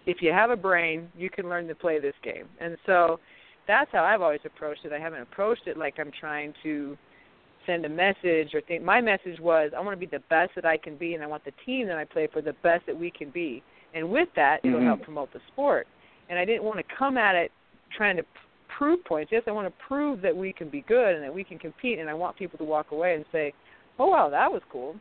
if 0.06 0.18
you 0.20 0.32
have 0.32 0.50
a 0.50 0.56
brain, 0.56 1.08
you 1.16 1.30
can 1.30 1.48
learn 1.48 1.68
to 1.68 1.74
play 1.74 2.00
this 2.00 2.14
game. 2.22 2.48
And 2.60 2.76
so 2.86 3.20
that's 3.66 3.90
how 3.92 4.04
I've 4.04 4.22
always 4.22 4.40
approached 4.44 4.84
it. 4.84 4.92
I 4.92 4.98
haven't 4.98 5.22
approached 5.22 5.66
it 5.66 5.76
like 5.76 5.94
I'm 5.98 6.10
trying 6.18 6.54
to 6.62 6.96
send 7.66 7.84
a 7.84 7.88
message 7.88 8.54
or 8.54 8.60
think 8.66 8.82
my 8.82 9.00
message 9.00 9.38
was 9.38 9.70
I 9.76 9.80
want 9.80 9.92
to 9.92 10.06
be 10.06 10.10
the 10.10 10.22
best 10.30 10.52
that 10.56 10.64
I 10.64 10.76
can 10.76 10.96
be 10.96 11.14
and 11.14 11.22
I 11.22 11.26
want 11.26 11.44
the 11.44 11.52
team 11.66 11.86
that 11.88 11.98
I 11.98 12.04
play 12.04 12.26
for 12.32 12.40
the 12.40 12.54
best 12.62 12.86
that 12.86 12.98
we 12.98 13.10
can 13.10 13.30
be. 13.30 13.62
And 13.94 14.10
with 14.10 14.28
that, 14.34 14.60
it'll 14.64 14.80
Mhm. 14.80 14.86
help 14.86 15.02
promote 15.02 15.32
the 15.32 15.40
sport. 15.48 15.86
And 16.28 16.38
I 16.38 16.44
didn't 16.44 16.64
want 16.64 16.78
to 16.78 16.94
come 16.94 17.18
at 17.18 17.34
it 17.34 17.52
trying 17.90 18.16
to 18.16 18.24
p- 18.80 18.84
prove 18.84 19.04
points. 19.04 19.30
Yes, 19.32 19.42
I 19.46 19.50
want 19.52 19.68
to 19.68 19.84
prove 19.86 20.22
that 20.22 20.36
we 20.36 20.52
can 20.52 20.68
be 20.68 20.82
good 20.82 21.14
and 21.14 21.22
that 21.22 21.34
we 21.34 21.44
can 21.44 21.58
compete 21.58 21.98
and 21.98 22.08
I 22.08 22.14
want 22.14 22.36
people 22.36 22.58
to 22.58 22.64
walk 22.64 22.92
away 22.92 23.14
and 23.14 23.24
say, 23.30 23.52
"Oh 23.98 24.06
wow, 24.06 24.28
that 24.30 24.50
was 24.50 24.62
cool." 24.70 24.96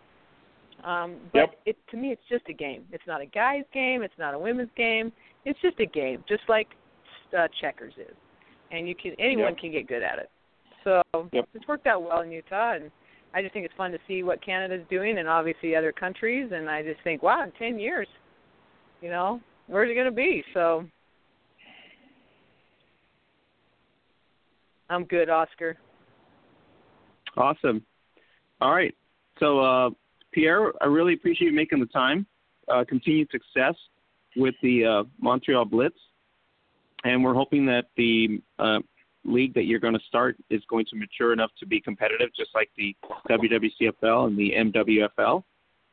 Um, 0.83 1.17
but 1.33 1.39
Yep. 1.39 1.59
it 1.65 1.77
to 1.91 1.97
me 1.97 2.11
it's 2.11 2.21
just 2.29 2.47
a 2.49 2.53
game. 2.53 2.85
It's 2.91 3.07
not 3.07 3.21
a 3.21 3.25
guys 3.25 3.63
game, 3.73 4.01
it's 4.01 4.17
not 4.17 4.33
a 4.33 4.39
women's 4.39 4.71
game. 4.75 5.11
It's 5.45 5.59
just 5.61 5.79
a 5.79 5.85
game, 5.85 6.23
just 6.27 6.43
like 6.49 6.67
uh, 7.37 7.47
checkers 7.61 7.93
is. 7.97 8.15
And 8.71 8.87
you 8.87 8.95
can 8.95 9.13
anyone 9.19 9.53
Yep. 9.53 9.57
can 9.59 9.71
get 9.71 9.87
good 9.87 10.03
at 10.03 10.19
it. 10.19 10.29
So 10.83 11.01
Yep. 11.31 11.47
it's 11.53 11.67
worked 11.67 11.87
out 11.87 12.03
well 12.03 12.21
in 12.21 12.31
Utah, 12.31 12.73
and 12.73 12.91
I 13.33 13.41
just 13.41 13.53
think 13.53 13.65
it's 13.65 13.73
fun 13.75 13.91
to 13.91 13.99
see 14.07 14.23
what 14.23 14.41
Canada's 14.41 14.85
doing, 14.89 15.17
and 15.17 15.27
obviously 15.27 15.75
other 15.75 15.91
countries. 15.91 16.51
And 16.51 16.69
I 16.69 16.83
just 16.83 17.01
think, 17.03 17.23
wow, 17.23 17.43
in 17.43 17.51
ten 17.53 17.79
years, 17.79 18.07
you 19.01 19.09
know, 19.09 19.39
where's 19.67 19.89
it 19.89 19.95
going 19.95 20.05
to 20.05 20.11
be? 20.11 20.43
So 20.53 20.85
I'm 24.89 25.05
good, 25.05 25.29
Oscar. 25.29 25.77
Awesome. 27.37 27.83
All 28.59 28.73
right. 28.73 28.95
So, 29.39 29.59
uh, 29.59 29.89
Pierre, 30.31 30.73
I 30.81 30.87
really 30.87 31.13
appreciate 31.13 31.47
you 31.47 31.55
making 31.55 31.79
the 31.79 31.85
time. 31.87 32.25
Uh, 32.67 32.83
continued 32.87 33.29
success 33.31 33.75
with 34.35 34.55
the 34.61 34.85
uh, 34.85 35.03
Montreal 35.19 35.65
Blitz. 35.65 35.97
And 37.03 37.23
we're 37.23 37.33
hoping 37.33 37.65
that 37.67 37.85
the 37.95 38.41
uh, 38.57 38.79
league 39.23 39.53
that 39.53 39.63
you're 39.63 39.79
going 39.79 39.93
to 39.93 39.99
start 40.07 40.35
is 40.49 40.61
going 40.69 40.85
to 40.89 40.97
mature 40.97 41.33
enough 41.33 41.51
to 41.59 41.65
be 41.65 41.79
competitive, 41.79 42.29
just 42.35 42.49
like 42.53 42.69
the 42.77 42.95
WWCFL 43.29 44.27
and 44.27 44.37
the 44.37 44.53
MWFL. 44.57 45.43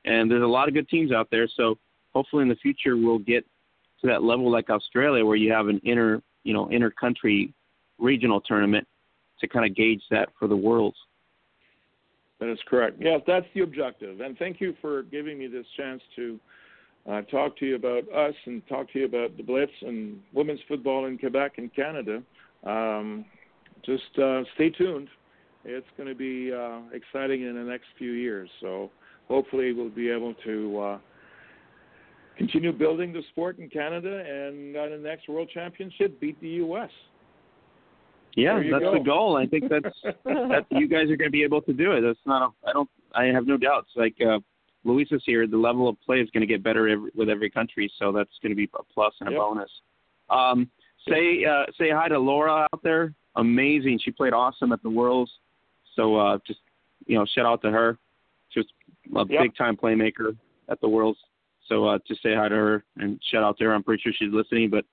And 0.05 0.31
there's 0.31 0.43
a 0.43 0.47
lot 0.47 0.69
of 0.69 0.75
good 0.75 0.89
teams 0.89 1.13
out 1.13 1.29
there. 1.31 1.49
So 1.57 1.79
hopefully 2.13 2.43
in 2.43 2.49
the 2.49 2.57
future 2.57 2.97
we'll 2.97 3.19
get 3.19 3.45
to 4.01 4.07
that 4.09 4.23
level 4.23 4.51
like 4.51 4.69
Australia, 4.69 5.25
where 5.25 5.37
you 5.37 5.53
have 5.53 5.69
an 5.69 5.81
inter, 5.85 6.21
you 6.45 6.53
know, 6.53 6.69
inter-country 6.69 7.55
regional 7.99 8.41
tournament 8.41 8.87
to 9.41 9.49
kind 9.49 9.69
of 9.69 9.77
gauge 9.77 10.03
that 10.11 10.29
for 10.39 10.49
the 10.49 10.57
worlds. 10.57 10.97
That 12.41 12.51
is 12.51 12.59
correct. 12.69 12.97
Yes, 13.01 13.21
that's 13.27 13.47
the 13.55 13.63
objective. 13.63 14.21
And 14.21 14.37
thank 14.39 14.61
you 14.61 14.75
for 14.81 15.03
giving 15.05 15.39
me 15.39 15.47
this 15.47 15.67
chance 15.77 16.03
to 16.17 16.39
uh, 17.11 17.23
talk 17.23 17.57
to 17.59 17.67
you 17.67 17.77
about 17.77 18.11
us 18.13 18.35
and 18.47 18.67
talk 18.69 18.93
to 18.93 18.99
you 18.99 19.05
about 19.07 19.37
the 19.37 19.43
Blitz 19.43 19.73
and 19.83 20.21
women's 20.35 20.61
football 20.69 21.07
in 21.07 21.17
Quebec 21.17 21.53
and 21.57 21.75
Canada. 21.75 22.23
Um, 22.65 23.25
just 23.85 24.19
uh, 24.19 24.43
stay 24.55 24.71
tuned. 24.71 25.09
It's 25.65 25.87
going 25.97 26.09
to 26.09 26.15
be 26.15 26.53
uh, 26.53 26.81
exciting 26.93 27.43
in 27.43 27.55
the 27.55 27.63
next 27.63 27.87
few 27.97 28.13
years. 28.13 28.51
So 28.61 28.91
hopefully 29.29 29.73
we'll 29.73 29.89
be 29.89 30.11
able 30.11 30.35
to 30.45 30.79
uh, 30.79 30.99
continue 32.37 32.73
building 32.73 33.13
the 33.13 33.23
sport 33.31 33.59
in 33.59 33.71
Canada 33.71 34.23
and 34.27 34.77
uh, 34.77 34.89
the 34.89 34.99
next 34.99 35.29
World 35.29 35.49
Championship 35.53 36.21
beat 36.21 36.41
the 36.41 36.49
U.S. 36.49 36.91
Yeah, 38.37 38.61
that's 38.71 38.85
go. 38.85 38.93
the 38.93 39.01
goal. 39.01 39.37
I 39.37 39.47
think 39.47 39.65
that's 39.69 39.97
that 40.25 40.67
you 40.71 40.87
guys 40.89 41.11
are 41.11 41.17
going 41.17 41.29
to 41.29 41.31
be 41.31 41.43
able 41.43 41.63
to 41.63 41.73
do 41.73 41.93
it. 41.93 42.03
That's 42.03 42.19
not. 42.27 42.43
A, 42.65 42.69
I 42.69 42.73
don't. 42.73 42.89
I 43.15 43.25
have 43.25 43.47
no 43.47 43.57
doubts. 43.57 43.89
Like 43.97 44.15
uh, 44.21 44.39
Luisa's 44.85 45.23
here, 45.25 45.47
the 45.47 45.57
level 45.57 45.89
of 45.89 45.97
play 46.03 46.21
is 46.21 46.29
going 46.31 46.43
to 46.43 46.47
get 46.47 46.63
better 46.63 46.87
every, 46.89 47.11
with 47.15 47.29
every 47.31 47.51
country, 47.51 47.91
so 47.99 48.13
that's 48.13 48.31
going 48.43 48.51
to 48.51 48.57
be 48.57 48.69
a 48.79 48.83
plus 48.93 49.15
and 49.21 49.29
a 49.31 49.33
Yep. 49.33 49.41
bonus. 49.41 49.71
Um, 50.29 50.71
say 51.09 51.45
uh, 51.45 51.65
say 51.79 51.91
hi 51.91 52.09
to 52.09 52.19
Laura 52.19 52.67
out 52.73 52.83
there. 52.83 53.15
Amazing. 53.37 54.01
She 54.05 54.11
played 54.11 54.33
awesome 54.33 54.71
at 54.73 54.83
the 54.83 54.91
Worlds. 54.91 55.31
So 55.95 56.17
uh, 56.17 56.39
just 56.47 56.61
you 57.07 57.17
know, 57.19 57.25
shout 57.35 57.47
out 57.47 57.63
to 57.63 57.71
her. 57.71 57.99
She 58.51 58.61
was 58.61 58.67
a 59.29 59.33
Yep. 59.33 59.43
big 59.43 59.57
time 59.57 59.77
playmaker 59.77 60.37
at 60.69 60.81
the 60.83 60.89
Worlds. 60.89 61.19
So 61.69 61.87
uh, 61.87 61.99
just 62.07 62.23
say 62.23 62.35
hi 62.35 62.49
to 62.49 62.55
her 62.55 62.85
and 62.99 63.19
shout 63.31 63.43
out 63.43 63.57
to 63.59 63.65
her. 63.65 63.75
I'm 63.75 63.83
pretty 63.83 64.03
sure 64.03 64.13
she's 64.17 64.33
listening, 64.33 64.69
but 64.71 64.85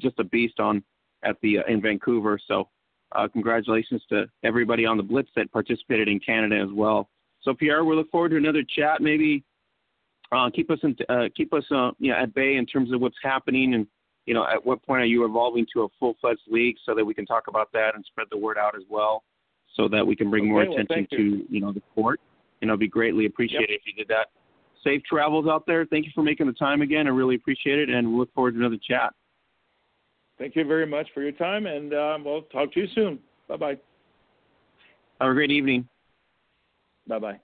just 0.00 0.18
a 0.18 0.24
beast 0.24 0.60
on 0.60 0.82
at 1.24 1.36
the 1.42 1.58
uh, 1.58 1.62
in 1.68 1.80
Vancouver. 1.82 2.38
So 2.46 2.68
uh, 3.12 3.28
congratulations 3.28 4.02
to 4.10 4.26
everybody 4.42 4.84
on 4.84 4.96
the 4.96 5.02
Blitz 5.02 5.28
that 5.36 5.50
participated 5.52 6.08
in 6.08 6.18
Canada 6.20 6.56
as 6.60 6.72
well. 6.72 7.08
So 7.42 7.54
Pierre, 7.54 7.84
we 7.84 7.94
look 7.94 8.10
forward 8.10 8.30
to 8.30 8.36
another 8.36 8.62
chat. 8.62 9.00
Maybe 9.00 9.44
uh, 10.32 10.50
keep 10.50 10.70
us 10.70 10.78
in, 10.82 10.96
uh, 11.08 11.28
keep 11.36 11.52
us 11.52 11.64
uh, 11.70 11.92
you 11.98 12.10
know, 12.10 12.18
at 12.18 12.34
bay 12.34 12.56
in 12.56 12.66
terms 12.66 12.92
of 12.92 13.00
what's 13.00 13.16
happening, 13.22 13.74
and 13.74 13.86
you 14.26 14.34
know 14.34 14.44
at 14.44 14.64
what 14.64 14.82
point 14.84 15.02
are 15.02 15.06
you 15.06 15.24
evolving 15.24 15.66
to 15.74 15.82
a 15.82 15.88
full 16.00 16.16
fledged 16.20 16.40
league 16.48 16.76
so 16.84 16.94
that 16.94 17.04
we 17.04 17.14
can 17.14 17.26
talk 17.26 17.44
about 17.48 17.70
that 17.72 17.94
and 17.94 18.04
spread 18.04 18.26
the 18.30 18.36
word 18.36 18.58
out 18.58 18.74
as 18.74 18.82
well, 18.88 19.22
so 19.76 19.88
that 19.88 20.04
we 20.04 20.16
can 20.16 20.28
bring 20.30 20.48
more 20.48 20.66
well, 20.66 20.78
attention 20.78 21.06
you. 21.12 21.38
to 21.38 21.44
you 21.48 21.60
know 21.60 21.72
the 21.72 21.82
sport. 21.92 22.20
And 22.62 22.70
it'll 22.70 22.78
be 22.78 22.88
greatly 22.88 23.26
appreciated 23.26 23.70
if 23.70 23.82
you 23.84 23.92
did 23.92 24.08
that. 24.08 24.28
Safe 24.82 25.02
travels 25.04 25.46
out 25.46 25.66
there. 25.66 25.84
Thank 25.84 26.06
you 26.06 26.12
for 26.14 26.22
making 26.22 26.46
the 26.46 26.54
time 26.54 26.80
again. 26.80 27.06
I 27.06 27.10
really 27.10 27.34
appreciate 27.34 27.78
it, 27.78 27.90
and 27.90 28.10
we 28.10 28.18
look 28.18 28.32
forward 28.32 28.52
to 28.52 28.58
another 28.58 28.78
chat. 28.82 29.12
Thank 30.38 30.54
you 30.54 30.64
very 30.64 30.86
much 30.86 31.08
for 31.14 31.22
your 31.22 31.32
time, 31.32 31.66
and 31.66 31.94
um, 31.94 32.24
we'll 32.24 32.42
talk 32.42 32.72
to 32.74 32.80
you 32.80 32.86
soon. 32.94 33.18
Bye 33.48 33.56
bye. 33.56 33.78
Have 35.20 35.30
a 35.30 35.34
great 35.34 35.50
evening. 35.50 35.88
Bye 37.06 37.18
bye. 37.18 37.40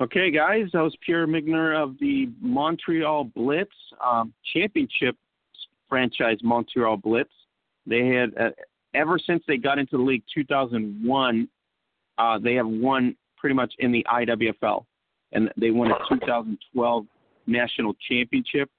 Okay, 0.00 0.30
guys, 0.30 0.66
that 0.72 0.80
was 0.80 0.96
Pierre 1.04 1.26
Migner 1.26 1.76
of 1.76 1.98
the 2.00 2.30
Montreal 2.40 3.24
Blitz 3.24 3.70
um, 4.02 4.32
championship 4.54 5.14
franchise, 5.90 6.38
Montreal 6.42 6.96
Blitz. 6.96 7.30
They 7.86 8.06
had 8.06 8.30
uh, 8.38 8.50
ever 8.94 9.18
since 9.18 9.42
they 9.46 9.58
got 9.58 9.78
into 9.78 9.98
the 9.98 10.02
league 10.02 10.22
2001, 10.34 11.48
uh, 12.16 12.38
they 12.38 12.54
have 12.54 12.66
won 12.66 13.14
pretty 13.36 13.54
much 13.54 13.74
in 13.78 13.92
the 13.92 14.06
IWFL, 14.10 14.84
and 15.32 15.50
they 15.58 15.70
won 15.70 15.90
a 15.90 15.98
2012 16.08 17.06
national 17.46 17.94
championship. 18.08 18.70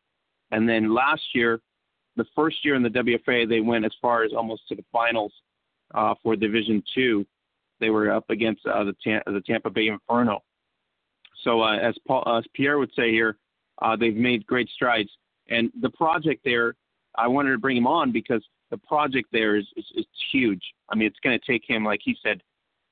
And 0.51 0.67
then 0.67 0.93
last 0.93 1.21
year, 1.33 1.61
the 2.15 2.25
first 2.35 2.63
year 2.63 2.75
in 2.75 2.83
the 2.83 2.89
WFA, 2.89 3.47
they 3.47 3.61
went 3.61 3.85
as 3.85 3.93
far 4.01 4.23
as 4.23 4.31
almost 4.33 4.67
to 4.69 4.75
the 4.75 4.85
finals 4.91 5.33
uh, 5.93 6.13
for 6.21 6.35
Division 6.35 6.83
Two. 6.93 7.25
They 7.79 7.89
were 7.89 8.11
up 8.11 8.29
against 8.29 8.65
uh, 8.65 8.83
the 8.83 8.93
the 9.25 9.41
Tampa 9.45 9.69
Bay 9.69 9.87
Inferno. 9.87 10.43
So 11.43 11.61
uh, 11.61 11.77
as 11.77 11.95
Paul, 12.07 12.23
as 12.37 12.45
Pierre 12.53 12.77
would 12.77 12.91
say 12.95 13.11
here, 13.11 13.37
uh, 13.81 13.95
they've 13.95 14.15
made 14.15 14.45
great 14.45 14.69
strides. 14.69 15.09
And 15.49 15.71
the 15.81 15.89
project 15.89 16.41
there, 16.45 16.75
I 17.15 17.27
wanted 17.27 17.51
to 17.51 17.57
bring 17.57 17.77
him 17.77 17.87
on 17.87 18.11
because 18.11 18.43
the 18.69 18.77
project 18.77 19.29
there 19.31 19.55
is 19.55 19.65
is, 19.75 19.85
is 19.95 20.05
huge. 20.31 20.63
I 20.89 20.95
mean, 20.95 21.07
it's 21.07 21.19
going 21.23 21.37
to 21.37 21.45
take 21.45 21.63
him, 21.67 21.83
like 21.83 22.01
he 22.03 22.15
said, 22.23 22.41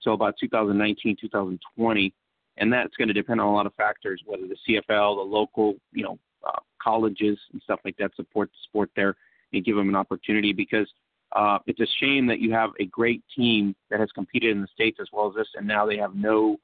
till 0.04 0.14
about 0.14 0.36
2019, 0.40 1.18
2020, 1.20 2.14
and 2.58 2.74
that's 2.74 2.96
going 2.96 3.08
to 3.08 3.14
depend 3.14 3.40
on 3.42 3.48
a 3.48 3.54
lot 3.54 3.66
of 3.66 3.74
factors, 3.76 4.22
whether 4.26 4.44
the 4.48 4.56
CFL, 4.68 5.18
the 5.18 5.22
local, 5.22 5.76
you 5.92 6.04
know, 6.04 6.20
uh, 6.46 6.60
colleges 6.82 7.38
and 7.54 7.62
stuff 7.62 7.80
like 7.86 7.98
that 7.98 8.16
support 8.16 8.50
the 8.50 8.58
sport 8.64 8.90
there 8.96 9.16
and 9.54 9.66
give 9.66 9.76
them 9.76 9.90
an 9.90 9.96
opportunity 9.96 10.54
because 10.54 10.88
uh, 11.36 11.60
it's 11.68 11.80
a 11.80 11.88
shame 12.00 12.26
that 12.28 12.40
you 12.40 12.52
have 12.52 12.72
a 12.80 12.86
great 12.86 13.24
team 13.36 13.76
that 13.90 14.00
has 14.00 14.10
competed 14.14 14.52
in 14.52 14.62
the 14.62 14.68
states 14.74 14.98
as 15.00 15.08
well 15.14 15.28
as 15.28 15.36
this, 15.36 15.48
and 15.56 15.68
now 15.68 15.86
they 15.86 15.98
have 15.98 16.16
no 16.16 16.58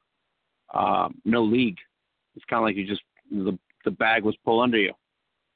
uh, 0.73 1.07
no 1.23 1.43
league. 1.43 1.77
It's 2.35 2.45
kind 2.45 2.59
of 2.59 2.63
like 2.63 2.75
you 2.75 2.87
just 2.87 3.03
the 3.31 3.57
the 3.83 3.91
bag 3.91 4.23
was 4.23 4.35
pulled 4.43 4.63
under 4.63 4.79
you. 4.79 4.93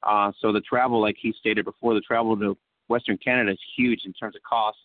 Uh, 0.02 0.32
so 0.40 0.52
the 0.52 0.60
travel, 0.60 1.00
like 1.00 1.16
he 1.20 1.34
stated 1.38 1.64
before, 1.64 1.94
the 1.94 2.00
travel 2.00 2.36
to 2.36 2.56
Western 2.88 3.18
Canada 3.18 3.52
is 3.52 3.58
huge 3.76 4.02
in 4.04 4.12
terms 4.12 4.36
of 4.36 4.42
cost. 4.42 4.78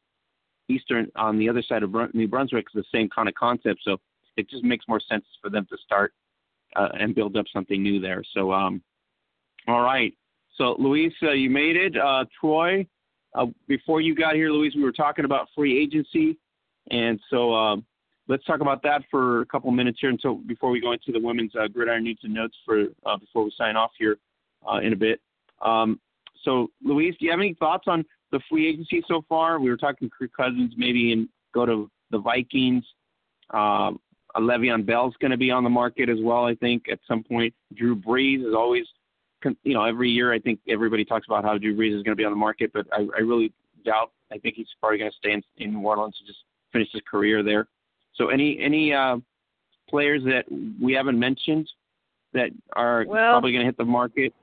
Eastern 0.67 1.11
on 1.15 1.37
the 1.37 1.47
other 1.47 1.61
side 1.61 1.83
of 1.83 1.93
New 2.13 2.27
Brunswick 2.27 2.65
is 2.73 2.83
the 2.83 2.97
same 2.97 3.07
kind 3.09 3.29
of 3.29 3.35
concept, 3.35 3.81
so 3.83 3.97
it 4.35 4.49
just 4.49 4.63
makes 4.63 4.85
more 4.87 4.99
sense 4.99 5.23
for 5.41 5.49
them 5.49 5.67
to 5.69 5.77
start 5.85 6.13
uh, 6.75 6.89
and 6.99 7.13
build 7.13 7.37
up 7.37 7.45
something 7.53 7.81
new 7.81 7.99
there. 7.99 8.23
So, 8.33 8.51
um, 8.51 8.81
all 9.67 9.81
right. 9.81 10.13
So, 10.57 10.75
Louise, 10.79 11.13
uh, 11.21 11.31
you 11.31 11.49
made 11.49 11.75
it. 11.75 11.97
Uh, 11.97 12.25
Troy, 12.39 12.85
uh, 13.33 13.47
before 13.67 14.01
you 14.01 14.15
got 14.15 14.35
here, 14.35 14.49
Louise, 14.49 14.73
we 14.75 14.83
were 14.83 14.91
talking 14.91 15.25
about 15.25 15.47
free 15.53 15.81
agency, 15.81 16.37
and 16.91 17.19
so 17.29 17.53
um, 17.53 17.85
let's 18.27 18.45
talk 18.45 18.61
about 18.61 18.81
that 18.83 19.01
for 19.11 19.41
a 19.41 19.45
couple 19.45 19.69
minutes 19.71 19.97
here 19.99 20.09
until 20.09 20.35
before 20.35 20.69
we 20.69 20.79
go 20.79 20.93
into 20.93 21.11
the 21.11 21.19
women's 21.19 21.51
uh, 21.55 21.67
gridiron 21.67 22.03
news 22.03 22.19
and 22.23 22.33
notes 22.33 22.55
for 22.65 22.85
uh, 23.05 23.17
before 23.17 23.43
we 23.43 23.51
sign 23.57 23.75
off 23.75 23.91
here 23.97 24.17
uh, 24.71 24.77
in 24.77 24.93
a 24.93 24.95
bit. 24.95 25.19
Um, 25.61 25.99
so, 26.43 26.67
Louise, 26.83 27.15
do 27.19 27.25
you 27.25 27.31
have 27.31 27.39
any 27.39 27.55
thoughts 27.55 27.85
on 27.87 28.05
the 28.31 28.39
free 28.49 28.67
agency 28.69 29.03
so 29.07 29.25
far? 29.27 29.59
We 29.59 29.69
were 29.69 29.77
talking 29.77 30.09
Kirk 30.09 30.31
Cousins 30.35 30.73
maybe 30.77 31.11
and 31.11 31.27
go 31.53 31.65
to 31.65 31.89
the 32.11 32.19
Vikings. 32.19 32.83
Uh, 33.51 33.91
Le'Veon 34.37 34.85
Bell's 34.85 35.15
going 35.19 35.31
to 35.31 35.37
be 35.37 35.49
on 35.49 35.63
the 35.63 35.69
market 35.69 36.09
as 36.09 36.17
well. 36.21 36.45
I 36.45 36.55
think 36.55 36.85
at 36.91 36.99
some 37.07 37.23
point. 37.23 37.53
Drew 37.75 37.95
Brees 37.95 38.45
is 38.45 38.53
always, 38.53 38.85
you 39.63 39.73
know, 39.73 39.83
every 39.83 40.09
year 40.09 40.33
I 40.33 40.39
think 40.39 40.59
everybody 40.67 41.05
talks 41.05 41.27
about 41.27 41.43
how 41.43 41.57
Drew 41.57 41.75
Brees 41.75 41.95
is 41.95 42.03
going 42.03 42.15
to 42.15 42.15
be 42.15 42.25
on 42.25 42.31
the 42.31 42.37
market, 42.37 42.71
but 42.73 42.87
I, 42.91 43.07
I 43.15 43.21
really 43.21 43.53
doubt. 43.85 44.11
I 44.31 44.37
think 44.37 44.55
he's 44.55 44.67
probably 44.79 44.97
going 44.97 45.11
to 45.11 45.17
stay 45.17 45.31
in, 45.31 45.43
in 45.57 45.73
New 45.73 45.81
Orleans 45.81 46.15
and 46.19 46.27
just 46.27 46.39
finish 46.73 46.89
his 46.91 47.01
career 47.09 47.43
there. 47.43 47.67
So 48.15 48.29
any 48.29 48.59
any 48.59 48.93
uh, 48.93 49.17
players 49.89 50.23
that 50.23 50.45
we 50.81 50.93
haven't 50.93 51.19
mentioned 51.19 51.69
that 52.33 52.49
are 52.73 53.05
well, 53.07 53.33
probably 53.33 53.51
going 53.51 53.61
to 53.61 53.65
hit 53.65 53.77
the 53.77 53.85
market? 53.85 54.33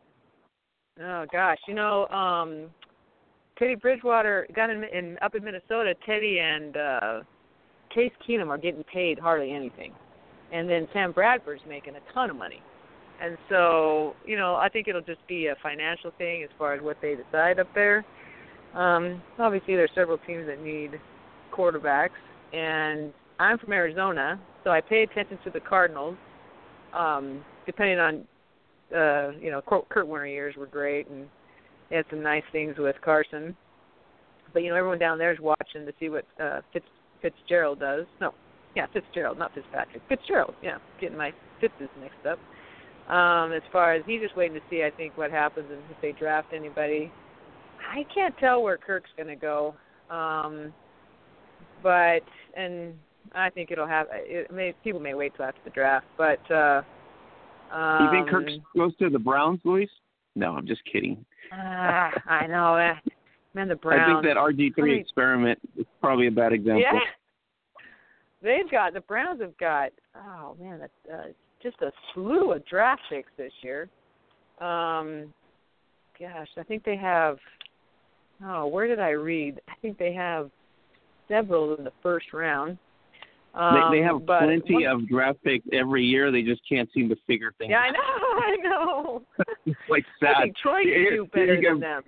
Oh 1.00 1.26
gosh, 1.32 1.58
you 1.66 1.74
know, 1.74 2.06
um, 2.08 2.70
Teddy 3.58 3.74
Bridgewater 3.74 4.46
got 4.54 4.70
in, 4.70 4.84
in 4.84 5.18
up 5.22 5.34
in 5.34 5.44
Minnesota. 5.44 5.94
Teddy 6.06 6.38
and 6.38 6.76
uh, 6.76 7.20
Case 7.94 8.12
Keenum 8.26 8.48
are 8.48 8.58
getting 8.58 8.84
paid 8.84 9.18
hardly 9.18 9.52
anything, 9.52 9.92
and 10.52 10.68
then 10.68 10.86
Sam 10.92 11.12
Bradford's 11.12 11.62
making 11.68 11.94
a 11.96 12.12
ton 12.12 12.30
of 12.30 12.36
money. 12.36 12.62
And 13.22 13.38
so, 13.48 14.14
you 14.26 14.36
know, 14.36 14.56
I 14.56 14.68
think 14.68 14.88
it'll 14.88 15.00
just 15.00 15.24
be 15.28 15.46
a 15.46 15.54
financial 15.62 16.10
thing 16.18 16.42
as 16.42 16.50
far 16.58 16.74
as 16.74 16.82
what 16.82 16.96
they 17.00 17.14
decide 17.14 17.60
up 17.60 17.68
there. 17.72 18.04
Um, 18.74 19.22
obviously, 19.38 19.76
there's 19.76 19.92
several 19.94 20.18
teams 20.26 20.46
that 20.48 20.60
need 20.60 20.98
quarterbacks, 21.56 22.10
and 22.52 23.12
I'm 23.38 23.58
from 23.58 23.72
Arizona, 23.72 24.40
so 24.64 24.70
I 24.70 24.80
pay 24.80 25.04
attention 25.04 25.38
to 25.44 25.50
the 25.50 25.60
Cardinals. 25.60 26.16
Um, 26.92 27.44
depending 27.64 27.98
on, 27.98 28.24
uh, 28.94 29.30
you 29.40 29.50
know, 29.50 29.62
Kurt 29.88 30.06
Warner 30.06 30.26
years 30.26 30.56
were 30.56 30.66
great, 30.66 31.08
and 31.08 31.28
had 31.92 32.04
some 32.10 32.22
nice 32.22 32.42
things 32.50 32.74
with 32.78 32.96
Carson. 33.04 33.56
But 34.52 34.62
you 34.62 34.70
know, 34.70 34.76
everyone 34.76 34.98
down 34.98 35.18
there 35.18 35.32
is 35.32 35.38
watching 35.38 35.86
to 35.86 35.92
see 36.00 36.08
what 36.08 36.24
uh, 36.42 36.60
Fitz, 36.72 36.86
Fitzgerald 37.20 37.78
does. 37.78 38.04
No, 38.20 38.34
yeah, 38.74 38.86
Fitzgerald, 38.92 39.38
not 39.38 39.54
Fitzpatrick. 39.54 40.02
Fitzgerald, 40.08 40.54
yeah, 40.62 40.78
getting 41.00 41.16
my 41.16 41.32
Fitzes 41.60 41.88
mixed 42.00 42.26
up. 42.28 42.38
Um, 43.12 43.52
as 43.52 43.60
far 43.70 43.92
as 43.92 44.02
he's 44.06 44.22
just 44.22 44.34
waiting 44.38 44.54
to 44.54 44.62
see, 44.70 44.84
I 44.84 44.90
think 44.96 45.18
what 45.18 45.30
happens 45.30 45.66
and 45.70 45.80
if 45.90 46.00
they 46.00 46.12
draft 46.12 46.48
anybody. 46.54 47.12
I 47.86 48.04
can't 48.14 48.34
tell 48.38 48.62
where 48.62 48.78
Kirk's 48.78 49.10
going 49.18 49.28
to 49.28 49.36
go, 49.36 49.74
um, 50.08 50.72
but 51.82 52.22
and 52.56 52.94
I 53.34 53.50
think 53.50 53.70
it'll 53.70 53.86
have. 53.86 54.06
It 54.10 54.50
may 54.50 54.74
people 54.82 54.98
may 54.98 55.12
wait 55.12 55.34
till 55.36 55.44
after 55.44 55.60
the 55.64 55.70
draft, 55.70 56.06
but. 56.16 56.50
uh 56.50 56.82
um, 57.70 58.04
you 58.04 58.10
think 58.10 58.28
Kirk 58.28 58.48
um, 58.48 58.62
goes 58.76 58.96
to 58.96 59.08
the 59.08 59.18
Browns, 59.18 59.60
Louise? 59.64 59.88
No, 60.34 60.52
I'm 60.52 60.66
just 60.66 60.82
kidding. 60.90 61.24
uh, 61.52 61.56
I 61.56 62.46
know. 62.46 62.76
Uh, 62.76 62.94
man, 63.54 63.68
the 63.68 63.76
Browns. 63.76 64.02
I 64.06 64.22
think 64.22 64.24
that 64.24 64.40
RG 64.40 64.74
three 64.74 64.98
experiment 64.98 65.58
is 65.76 65.86
probably 66.00 66.28
a 66.28 66.30
bad 66.30 66.52
example. 66.52 66.80
Yeah. 66.80 66.98
They've 68.42 68.70
got 68.70 68.94
the 68.94 69.00
Browns 69.00 69.40
have 69.40 69.56
got 69.58 69.90
oh 70.16 70.56
man, 70.60 70.80
uh, 71.12 71.16
just 71.62 71.80
a 71.82 71.90
slew 72.12 72.52
of 72.52 72.66
draft 72.66 73.02
picks 73.10 73.30
this 73.36 73.52
year. 73.62 73.88
Um, 74.60 75.32
gosh, 76.18 76.48
I 76.58 76.62
think 76.66 76.84
they 76.84 76.96
have. 76.96 77.38
Oh, 78.44 78.66
where 78.66 78.86
did 78.86 78.98
I 78.98 79.10
read? 79.10 79.60
I 79.68 79.74
think 79.80 79.98
they 79.98 80.12
have 80.12 80.50
several 81.28 81.76
in 81.76 81.84
the 81.84 81.92
first 82.02 82.32
round. 82.32 82.76
Um, 83.54 83.90
they, 83.90 83.98
they 83.98 84.04
have 84.04 84.24
plenty 84.24 84.86
of 84.86 85.06
draft 85.08 85.38
picks 85.44 85.66
every 85.72 86.04
year. 86.04 86.32
They 86.32 86.42
just 86.42 86.62
can't 86.66 86.88
seem 86.94 87.08
to 87.10 87.16
figure 87.26 87.52
things. 87.58 87.70
Yeah, 87.70 87.80
I 87.80 87.90
know. 87.90 88.00
I 88.00 88.56
know. 88.62 89.22
it's 89.66 89.78
like 89.90 90.04
sad. 90.20 90.34
I 90.36 90.42
think 90.44 90.56
Troy 90.56 90.82
can 90.84 91.06
do 91.10 91.26
better 91.32 91.60
than 91.62 91.80
them. 91.80 92.02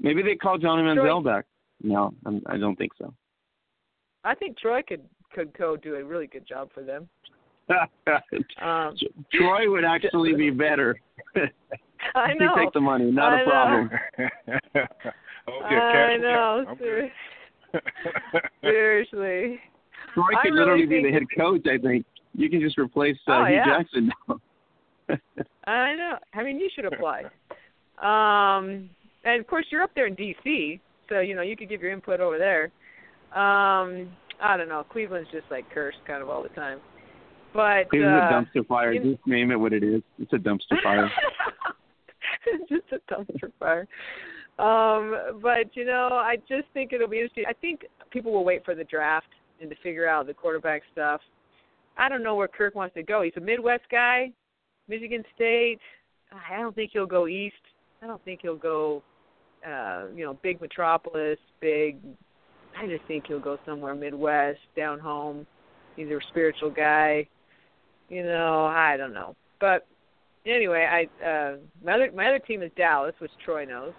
Maybe 0.00 0.22
they 0.22 0.34
call 0.34 0.58
Johnny 0.58 0.82
Manziel 0.82 1.24
back. 1.24 1.44
No, 1.82 2.14
I'm, 2.24 2.42
I 2.46 2.56
don't 2.56 2.76
think 2.76 2.92
so. 2.98 3.12
I 4.24 4.34
think 4.34 4.58
Troy 4.58 4.82
could 4.86 5.02
could 5.32 5.56
go 5.56 5.76
do 5.76 5.94
a 5.96 6.04
really 6.04 6.26
good 6.26 6.46
job 6.46 6.68
for 6.74 6.82
them. 6.82 7.08
Um, 8.60 8.96
Troy 9.32 9.70
would 9.70 9.84
actually 9.84 10.34
be 10.34 10.50
better. 10.50 11.00
I 12.14 12.34
know. 12.34 12.54
You 12.56 12.64
take 12.64 12.72
the 12.72 12.80
money, 12.80 13.10
not 13.10 13.32
I 13.32 13.40
a 13.40 13.44
problem. 13.44 13.90
okay, 15.48 15.66
I 15.66 16.16
know. 16.16 16.64
Seriously. 18.62 19.60
Troy 20.14 20.26
could 20.42 20.52
really 20.52 20.60
literally 20.60 20.86
be 20.86 21.02
the 21.02 21.12
head 21.12 21.22
coach. 21.36 21.66
I 21.66 21.78
think 21.78 22.04
you 22.34 22.50
can 22.50 22.60
just 22.60 22.78
replace 22.78 23.16
uh, 23.28 23.32
oh, 23.32 23.44
Hue 23.46 23.54
yeah. 23.54 23.64
Jackson 23.64 24.10
now. 24.28 24.40
I 25.66 25.94
know. 25.94 26.18
I 26.34 26.42
mean, 26.42 26.58
you 26.58 26.68
should 26.74 26.86
apply. 26.86 27.24
Um, 28.02 28.90
and 29.24 29.40
of 29.40 29.46
course, 29.46 29.66
you're 29.70 29.82
up 29.82 29.94
there 29.94 30.06
in 30.06 30.14
D.C., 30.14 30.80
so 31.08 31.20
you 31.20 31.34
know 31.34 31.42
you 31.42 31.56
could 31.56 31.68
give 31.68 31.82
your 31.82 31.92
input 31.92 32.20
over 32.20 32.38
there. 32.38 32.64
Um, 33.38 34.08
I 34.40 34.56
don't 34.56 34.68
know. 34.68 34.84
Cleveland's 34.90 35.30
just 35.30 35.44
like 35.50 35.64
cursed 35.72 35.98
kind 36.06 36.22
of 36.22 36.28
all 36.28 36.42
the 36.42 36.48
time. 36.50 36.80
But 37.52 37.90
Cleveland's 37.90 38.22
uh, 38.22 38.26
a 38.26 38.62
dumpster 38.62 38.66
fire. 38.66 38.92
You, 38.92 39.14
just 39.14 39.26
name 39.26 39.50
it 39.50 39.56
what 39.56 39.72
it 39.72 39.82
is. 39.82 40.02
It's 40.18 40.32
a 40.32 40.36
dumpster 40.36 40.82
fire. 40.82 41.10
just 42.68 42.84
a 42.92 43.12
dumpster 43.12 43.52
fire. 43.58 43.86
Um, 44.58 45.40
but 45.42 45.74
you 45.74 45.84
know, 45.84 46.08
I 46.12 46.36
just 46.48 46.68
think 46.74 46.92
it'll 46.92 47.08
be 47.08 47.18
interesting. 47.18 47.44
I 47.48 47.52
think 47.54 47.86
people 48.10 48.32
will 48.32 48.44
wait 48.44 48.64
for 48.64 48.74
the 48.74 48.84
draft 48.84 49.26
and 49.60 49.70
to 49.70 49.76
figure 49.82 50.08
out 50.08 50.26
the 50.26 50.34
quarterback 50.34 50.82
stuff. 50.92 51.20
I 51.96 52.08
don't 52.08 52.22
know 52.22 52.34
where 52.34 52.48
Kirk 52.48 52.74
wants 52.74 52.94
to 52.94 53.02
go. 53.02 53.22
He's 53.22 53.32
a 53.36 53.40
Midwest 53.40 53.84
guy, 53.90 54.32
Michigan 54.88 55.24
State. 55.34 55.80
I 56.50 56.58
don't 56.58 56.74
think 56.74 56.90
he'll 56.92 57.06
go 57.06 57.26
east. 57.28 57.54
I 58.02 58.06
don't 58.06 58.22
think 58.24 58.40
he'll 58.42 58.56
go, 58.56 59.02
uh, 59.66 60.04
you 60.14 60.24
know, 60.24 60.38
big 60.42 60.60
metropolis, 60.60 61.38
big. 61.60 61.98
I 62.76 62.86
just 62.86 63.04
think 63.06 63.26
he'll 63.26 63.38
go 63.40 63.58
somewhere 63.66 63.94
Midwest, 63.94 64.60
down 64.76 64.98
home. 64.98 65.46
He's 65.96 66.08
a 66.08 66.18
spiritual 66.30 66.70
guy. 66.70 67.28
You 68.12 68.24
know, 68.24 68.66
I 68.66 68.98
don't 68.98 69.14
know. 69.14 69.34
But 69.58 69.86
anyway, 70.44 70.86
I 70.86 71.24
uh, 71.26 71.56
my 71.82 71.94
other 71.94 72.12
my 72.12 72.26
other 72.26 72.40
team 72.40 72.62
is 72.62 72.70
Dallas, 72.76 73.14
which 73.20 73.30
Troy 73.42 73.64
knows, 73.64 73.94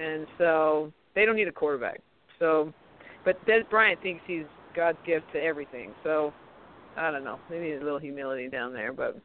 and 0.00 0.26
so 0.36 0.92
they 1.14 1.24
don't 1.24 1.36
need 1.36 1.46
a 1.46 1.52
quarterback. 1.52 2.00
So, 2.40 2.74
but 3.24 3.44
Dez 3.46 3.68
Bryant 3.70 4.02
thinks 4.02 4.20
he's 4.26 4.46
God's 4.74 4.98
gift 5.06 5.26
to 5.32 5.38
everything. 5.40 5.92
So 6.02 6.34
I 6.96 7.12
don't 7.12 7.22
know. 7.22 7.38
Maybe 7.48 7.72
a 7.74 7.78
little 7.78 8.00
humility 8.00 8.48
down 8.48 8.72
there, 8.72 8.92
but 8.92 9.16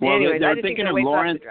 well, 0.00 0.14
anyways, 0.14 0.40
they're 0.40 0.54
thinking 0.54 0.86
think 0.86 0.96
of 0.96 1.04
Lawrence. 1.04 1.40
The. 1.42 1.50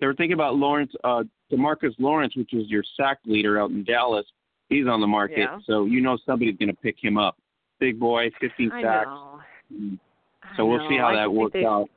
They 0.00 0.06
were 0.06 0.14
thinking 0.14 0.34
about 0.34 0.56
Lawrence, 0.56 0.90
uh, 1.04 1.22
DeMarcus 1.52 1.94
Lawrence, 2.00 2.34
which 2.36 2.52
is 2.52 2.68
your 2.68 2.82
sack 2.96 3.18
leader 3.26 3.60
out 3.60 3.70
in 3.70 3.84
Dallas. 3.84 4.26
He's 4.68 4.88
on 4.88 5.00
the 5.00 5.06
market, 5.06 5.38
Yeah. 5.38 5.60
so 5.64 5.84
you 5.84 6.00
know 6.00 6.18
somebody's 6.26 6.56
going 6.56 6.70
to 6.70 6.74
pick 6.82 6.96
him 7.00 7.16
up. 7.16 7.36
Big 7.78 8.00
boy, 8.00 8.28
15 8.40 8.72
I 8.72 8.82
sacks. 8.82 9.06
know. 9.06 9.40
So 10.56 10.66
we'll 10.66 10.86
see 10.88 10.96
how 10.96 11.08
I 11.08 11.16
that 11.16 11.32
works 11.32 11.52
they- 11.52 11.64
out. 11.64 11.88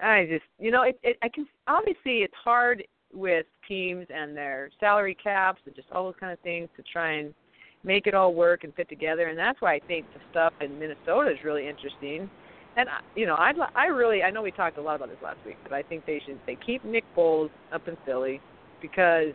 I 0.00 0.26
just, 0.30 0.44
you 0.60 0.70
know, 0.70 0.82
it, 0.82 0.98
it. 1.02 1.18
I 1.22 1.28
can 1.28 1.46
obviously 1.66 2.18
it's 2.18 2.34
hard 2.44 2.84
with 3.12 3.46
teams 3.66 4.06
and 4.14 4.36
their 4.36 4.70
salary 4.78 5.16
caps 5.20 5.60
and 5.66 5.74
just 5.74 5.88
all 5.90 6.04
those 6.04 6.14
kind 6.20 6.32
of 6.32 6.38
things 6.40 6.68
to 6.76 6.84
try 6.92 7.14
and 7.14 7.34
make 7.82 8.06
it 8.06 8.14
all 8.14 8.32
work 8.32 8.62
and 8.62 8.72
fit 8.74 8.88
together. 8.88 9.26
And 9.26 9.38
that's 9.38 9.60
why 9.60 9.74
I 9.74 9.80
think 9.88 10.06
the 10.14 10.20
stuff 10.30 10.52
in 10.60 10.78
Minnesota 10.78 11.30
is 11.30 11.38
really 11.44 11.66
interesting. 11.68 12.30
And 12.76 12.88
you 13.16 13.26
know, 13.26 13.34
I 13.34 13.52
I 13.74 13.86
really 13.86 14.22
I 14.22 14.30
know 14.30 14.42
we 14.42 14.52
talked 14.52 14.78
a 14.78 14.80
lot 14.80 14.94
about 14.96 15.08
this 15.08 15.18
last 15.22 15.38
week, 15.44 15.56
but 15.64 15.72
I 15.72 15.82
think 15.82 16.06
they 16.06 16.22
should 16.24 16.38
they 16.46 16.56
keep 16.64 16.84
Nick 16.84 17.04
Foles 17.16 17.50
up 17.72 17.88
in 17.88 17.96
Philly 18.06 18.40
because 18.80 19.32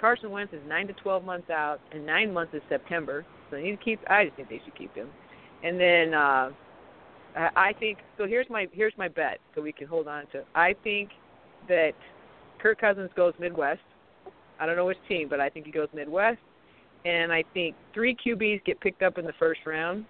Carson 0.00 0.30
Wentz 0.30 0.52
is 0.52 0.60
nine 0.68 0.86
to 0.86 0.92
twelve 0.92 1.24
months 1.24 1.50
out, 1.50 1.80
and 1.90 2.06
nine 2.06 2.32
months 2.32 2.54
is 2.54 2.62
September. 2.68 3.24
So 3.50 3.56
they 3.56 3.62
need 3.62 3.78
to 3.78 3.84
keep. 3.84 3.98
I 4.08 4.26
just 4.26 4.36
think 4.36 4.48
they 4.48 4.60
should 4.64 4.76
keep 4.78 4.94
him. 4.94 5.08
And 5.64 5.80
then 5.80 6.14
uh 6.14 6.50
I 7.36 7.48
I 7.56 7.72
think 7.78 7.98
so. 8.18 8.26
Here's 8.26 8.48
my 8.50 8.66
here's 8.72 8.94
my 8.96 9.08
bet, 9.08 9.38
so 9.54 9.62
we 9.62 9.72
can 9.72 9.86
hold 9.86 10.08
on 10.08 10.26
to. 10.32 10.42
I 10.54 10.74
think 10.84 11.10
that 11.68 11.92
Kirk 12.60 12.80
Cousins 12.80 13.10
goes 13.16 13.34
Midwest. 13.38 13.80
I 14.60 14.66
don't 14.66 14.76
know 14.76 14.86
which 14.86 14.98
team, 15.08 15.28
but 15.28 15.40
I 15.40 15.48
think 15.48 15.66
he 15.66 15.72
goes 15.72 15.88
Midwest. 15.94 16.38
And 17.04 17.32
I 17.32 17.44
think 17.52 17.74
three 17.92 18.16
QBs 18.16 18.64
get 18.64 18.80
picked 18.80 19.02
up 19.02 19.18
in 19.18 19.26
the 19.26 19.34
first 19.38 19.60
round, 19.66 20.06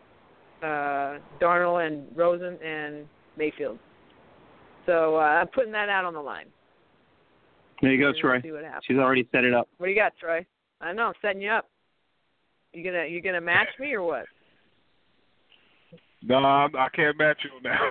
uh, 0.63 1.19
Darnold 1.41 1.85
and 1.87 2.07
Rosen 2.17 2.57
and 2.65 3.07
Mayfield. 3.37 3.79
So 4.87 5.17
uh, 5.17 5.21
I'm 5.21 5.49
putting 5.49 5.73
that 5.73 5.89
out 5.89 6.05
on 6.05 6.15
the 6.15 6.21
line. 6.21 6.47
There 7.83 7.93
you 7.93 8.01
go, 8.01 8.13
Troy. 8.19 8.41
See 8.43 8.53
what 8.53 8.65
happens. 8.65 8.85
She's 8.87 8.99
already 8.99 9.29
set 9.33 9.45
it 9.45 9.53
up. 9.53 9.69
What 9.79 9.87
do 9.87 9.93
you 9.93 9.99
got, 9.99 10.13
Troy? 10.21 10.47
I 10.81 10.93
know, 10.93 11.09
I'm 11.09 11.15
setting 11.21 11.43
you 11.43 11.51
up. 11.51 11.69
You 12.73 12.85
gonna 12.85 13.07
you 13.07 13.21
gonna 13.21 13.41
match 13.41 13.69
me 13.79 13.93
or 13.95 14.03
what? 14.03 14.27
No, 16.27 16.37
I'm, 16.37 16.75
I 16.77 16.89
can't 16.95 17.19
match 17.19 17.39
you 17.45 17.51
now. 17.63 17.91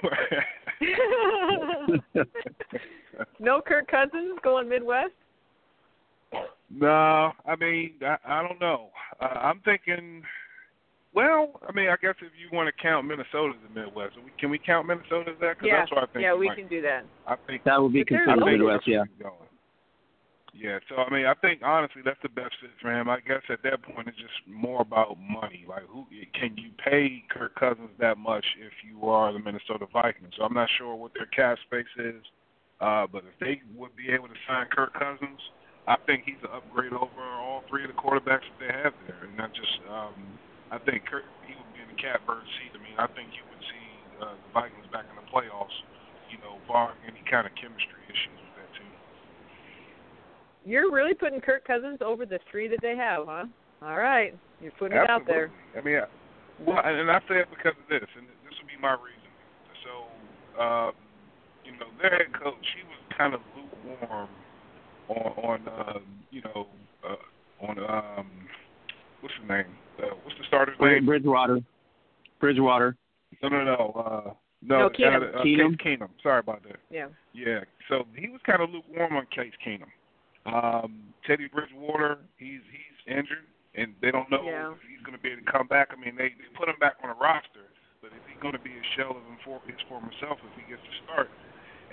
no 3.39 3.61
Kirk 3.61 3.88
Cousins 3.89 4.39
going 4.43 4.68
Midwest. 4.68 5.11
no, 6.76 7.31
I 7.45 7.55
mean, 7.60 7.93
I, 8.01 8.18
I 8.26 8.47
don't 8.47 8.60
know. 8.60 8.89
Uh, 9.22 9.26
I'm 9.26 9.60
thinking. 9.64 10.23
Well, 11.14 11.61
I 11.69 11.72
mean, 11.73 11.89
I 11.89 11.95
guess 12.01 12.15
if 12.22 12.31
you 12.41 12.49
want 12.51 12.73
to 12.76 12.81
count 12.81 13.05
Minnesota 13.05 13.53
as 13.55 13.69
the 13.69 13.80
Midwest, 13.80 14.15
we- 14.26 14.31
can 14.39 14.49
we 14.49 14.57
count 14.57 14.88
Minnesota 14.88 15.31
as 15.31 15.39
that? 15.41 15.57
Because 15.60 15.68
Yeah, 15.68 15.80
that's 15.81 15.91
what 15.91 16.01
I 16.01 16.07
think. 16.11 16.23
yeah, 16.23 16.34
we 16.34 16.47
might- 16.47 16.57
can 16.57 16.68
do 16.68 16.81
that. 16.81 17.05
I 17.27 17.35
think 17.45 17.64
That 17.65 17.80
would 17.80 17.93
be 17.93 18.03
considered 18.03 18.43
Midwest, 18.43 18.88
yeah. 18.88 19.03
Going. 19.22 19.35
Yeah, 20.54 20.78
so 20.88 20.98
I 21.02 21.10
mean, 21.10 21.26
I 21.26 21.34
think 21.34 21.62
honestly 21.66 22.04
that's 22.06 22.22
the 22.22 22.30
best 22.30 22.54
fit 22.62 22.70
for 22.80 22.94
him. 22.94 23.10
I 23.10 23.20
guess 23.22 23.42
at 23.50 23.64
that 23.64 23.82
point 23.82 24.08
it's 24.08 24.18
just 24.18 24.38
more 24.46 24.82
about 24.82 25.18
money. 25.20 25.66
Like, 25.68 25.84
who 25.90 26.06
can 26.38 26.56
you 26.58 26.70
pay 26.78 27.24
Kirk 27.30 27.56
Cousins 27.56 27.90
that 28.00 28.18
much 28.18 28.46
if 28.62 28.72
you 28.86 29.10
are 29.10 29.34
the 29.34 29.40
Minnesota 29.40 29.88
Vikings? 29.92 30.34
So 30.38 30.44
I'm 30.44 30.54
not 30.54 30.70
sure 30.78 30.94
what 30.94 31.12
their 31.18 31.26
cap 31.26 31.58
space 31.66 31.90
is, 31.98 32.22
uh, 32.82 33.08
but 33.12 33.24
if 33.26 33.34
they 33.42 33.62
would 33.76 33.96
be 33.98 34.14
able 34.14 34.28
to 34.30 34.38
sign 34.48 34.68
Kirk 34.70 34.94
Cousins, 34.94 35.42
I 35.88 35.98
think 36.06 36.22
he's 36.24 36.40
an 36.46 36.54
upgrade 36.54 36.94
over 36.94 37.22
all 37.42 37.64
three 37.68 37.84
of 37.84 37.90
the 37.90 37.98
quarterbacks 37.98 38.46
that 38.46 38.60
they 38.62 38.72
have 38.72 38.94
there. 39.10 39.26
And 39.26 39.36
not 39.36 39.54
just, 39.58 39.74
um, 39.90 40.14
I 40.70 40.78
think 40.78 41.10
Kirk 41.10 41.26
he 41.50 41.58
would 41.58 41.74
be 41.74 41.82
in 41.82 41.90
the 41.90 42.00
catbird 42.00 42.46
seat. 42.62 42.78
I 42.78 42.80
mean, 42.80 42.96
I 43.02 43.10
think 43.18 43.34
you 43.34 43.42
would 43.50 43.64
see 43.66 43.88
uh, 44.22 44.38
the 44.38 44.50
Vikings 44.54 44.86
back 44.94 45.10
in 45.10 45.18
the 45.18 45.26
playoffs, 45.34 45.74
you 46.30 46.38
know, 46.46 46.62
barring 46.70 47.02
any 47.10 47.26
kind 47.26 47.50
of 47.50 47.58
chemistry 47.58 48.06
issues. 48.06 48.43
You're 50.65 50.91
really 50.91 51.14
putting 51.14 51.41
Kirk 51.41 51.65
Cousins 51.65 51.99
over 52.03 52.26
the 52.26 52.40
three 52.49 52.68
that 52.69 52.80
they 52.81 52.95
have, 52.95 53.26
huh? 53.27 53.45
All 53.81 53.98
right, 53.98 54.34
you're 54.61 54.72
putting 54.80 54.98
it 54.98 55.10
out 55.10 55.26
there. 55.27 55.52
Absolutely. 55.76 55.80
I 55.80 55.84
mean, 55.84 56.03
I- 56.03 56.64
well, 56.64 56.80
and 56.85 56.99
and 57.02 57.11
I 57.11 57.19
say 57.27 57.40
it 57.40 57.49
because 57.49 57.73
of 57.81 57.90
this, 57.90 58.07
and 58.15 58.27
this 58.27 58.53
would 58.60 58.68
be 58.68 58.77
my 58.81 58.94
reason. 58.94 59.30
So, 59.84 60.61
um, 60.61 60.91
you 61.65 61.72
know, 61.73 61.88
their 62.02 62.11
head 62.11 62.34
coach, 62.34 62.65
he 62.77 62.84
was 62.88 62.98
kind 63.18 63.34
of 63.34 63.41
lukewarm 63.57 64.30
on, 65.10 65.18
on 65.44 65.95
um, 65.98 66.03
you 66.31 66.41
know, 66.44 66.68
uh, 67.03 67.65
on 67.65 67.80
um, 67.80 68.27
what's 69.19 69.35
his 69.40 69.49
name? 69.49 69.65
Uh, 69.99 70.15
what's 70.23 70.38
the 70.38 70.45
starter's 70.48 70.77
name? 70.80 71.06
Bridgewater. 71.06 71.60
Bridgewater. 72.40 72.95
No, 73.41 73.49
no, 73.49 73.64
no. 73.64 73.76
Uh, 73.95 74.34
no, 74.61 74.80
No, 74.80 74.90
Keenum. 74.90 75.19
that- 75.19 75.40
uh, 75.40 75.44
Keenum? 75.44 75.77
Case 75.80 75.98
Keenum. 75.99 76.10
Sorry 76.22 76.40
about 76.40 76.64
that. 76.64 76.77
Yeah. 76.90 77.07
Yeah, 77.34 77.61
so 77.90 78.06
he 78.15 78.30
was 78.30 78.40
kind 78.45 78.61
of 78.61 78.69
lukewarm 78.69 79.18
on 79.18 79.26
Case 79.35 79.52
Keenum. 79.65 79.90
Um, 80.45 81.14
Teddy 81.26 81.48
Bridgewater, 81.48 82.20
he's 82.38 82.60
he's 82.68 82.99
injured, 83.07 83.48
and 83.76 83.95
they 84.02 84.11
don't 84.11 84.30
know 84.30 84.44
Yeah. 84.44 84.72
if 84.76 84.82
he's 84.84 84.99
going 85.07 85.15
to 85.15 85.24
be 85.24 85.32
able 85.32 85.44
to 85.45 85.52
come 85.52 85.68
back. 85.68 85.90
I 85.91 85.95
mean, 85.95 86.15
they, 86.15 86.36
they 86.36 86.49
put 86.57 86.68
him 86.68 86.76
back 86.80 86.99
on 87.03 87.10
the 87.10 87.20
roster, 87.20 87.72
but 88.03 88.11
is 88.11 88.24
he 88.28 88.36
going 88.44 88.53
to 88.53 88.60
be 88.60 88.76
a 88.76 88.86
shell 88.95 89.15
of 89.15 89.24
him 89.24 89.40
for, 89.48 89.64
his 89.64 89.80
former 89.88 90.11
self 90.20 90.40
if 90.44 90.52
he 90.60 90.68
gets 90.68 90.84
to 90.84 90.94
start? 91.07 91.30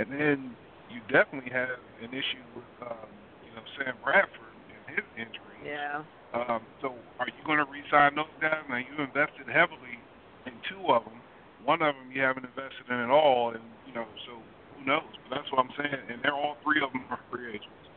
And 0.03 0.11
then 0.11 0.57
you 0.91 0.99
definitely 1.07 1.51
have 1.55 1.79
an 2.03 2.11
issue 2.11 2.43
with 2.59 2.91
um, 2.91 3.11
you 3.47 3.53
know 3.55 3.63
Sam 3.79 3.95
Bradford 4.03 4.55
and 4.75 4.83
his 4.99 5.07
injury. 5.15 5.59
Yeah. 5.63 6.03
Um, 6.35 6.63
so 6.83 6.95
are 7.19 7.27
you 7.27 7.43
going 7.47 7.59
to 7.59 7.67
re-sign 7.71 8.15
those 8.15 8.31
guys? 8.43 8.63
Now 8.67 8.79
you 8.83 8.95
invested 8.99 9.47
heavily 9.47 9.99
in 10.47 10.55
two 10.67 10.91
of 10.91 11.07
them. 11.07 11.19
One 11.63 11.83
of 11.83 11.95
them 11.95 12.11
you 12.11 12.23
haven't 12.23 12.47
invested 12.47 12.87
in 12.91 12.99
at 12.99 13.11
all, 13.11 13.55
and 13.55 13.63
you 13.87 13.95
know 13.95 14.07
so 14.27 14.43
who 14.75 14.87
knows? 14.87 15.11
But 15.27 15.39
that's 15.39 15.51
what 15.55 15.63
I'm 15.63 15.75
saying. 15.79 16.07
And 16.11 16.19
they're 16.23 16.35
all 16.35 16.59
three 16.67 16.83
of 16.83 16.91
them 16.91 17.07
are 17.11 17.23
free 17.31 17.51
agents. 17.51 17.90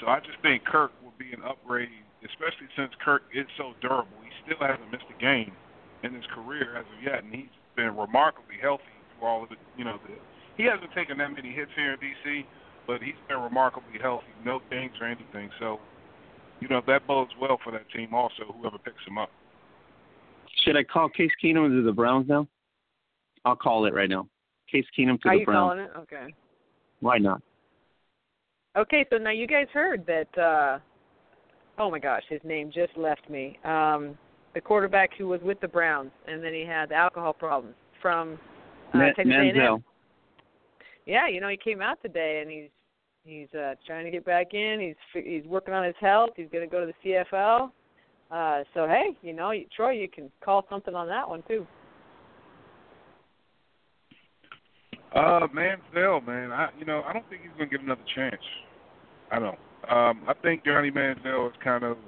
So 0.00 0.08
I 0.08 0.20
just 0.20 0.38
think 0.42 0.64
Kirk 0.64 0.92
will 1.02 1.14
be 1.18 1.32
an 1.32 1.42
upgrade, 1.46 1.88
especially 2.24 2.68
since 2.76 2.90
Kirk 3.04 3.22
is 3.34 3.46
so 3.56 3.72
durable. 3.80 4.16
He 4.22 4.30
still 4.44 4.60
hasn't 4.66 4.90
missed 4.90 5.08
a 5.08 5.20
game 5.20 5.52
in 6.02 6.14
his 6.14 6.24
career 6.34 6.76
as 6.76 6.84
of 6.84 7.02
yet, 7.02 7.24
and 7.24 7.32
he's 7.32 7.52
been 7.76 7.96
remarkably 7.96 8.56
healthy 8.60 8.84
through 9.16 9.26
all 9.26 9.42
of 9.42 9.48
the 9.48 9.56
you 9.76 9.84
know 9.84 9.98
the. 10.06 10.14
He 10.56 10.64
hasn't 10.64 10.92
taken 10.94 11.18
that 11.18 11.32
many 11.32 11.50
hits 11.52 11.70
here 11.74 11.94
in 11.94 11.98
DC, 11.98 12.44
but 12.86 13.02
he's 13.02 13.18
been 13.28 13.40
remarkably 13.40 13.98
healthy, 14.00 14.30
no 14.44 14.60
dings 14.70 14.92
or 15.00 15.06
anything. 15.06 15.50
So 15.58 15.80
you 16.60 16.68
know 16.68 16.82
that 16.86 17.06
bodes 17.06 17.32
well 17.40 17.58
for 17.62 17.72
that 17.72 17.88
team 17.90 18.14
also. 18.14 18.54
Whoever 18.60 18.78
picks 18.78 19.02
him 19.06 19.18
up. 19.18 19.30
Should 20.64 20.76
I 20.76 20.84
call 20.84 21.08
Case 21.08 21.32
Keenum 21.42 21.68
to 21.68 21.82
the 21.82 21.92
Browns 21.92 22.28
now? 22.28 22.46
I'll 23.44 23.56
call 23.56 23.86
it 23.86 23.94
right 23.94 24.08
now. 24.08 24.28
Case 24.70 24.86
Keenum 24.98 25.20
to 25.22 25.28
Are 25.28 25.34
the 25.34 25.40
you 25.40 25.46
Browns. 25.46 25.70
calling 25.70 25.78
it? 25.80 25.90
Okay. 25.98 26.34
Why 27.00 27.18
not? 27.18 27.42
Okay, 28.76 29.06
so 29.10 29.18
now 29.18 29.30
you 29.30 29.46
guys 29.46 29.66
heard 29.72 30.04
that. 30.06 30.38
uh 30.38 30.78
Oh 31.76 31.90
my 31.90 31.98
gosh, 31.98 32.22
his 32.28 32.40
name 32.44 32.70
just 32.72 32.96
left 32.96 33.28
me. 33.30 33.58
Um 33.64 34.18
The 34.54 34.60
quarterback 34.60 35.10
who 35.16 35.28
was 35.28 35.40
with 35.42 35.60
the 35.60 35.68
Browns, 35.68 36.10
and 36.26 36.42
then 36.42 36.52
he 36.54 36.64
had 36.64 36.88
the 36.88 36.94
alcohol 36.94 37.32
problems 37.32 37.76
from 38.02 38.38
uh, 38.92 38.98
Ma- 38.98 39.04
Texas 39.06 39.26
A&M. 39.26 39.54
Manziel. 39.54 39.82
Yeah, 41.06 41.28
you 41.28 41.40
know 41.40 41.48
he 41.48 41.56
came 41.56 41.80
out 41.80 42.00
today, 42.02 42.40
and 42.42 42.50
he's 42.50 42.70
he's 43.24 43.52
uh 43.58 43.74
trying 43.86 44.04
to 44.04 44.10
get 44.10 44.24
back 44.24 44.54
in. 44.54 44.80
He's 44.80 45.24
he's 45.24 45.44
working 45.46 45.74
on 45.74 45.84
his 45.84 45.96
health. 46.00 46.30
He's 46.36 46.48
going 46.52 46.68
to 46.68 46.70
go 46.70 46.84
to 46.84 46.92
the 46.92 47.10
CFL. 47.32 47.70
Uh 48.30 48.64
So 48.74 48.88
hey, 48.88 49.16
you 49.22 49.32
know, 49.34 49.52
Troy, 49.76 49.92
you 49.92 50.08
can 50.08 50.30
call 50.44 50.64
something 50.68 50.94
on 50.94 51.06
that 51.08 51.28
one 51.28 51.42
too. 51.46 51.66
Uh, 55.14 55.46
Manziel, 55.54 56.26
man, 56.26 56.50
I 56.50 56.70
you 56.76 56.84
know 56.84 57.02
I 57.06 57.12
don't 57.12 57.28
think 57.28 57.42
he's 57.42 57.52
gonna 57.56 57.70
get 57.70 57.80
another 57.80 58.02
chance. 58.16 58.42
I 59.34 59.38
don't. 59.40 59.58
Um, 59.90 60.22
I 60.28 60.34
think 60.42 60.64
Johnny 60.64 60.90
Manziel 60.90 61.48
is 61.50 61.56
kind 61.62 61.82
of, 61.82 61.98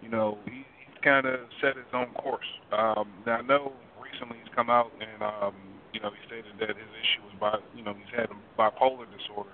you 0.00 0.08
know, 0.08 0.38
he, 0.46 0.62
he's 0.86 0.98
kind 1.02 1.26
of 1.26 1.40
set 1.60 1.76
his 1.76 1.90
own 1.92 2.06
course. 2.14 2.46
Um, 2.72 3.10
now 3.26 3.38
I 3.38 3.42
know 3.42 3.72
recently 4.00 4.38
he's 4.38 4.54
come 4.54 4.70
out 4.70 4.92
and 5.00 5.22
um, 5.22 5.54
you 5.92 6.00
know 6.00 6.10
he 6.14 6.20
stated 6.26 6.54
that 6.60 6.68
his 6.68 6.90
issue 7.02 7.22
was 7.26 7.34
by 7.40 7.58
you 7.74 7.82
know 7.82 7.94
he's 7.94 8.14
had 8.14 8.30
bipolar 8.58 9.06
disorder, 9.10 9.50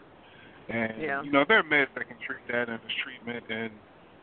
and 0.68 1.00
Yeah. 1.00 1.22
you 1.22 1.32
know 1.32 1.44
there 1.48 1.58
are 1.58 1.66
meds 1.66 1.88
that 1.96 2.06
can 2.06 2.18
treat 2.20 2.44
that 2.52 2.68
in 2.68 2.78
his 2.78 2.94
treatment, 3.02 3.44
and 3.48 3.72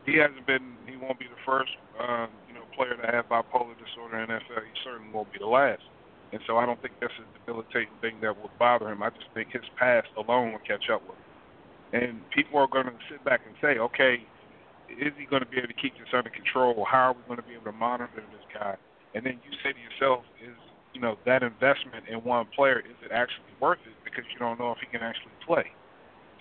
he 0.06 0.18
hasn't 0.18 0.46
been 0.46 0.78
he 0.86 0.96
won't 0.98 1.20
be 1.20 1.26
the 1.26 1.42
first 1.46 1.72
um, 2.00 2.30
you 2.48 2.54
know 2.54 2.62
player 2.78 2.96
to 2.96 3.08
have 3.12 3.26
bipolar 3.28 3.74
disorder 3.82 4.22
in 4.22 4.30
NFL. 4.30 4.62
He 4.62 4.76
certainly 4.86 5.12
won't 5.12 5.32
be 5.34 5.40
the 5.40 5.50
last. 5.50 5.84
And 6.32 6.40
so 6.48 6.58
I 6.58 6.66
don't 6.66 6.82
think 6.82 6.94
that's 7.02 7.14
a 7.20 7.28
debilitating 7.40 7.92
thing 8.00 8.16
that 8.22 8.32
would 8.40 8.56
bother 8.58 8.88
him. 8.88 9.04
I 9.04 9.10
just 9.10 9.28
think 9.34 9.52
his 9.52 9.68
past 9.78 10.08
alone 10.16 10.54
will 10.54 10.64
catch 10.64 10.88
up 10.90 11.02
with 11.04 11.18
him. 11.20 11.31
And 11.94 12.22
people 12.32 12.60
are 12.60 12.68
going 12.68 12.86
to 12.86 12.96
sit 13.12 13.24
back 13.26 13.42
and 13.46 13.56
say, 13.62 13.80
okay, 13.80 14.24
is 14.88 15.12
he 15.20 15.26
going 15.26 15.44
to 15.44 15.50
be 15.50 15.58
able 15.58 15.68
to 15.68 15.80
keep 15.80 15.94
this 15.96 16.12
under 16.16 16.30
control? 16.30 16.86
How 16.88 17.12
are 17.12 17.14
we 17.14 17.24
going 17.28 17.40
to 17.40 17.48
be 17.48 17.56
able 17.56 17.72
to 17.72 17.78
monitor 17.78 18.24
this 18.32 18.48
guy? 18.54 18.76
And 19.14 19.26
then 19.26 19.40
you 19.44 19.52
say 19.64 19.76
to 19.76 19.80
yourself, 19.80 20.24
is 20.40 20.56
you 20.94 21.00
know 21.00 21.16
that 21.26 21.44
investment 21.44 22.04
in 22.12 22.20
one 22.24 22.48
player 22.56 22.80
is 22.80 22.96
it 23.04 23.12
actually 23.12 23.52
worth 23.60 23.80
it? 23.88 23.96
Because 24.04 24.24
you 24.32 24.40
don't 24.40 24.60
know 24.60 24.72
if 24.72 24.80
he 24.80 24.88
can 24.88 25.04
actually 25.04 25.36
play. 25.44 25.68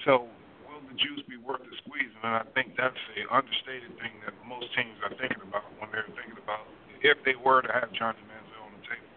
So 0.07 0.27
will 0.67 0.83
the 0.87 0.95
juice 0.95 1.23
be 1.27 1.39
worth 1.39 1.63
the 1.63 1.75
squeeze? 1.83 2.11
And 2.23 2.35
I 2.35 2.43
think 2.55 2.75
that's 2.79 2.99
an 3.19 3.27
understated 3.31 3.95
thing 3.99 4.15
that 4.27 4.35
most 4.47 4.71
teams 4.75 4.99
are 5.03 5.15
thinking 5.19 5.43
about 5.47 5.67
when 5.79 5.91
they're 5.91 6.07
thinking 6.15 6.39
about 6.43 6.67
if 7.03 7.19
they 7.27 7.35
were 7.39 7.63
to 7.63 7.71
have 7.71 7.91
Johnny 7.95 8.23
Manziel 8.27 8.63
on 8.67 8.73
the 8.79 8.83
table. 8.87 9.11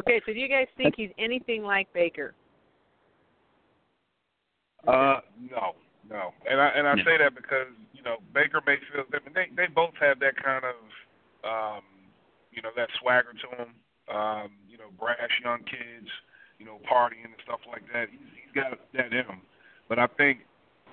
Okay, 0.00 0.20
so 0.24 0.32
do 0.32 0.40
you 0.40 0.48
guys 0.48 0.68
think 0.76 0.94
he's 0.96 1.12
anything 1.18 1.64
like 1.64 1.92
Baker? 1.92 2.34
Uh, 4.86 5.20
no, 5.50 5.74
no, 6.10 6.32
and 6.48 6.60
I 6.60 6.68
and 6.76 6.86
I 6.86 6.94
No. 6.94 7.04
say 7.04 7.16
that 7.18 7.34
because 7.34 7.68
you 7.92 8.02
know 8.02 8.18
Baker 8.34 8.60
Mayfield. 8.66 9.06
I 9.14 9.18
mean, 9.24 9.34
they 9.34 9.48
they 9.56 9.66
both 9.66 9.94
have 10.00 10.20
that 10.20 10.36
kind 10.36 10.64
of 10.64 10.76
um, 11.44 11.84
you 12.52 12.60
know 12.60 12.70
that 12.76 12.88
swagger 13.00 13.32
to 13.32 13.48
them. 13.56 13.74
Um, 14.12 14.52
you 14.68 14.76
know, 14.76 14.92
brash 15.00 15.40
young 15.42 15.64
kids, 15.64 16.10
you 16.58 16.66
know, 16.66 16.76
partying 16.84 17.24
and 17.24 17.40
stuff 17.44 17.60
like 17.66 17.84
that. 17.92 18.12
He's 18.12 18.28
he's 18.36 18.52
got 18.52 18.76
that 18.92 19.12
in 19.12 19.24
him. 19.24 19.40
But 19.88 19.98
I 19.98 20.06
think 20.20 20.44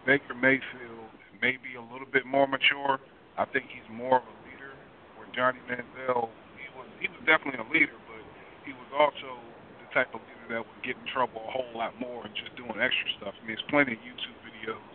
Baker 0.05 0.33
Mayfield 0.33 1.11
may 1.41 1.59
be 1.59 1.75
a 1.75 1.83
little 1.91 2.07
bit 2.07 2.25
more 2.25 2.47
mature. 2.47 2.99
I 3.37 3.43
think 3.43 3.67
he's 3.67 3.87
more 3.91 4.23
of 4.23 4.23
a 4.23 4.35
leader. 4.47 4.71
Where 5.19 5.27
Johnny 5.35 5.59
Manziel, 5.67 6.31
he 6.55 6.67
was 6.71 6.87
he 7.03 7.07
was 7.11 7.19
definitely 7.27 7.59
a 7.59 7.67
leader, 7.67 7.99
but 8.07 8.23
he 8.63 8.71
was 8.71 8.87
also 8.95 9.35
the 9.83 9.87
type 9.91 10.15
of 10.15 10.23
that 10.51 10.61
would 10.61 10.83
get 10.83 10.99
in 10.99 11.07
trouble 11.07 11.41
a 11.47 11.51
whole 11.51 11.71
lot 11.73 11.95
more 11.99 12.27
and 12.27 12.35
just 12.35 12.51
doing 12.59 12.75
extra 12.77 13.07
stuff. 13.17 13.33
I 13.35 13.39
mean, 13.47 13.55
there's 13.55 13.69
plenty 13.71 13.95
of 13.95 14.01
YouTube 14.03 14.37
videos 14.43 14.91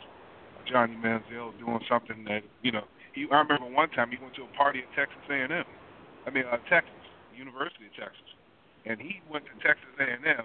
of 0.60 0.62
Johnny 0.68 0.96
Manziel 0.96 1.56
doing 1.58 1.80
something 1.88 2.24
that 2.28 2.44
you 2.62 2.72
know. 2.72 2.84
He, 3.16 3.24
I 3.32 3.40
remember 3.40 3.64
one 3.72 3.88
time 3.96 4.12
he 4.12 4.20
went 4.20 4.36
to 4.36 4.44
a 4.44 4.52
party 4.52 4.84
at 4.84 4.92
Texas 4.92 5.24
A&M. 5.32 5.48
I 5.48 6.28
mean, 6.28 6.44
uh, 6.44 6.60
Texas 6.68 6.92
University 7.32 7.88
of 7.88 7.96
Texas, 7.96 8.28
and 8.84 9.00
he 9.00 9.24
went 9.32 9.48
to 9.48 9.56
Texas 9.64 9.88
A&M. 9.96 10.44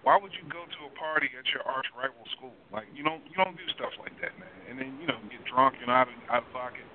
Why 0.00 0.16
would 0.16 0.32
you 0.32 0.48
go 0.48 0.64
to 0.64 0.80
a 0.88 0.92
party 0.96 1.28
at 1.36 1.44
your 1.52 1.60
arch 1.68 1.84
rival 1.92 2.24
school? 2.32 2.56
Like 2.72 2.88
you 2.96 3.04
don't 3.04 3.20
you 3.28 3.36
don't 3.36 3.52
do 3.52 3.68
stuff 3.76 3.92
like 4.00 4.16
that, 4.24 4.32
man. 4.40 4.56
And 4.72 4.80
then 4.80 4.96
you 4.96 5.06
know 5.06 5.20
get 5.28 5.44
drunk 5.44 5.76
and 5.84 5.92
out 5.92 6.08
of 6.08 6.16
out 6.32 6.48
of 6.48 6.50
pocket. 6.56 6.88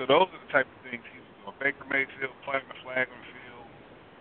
So 0.00 0.08
those 0.08 0.32
are 0.32 0.40
the 0.40 0.52
type 0.52 0.64
of 0.64 0.80
things 0.88 1.04
he 1.12 1.20
was 1.20 1.28
doing. 1.44 1.56
Baker 1.60 1.84
Mayfield 1.92 2.32
planting 2.48 2.72
the 2.72 2.80
flag 2.86 3.10
on 3.12 3.20
the 3.20 3.30
field, 3.36 3.68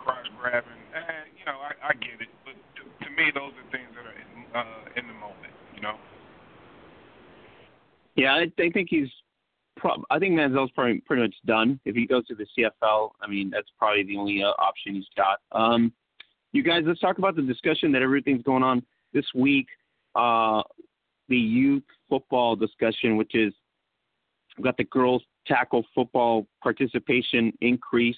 cross 0.03 0.27
grabbing. 0.35 0.86
Eh, 0.97 1.23
you 1.37 1.45
know, 1.45 1.59
I, 1.59 1.89
I 1.89 1.93
get 1.93 2.21
it, 2.21 2.29
but 2.43 2.53
to, 2.75 3.05
to 3.05 3.11
me, 3.11 3.31
those 3.33 3.51
are 3.53 3.71
things 3.71 3.89
that 3.93 4.05
are 4.05 4.17
in, 4.17 4.45
uh, 4.55 4.99
in 4.99 5.07
the 5.07 5.13
moment. 5.13 5.53
You 5.75 5.81
know. 5.81 5.95
Yeah, 8.15 8.33
I, 8.33 8.51
I 8.61 8.69
think 8.71 8.87
he's. 8.89 9.09
Pro- 9.75 10.03
I 10.09 10.17
think 10.17 10.33
Manziel's 10.33 10.71
probably 10.71 11.01
pretty 11.01 11.21
much 11.21 11.35
done. 11.45 11.79
If 11.85 11.95
he 11.95 12.07
goes 12.07 12.25
to 12.27 12.35
the 12.35 12.47
CFL, 12.57 13.11
I 13.21 13.27
mean, 13.27 13.51
that's 13.51 13.69
probably 13.77 14.03
the 14.03 14.17
only 14.17 14.41
uh, 14.43 14.47
option 14.59 14.95
he's 14.95 15.05
got. 15.15 15.39
Um, 15.51 15.93
you 16.51 16.63
guys, 16.63 16.81
let's 16.87 16.99
talk 16.99 17.19
about 17.19 17.35
the 17.35 17.43
discussion 17.43 17.91
that 17.91 18.01
everything's 18.01 18.41
going 18.41 18.63
on 18.63 18.83
this 19.13 19.25
week. 19.35 19.67
Uh, 20.15 20.63
the 21.29 21.37
youth 21.37 21.83
football 22.09 22.55
discussion, 22.55 23.17
which 23.17 23.35
is 23.35 23.53
we've 24.57 24.63
got 24.63 24.77
the 24.77 24.85
girls 24.85 25.21
tackle 25.45 25.85
football 25.93 26.47
participation 26.63 27.53
increase 27.61 28.17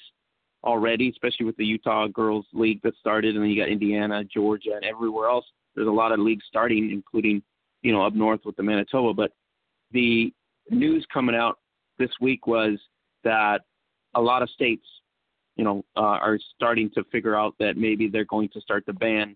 already, 0.64 1.10
especially 1.10 1.45
with 1.45 1.57
the 1.57 1.65
Utah 1.65 2.07
Girls 2.07 2.45
League 2.53 2.81
that 2.84 2.95
started, 2.99 3.36
and 3.36 3.44
then 3.44 3.49
you 3.49 3.61
got 3.61 3.69
Indiana, 3.69 4.23
Georgia, 4.23 4.72
and 4.76 4.86
everywhere 4.86 5.30
else. 5.30 5.45
There's 5.76 5.88
a 5.88 5.91
lot 5.91 6.11
of 6.11 6.19
leagues 6.19 6.45
starting, 6.48 6.91
including 6.91 7.41
you 7.81 7.91
know 7.91 8.06
up 8.06 8.14
north 8.14 8.41
with 8.45 8.56
the 8.56 8.64
Manitoba. 8.64 9.14
But 9.14 9.31
the 9.91 10.34
news 10.69 11.06
coming 11.14 11.36
out 11.36 11.60
this 11.98 12.11
week 12.22 12.48
was 12.48 12.80
that 13.23 13.61
a 14.15 14.22
lot 14.22 14.41
of 14.41 14.49
states, 14.49 14.86
you 15.56 15.64
know, 15.64 15.84
uh, 15.95 16.02
are 16.02 16.40
starting 16.56 16.90
to 16.91 17.03
figure 17.06 17.36
out 17.36 17.56
that 17.60 17.77
maybe 17.77 18.07
they're 18.07 18.26
going 18.26 18.49
to 18.49 18.61
start 18.61 18.86
to 18.88 18.94
ban 18.94 19.36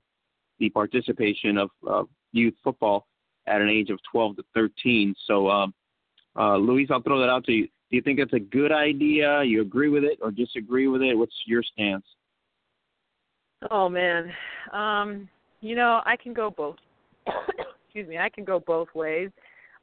the 0.59 0.69
participation 0.69 1.57
of 1.57 1.69
uh, 1.89 2.03
youth 2.31 2.55
football 2.63 3.07
at 3.47 3.61
an 3.61 3.69
age 3.69 3.89
of 3.89 3.99
12 4.11 4.37
to 4.37 4.43
13. 4.53 5.13
So, 5.25 5.49
um, 5.49 5.73
uh, 6.37 6.57
Louise, 6.57 6.87
I'll 6.91 7.01
throw 7.01 7.19
that 7.19 7.29
out 7.29 7.43
to 7.45 7.51
you. 7.51 7.67
Do 7.93 7.97
you 7.97 8.01
think 8.01 8.17
it's 8.17 8.33
a 8.33 8.39
good 8.39 8.71
idea? 8.71 9.43
You 9.43 9.61
agree 9.61 9.87
with 9.87 10.03
it 10.03 10.17
or 10.19 10.31
disagree 10.31 10.87
with 10.87 11.03
it? 11.03 11.15
What's 11.15 11.35
your 11.45 11.61
stance? 11.61 12.03
Oh 13.69 13.87
man, 13.87 14.33
um, 14.71 15.29
you 15.61 15.75
know 15.75 16.01
I 16.03 16.15
can 16.15 16.33
go 16.33 16.49
both. 16.49 16.77
excuse 17.85 18.07
me, 18.07 18.17
I 18.17 18.29
can 18.29 18.45
go 18.45 18.59
both 18.59 18.87
ways. 18.95 19.29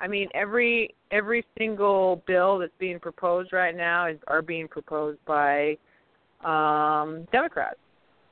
I 0.00 0.08
mean, 0.08 0.28
every 0.34 0.92
every 1.12 1.44
single 1.56 2.20
bill 2.26 2.58
that's 2.58 2.72
being 2.80 2.98
proposed 2.98 3.52
right 3.52 3.76
now 3.76 4.08
is 4.08 4.18
are 4.26 4.42
being 4.42 4.66
proposed 4.66 5.20
by 5.24 5.76
um, 6.44 7.28
Democrats, 7.30 7.78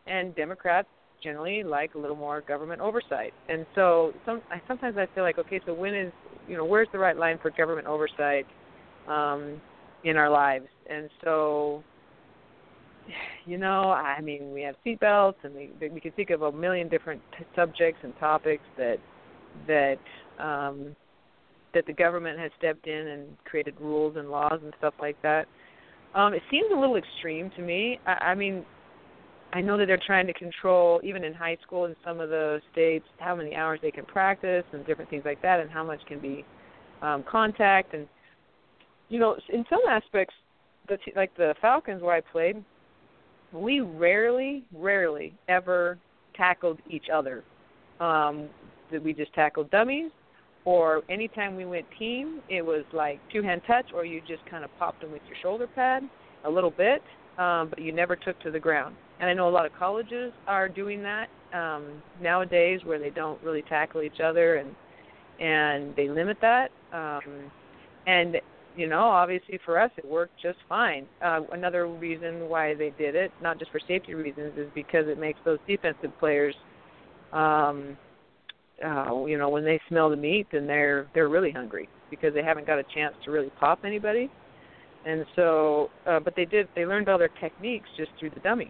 and 0.09 0.35
Democrats 0.35 0.89
generally 1.23 1.63
like 1.63 1.95
a 1.95 1.99
little 1.99 2.17
more 2.17 2.41
government 2.41 2.81
oversight. 2.81 3.33
And 3.49 3.65
so, 3.77 4.13
some 4.27 4.43
I, 4.51 4.61
sometimes 4.67 4.97
I 4.99 5.07
feel 5.15 5.23
like, 5.23 5.39
okay, 5.39 5.61
so 5.65 5.73
when 5.73 5.95
is 5.95 6.13
you 6.49 6.57
know 6.57 6.65
where's 6.65 6.89
the 6.91 6.99
right 6.99 7.17
line 7.17 7.39
for 7.41 7.53
government 7.53 7.87
oversight 7.87 8.45
um, 9.09 9.61
in 10.05 10.17
our 10.17 10.31
lives? 10.31 10.67
And 10.89 11.09
so, 11.25 11.83
you 13.47 13.59
know, 13.59 13.91
I 13.91 14.21
mean, 14.21 14.53
we 14.53 14.63
have 14.63 14.75
seatbelts, 14.85 15.37
and 15.43 15.55
we 15.55 15.71
we 15.89 16.01
can 16.01 16.13
think 16.13 16.31
of 16.31 16.43
a 16.43 16.53
million 16.53 16.89
different 16.89 17.21
t- 17.37 17.45
subjects 17.57 18.01
and 18.03 18.13
topics 18.19 18.65
that 18.77 18.97
that 19.67 19.99
um, 20.39 20.95
that 21.75 21.87
the 21.87 21.93
government 21.93 22.39
has 22.39 22.51
stepped 22.59 22.87
in 22.87 23.09
and 23.09 23.27
created 23.45 23.75
rules 23.81 24.17
and 24.17 24.31
laws 24.31 24.61
and 24.63 24.73
stuff 24.79 24.95
like 25.01 25.21
that. 25.23 25.47
Um, 26.15 26.33
it 26.33 26.43
seems 26.51 26.67
a 26.75 26.79
little 26.79 26.97
extreme 26.97 27.51
to 27.57 27.63
me. 27.63 28.01
I, 28.07 28.13
I 28.13 28.35
mean, 28.35 28.65
I 29.53 29.61
know 29.61 29.79
that 29.79 29.87
they're 29.87 30.01
trying 30.05 30.27
to 30.27 30.33
control, 30.33 31.01
even 31.03 31.25
in 31.25 31.33
high 31.33 31.57
school 31.63 31.87
in 31.87 31.95
some 32.05 32.21
of 32.21 32.29
the 32.29 32.61
states, 32.73 33.05
how 33.19 33.35
many 33.35 33.55
hours 33.55 33.79
they 33.83 33.91
can 33.91 34.05
practice 34.05 34.65
and 34.73 34.85
different 34.87 35.11
things 35.11 35.23
like 35.25 35.41
that, 35.43 35.61
and 35.61 35.71
how 35.71 35.85
much 35.85 36.01
can 36.07 36.21
be 36.21 36.45
um, 37.03 37.25
contact. 37.31 37.95
And 37.95 38.07
you 39.09 39.19
know, 39.19 39.37
in 39.53 39.65
some 39.71 39.81
aspects, 39.89 40.35
the 40.89 40.97
t- 40.99 41.13
like 41.17 41.35
the 41.37 41.55
Falcons 41.61 42.03
where 42.03 42.15
I 42.15 42.21
played, 42.21 42.63
we 43.53 43.81
rarely, 43.81 44.65
rarely 44.73 45.35
ever 45.49 45.99
tackled 46.37 46.79
each 46.89 47.07
other. 47.13 47.45
Um, 48.01 48.49
that 48.91 49.03
we 49.03 49.13
just 49.13 49.33
tackled 49.35 49.71
dummies 49.71 50.11
or 50.65 51.03
anytime 51.09 51.57
we 51.57 51.65
went 51.65 51.87
team, 51.99 52.41
it 52.51 52.61
was 52.61 52.85
like 52.93 53.21
two 53.33 53.43
hand 53.43 53.63
touch, 53.67 53.87
or 53.95 54.05
you 54.05 54.21
just 54.29 54.45
kind 54.51 54.65
of 54.65 54.71
popped 54.79 55.01
them 55.01 55.13
with 55.13 55.23
your 55.27 55.37
shoulder 55.41 55.67
pad 55.67 56.03
a 56.45 56.51
little 56.51 56.71
bit, 56.71 57.03
um, 57.39 57.71
but 57.71 57.81
you 57.81 57.91
never 57.91 58.17
took 58.17 58.39
to 58.41 58.51
the 58.51 58.61
ground. 58.61 58.95
And 59.19 59.31
I 59.31 59.33
know 59.33 59.49
a 59.49 59.51
lot 59.51 59.65
of 59.65 59.73
colleges 59.79 60.31
are 60.47 60.69
doing 60.69 61.03
that 61.03 61.29
um, 61.55 62.03
nowadays, 62.21 62.81
where 62.85 62.99
they 62.99 63.09
don't 63.09 63.43
really 63.43 63.63
tackle 63.63 64.03
each 64.03 64.21
other 64.21 64.57
and 64.57 64.75
and 65.41 65.95
they 65.97 66.09
limit 66.09 66.37
that. 66.43 66.71
Um, 66.93 67.51
and 68.07 68.37
you 68.79 68.89
know, 68.89 69.01
obviously 69.01 69.59
for 69.65 69.79
us, 69.81 69.91
it 69.97 70.07
worked 70.07 70.41
just 70.41 70.59
fine. 70.69 71.07
Uh, 71.23 71.41
another 71.53 71.87
reason 71.87 72.49
why 72.49 72.75
they 72.75 72.93
did 72.97 73.15
it, 73.15 73.33
not 73.43 73.59
just 73.59 73.71
for 73.71 73.81
safety 73.87 74.15
reasons, 74.15 74.53
is 74.57 74.69
because 74.75 75.07
it 75.09 75.19
makes 75.19 75.39
those 75.45 75.59
defensive 75.67 76.13
players 76.19 76.55
um, 77.33 77.97
uh, 78.85 79.25
you 79.27 79.39
know, 79.39 79.49
when 79.49 79.65
they 79.65 79.81
smell 79.89 80.11
the 80.11 80.17
meat, 80.17 80.47
then 80.53 80.67
they're 80.67 81.09
they're 81.15 81.29
really 81.29 81.51
hungry 81.51 81.89
because 82.11 82.33
they 82.35 82.43
haven't 82.43 82.67
got 82.67 82.79
a 82.79 82.85
chance 82.95 83.15
to 83.25 83.31
really 83.31 83.51
pop 83.59 83.81
anybody. 83.85 84.31
And 85.05 85.25
so, 85.37 85.91
uh, 86.07 86.21
but 86.21 86.35
they 86.37 86.45
did 86.45 86.69
they 86.75 86.87
learned 86.87 87.09
all 87.09 87.19
their 87.19 87.31
techniques 87.41 87.89
just 87.97 88.11
through 88.19 88.31
the 88.31 88.41
dummies, 88.41 88.69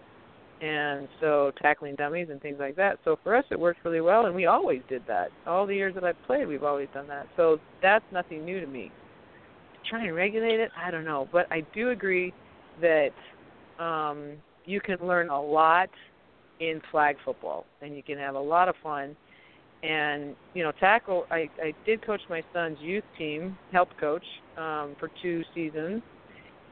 and 0.63 1.09
so 1.21 1.53
tackling 1.61 1.95
dummies 1.97 2.29
and 2.31 2.41
things 2.41 2.57
like 2.59 2.77
that. 2.77 2.99
So 3.05 3.19
for 3.23 3.37
us, 3.37 3.45
it 3.51 3.59
worked 3.59 3.85
really 3.85 4.01
well, 4.01 4.27
and 4.27 4.35
we 4.35 4.47
always 4.47 4.81
did 4.89 5.03
that. 5.09 5.29
All 5.47 5.67
the 5.67 5.75
years 5.75 5.95
that 5.95 6.05
I've 6.05 6.21
played, 6.27 6.49
we've 6.49 6.65
always 6.65 6.89
done 6.95 7.09
that. 7.09 7.27
So 7.37 7.59
that's 7.83 8.05
nothing 8.13 8.45
new 8.45 8.61
to 8.61 8.67
me. 8.67 8.91
Try 9.89 10.05
and 10.05 10.15
regulate 10.15 10.61
it, 10.61 10.71
I 10.77 10.91
don't 10.91 11.05
know, 11.05 11.29
but 11.33 11.51
I 11.51 11.65
do 11.75 11.91
agree 11.91 12.33
that 12.81 13.11
um, 13.79 14.33
you 14.65 14.81
can 14.81 14.99
learn 15.01 15.31
a 15.31 15.41
lot 15.41 15.89
in 16.61 16.81
flag 16.91 17.17
football, 17.25 17.65
and 17.81 17.97
you 17.97 18.03
can 18.03 18.19
have 18.19 18.35
a 18.35 18.41
lot 18.41 18.69
of 18.69 18.75
fun. 18.83 19.17
And 19.83 20.35
you 20.55 20.65
know 20.65 20.73
tackle 20.73 21.25
i 21.31 21.49
i 21.63 21.73
did 21.87 22.05
coach 22.05 22.21
my 22.29 22.43
son's 22.53 22.79
youth 22.81 23.05
team 23.17 23.57
help 23.71 23.89
coach 24.01 24.25
um 24.57 24.97
for 24.99 25.09
two 25.23 25.45
seasons. 25.55 26.03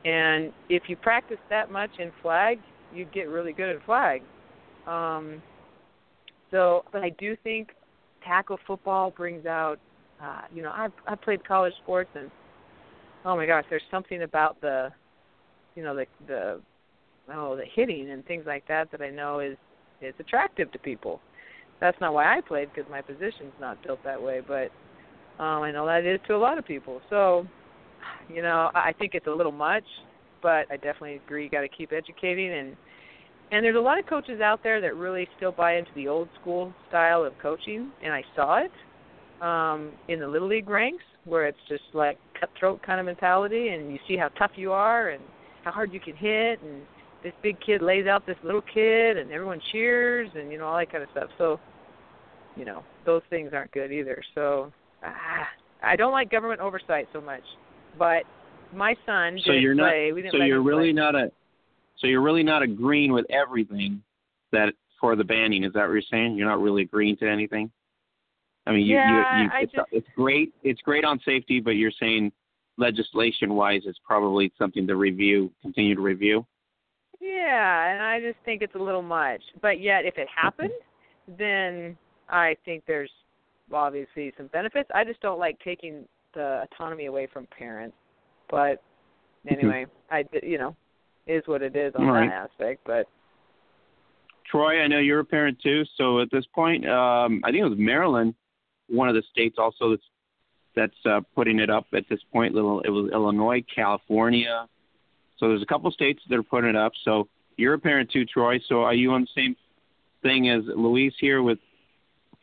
And 0.05 0.53
if 0.69 0.85
you 0.89 0.97
practice 0.97 1.39
that 1.49 1.71
much 1.71 1.91
in 2.01 2.11
flag 2.21 2.59
you 2.93 3.05
get 3.15 3.29
really 3.29 3.53
good 3.53 3.77
at 3.77 3.85
flag. 3.85 4.23
Um 4.89 5.41
so 6.51 6.85
but 6.93 7.03
i 7.05 7.11
do 7.11 7.37
think 7.45 7.69
tackle 8.25 8.59
football 8.67 9.13
brings 9.13 9.47
out 9.47 9.79
uh 10.21 10.41
you 10.53 10.63
know 10.63 10.73
i've 10.75 10.93
i've 11.07 11.21
played 11.23 11.47
college 11.47 11.75
sports 11.85 12.11
and 12.17 12.29
oh 13.27 13.37
my 13.37 13.45
gosh 13.45 13.65
there's 13.69 13.83
something 13.91 14.23
about 14.23 14.59
the 14.63 14.89
you 15.75 15.83
know 15.83 15.95
the 15.95 16.07
the 16.27 16.61
oh 17.35 17.57
the 17.57 17.65
hitting 17.75 18.11
and 18.11 18.25
things 18.27 18.45
like 18.47 18.67
that 18.67 18.91
that 18.91 19.03
i 19.03 19.11
know 19.11 19.41
is 19.41 19.57
is 20.01 20.15
attractive 20.19 20.73
to 20.73 20.79
people 20.79 21.21
that's 21.81 22.01
not 22.01 22.15
why 22.15 22.37
I 22.37 22.41
played 22.41 22.69
because 22.75 22.91
my 22.91 23.01
position's 23.01 23.53
not 23.61 23.83
built 23.83 24.03
that 24.05 24.21
way. 24.21 24.41
But 24.47 24.71
um, 25.43 25.63
I 25.63 25.73
know 25.73 25.87
that 25.87 26.05
is 26.05 26.21
to 26.29 26.35
a 26.35 26.39
lot 26.39 26.59
of 26.59 26.67
people. 26.67 27.01
So, 27.11 27.47
you 28.33 28.43
know, 28.43 28.71
I 28.75 28.93
think 28.99 29.15
it's 29.15 29.27
a 29.27 29.31
little 29.31 29.53
much, 29.53 29.85
but 30.43 30.71
I 30.71 30.77
definitely 30.77 31.21
agree. 31.25 31.45
You 31.45 31.51
got 31.51 31.63
to 31.63 31.69
keep 31.69 31.93
educating 31.93 32.53
and 32.53 32.77
and 33.53 33.65
there's 33.65 33.77
a 33.77 33.81
lot 33.81 33.97
of 33.97 34.07
coaches 34.07 34.41
out 34.41 34.65
there 34.65 34.81
that 34.81 34.97
really 34.97 35.29
still 35.37 35.53
buy 35.53 35.77
into 35.77 35.93
the 35.95 36.09
old 36.09 36.29
school 36.41 36.75
style 36.89 37.23
of 37.23 37.33
coaching, 37.41 37.93
and 38.03 38.13
I 38.13 38.25
saw 38.35 38.59
it 38.59 38.73
um, 39.41 39.93
in 40.09 40.19
the 40.19 40.27
little 40.27 40.49
league 40.49 40.69
ranks 40.69 41.05
where 41.25 41.47
it's 41.47 41.59
just 41.69 41.85
like 41.95 42.19
cutthroat 42.39 42.83
kind 42.83 43.01
of 43.01 43.07
mentality, 43.07 43.69
and 43.69 43.93
you 43.93 43.99
see 44.07 44.17
how 44.17 44.29
tough 44.29 44.53
you 44.57 44.73
are 44.73 45.11
and 45.11 45.23
how 45.65 45.73
hard 45.73 45.93
you 45.93 46.01
can 46.01 46.17
hit, 46.17 46.61
and 46.63 46.83
this 47.27 47.35
big 47.43 47.57
kid 47.61 47.83
lays 47.83 48.07
out 48.07 48.25
this 48.25 48.37
little 48.45 48.63
kid 48.63 49.17
and 49.17 49.33
everyone 49.33 49.61
cheers 49.73 50.31
and 50.37 50.53
you 50.53 50.59
know 50.59 50.67
all 50.67 50.79
that 50.79 50.91
kind 50.93 51.03
of 51.03 51.11
stuff 51.11 51.29
so 51.39 51.59
you 52.57 52.65
know 52.65 52.85
those 53.05 53.23
things 53.31 53.51
aren't 53.53 53.73
good 53.73 53.91
either 53.91 54.23
so 54.33 54.73
ah, 55.03 55.49
i 55.83 55.97
don't 55.97 56.13
like 56.13 56.31
government 56.31 56.61
oversight 56.61 57.09
so 57.13 57.21
much 57.21 57.43
but 57.99 58.23
my 58.73 58.95
son 59.05 59.39
so 59.45 59.51
you're 59.51 59.75
not 59.75 59.91
play. 59.91 60.13
so 60.31 60.37
you're 60.39 60.63
really 60.63 60.93
play. 60.93 60.93
not 60.93 61.17
a 61.17 61.31
so 61.99 62.07
you're 62.07 62.23
really 62.23 62.45
not 62.45 62.63
agreeing 62.63 63.13
with 63.13 63.27
everything 63.29 64.01
that 64.53 64.73
for 65.01 65.17
the 65.17 65.25
banning 65.25 65.65
is 65.65 65.73
that 65.73 65.83
what 65.83 65.95
you're 65.95 66.03
saying 66.09 66.37
you're 66.37 66.49
not 66.49 66.61
really 66.61 66.83
agreeing 66.83 67.17
to 67.17 67.29
anything 67.29 67.69
i 68.67 68.73
mean 68.73 68.87
you 68.87 68.97
yeah, 68.97 69.39
you, 69.39 69.45
you 69.45 69.51
it's, 69.63 69.73
just, 69.73 69.89
it's 69.93 70.09
great 70.17 70.53
it's 70.63 70.81
great 70.83 71.05
on 71.05 71.21
safety 71.25 71.61
but 71.61 71.73
you're 71.73 71.93
saying 72.01 72.31
legislation 72.79 73.55
wise 73.55 73.83
it's 73.87 73.99
probably 74.05 74.53
something 74.59 74.87
to 74.87 74.97
review 74.97 75.51
continue 75.63 75.95
to 75.95 76.01
review 76.01 76.45
yeah, 77.21 77.93
and 77.93 78.03
I 78.03 78.21
just 78.21 78.39
think 78.45 78.63
it's 78.63 78.75
a 78.75 78.79
little 78.79 79.03
much. 79.03 79.43
But 79.63 79.81
yet, 79.81 80.05
if 80.05 80.17
it 80.19 80.29
happened, 80.35 80.73
then 81.39 81.97
I 82.29 82.57
think 82.65 82.85
there's 82.87 83.11
obviously 83.73 84.33
some 84.37 84.49
benefits. 84.49 84.89
I 84.95 85.05
just 85.05 85.21
don't 85.21 85.39
like 85.39 85.59
taking 85.61 86.05
the 86.35 86.65
autonomy 86.65 87.07
away 87.07 87.27
from 87.33 87.47
parents. 87.47 87.97
But 88.51 88.83
anyway, 89.49 89.87
I 90.11 90.25
you 90.43 90.59
know, 90.59 90.77
is 91.27 91.43
what 91.47 91.63
it 91.63 91.75
is 91.75 91.95
on 91.97 92.07
right. 92.07 92.29
that 92.29 92.51
aspect. 92.51 92.83
But 92.85 93.07
Troy, 94.51 94.81
I 94.81 94.87
know 94.87 94.99
you're 94.99 95.21
a 95.21 95.25
parent 95.25 95.59
too. 95.61 95.83
So 95.97 96.21
at 96.21 96.29
this 96.31 96.45
point, 96.55 96.89
um, 96.89 97.41
I 97.45 97.51
think 97.51 97.63
it 97.63 97.69
was 97.69 97.79
Maryland, 97.79 98.35
one 98.89 99.09
of 99.09 99.15
the 99.15 99.23
states 99.33 99.57
also 99.59 99.91
that's 99.91 100.03
that's 100.77 101.07
uh, 101.07 101.21
putting 101.35 101.59
it 101.59 101.71
up 101.71 101.87
at 101.95 102.05
this 102.09 102.21
point. 102.33 102.55
Little, 102.55 102.81
it 102.83 102.91
was 102.91 103.11
Illinois, 103.11 103.65
California, 103.75 104.69
So 105.39 105.49
there's 105.49 105.63
a 105.63 105.67
couple 105.67 105.91
states 105.91 106.23
that 106.29 106.37
are 106.37 106.43
putting 106.43 106.71
it 106.71 106.77
up. 106.77 106.93
So 107.03 107.29
you're 107.57 107.75
a 107.75 107.79
parent 107.79 108.11
too, 108.11 108.27
Troy. 108.27 108.61
So 108.69 108.83
are 108.83 108.95
you 108.95 109.13
on 109.13 109.23
the 109.23 109.29
same 109.35 109.57
thing 110.23 110.51
as 110.51 110.63
Louise 110.67 111.15
here 111.19 111.43
with 111.43 111.59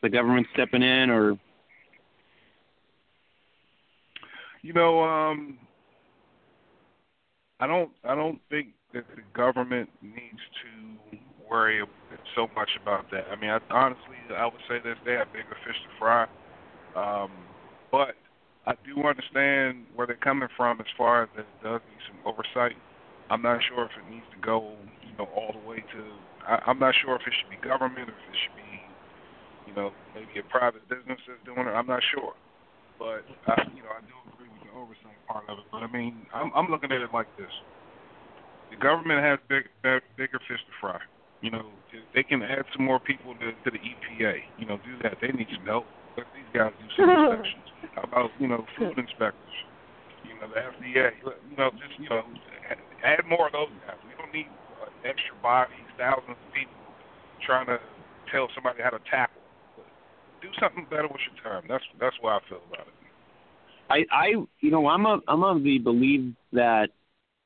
the 0.02 0.08
government 0.08 0.46
stepping 0.52 0.82
in, 0.82 1.10
or? 1.10 1.38
You 4.62 4.72
know, 4.72 5.02
um, 5.02 5.58
I 7.60 7.66
don't. 7.66 7.90
I 8.02 8.14
don't 8.14 8.40
think 8.50 8.68
that 8.94 9.04
the 9.14 9.22
government 9.32 9.90
needs 10.02 10.40
to 10.62 11.18
worry 11.48 11.80
so 12.34 12.48
much 12.54 12.70
about 12.80 13.10
that. 13.10 13.24
I 13.30 13.36
mean, 13.36 13.50
I, 13.50 13.58
honestly, 13.70 14.16
I 14.36 14.44
would 14.46 14.62
say 14.68 14.78
that 14.84 14.96
they 15.04 15.12
have 15.12 15.32
bigger 15.32 15.56
fish 15.66 15.76
to 15.76 15.90
fry. 15.98 16.26
Um, 16.94 17.30
but 17.90 18.14
I 18.66 18.74
do 18.86 19.02
understand 19.02 19.86
where 19.94 20.06
they're 20.06 20.16
coming 20.16 20.48
from 20.56 20.80
as 20.80 20.86
far 20.96 21.24
as 21.24 21.28
it 21.36 21.46
does 21.62 21.80
need 21.90 22.02
some 22.08 22.18
oversight. 22.24 22.76
I'm 23.30 23.42
not 23.42 23.60
sure 23.68 23.84
if 23.84 23.92
it 23.96 24.06
needs 24.10 24.26
to 24.32 24.40
go, 24.40 24.76
you 25.02 25.12
know, 25.18 25.28
all 25.34 25.52
the 25.52 25.66
way 25.68 25.78
to. 25.78 26.00
I, 26.46 26.60
I'm 26.66 26.78
not 26.78 26.94
sure 27.02 27.16
if 27.16 27.22
it 27.26 27.32
should 27.32 27.50
be 27.50 27.60
government 27.66 28.08
or 28.08 28.16
if 28.16 28.24
it 28.28 28.38
should 28.40 28.56
be, 28.56 28.72
you 29.68 29.74
know, 29.74 29.92
maybe 30.14 30.40
a 30.40 30.46
private 30.50 30.86
business 30.88 31.18
that's 31.26 31.40
doing 31.44 31.66
it. 31.66 31.72
I'm 31.72 31.86
not 31.88 32.02
sure, 32.12 32.32
but 32.98 33.24
I, 33.48 33.64
you 33.72 33.82
know, 33.82 33.92
I 33.96 34.04
do 34.04 34.14
agree 34.32 34.48
with 34.52 34.64
the 34.64 34.72
oversight 34.76 35.16
part 35.28 35.48
of 35.48 35.58
it. 35.58 35.64
But 35.72 35.82
I 35.84 35.88
mean, 35.88 36.26
I'm, 36.32 36.52
I'm 36.54 36.68
looking 36.68 36.92
at 36.92 37.00
it 37.00 37.12
like 37.12 37.28
this: 37.36 37.52
the 38.70 38.76
government 38.76 39.24
has 39.24 39.38
big, 39.48 39.68
bigger 39.82 40.40
fish 40.48 40.60
to 40.60 40.74
fry. 40.80 41.00
You 41.44 41.52
know, 41.52 41.68
they 42.16 42.22
can 42.22 42.40
add 42.40 42.64
some 42.72 42.88
more 42.88 42.98
people 42.98 43.36
to, 43.36 43.52
to 43.52 43.68
the 43.68 43.76
EPA. 43.76 44.40
You 44.56 44.64
know, 44.64 44.80
do 44.80 44.96
that. 45.04 45.20
They 45.20 45.28
need 45.28 45.52
some 45.52 45.66
help. 45.66 45.84
Let 46.16 46.24
these 46.32 46.48
guys 46.56 46.72
do 46.80 46.88
some 46.96 47.10
inspections. 47.12 47.68
How 47.92 48.02
about 48.08 48.30
you 48.40 48.48
know 48.48 48.64
food 48.80 48.96
inspectors? 49.04 49.56
You 50.24 50.40
know, 50.40 50.48
the 50.48 50.64
FDA. 50.72 51.12
You 51.20 51.56
know, 51.60 51.68
just 51.76 52.00
you 52.00 52.08
know, 52.08 52.24
add 53.04 53.28
more 53.28 53.48
of 53.48 53.52
those 53.52 53.68
guys. 53.84 54.00
We 54.08 54.16
don't 54.16 54.32
need 54.32 54.48
uh, 54.80 54.88
extra 55.04 55.36
bodies, 55.44 55.84
thousands 56.00 56.40
of 56.40 56.50
people 56.56 56.80
trying 57.44 57.68
to 57.68 57.76
tell 58.32 58.48
somebody 58.56 58.80
how 58.80 58.96
to 58.96 59.04
tackle. 59.12 59.44
But 59.76 59.84
do 60.40 60.48
something 60.56 60.88
better 60.88 61.12
with 61.12 61.20
your 61.28 61.36
time. 61.44 61.68
That's 61.68 61.84
that's 62.00 62.16
what 62.24 62.40
I 62.40 62.48
feel 62.48 62.64
about 62.72 62.88
it. 62.88 62.96
I, 63.90 64.00
I, 64.08 64.26
you 64.64 64.70
know, 64.72 64.88
I'm 64.88 65.04
a, 65.04 65.20
I'm 65.28 65.44
of 65.44 65.62
the 65.62 65.76
belief 65.76 66.32
that 66.54 66.88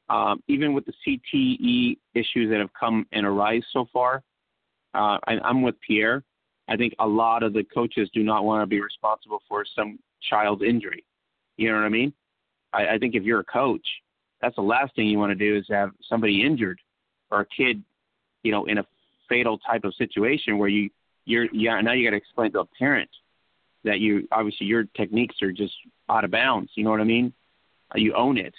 um, 0.09 0.43
even 0.49 0.73
with 0.73 0.85
the 0.87 0.93
CTE 1.07 1.99
issues 2.15 2.51
that 2.51 2.59
have 2.59 2.73
come 2.79 3.07
and 3.13 3.27
arise 3.27 3.63
so 3.73 3.87
far, 3.93 4.23
uh, 4.95 5.19
I, 5.27 5.39
I'm 5.45 5.63
with 5.63 5.75
Pierre. 5.87 6.25
I 6.69 6.77
think 6.77 6.95
a 6.99 7.07
lot 7.07 7.43
of 7.43 7.53
the 7.53 7.65
coaches 7.65 8.11
do 8.13 8.23
not 8.23 8.45
want 8.45 8.63
to 8.63 8.67
be 8.67 8.81
responsible 8.81 9.41
for 9.49 9.65
some 9.77 9.99
child's 10.23 10.63
injury. 10.63 11.05
You 11.57 11.71
know 11.71 11.77
what 11.77 11.85
I 11.85 11.91
mean? 11.91 12.13
I, 12.73 12.87
I 12.89 12.99
think 12.99 13.15
if 13.15 13.23
you're 13.23 13.41
a 13.41 13.45
coach, 13.45 13.87
that's 14.41 14.57
the 14.57 14.63
last 14.63 14.95
thing 14.95 15.07
you 15.07 15.19
want 15.19 15.31
to 15.31 15.35
do 15.35 15.57
is 15.57 15.67
have 15.71 15.91
somebody 16.09 16.45
injured 16.45 16.81
or 17.31 17.41
a 17.41 17.47
kid, 17.47 17.83
you 18.43 18.53
know, 18.53 18.67
in 18.67 18.79
a 18.79 18.87
fatal 19.29 19.59
type 19.59 19.85
of 19.85 19.95
situation 19.95 20.59
where 20.59 20.69
you 20.69 20.91
you're 21.25 21.47
yeah 21.53 21.79
now 21.83 21.93
you 21.93 22.07
got 22.07 22.13
to 22.13 22.17
explain 22.17 22.51
to 22.53 22.61
a 22.61 22.65
parent 22.65 23.11
that 23.85 24.01
you 24.01 24.27
obviously 24.33 24.67
your 24.67 24.85
techniques 24.97 25.37
are 25.43 25.53
just 25.53 25.75
out 26.09 26.25
of 26.25 26.31
bounds. 26.31 26.71
You 26.75 26.85
know 26.85 26.91
what 26.91 27.01
I 27.01 27.05
mean? 27.05 27.33
You 27.95 28.15
own 28.15 28.39
it. 28.39 28.55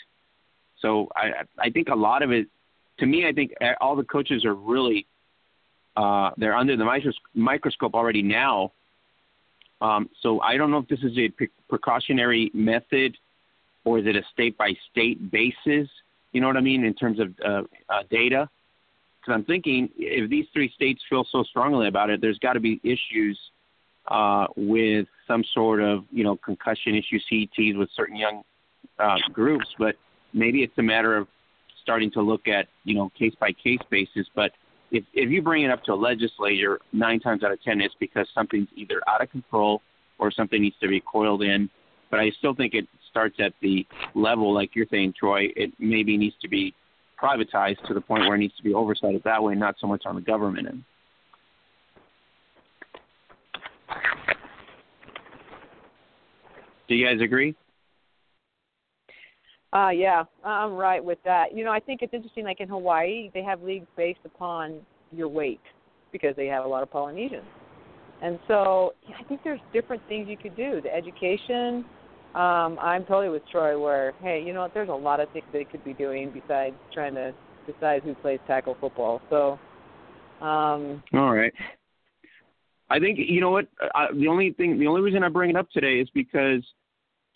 So 0.82 1.10
I 1.16 1.44
I 1.58 1.70
think 1.70 1.90
a 1.90 1.96
lot 1.96 2.24
of 2.24 2.32
it, 2.32 2.48
to 3.00 3.06
me, 3.06 3.28
I 3.28 3.34
think 3.34 3.54
all 3.82 3.96
the 3.96 4.04
coaches 4.04 4.46
are 4.46 4.54
really 4.54 5.06
uh, 5.96 6.32
they're 6.38 6.56
under 6.56 6.78
the 6.78 7.14
microscope 7.34 7.94
already 7.94 8.22
now. 8.22 8.72
Um, 9.82 10.10
so 10.22 10.42
I 10.42 10.58
don't 10.58 10.72
know 10.72 10.78
if 10.78 10.88
this 10.88 11.00
is 11.00 11.18
a 11.18 11.30
precautionary 11.68 12.52
method 12.54 13.18
or 13.86 14.00
is 14.00 14.06
it 14.06 14.16
a 14.16 14.24
state 14.32 14.58
by 14.58 14.74
state 14.92 15.32
basis? 15.32 15.90
You 16.32 16.42
know 16.42 16.48
what 16.48 16.58
I 16.58 16.62
mean 16.62 16.84
in 16.84 16.94
terms 16.94 17.20
of 17.20 17.34
uh, 17.44 17.62
uh, 17.90 18.04
data? 18.10 18.50
Because 19.20 19.34
I'm 19.34 19.46
thinking 19.46 19.90
if 19.98 20.30
these 20.30 20.46
three 20.54 20.72
states 20.76 21.02
feel 21.10 21.26
so 21.32 21.44
strongly 21.44 21.88
about 21.88 22.10
it, 22.10 22.22
there's 22.22 22.40
got 22.40 22.54
to 22.54 22.60
be 22.60 22.80
issues 22.84 23.40
uh, 24.08 24.48
with 24.56 25.08
some 25.28 25.44
sort 25.54 25.82
of 25.82 26.06
you 26.12 26.24
know 26.24 26.38
concussion 26.38 26.96
issue, 26.96 27.20
CTs 27.32 27.78
with 27.78 27.90
certain 27.96 28.16
young 28.16 28.44
uh, 29.00 29.18
groups. 29.34 29.68
But 29.78 29.96
maybe 30.34 30.64
it's 30.64 30.78
a 30.78 30.84
matter 30.84 31.16
of 31.18 31.28
starting 31.82 32.12
to 32.12 32.22
look 32.22 32.48
at 32.48 32.68
you 32.84 32.96
know 32.96 33.12
case 33.18 33.34
by 33.40 33.52
case 33.52 33.80
basis. 33.90 34.28
But 34.36 34.52
if 34.92 35.04
if 35.14 35.30
you 35.30 35.42
bring 35.42 35.64
it 35.64 35.72
up 35.72 35.84
to 35.86 35.94
a 35.94 35.96
legislator, 35.96 36.80
nine 36.94 37.20
times 37.20 37.44
out 37.44 37.52
of 37.52 37.62
ten 37.64 37.82
it's 37.82 37.96
because 38.00 38.28
something's 38.34 38.68
either 38.76 39.02
out 39.08 39.22
of 39.22 39.30
control 39.32 39.82
or 40.18 40.32
something 40.32 40.62
needs 40.62 40.76
to 40.82 40.88
be 40.88 41.02
coiled 41.02 41.42
in. 41.42 41.70
But 42.12 42.20
I 42.20 42.32
still 42.38 42.56
think 42.56 42.74
it 42.74 42.88
starts 43.10 43.36
at 43.40 43.54
the 43.62 43.86
level, 44.16 44.54
like 44.54 44.76
you're 44.76 44.88
saying, 44.90 45.14
Troy. 45.20 45.48
It 45.56 45.72
maybe 45.80 46.18
needs 46.18 46.36
to 46.42 46.50
be 46.50 46.74
privatized 47.22 47.86
to 47.88 47.94
the 47.94 48.02
point 48.02 48.24
where 48.24 48.36
it 48.36 48.40
needs 48.40 48.56
to 48.58 48.64
be 48.64 48.74
oversight 48.74 49.24
that 49.24 49.44
way, 49.44 49.56
not 49.56 49.76
so 49.80 49.88
much 49.88 50.04
on 50.06 50.16
the 50.16 50.22
government 50.22 50.68
end. 50.68 50.84
Do 56.88 56.96
you 56.96 57.06
guys 57.06 57.22
agree? 57.22 57.56
Uh 59.72 59.90
yeah, 59.90 60.24
I'm 60.44 60.74
right 60.74 61.04
with 61.04 61.20
that. 61.26 61.56
You 61.56 61.64
know, 61.64 61.72
I 61.72 61.80
think 61.80 62.02
it's 62.02 62.14
interesting 62.14 62.44
like 62.44 62.60
in 62.60 62.70
Hawaii, 62.70 63.30
they 63.34 63.44
have 63.44 63.62
leagues 63.62 63.88
based 63.96 64.20
upon 64.26 64.80
your 65.12 65.28
weight 65.28 65.62
because 66.12 66.36
they 66.36 66.48
have 66.48 66.66
a 66.66 66.68
lot 66.68 66.82
of 66.82 66.90
Polynesians. 66.90 67.46
And 68.22 68.40
so 68.48 68.94
I 69.18 69.24
think 69.24 69.42
there's 69.44 69.62
different 69.72 70.02
things 70.10 70.28
you 70.28 70.38
could 70.38 70.56
do. 70.58 70.82
The 70.82 70.94
education, 70.94 71.86
um, 72.36 72.78
I'm 72.82 73.06
totally 73.06 73.30
with 73.30 73.44
Troy 73.52 73.80
where, 73.80 74.14
hey, 74.22 74.44
you 74.46 74.54
know 74.54 74.62
what, 74.62 74.74
there's 74.74 74.90
a 74.90 74.94
lot 74.94 75.20
of 75.20 75.30
things 75.32 75.46
they 75.54 75.64
could 75.64 75.84
be 75.86 75.94
doing 75.94 76.32
besides 76.34 76.76
trying 76.94 77.14
to 77.16 77.34
decide 77.72 78.04
who 78.04 78.16
plays 78.16 78.40
tackle 78.48 78.76
football. 78.82 79.22
So 79.30 79.60
um 80.44 81.04
All 81.14 81.34
right. 81.34 81.54
I 82.90 83.00
think 83.00 83.20
you 83.20 83.40
know 83.40 83.52
what 83.52 83.68
uh, 83.94 84.08
the 84.14 84.28
only 84.28 84.52
thing 84.52 84.80
the 84.80 84.88
only 84.88 85.02
reason 85.02 85.24
I 85.24 85.30
bring 85.30 85.52
it 85.52 85.56
up 85.56 85.70
today 85.70 86.00
is 86.00 86.10
because 86.14 86.64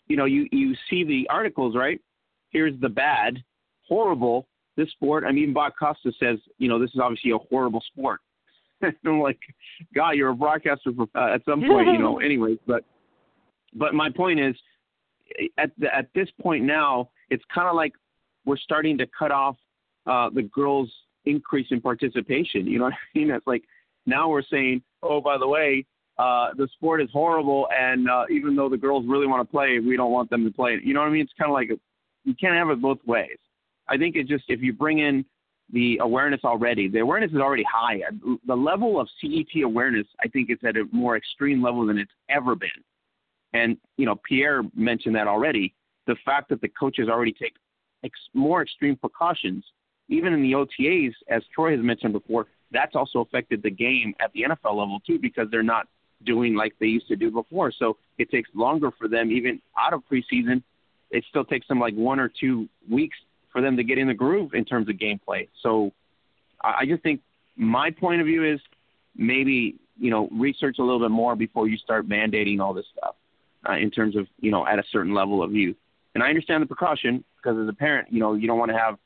you 0.08 0.18
know 0.18 0.26
you 0.26 0.48
you 0.52 0.74
see 0.90 1.04
the 1.04 1.28
articles 1.30 1.76
right 1.76 2.02
here's 2.54 2.80
the 2.80 2.90
bad, 2.90 3.44
horrible. 3.88 4.48
This 4.78 4.90
sport, 4.92 5.24
I 5.28 5.32
mean, 5.32 5.54
Bob 5.54 5.74
Costas 5.78 6.16
says, 6.20 6.40
you 6.58 6.68
know, 6.68 6.80
this 6.80 6.90
is 6.92 7.00
obviously 7.02 7.32
a 7.32 7.38
horrible 7.38 7.82
sport. 7.92 8.22
I'm 9.06 9.20
like, 9.20 9.40
God, 9.94 10.12
you're 10.12 10.30
a 10.30 10.36
broadcaster 10.36 10.92
for, 10.96 11.08
uh, 11.16 11.36
at 11.36 11.46
some 11.46 11.62
point, 11.62 11.88
you 11.88 12.00
know. 12.00 12.20
Anyways, 12.24 12.58
but 12.66 12.84
but 13.76 13.94
my 13.94 14.10
point 14.10 14.40
is, 14.40 14.56
at 15.58 15.72
the, 15.78 15.94
at 15.96 16.08
this 16.14 16.28
point 16.42 16.64
now, 16.64 17.10
it's 17.30 17.44
kind 17.54 17.68
of 17.68 17.76
like 17.76 17.94
we're 18.46 18.58
starting 18.58 18.98
to 18.98 19.08
cut 19.18 19.32
off 19.32 19.56
uh, 20.06 20.30
the 20.34 20.44
girls' 20.44 20.92
increase 21.26 21.68
in 21.72 21.82
participation. 21.82 22.68
You 22.68 22.80
know 22.80 22.86
what 22.86 22.94
I 22.94 23.18
mean? 23.18 23.32
It's 23.32 23.48
like 23.48 23.64
now 24.06 24.30
we're 24.30 24.44
saying, 24.44 24.82
oh, 25.02 25.22
by 25.22 25.38
the 25.38 25.48
way, 25.48 25.86
uh, 26.18 26.50
the 26.58 26.68
sport 26.74 27.02
is 27.02 27.10
horrible, 27.12 27.68
and 27.76 28.10
uh, 28.10 28.26
even 28.30 28.56
though 28.56 28.70
the 28.70 28.78
girls 28.78 29.06
really 29.08 29.26
want 29.26 29.48
to 29.48 29.52
play, 29.52 29.80
we 29.80 29.98
don't 29.98 30.12
want 30.12 30.30
them 30.30 30.44
to 30.46 30.52
play. 30.52 30.80
You 30.84 30.94
know 30.94 31.00
what 31.00 31.08
I 31.08 31.12
mean? 31.12 31.22
It's 31.22 31.34
kind 31.40 31.50
of 31.50 31.54
like 31.54 31.70
a 31.70 31.80
you 32.24 32.34
can't 32.36 32.56
have 32.56 32.70
it 32.70 32.82
both 32.82 33.00
ways. 33.06 33.38
I 33.88 33.98
think 33.98 34.16
it's 34.16 34.30
just 34.30 34.46
if 34.48 34.62
you 34.62 34.74
bring 34.74 35.00
in 35.00 35.26
the 35.72 36.00
awareness 36.02 36.42
already, 36.44 36.88
the 36.88 37.00
awareness 37.00 37.32
is 37.32 37.38
already 37.38 37.66
high. 37.72 38.02
The 38.46 38.56
level 38.56 39.00
of 39.00 39.08
CTE 39.24 39.64
awareness, 39.64 40.08
I 40.24 40.28
think, 40.28 40.50
is 40.50 40.58
at 40.64 40.78
a 40.78 40.86
more 40.92 41.18
extreme 41.18 41.62
level 41.62 41.86
than 41.86 41.98
it's 41.98 42.12
ever 42.30 42.56
been. 42.56 42.70
And 43.54 43.78
you 43.98 44.06
know, 44.06 44.16
Pierre 44.28 44.64
mentioned 44.76 45.16
that 45.16 45.28
already. 45.28 45.74
The 46.08 46.16
fact 46.26 46.50
that 46.50 46.62
the 46.62 46.68
coaches 46.68 47.08
already 47.10 47.34
take 47.34 47.54
ex- 48.04 48.20
more 48.34 48.62
extreme 48.62 48.96
precautions, 48.96 49.64
even 50.10 50.34
in 50.34 50.42
the 50.42 50.54
OTAs, 50.54 51.14
as 51.30 51.44
Troy 51.54 51.76
has 51.76 51.84
mentioned 51.84 52.14
before, 52.14 52.48
that's 52.72 52.96
also 52.96 53.20
affected 53.20 53.64
the 53.64 53.70
game 53.70 54.14
at 54.20 54.32
the 54.34 54.44
NFL 54.44 54.76
level 54.76 55.00
too, 55.06 55.20
because 55.20 55.48
they're 55.52 55.64
not 55.64 55.88
doing 56.26 56.56
like 56.56 56.74
they 56.80 56.88
used 56.88 57.08
to 57.08 57.16
do 57.16 57.32
before. 57.32 57.72
So 57.72 57.98
it 58.18 58.30
takes 58.32 58.50
longer 58.54 58.92
for 58.98 59.08
them, 59.08 59.32
even 59.32 59.62
out 59.80 59.94
of 59.94 60.02
preseason, 60.12 60.64
it 61.14 61.24
still 61.30 61.46
takes 61.46 61.68
them 61.68 61.80
like 61.80 61.94
one 61.94 62.20
or 62.20 62.28
two 62.28 62.68
weeks 62.90 63.16
for 63.52 63.62
them 63.62 63.78
to 63.78 63.84
get 63.84 63.98
in 63.98 64.08
the 64.08 64.14
groove 64.14 64.54
in 64.54 64.66
terms 64.66 64.90
of 64.90 64.96
gameplay. 64.96 65.48
So 65.62 65.92
I 66.62 66.86
just 66.86 67.04
think 67.04 67.22
my 67.56 67.92
point 67.92 68.20
of 68.20 68.28
view 68.28 68.44
is 68.44 68.60
maybe 69.16 69.76
you 69.98 70.10
know 70.10 70.28
research 70.32 70.78
a 70.80 70.84
little 70.84 71.00
bit 71.00 71.12
more 71.12 71.36
before 71.36 71.68
you 71.68 71.78
start 71.78 72.10
mandating 72.10 72.60
all 72.60 72.74
this 72.74 72.86
stuff 72.98 73.16
uh, 73.70 73.74
in 73.74 73.92
terms 73.92 74.16
of 74.16 74.28
you 74.40 74.52
know 74.52 74.66
at 74.66 74.80
a 74.80 74.84
certain 74.92 75.14
level 75.14 75.44
of 75.44 75.54
youth. 75.54 75.78
And 76.16 76.24
I 76.24 76.30
understand 76.30 76.64
the 76.64 76.68
precaution 76.68 77.24
because 77.38 77.58
as 77.62 77.70
a 77.70 77.74
parent, 77.74 78.12
you 78.12 78.20
know 78.20 78.34
you 78.34 78.48
don't 78.48 78.58
want 78.58 78.72
to 78.72 78.78
have 78.78 78.98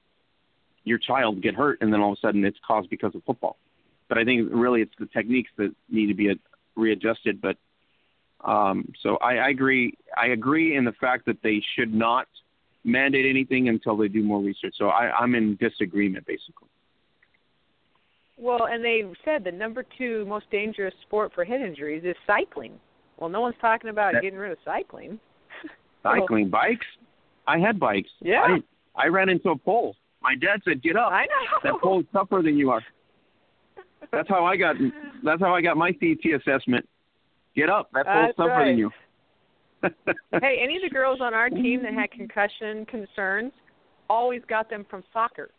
your 0.85 0.97
child 0.97 1.41
get 1.41 1.53
hurt 1.53 1.79
and 1.81 1.91
then 1.91 1.99
all 1.99 2.13
of 2.13 2.17
a 2.17 2.21
sudden 2.21 2.45
it's 2.45 2.57
caused 2.65 2.89
because 2.89 3.13
of 3.13 3.23
football. 3.25 3.57
But 4.07 4.17
I 4.17 4.23
think 4.23 4.47
really 4.51 4.81
it's 4.81 4.93
the 4.97 5.07
techniques 5.07 5.51
that 5.57 5.75
need 5.89 6.07
to 6.07 6.13
be 6.13 6.39
readjusted. 6.77 7.41
But 7.41 7.57
um, 8.43 8.91
so 9.01 9.17
I, 9.17 9.37
I 9.37 9.49
agree. 9.49 9.97
I 10.15 10.27
agree 10.27 10.75
in 10.75 10.85
the 10.85 10.93
fact 10.93 11.25
that 11.25 11.37
they 11.43 11.61
should 11.75 11.93
not 11.93 12.27
mandate 12.83 13.25
anything 13.29 13.69
until 13.69 13.97
they 13.97 14.07
do 14.07 14.23
more 14.23 14.41
research. 14.41 14.75
So 14.77 14.87
I, 14.87 15.11
I'm 15.11 15.35
in 15.35 15.57
disagreement, 15.57 16.25
basically. 16.25 16.69
Well, 18.37 18.67
and 18.69 18.83
they 18.83 19.03
said 19.25 19.43
the 19.43 19.51
number 19.51 19.83
two 19.97 20.25
most 20.25 20.49
dangerous 20.51 20.93
sport 21.01 21.31
for 21.33 21.43
head 21.43 21.61
injuries 21.61 22.03
is 22.05 22.15
cycling. 22.27 22.73
Well, 23.17 23.29
no 23.29 23.41
one's 23.41 23.55
talking 23.59 23.89
about 23.89 24.13
that, 24.13 24.21
getting 24.21 24.37
rid 24.37 24.51
of 24.51 24.59
cycling. 24.63 25.19
cycling, 26.03 26.49
bikes. 26.49 26.85
I 27.47 27.57
had 27.57 27.79
bikes. 27.79 28.09
Yeah. 28.21 28.57
I, 28.95 29.05
I 29.05 29.07
ran 29.07 29.29
into 29.29 29.49
a 29.49 29.57
pole. 29.57 29.95
My 30.21 30.35
dad 30.35 30.61
said, 30.65 30.83
"Get 30.83 30.95
up. 30.95 31.11
I 31.11 31.25
know. 31.25 31.71
That 31.71 31.81
pole's 31.81 32.05
tougher 32.11 32.41
than 32.43 32.57
you 32.57 32.69
are." 32.69 32.81
That's 34.11 34.29
how 34.29 34.45
I 34.45 34.55
got. 34.55 34.75
That's 35.23 35.41
how 35.41 35.53
I 35.55 35.61
got 35.61 35.77
my 35.77 35.91
CT 35.91 36.41
assessment. 36.41 36.87
Get 37.57 37.69
up. 37.69 37.89
That 37.93 38.05
That's 38.05 38.37
tougher 38.37 38.49
right. 38.49 38.65
than 38.67 38.77
you. 38.77 38.91
hey, 40.41 40.59
any 40.63 40.77
of 40.77 40.83
the 40.83 40.89
girls 40.91 41.19
on 41.21 41.33
our 41.33 41.49
team 41.49 41.81
that 41.83 41.93
had 41.93 42.11
concussion 42.11 42.85
concerns 42.85 43.51
always 44.09 44.41
got 44.47 44.69
them 44.69 44.85
from 44.89 45.03
soccer. 45.11 45.49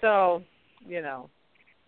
So, 0.00 0.42
you 0.86 1.02
know, 1.02 1.28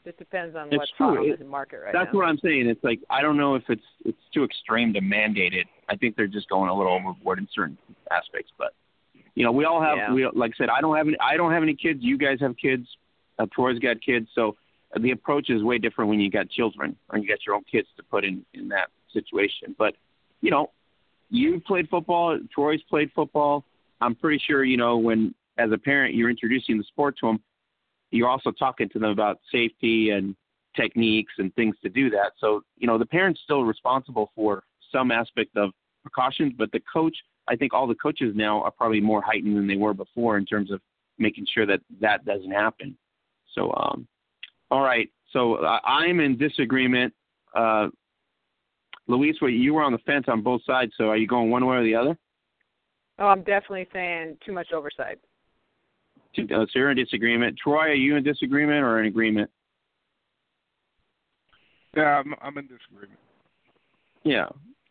just 0.05 0.19
depends 0.19 0.55
on 0.55 0.69
It's 0.69 0.77
what's 0.77 0.93
true. 0.97 1.33
It- 1.33 1.39
the 1.39 1.45
market 1.47 1.81
right 1.85 1.93
That's 1.93 2.13
now. 2.13 2.19
what 2.21 2.29
I'm 2.29 2.39
saying. 2.39 2.69
It's 2.69 2.83
like 2.85 3.01
I 3.11 3.23
don't 3.23 3.37
know 3.39 3.55
if 3.55 3.63
it's 3.69 3.83
it's 4.05 4.19
too 4.35 4.45
extreme 4.45 4.93
to 4.95 5.01
mandate 5.01 5.55
it. 5.55 5.67
I 5.89 5.97
think 5.97 6.17
they're 6.17 6.27
just 6.27 6.49
going 6.49 6.69
a 6.69 6.77
little 6.77 6.93
overboard 6.93 7.39
in 7.39 7.49
certain 7.55 7.79
aspects. 8.11 8.53
But 8.59 8.73
you 9.35 9.45
know, 9.45 9.53
we 9.53 9.65
all 9.65 9.81
have. 9.83 9.97
Yeah. 9.97 10.13
We 10.13 10.27
like 10.35 10.53
I 10.55 10.59
said, 10.59 10.69
I 10.69 10.81
don't 10.81 10.97
have 10.97 11.07
any. 11.09 11.17
I 11.21 11.37
don't 11.37 11.53
have 11.53 11.63
any 11.63 11.75
kids. 11.75 12.01
You 12.03 12.19
guys 12.19 12.39
have 12.41 12.55
kids. 12.57 12.87
Uh, 13.39 13.47
Troy's 13.55 13.79
got 13.79 14.01
kids. 14.03 14.29
So 14.35 14.57
the 14.99 15.13
approach 15.13 15.51
is 15.51 15.63
way 15.63 15.79
different 15.79 16.11
when 16.11 16.21
you 16.21 16.31
got 16.31 16.51
children 16.51 16.97
or 17.11 17.19
you 17.19 17.29
got 17.29 17.47
your 17.47 17.55
own 17.55 17.65
kids 17.71 17.89
to 17.97 18.03
put 18.03 18.25
in 18.25 18.45
in 18.55 18.69
that 18.69 18.89
situation. 19.13 19.75
But 19.79 19.95
you 20.41 20.51
know, 20.51 20.71
you 21.29 21.61
played 21.61 21.89
football. 21.89 22.39
Troy's 22.53 22.83
played 22.89 23.11
football. 23.15 23.65
I'm 24.01 24.15
pretty 24.15 24.43
sure 24.45 24.65
you 24.65 24.77
know 24.77 24.97
when 24.99 25.35
as 25.59 25.71
a 25.73 25.79
parent 25.79 26.15
you're 26.15 26.31
introducing 26.31 26.79
the 26.79 26.85
sport 26.85 27.17
to 27.21 27.27
them. 27.27 27.41
You're 28.11 28.29
also 28.29 28.51
talking 28.51 28.89
to 28.89 28.99
them 28.99 29.11
about 29.11 29.39
safety 29.53 30.11
and 30.11 30.35
techniques 30.75 31.33
and 31.39 31.55
things 31.55 31.77
to 31.83 31.89
do 31.89 32.11
that. 32.11 32.33
So, 32.39 32.63
you 32.77 32.87
know, 32.87 32.99
the 32.99 33.07
parent's 33.07 33.41
still 33.45 33.63
responsible 33.63 34.31
for 34.35 34.65
some 34.93 35.11
aspect 35.11 35.57
of 35.57 35.71
precautions, 36.03 36.55
but 36.57 36.73
the 36.73 36.81
coach, 36.93 37.17
I 37.49 37.57
think 37.57 37.73
all 37.73 37.87
the 37.87 37.95
coaches 37.95 38.33
now 38.35 38.63
are 38.63 38.71
probably 38.71 39.01
more 39.01 39.23
heightened 39.23 39.57
than 39.57 39.67
they 39.67 39.77
were 39.77 39.95
before 39.95 40.39
in 40.39 40.47
terms 40.47 40.71
of 40.71 40.81
making 41.19 41.47
sure 41.53 41.67
that 41.67 41.81
that 42.01 42.25
doesn't 42.25 42.51
happen. 42.51 42.97
So, 43.55 43.73
um, 43.77 44.07
all 44.71 44.83
right. 44.83 45.11
So 45.33 45.55
uh, 45.55 45.79
I'm 45.85 46.21
in 46.21 46.37
disagreement. 46.37 47.13
Uh, 47.55 47.89
Louise, 49.07 49.37
what 49.41 49.49
you 49.49 49.75
were 49.75 49.83
on 49.83 49.93
the 49.93 49.99
fence 49.99 50.27
on 50.29 50.43
both 50.43 50.63
sides. 50.65 50.93
So 50.97 51.05
are 51.09 51.17
you 51.17 51.27
going 51.27 51.51
one 51.51 51.67
way 51.67 51.77
or 51.77 51.85
the 51.85 51.95
other? 51.95 52.17
Oh, 53.19 53.27
I'm 53.27 53.43
definitely 53.43 53.87
saying 53.93 54.39
too 54.45 54.53
much 54.53 54.73
oversight. 54.73 55.19
Uh, 56.39 56.47
so 56.49 56.67
you're 56.75 56.91
in 56.91 56.97
disagreement. 56.97 57.59
Troy, 57.63 57.89
are 57.89 57.93
you 57.93 58.17
in 58.17 58.23
disagreement 58.23 58.85
or 58.85 59.01
in 59.01 59.07
agreement? 59.07 59.51
Yeah, 61.97 62.21
I'm, 62.21 62.35
I'm 62.41 62.57
in 62.57 62.69
disagreement. 62.69 63.19
Yeah, 64.23 64.47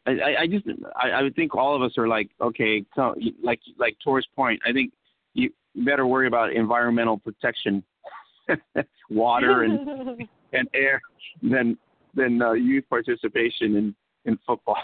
I, 0.05 0.11
I, 0.11 0.41
I 0.41 0.47
just 0.47 0.65
I, 0.95 1.09
I 1.11 1.21
would 1.21 1.35
think 1.35 1.55
all 1.55 1.75
of 1.75 1.81
us 1.81 1.97
are 1.97 2.07
like 2.07 2.29
okay, 2.41 2.83
so, 2.95 3.15
like 3.41 3.59
like 3.77 3.95
Troy's 4.03 4.25
point. 4.35 4.61
I 4.65 4.73
think 4.73 4.91
you 5.33 5.51
better 5.75 6.05
worry 6.05 6.27
about 6.27 6.51
environmental 6.51 7.17
protection, 7.17 7.83
water 9.09 9.63
and 9.63 10.27
and 10.53 10.67
air 10.73 11.01
than 11.41 11.77
than 12.15 12.41
uh, 12.41 12.53
youth 12.53 12.85
participation 12.89 13.75
in 13.75 13.95
in 14.25 14.39
football. 14.45 14.77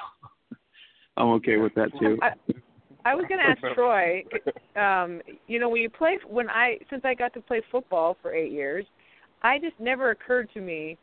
I'm 1.17 1.27
okay 1.27 1.57
with 1.57 1.73
that 1.75 1.89
too. 1.99 2.17
I, 2.21 2.31
I 3.05 3.15
was 3.15 3.25
going 3.29 3.39
to 3.39 3.45
ask 3.45 3.75
Troy. 3.75 4.23
Um, 4.75 5.21
you 5.47 5.59
know, 5.59 5.69
when 5.69 5.81
you 5.81 5.89
play, 5.89 6.17
when 6.27 6.49
I 6.49 6.77
since 6.89 7.03
I 7.05 7.13
got 7.13 7.33
to 7.35 7.41
play 7.41 7.61
football 7.71 8.17
for 8.21 8.33
eight 8.33 8.51
years, 8.51 8.85
I 9.43 9.59
just 9.59 9.79
never 9.79 10.09
occurred 10.09 10.49
to 10.55 10.61
me 10.61 10.97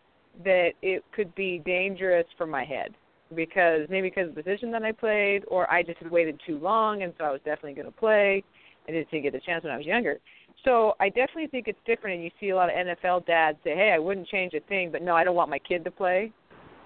that 0.44 0.72
it 0.82 1.04
could 1.14 1.34
be 1.34 1.62
dangerous 1.64 2.26
for 2.36 2.46
my 2.46 2.64
head 2.64 2.94
because 3.34 3.86
maybe 3.88 4.08
because 4.08 4.28
of 4.28 4.34
the 4.34 4.42
position 4.42 4.70
that 4.72 4.82
I 4.82 4.92
played, 4.92 5.44
or 5.48 5.70
I 5.72 5.82
just 5.82 5.98
had 5.98 6.10
waited 6.10 6.40
too 6.46 6.58
long, 6.58 7.02
and 7.02 7.12
so 7.16 7.24
I 7.24 7.30
was 7.30 7.40
definitely 7.44 7.74
going 7.74 7.86
to 7.86 7.92
play. 7.92 8.42
I 8.88 8.92
didn't 8.92 9.22
get 9.22 9.32
the 9.32 9.40
chance 9.40 9.64
when 9.64 9.72
I 9.72 9.76
was 9.76 9.86
younger. 9.86 10.18
So 10.64 10.94
I 11.00 11.08
definitely 11.08 11.48
think 11.48 11.66
it's 11.66 11.78
different, 11.86 12.16
and 12.16 12.24
you 12.24 12.30
see 12.38 12.50
a 12.50 12.56
lot 12.56 12.68
of 12.68 12.76
NFL 12.76 13.26
dads 13.26 13.58
say, 13.64 13.74
"Hey, 13.74 13.92
I 13.92 13.98
wouldn't 13.98 14.28
change 14.28 14.54
a 14.54 14.60
thing, 14.60 14.90
but 14.92 15.02
no, 15.02 15.16
I 15.16 15.24
don't 15.24 15.34
want 15.34 15.50
my 15.50 15.58
kid 15.58 15.84
to 15.84 15.90
play." 15.90 16.32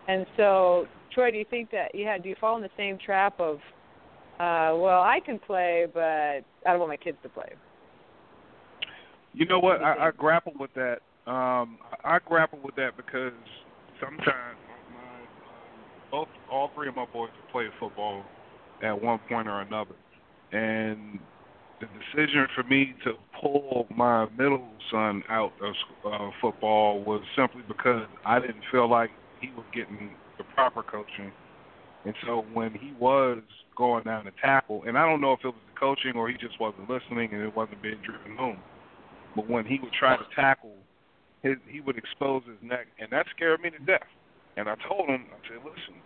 And 0.09 0.27
so, 0.37 0.87
Troy, 1.13 1.31
do 1.31 1.37
you 1.37 1.45
think 1.45 1.71
that 1.73 1.95
yeah, 1.95 2.17
do 2.17 2.29
you 2.29 2.37
fall 2.41 2.57
in 2.57 2.63
the 2.63 2.71
same 2.77 2.97
trap 2.99 3.39
of, 3.39 3.57
uh, 4.39 4.73
well, 4.77 5.03
I 5.03 5.21
can 5.25 5.39
play, 5.39 5.87
but 5.93 6.01
I 6.01 6.45
don't 6.65 6.79
want 6.79 6.91
my 6.91 6.97
kids 6.97 7.19
to 7.23 7.29
play? 7.29 7.53
You 9.35 9.45
know 9.47 9.59
what? 9.59 9.83
I, 9.83 10.09
I 10.09 10.11
grapple 10.13 10.55
with 10.59 10.73
that. 10.75 11.01
Um, 11.31 11.79
I, 12.05 12.19
grapple 12.25 12.61
with 12.63 12.77
that 12.77 12.97
because 12.97 13.33
sometimes 14.01 14.57
my, 14.95 15.27
both 16.11 16.29
all 16.51 16.71
three 16.75 16.89
of 16.89 16.97
my 16.97 17.05
boys 17.07 17.31
have 17.41 17.51
played 17.51 17.71
football 17.79 18.25
at 18.83 19.03
one 19.03 19.19
point 19.29 19.49
or 19.49 19.61
another, 19.61 19.97
and 20.53 21.19
the 21.81 21.87
decision 21.87 22.47
for 22.55 22.63
me 22.63 22.95
to 23.05 23.13
pull 23.41 23.87
my 23.95 24.29
middle 24.37 24.69
son 24.91 25.23
out 25.29 25.53
of 25.63 25.75
uh, 26.05 26.31
football 26.41 27.03
was 27.03 27.23
simply 27.37 27.63
because 27.69 28.07
I 28.25 28.39
didn't 28.41 28.63
feel 28.71 28.89
like 28.89 29.11
he 29.41 29.51
was 29.57 29.65
getting 29.75 30.11
the 30.39 30.45
proper 30.55 30.83
coaching. 30.83 31.33
And 32.05 32.15
so 32.25 32.45
when 32.53 32.73
he 32.73 32.93
was 32.99 33.43
going 33.77 34.05
down 34.05 34.25
to 34.25 34.33
tackle, 34.43 34.85
and 34.87 34.97
I 34.97 35.05
don't 35.09 35.21
know 35.21 35.33
if 35.33 35.41
it 35.41 35.49
was 35.49 35.63
the 35.73 35.79
coaching 35.79 36.13
or 36.15 36.29
he 36.29 36.37
just 36.37 36.59
wasn't 36.61 36.89
listening 36.89 37.33
and 37.33 37.43
it 37.43 37.55
wasn't 37.55 37.83
being 37.83 38.01
driven 38.05 38.37
home, 38.37 38.59
but 39.35 39.51
when 39.51 39.67
he 39.67 39.79
would 39.83 39.93
try 39.93 40.17
to 40.17 40.25
tackle, 40.35 40.73
his, 41.43 41.57
he 41.69 41.81
would 41.81 41.99
expose 41.99 42.43
his 42.47 42.57
neck, 42.63 42.87
and 42.99 43.11
that 43.13 43.27
scared 43.35 43.61
me 43.61 43.71
to 43.71 43.79
death. 43.85 44.09
And 44.57 44.69
I 44.69 44.75
told 44.89 45.09
him, 45.09 45.27
I 45.29 45.39
said, 45.49 45.61
listen, 45.63 46.01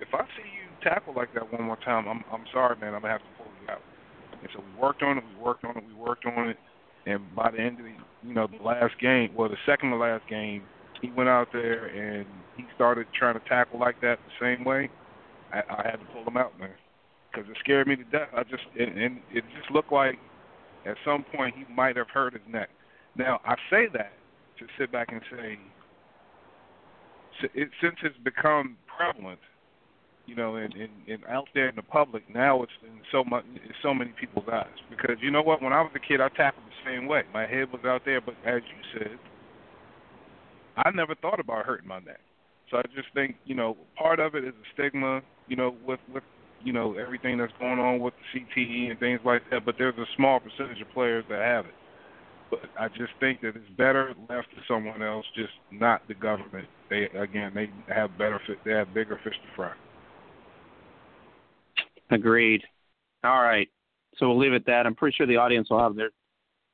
if, 0.00 0.08
I 0.12 0.22
see 0.36 0.44
you 0.44 0.68
tackle 0.82 1.14
like 1.14 1.32
that 1.34 1.50
one 1.50 1.64
more 1.64 1.78
time, 1.82 2.06
I'm 2.06 2.22
I'm 2.30 2.44
sorry, 2.52 2.76
man, 2.76 2.94
I'm 2.94 3.00
gonna 3.00 3.14
have 3.14 3.22
to 3.22 3.34
pull 3.38 3.50
you 3.62 3.72
out. 3.72 3.80
And 4.42 4.48
so 4.52 4.60
we 4.60 4.80
worked 4.80 5.02
on 5.02 5.16
it, 5.16 5.24
we 5.24 5.42
worked 5.42 5.64
on 5.64 5.76
it, 5.76 5.84
we 5.86 5.94
worked 5.94 6.26
on 6.26 6.50
it, 6.50 6.58
and 7.06 7.34
by 7.34 7.50
the 7.50 7.60
end 7.60 7.78
of 7.78 7.84
the 7.86 7.92
you 8.26 8.34
know 8.34 8.46
the 8.46 8.62
last 8.62 8.98
game, 9.00 9.30
well 9.34 9.48
the 9.48 9.56
second 9.64 9.90
to 9.90 9.96
last 9.96 10.28
game, 10.28 10.62
he 11.00 11.10
went 11.10 11.28
out 11.28 11.48
there 11.52 11.86
and 11.86 12.26
he 12.56 12.64
started 12.74 13.06
trying 13.16 13.34
to 13.34 13.48
tackle 13.48 13.78
like 13.78 14.00
that 14.00 14.18
the 14.26 14.44
same 14.44 14.64
way. 14.64 14.90
I, 15.52 15.58
I 15.58 15.88
had 15.90 16.00
to 16.00 16.06
pull 16.12 16.24
him 16.24 16.36
out, 16.36 16.58
man, 16.58 16.70
because 17.30 17.48
it 17.48 17.56
scared 17.60 17.86
me 17.86 17.96
to 17.96 18.04
death. 18.04 18.28
I 18.36 18.42
just 18.42 18.64
and, 18.78 18.98
and 18.98 19.20
it 19.32 19.44
just 19.56 19.70
looked 19.70 19.92
like 19.92 20.18
at 20.84 20.96
some 21.04 21.24
point 21.34 21.54
he 21.56 21.72
might 21.72 21.96
have 21.96 22.10
hurt 22.10 22.32
his 22.32 22.42
neck. 22.48 22.70
Now 23.16 23.40
I 23.44 23.54
say 23.70 23.86
that 23.92 24.12
to 24.58 24.66
sit 24.78 24.90
back 24.90 25.08
and 25.12 25.20
say, 25.30 25.58
it, 27.54 27.68
since 27.82 27.96
it's 28.02 28.16
become 28.24 28.76
prevalent, 28.86 29.40
you 30.26 30.34
know, 30.34 30.56
and, 30.56 30.72
and, 30.74 30.90
and 31.08 31.24
out 31.26 31.48
there 31.54 31.68
in 31.68 31.76
the 31.76 31.82
public, 31.82 32.22
now 32.32 32.62
it's 32.62 32.72
in 32.82 33.00
so 33.12 33.24
much, 33.24 33.44
in 33.54 33.72
so 33.82 33.94
many 33.94 34.12
people's 34.18 34.46
eyes. 34.52 34.66
Because 34.90 35.16
you 35.20 35.30
know 35.30 35.42
what? 35.42 35.62
When 35.62 35.72
I 35.72 35.80
was 35.80 35.92
a 35.94 36.00
kid, 36.00 36.20
I 36.20 36.28
tackled 36.28 36.64
the 36.66 36.90
same 36.90 37.06
way. 37.06 37.22
My 37.32 37.46
head 37.46 37.72
was 37.72 37.82
out 37.84 38.02
there, 38.04 38.20
but 38.20 38.34
as 38.44 38.62
you 38.66 39.00
said, 39.00 39.18
I 40.76 40.90
never 40.90 41.14
thought 41.14 41.40
about 41.40 41.64
hurting 41.64 41.88
my 41.88 42.00
neck. 42.00 42.20
So 42.70 42.78
I 42.78 42.82
just 42.94 43.08
think, 43.14 43.36
you 43.44 43.54
know, 43.54 43.76
part 43.96 44.18
of 44.20 44.34
it 44.34 44.44
is 44.44 44.52
a 44.52 44.66
stigma, 44.74 45.22
you 45.46 45.56
know, 45.56 45.74
with 45.86 46.00
with 46.12 46.24
you 46.64 46.72
know 46.72 46.94
everything 46.94 47.38
that's 47.38 47.52
going 47.60 47.78
on 47.78 48.00
with 48.00 48.14
the 48.34 48.40
CTE 48.40 48.90
and 48.90 48.98
things 48.98 49.20
like 49.24 49.42
that. 49.50 49.64
But 49.64 49.76
there's 49.78 49.96
a 49.96 50.06
small 50.16 50.40
percentage 50.40 50.80
of 50.80 50.90
players 50.90 51.24
that 51.30 51.40
have 51.40 51.66
it. 51.66 51.74
But 52.50 52.60
I 52.78 52.88
just 52.88 53.12
think 53.18 53.40
that 53.40 53.56
it's 53.56 53.70
better 53.76 54.14
left 54.28 54.48
to 54.50 54.62
someone 54.68 55.02
else, 55.02 55.24
just 55.34 55.52
not 55.72 56.06
the 56.08 56.14
government. 56.14 56.68
They 56.90 57.04
again, 57.18 57.52
they 57.54 57.70
have 57.92 58.16
better, 58.18 58.40
they 58.64 58.72
have 58.72 58.92
bigger 58.94 59.18
fish 59.22 59.34
to 59.34 59.56
fry. 59.56 59.72
Agreed. 62.10 62.62
All 63.24 63.42
right. 63.42 63.68
So 64.16 64.28
we'll 64.28 64.38
leave 64.38 64.52
it 64.52 64.56
at 64.56 64.66
that. 64.66 64.86
I'm 64.86 64.94
pretty 64.94 65.14
sure 65.16 65.26
the 65.26 65.36
audience 65.36 65.68
will 65.70 65.80
have 65.80 65.96
their 65.96 66.10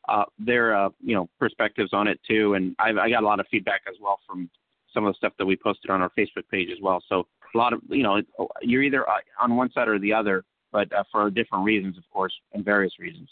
uh, 0.09 0.25
their 0.39 0.77
uh, 0.77 0.91
you 1.01 1.15
know 1.15 1.29
perspectives 1.39 1.93
on 1.93 2.09
it 2.09 2.21
too, 2.27 2.55
and 2.55 2.75
I, 2.79 2.91
I 2.91 3.11
got 3.11 3.23
a 3.23 3.27
lot 3.27 3.41
of 3.41 3.47
feedback 3.51 3.83
as 3.89 3.97
well 4.01 4.19
from 4.27 4.51
some 4.93 5.07
of 5.07 5.13
the 5.13 5.17
stuff 5.17 5.33
that 5.39 5.47
we 5.47 5.57
posted 5.57 5.91
on 5.91 6.03
our 6.03 6.11
Facebook 6.19 6.49
page 6.51 6.69
as 6.71 6.79
well. 6.83 7.03
So 7.09 7.27
a 7.55 7.59
lot 7.59 7.73
of 7.73 7.81
you 7.89 8.03
know 8.03 8.21
you're 8.61 8.83
either 8.83 9.09
uh, 9.09 9.15
on 9.41 9.57
one 9.57 9.71
side 9.73 9.89
or 9.89 9.99
the 9.99 10.13
other, 10.13 10.45
but 10.71 10.93
uh, 10.93 11.05
for 11.11 11.31
different 11.31 11.65
reasons, 11.65 11.97
of 11.99 12.05
course, 12.13 12.33
and 12.53 12.65
various 12.65 12.99
reasons. 12.99 13.29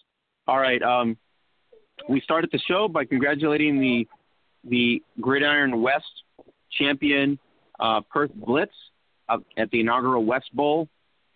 All 0.47 0.59
right. 0.59 0.82
Um, 0.82 1.16
we 2.09 2.20
started 2.20 2.51
the 2.52 2.60
show 2.66 2.89
by 2.89 3.05
congratulating 3.05 3.81
the 3.81 4.09
the 4.64 5.02
Gridiron 5.20 5.81
West 5.82 6.05
champion 6.78 7.39
uh, 7.78 8.01
Perth 8.10 8.31
Blitz 8.35 8.72
uh, 9.28 9.39
at 9.56 9.70
the 9.70 9.81
inaugural 9.81 10.24
West 10.24 10.55
Bowl 10.55 10.89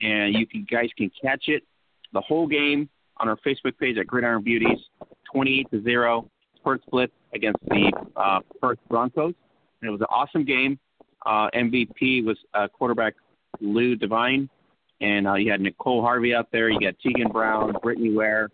and 0.05 0.35
you 0.35 0.47
can, 0.47 0.67
guys 0.71 0.91
can 0.97 1.11
catch 1.21 1.45
it 1.49 1.65
the 2.13 2.21
whole 2.21 2.47
game 2.47 2.89
on 3.17 3.29
our 3.29 3.37
Facebook 3.37 3.77
page 3.79 3.97
at 3.97 4.07
Gridiron 4.07 4.43
Beauties, 4.43 4.79
28 5.33 5.71
to 5.71 5.83
zero, 5.83 6.31
Perth 6.63 6.81
Blitz 6.91 7.13
against 7.35 7.59
the 7.69 7.93
uh, 8.17 8.41
Perth 8.61 8.79
Broncos. 8.89 9.35
And 9.81 9.89
it 9.89 9.91
was 9.91 10.01
an 10.01 10.07
awesome 10.11 10.45
game. 10.45 10.79
Uh, 11.25 11.49
MVP 11.55 12.25
was 12.25 12.37
uh, 12.53 12.69
quarterback 12.69 13.15
Lou 13.61 13.97
Devine, 13.97 14.49
and 15.01 15.27
uh, 15.27 15.35
you 15.35 15.51
had 15.51 15.61
Nicole 15.61 16.03
Harvey 16.03 16.35
out 16.35 16.49
there. 16.53 16.69
You 16.69 16.81
got 16.81 16.95
Tegan 17.01 17.31
Brown, 17.33 17.75
Brittany 17.83 18.13
Ware, 18.13 18.51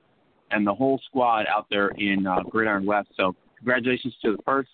and 0.51 0.67
the 0.67 0.75
whole 0.75 1.01
squad 1.07 1.47
out 1.47 1.67
there 1.69 1.89
in 1.89 2.27
uh, 2.27 2.43
Gridiron 2.49 2.87
West. 2.87 3.09
So 3.17 3.35
congratulations 3.59 4.15
to 4.25 4.37
the 4.37 4.43
Perth 4.43 4.67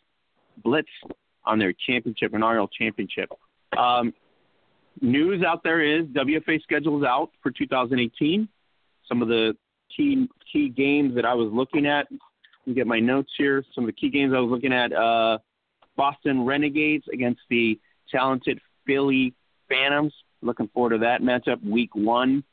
Blitz 0.63 0.89
on 1.45 1.59
their 1.59 1.73
championship, 1.87 2.35
inaugural 2.35 2.69
championship. 2.69 3.31
Um, 3.79 4.13
news 5.01 5.45
out 5.45 5.63
there 5.63 5.81
is 5.81 6.07
WFA 6.07 6.63
schedules 6.63 7.05
out 7.05 7.31
for 7.43 7.51
2018. 7.51 8.49
Some 9.09 9.23
of 9.23 9.29
the 9.29 9.57
key 9.95 10.29
key 10.53 10.69
games 10.69 11.15
that 11.15 11.25
I 11.25 11.35
was 11.35 11.51
looking 11.53 11.87
at 11.87 12.07
Let 12.11 12.67
me 12.67 12.75
get 12.75 12.87
my 12.87 13.01
notes 13.01 13.31
here. 13.37 13.65
Some 13.75 13.85
of 13.85 13.89
the 13.89 13.93
key 13.93 14.11
games 14.11 14.33
I 14.35 14.41
was 14.41 14.51
looking 14.51 14.73
at: 14.73 14.93
uh, 14.93 15.39
Boston 15.97 16.45
Renegades 16.45 17.05
against 17.13 17.41
the 17.49 17.79
talented 18.11 18.61
Philly 18.87 19.35
Phantoms. 19.69 20.13
Looking 20.43 20.69
forward 20.69 20.91
to 20.91 20.99
that 20.99 21.23
matchup. 21.23 21.65
Week 21.65 21.95
one, 21.95 22.45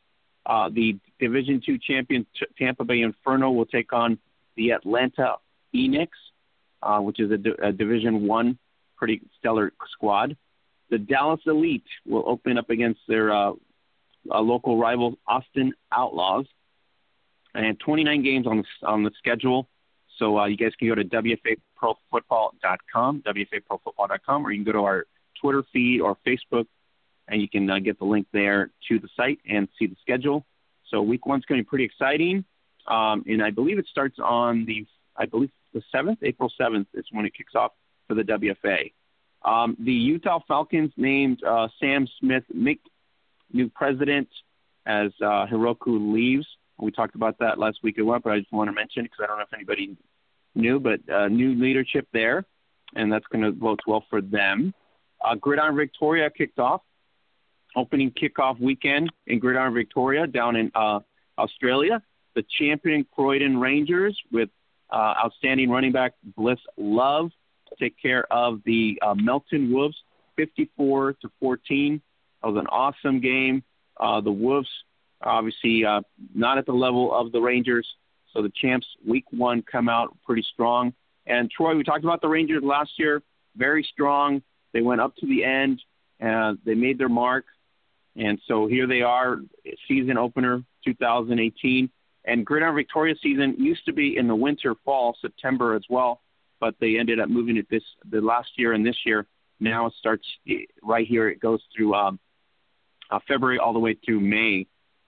uh, 0.45 0.69
the 0.69 0.97
Division 1.19 1.61
Two 1.65 1.77
champion 1.77 2.25
Tampa 2.57 2.83
Bay 2.83 3.01
Inferno 3.01 3.51
will 3.51 3.65
take 3.65 3.93
on 3.93 4.19
the 4.55 4.71
Atlanta 4.71 5.35
Phoenix, 5.71 6.17
uh, 6.81 6.99
which 6.99 7.19
is 7.19 7.31
a, 7.31 7.37
D- 7.37 7.55
a 7.61 7.71
Division 7.71 8.27
One 8.27 8.57
pretty 8.95 9.21
stellar 9.39 9.73
squad. 9.91 10.37
The 10.93 10.99
Dallas 10.99 11.41
Elite 11.47 11.87
will 12.05 12.23
open 12.27 12.59
up 12.59 12.69
against 12.69 12.99
their 13.07 13.33
uh, 13.33 13.53
uh, 14.29 14.41
local 14.41 14.77
rival 14.77 15.17
Austin 15.27 15.73
Outlaws, 15.91 16.45
and 17.55 17.79
29 17.79 18.21
games 18.21 18.45
on 18.45 18.57
the 18.57 18.65
on 18.87 19.01
the 19.01 19.09
schedule. 19.17 19.67
So 20.19 20.37
uh, 20.37 20.45
you 20.45 20.55
guys 20.55 20.73
can 20.77 20.87
go 20.87 20.93
to 20.93 21.03
wfaprofootball.com, 21.03 23.23
wfaprofootball.com, 23.25 24.45
or 24.45 24.51
you 24.51 24.63
can 24.63 24.71
go 24.71 24.73
to 24.73 24.83
our 24.83 25.07
Twitter 25.41 25.63
feed 25.73 25.99
or 25.99 26.15
Facebook, 26.27 26.67
and 27.27 27.41
you 27.41 27.49
can 27.49 27.67
uh, 27.67 27.79
get 27.79 27.97
the 27.97 28.05
link 28.05 28.27
there 28.31 28.69
to 28.89 28.99
the 28.99 29.09
site 29.17 29.39
and 29.49 29.67
see 29.79 29.87
the 29.87 29.97
schedule. 29.99 30.45
So 30.91 31.01
week 31.01 31.25
one's 31.25 31.45
going 31.45 31.57
to 31.57 31.63
be 31.63 31.67
pretty 31.67 31.85
exciting, 31.85 32.45
um, 32.85 33.23
and 33.25 33.41
I 33.41 33.49
believe 33.49 33.79
it 33.79 33.87
starts 33.87 34.19
on 34.23 34.65
the 34.65 34.85
I 35.17 35.25
believe 35.25 35.49
the 35.73 35.81
seventh, 35.91 36.19
April 36.21 36.53
seventh 36.55 36.89
is 36.93 37.05
when 37.09 37.25
it 37.25 37.33
kicks 37.33 37.55
off 37.55 37.71
for 38.07 38.13
the 38.13 38.21
WFA. 38.21 38.91
Um, 39.45 39.75
the 39.79 39.91
Utah 39.91 40.39
Falcons 40.47 40.91
named 40.95 41.43
uh, 41.43 41.67
Sam 41.79 42.07
Smith 42.19 42.43
Mick 42.55 42.79
new 43.51 43.69
president 43.69 44.29
as 44.85 45.11
uh, 45.21 45.45
Heroku 45.45 46.13
leaves. 46.13 46.47
We 46.79 46.91
talked 46.91 47.15
about 47.15 47.37
that 47.39 47.59
last 47.59 47.79
week 47.83 47.99
as 47.99 48.05
well, 48.05 48.19
but 48.19 48.33
I 48.33 48.39
just 48.39 48.51
want 48.51 48.67
to 48.69 48.73
mention 48.73 49.03
because 49.03 49.19
I 49.23 49.27
don't 49.27 49.37
know 49.37 49.43
if 49.43 49.53
anybody 49.53 49.95
knew, 50.55 50.79
but 50.79 50.99
uh, 51.09 51.27
new 51.27 51.53
leadership 51.53 52.07
there, 52.13 52.45
and 52.95 53.11
that's 53.11 53.25
going 53.31 53.43
to 53.43 53.51
vote 53.51 53.79
well 53.87 54.03
for 54.09 54.21
them. 54.21 54.73
Uh, 55.23 55.35
Gridiron 55.35 55.75
Victoria 55.75 56.29
kicked 56.29 56.59
off, 56.59 56.81
opening 57.75 58.11
kickoff 58.11 58.59
weekend 58.59 59.11
in 59.27 59.39
Gridiron 59.39 59.73
Victoria 59.73 60.27
down 60.27 60.55
in 60.55 60.71
uh, 60.75 60.99
Australia. 61.37 62.01
The 62.35 62.43
champion 62.59 63.05
Croydon 63.13 63.59
Rangers 63.59 64.19
with 64.31 64.49
uh, 64.91 65.13
outstanding 65.23 65.69
running 65.69 65.91
back 65.91 66.13
Bliss 66.35 66.59
Love 66.77 67.31
take 67.79 67.95
care 68.01 68.25
of 68.31 68.61
the 68.65 68.99
uh, 69.01 69.15
Melton 69.15 69.71
Wolves, 69.71 69.97
54 70.35 71.13
to 71.13 71.31
14. 71.39 72.01
That 72.41 72.47
was 72.47 72.59
an 72.59 72.67
awesome 72.67 73.19
game. 73.19 73.63
Uh, 73.97 74.21
the 74.21 74.31
Wolves, 74.31 74.69
obviously, 75.21 75.85
uh, 75.85 76.01
not 76.33 76.57
at 76.57 76.65
the 76.65 76.73
level 76.73 77.13
of 77.13 77.31
the 77.31 77.39
Rangers. 77.39 77.87
So 78.33 78.41
the 78.41 78.51
champs, 78.55 78.87
week 79.07 79.25
one, 79.31 79.61
come 79.61 79.87
out 79.87 80.17
pretty 80.25 80.45
strong. 80.53 80.93
And 81.25 81.49
Troy, 81.49 81.75
we 81.75 81.83
talked 81.83 82.03
about 82.03 82.21
the 82.21 82.27
Rangers 82.27 82.63
last 82.63 82.91
year, 82.97 83.21
very 83.55 83.83
strong. 83.83 84.41
They 84.73 84.81
went 84.81 85.01
up 85.01 85.15
to 85.17 85.27
the 85.27 85.43
end, 85.43 85.81
and 86.19 86.57
they 86.65 86.73
made 86.73 86.97
their 86.97 87.09
mark. 87.09 87.45
And 88.15 88.39
so 88.47 88.67
here 88.67 88.87
they 88.87 89.01
are, 89.01 89.37
season 89.87 90.17
opener 90.17 90.63
2018. 90.85 91.89
And 92.25 92.45
Gridiron 92.45 92.75
Victoria 92.75 93.15
season 93.21 93.55
used 93.57 93.85
to 93.85 93.93
be 93.93 94.17
in 94.17 94.27
the 94.27 94.35
winter, 94.35 94.75
fall, 94.85 95.17
September 95.21 95.75
as 95.75 95.83
well, 95.89 96.21
but 96.63 96.75
they 96.79 96.97
ended 96.97 97.19
up 97.19 97.27
moving 97.27 97.57
it 97.57 97.69
this 97.69 97.83
the 98.09 98.21
last 98.21 98.51
year 98.55 98.71
and 98.71 98.85
this 98.85 98.95
year. 99.05 99.27
Now 99.59 99.87
it 99.87 99.93
starts 99.99 100.25
right 100.81 101.05
here. 101.05 101.27
It 101.27 101.41
goes 101.41 101.59
through 101.75 101.93
um, 101.93 102.19
uh, 103.11 103.19
February 103.27 103.59
all 103.59 103.73
the 103.73 103.79
way 103.79 103.97
through 104.05 104.21
May. 104.21 104.65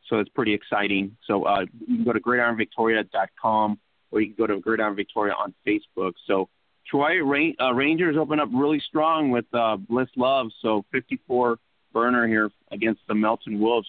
So 0.09 0.19
it's 0.19 0.29
pretty 0.31 0.53
exciting. 0.53 1.15
So 1.25 1.45
uh, 1.45 1.61
you 1.87 1.95
can 1.95 2.03
go 2.03 2.11
to 2.11 2.19
gridironvictoria.com 2.19 3.79
or 4.11 4.19
you 4.19 4.33
can 4.33 4.35
go 4.35 4.53
to 4.53 4.59
Gridiron 4.59 4.97
Victoria 4.97 5.33
on 5.33 5.53
Facebook. 5.65 6.15
So 6.27 6.49
Troy 6.85 7.21
uh, 7.21 7.71
Rangers 7.73 8.17
open 8.19 8.41
up 8.41 8.49
really 8.53 8.81
strong 8.81 9.31
with 9.31 9.45
uh, 9.53 9.77
Bliss 9.77 10.09
Love. 10.17 10.47
So 10.61 10.83
54 10.91 11.57
burner 11.93 12.27
here 12.27 12.51
against 12.69 12.99
the 13.07 13.15
Melton 13.15 13.61
Wolves. 13.61 13.87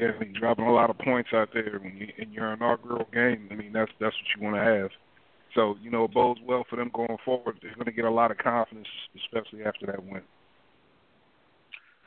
Yeah, 0.00 0.12
I 0.16 0.18
mean, 0.18 0.32
dropping 0.32 0.64
a 0.64 0.72
lot 0.72 0.88
of 0.88 0.96
points 0.96 1.28
out 1.34 1.50
there 1.52 1.78
when 1.82 1.94
you, 1.98 2.08
in 2.16 2.32
your 2.32 2.54
inaugural 2.54 3.06
game. 3.12 3.48
I 3.50 3.54
mean, 3.54 3.72
that's 3.74 3.92
that's 4.00 4.16
what 4.16 4.26
you 4.34 4.42
want 4.42 4.56
to 4.56 4.62
have. 4.62 4.90
So 5.54 5.76
you 5.82 5.90
know, 5.90 6.04
it 6.04 6.12
bodes 6.12 6.40
well 6.46 6.64
for 6.68 6.76
them 6.76 6.90
going 6.92 7.18
forward. 7.24 7.58
They're 7.60 7.74
going 7.74 7.86
to 7.86 7.92
get 7.92 8.04
a 8.04 8.10
lot 8.10 8.30
of 8.30 8.38
confidence, 8.38 8.88
especially 9.16 9.64
after 9.64 9.86
that 9.86 10.02
win. 10.04 10.22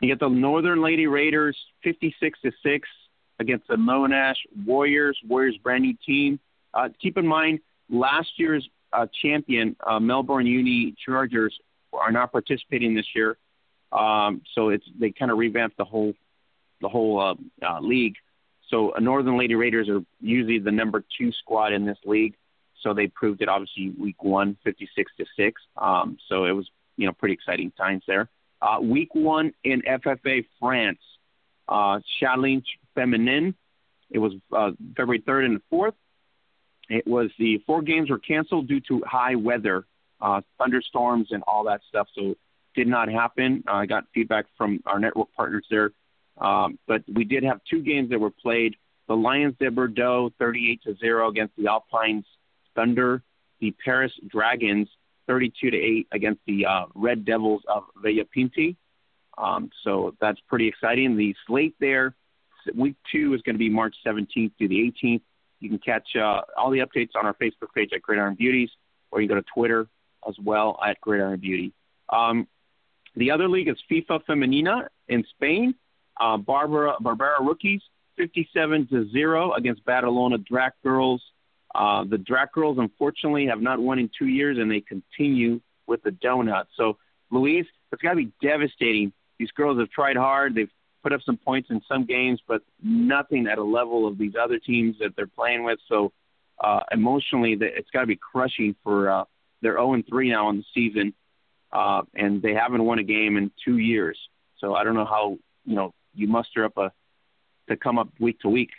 You 0.01 0.09
get 0.09 0.19
the 0.19 0.29
Northern 0.29 0.81
Lady 0.81 1.07
Raiders 1.07 1.57
56 1.83 2.39
to 2.41 2.51
6 2.63 2.89
against 3.39 3.67
the 3.67 3.75
Monash 3.75 4.35
Warriors. 4.65 5.17
Warriors 5.27 5.57
brand 5.63 5.83
new 5.83 5.95
team. 6.05 6.39
Uh, 6.73 6.89
keep 7.01 7.17
in 7.17 7.25
mind, 7.25 7.59
last 7.89 8.27
year's 8.37 8.67
uh, 8.91 9.07
champion, 9.21 9.75
uh, 9.85 9.99
Melbourne 9.99 10.45
Uni 10.45 10.95
Chargers, 11.05 11.57
are 11.93 12.11
not 12.11 12.31
participating 12.31 12.93
this 12.93 13.05
year. 13.15 13.37
Um, 13.91 14.41
so 14.53 14.69
it's 14.69 14.85
they 14.99 15.11
kind 15.11 15.31
of 15.31 15.37
revamped 15.37 15.77
the 15.77 15.85
whole 15.85 16.13
the 16.81 16.89
whole 16.89 17.19
uh, 17.19 17.35
uh, 17.65 17.79
league. 17.79 18.15
So 18.69 18.93
uh, 18.95 18.99
Northern 18.99 19.37
Lady 19.37 19.55
Raiders 19.55 19.87
are 19.89 20.01
usually 20.19 20.59
the 20.59 20.71
number 20.71 21.03
two 21.17 21.31
squad 21.31 21.71
in 21.71 21.85
this 21.85 21.97
league. 22.05 22.35
So 22.85 22.93
they 22.93 23.07
proved 23.07 23.41
it 23.41 23.49
obviously 23.49 23.93
week 23.99 24.23
one, 24.23 24.57
56 24.63 25.11
to 25.17 25.25
six. 25.35 25.59
Um, 25.75 26.17
so 26.29 26.45
it 26.45 26.51
was 26.51 26.69
you 26.97 27.07
know 27.07 27.13
pretty 27.13 27.33
exciting 27.33 27.71
times 27.71 28.03
there. 28.07 28.29
Uh, 28.61 28.79
week 28.79 29.09
one 29.13 29.53
in 29.63 29.81
FFA 29.81 30.45
France, 30.59 30.99
uh, 31.67 31.99
Challenge 32.19 32.65
Feminine. 32.93 33.55
It 34.11 34.19
was 34.19 34.33
uh, 34.55 34.71
February 34.95 35.23
3rd 35.27 35.45
and 35.45 35.61
4th. 35.73 35.93
It 36.89 37.07
was 37.07 37.31
the 37.39 37.57
four 37.65 37.81
games 37.81 38.11
were 38.11 38.19
canceled 38.19 38.67
due 38.67 38.79
to 38.81 39.01
high 39.03 39.33
weather, 39.33 39.85
uh, 40.21 40.41
thunderstorms, 40.59 41.29
and 41.31 41.41
all 41.47 41.63
that 41.63 41.81
stuff. 41.89 42.07
So 42.15 42.35
did 42.75 42.87
not 42.87 43.09
happen. 43.09 43.63
Uh, 43.67 43.73
I 43.73 43.85
got 43.87 44.03
feedback 44.13 44.45
from 44.57 44.81
our 44.85 44.99
network 44.99 45.29
partners 45.35 45.65
there. 45.71 45.89
Um, 46.37 46.77
but 46.87 47.01
we 47.11 47.23
did 47.23 47.43
have 47.43 47.61
two 47.67 47.81
games 47.81 48.11
that 48.11 48.19
were 48.19 48.29
played. 48.29 48.75
The 49.07 49.15
Lions 49.15 49.55
de 49.59 49.71
Bordeaux 49.71 50.31
38 50.37 50.83
to 50.83 50.95
0 50.97 51.29
against 51.29 51.55
the 51.55 51.67
Alpines 51.67 52.25
Thunder. 52.75 53.21
The 53.61 53.73
Paris 53.83 54.11
Dragons 54.27 54.87
32 55.27 55.71
to 55.71 55.77
8 55.77 56.07
against 56.11 56.41
the 56.45 56.65
uh, 56.65 56.85
Red 56.93 57.25
Devils 57.25 57.63
of 57.67 57.83
Villapinti. 58.03 58.75
Um, 59.37 59.69
so 59.83 60.15
that's 60.21 60.39
pretty 60.47 60.67
exciting. 60.67 61.17
The 61.17 61.35
slate 61.47 61.75
there, 61.79 62.15
week 62.73 62.95
two 63.11 63.33
is 63.33 63.41
going 63.41 63.55
to 63.55 63.59
be 63.59 63.69
March 63.69 63.95
17th 64.05 64.51
through 64.57 64.67
the 64.67 64.93
18th. 65.03 65.21
You 65.59 65.69
can 65.69 65.79
catch 65.79 66.15
uh, 66.15 66.41
all 66.57 66.69
the 66.69 66.79
updates 66.79 67.11
on 67.15 67.25
our 67.25 67.33
Facebook 67.33 67.73
page 67.73 67.89
at 67.93 68.01
Gridiron 68.01 68.35
Beauties, 68.35 68.69
or 69.11 69.21
you 69.21 69.27
can 69.27 69.37
go 69.37 69.41
to 69.41 69.47
Twitter 69.53 69.87
as 70.27 70.35
well 70.43 70.79
at 70.85 70.99
Gridiron 71.01 71.39
Beauty. 71.39 71.73
Um, 72.09 72.47
the 73.15 73.31
other 73.31 73.47
league 73.47 73.69
is 73.69 73.77
FEFA 73.89 74.21
Femenina 74.27 74.87
in 75.07 75.23
Spain. 75.31 75.75
Uh, 76.19 76.37
Barbera 76.37 76.97
Barbera 77.01 77.39
Rookies 77.41 77.81
57 78.17 78.87
to 78.87 79.09
0 79.09 79.53
against 79.53 79.83
Badalona 79.85 80.45
Drac 80.45 80.73
Girls 80.83 81.21
uh, 81.75 82.05
the 82.05 82.17
Drac 82.17 82.53
girls, 82.53 82.77
unfortunately, 82.79 83.47
have 83.47 83.61
not 83.61 83.79
won 83.79 83.99
in 83.99 84.09
two 84.17 84.27
years, 84.27 84.57
and 84.57 84.71
they 84.71 84.81
continue 84.81 85.59
with 85.87 86.01
the 86.03 86.11
donut. 86.11 86.65
So, 86.77 86.97
Louise, 87.31 87.65
it's 87.91 88.01
got 88.01 88.11
to 88.11 88.15
be 88.15 88.31
devastating. 88.41 89.11
These 89.37 89.51
girls 89.51 89.77
have 89.79 89.89
tried 89.89 90.15
hard. 90.15 90.55
They've 90.55 90.71
put 91.03 91.11
up 91.11 91.21
some 91.25 91.37
points 91.37 91.69
in 91.69 91.81
some 91.87 92.05
games, 92.05 92.39
but 92.47 92.61
nothing 92.81 93.47
at 93.47 93.57
a 93.57 93.63
level 93.63 94.07
of 94.07 94.17
these 94.17 94.33
other 94.41 94.57
teams 94.57 94.95
that 94.99 95.15
they're 95.15 95.27
playing 95.27 95.63
with. 95.63 95.79
So, 95.89 96.13
uh, 96.63 96.81
emotionally, 96.91 97.57
it's 97.59 97.89
got 97.91 98.01
to 98.01 98.07
be 98.07 98.15
crushing 98.15 98.75
for 98.83 99.09
uh, 99.09 99.23
they're 99.61 99.73
0 99.73 100.01
3 100.07 100.29
now 100.29 100.49
in 100.49 100.57
the 100.57 100.63
season, 100.73 101.13
uh, 101.73 102.03
and 102.13 102.41
they 102.41 102.53
haven't 102.53 102.85
won 102.85 102.99
a 102.99 103.03
game 103.03 103.35
in 103.35 103.51
two 103.65 103.77
years. 103.77 104.17
So, 104.59 104.75
I 104.75 104.85
don't 104.85 104.95
know 104.95 105.05
how 105.05 105.37
you 105.65 105.75
know 105.75 105.93
you 106.13 106.27
muster 106.29 106.63
up 106.63 106.77
a 106.77 106.93
to 107.67 107.75
come 107.75 107.99
up 107.99 108.09
week 108.19 108.39
to 108.41 108.47
week 108.49 108.69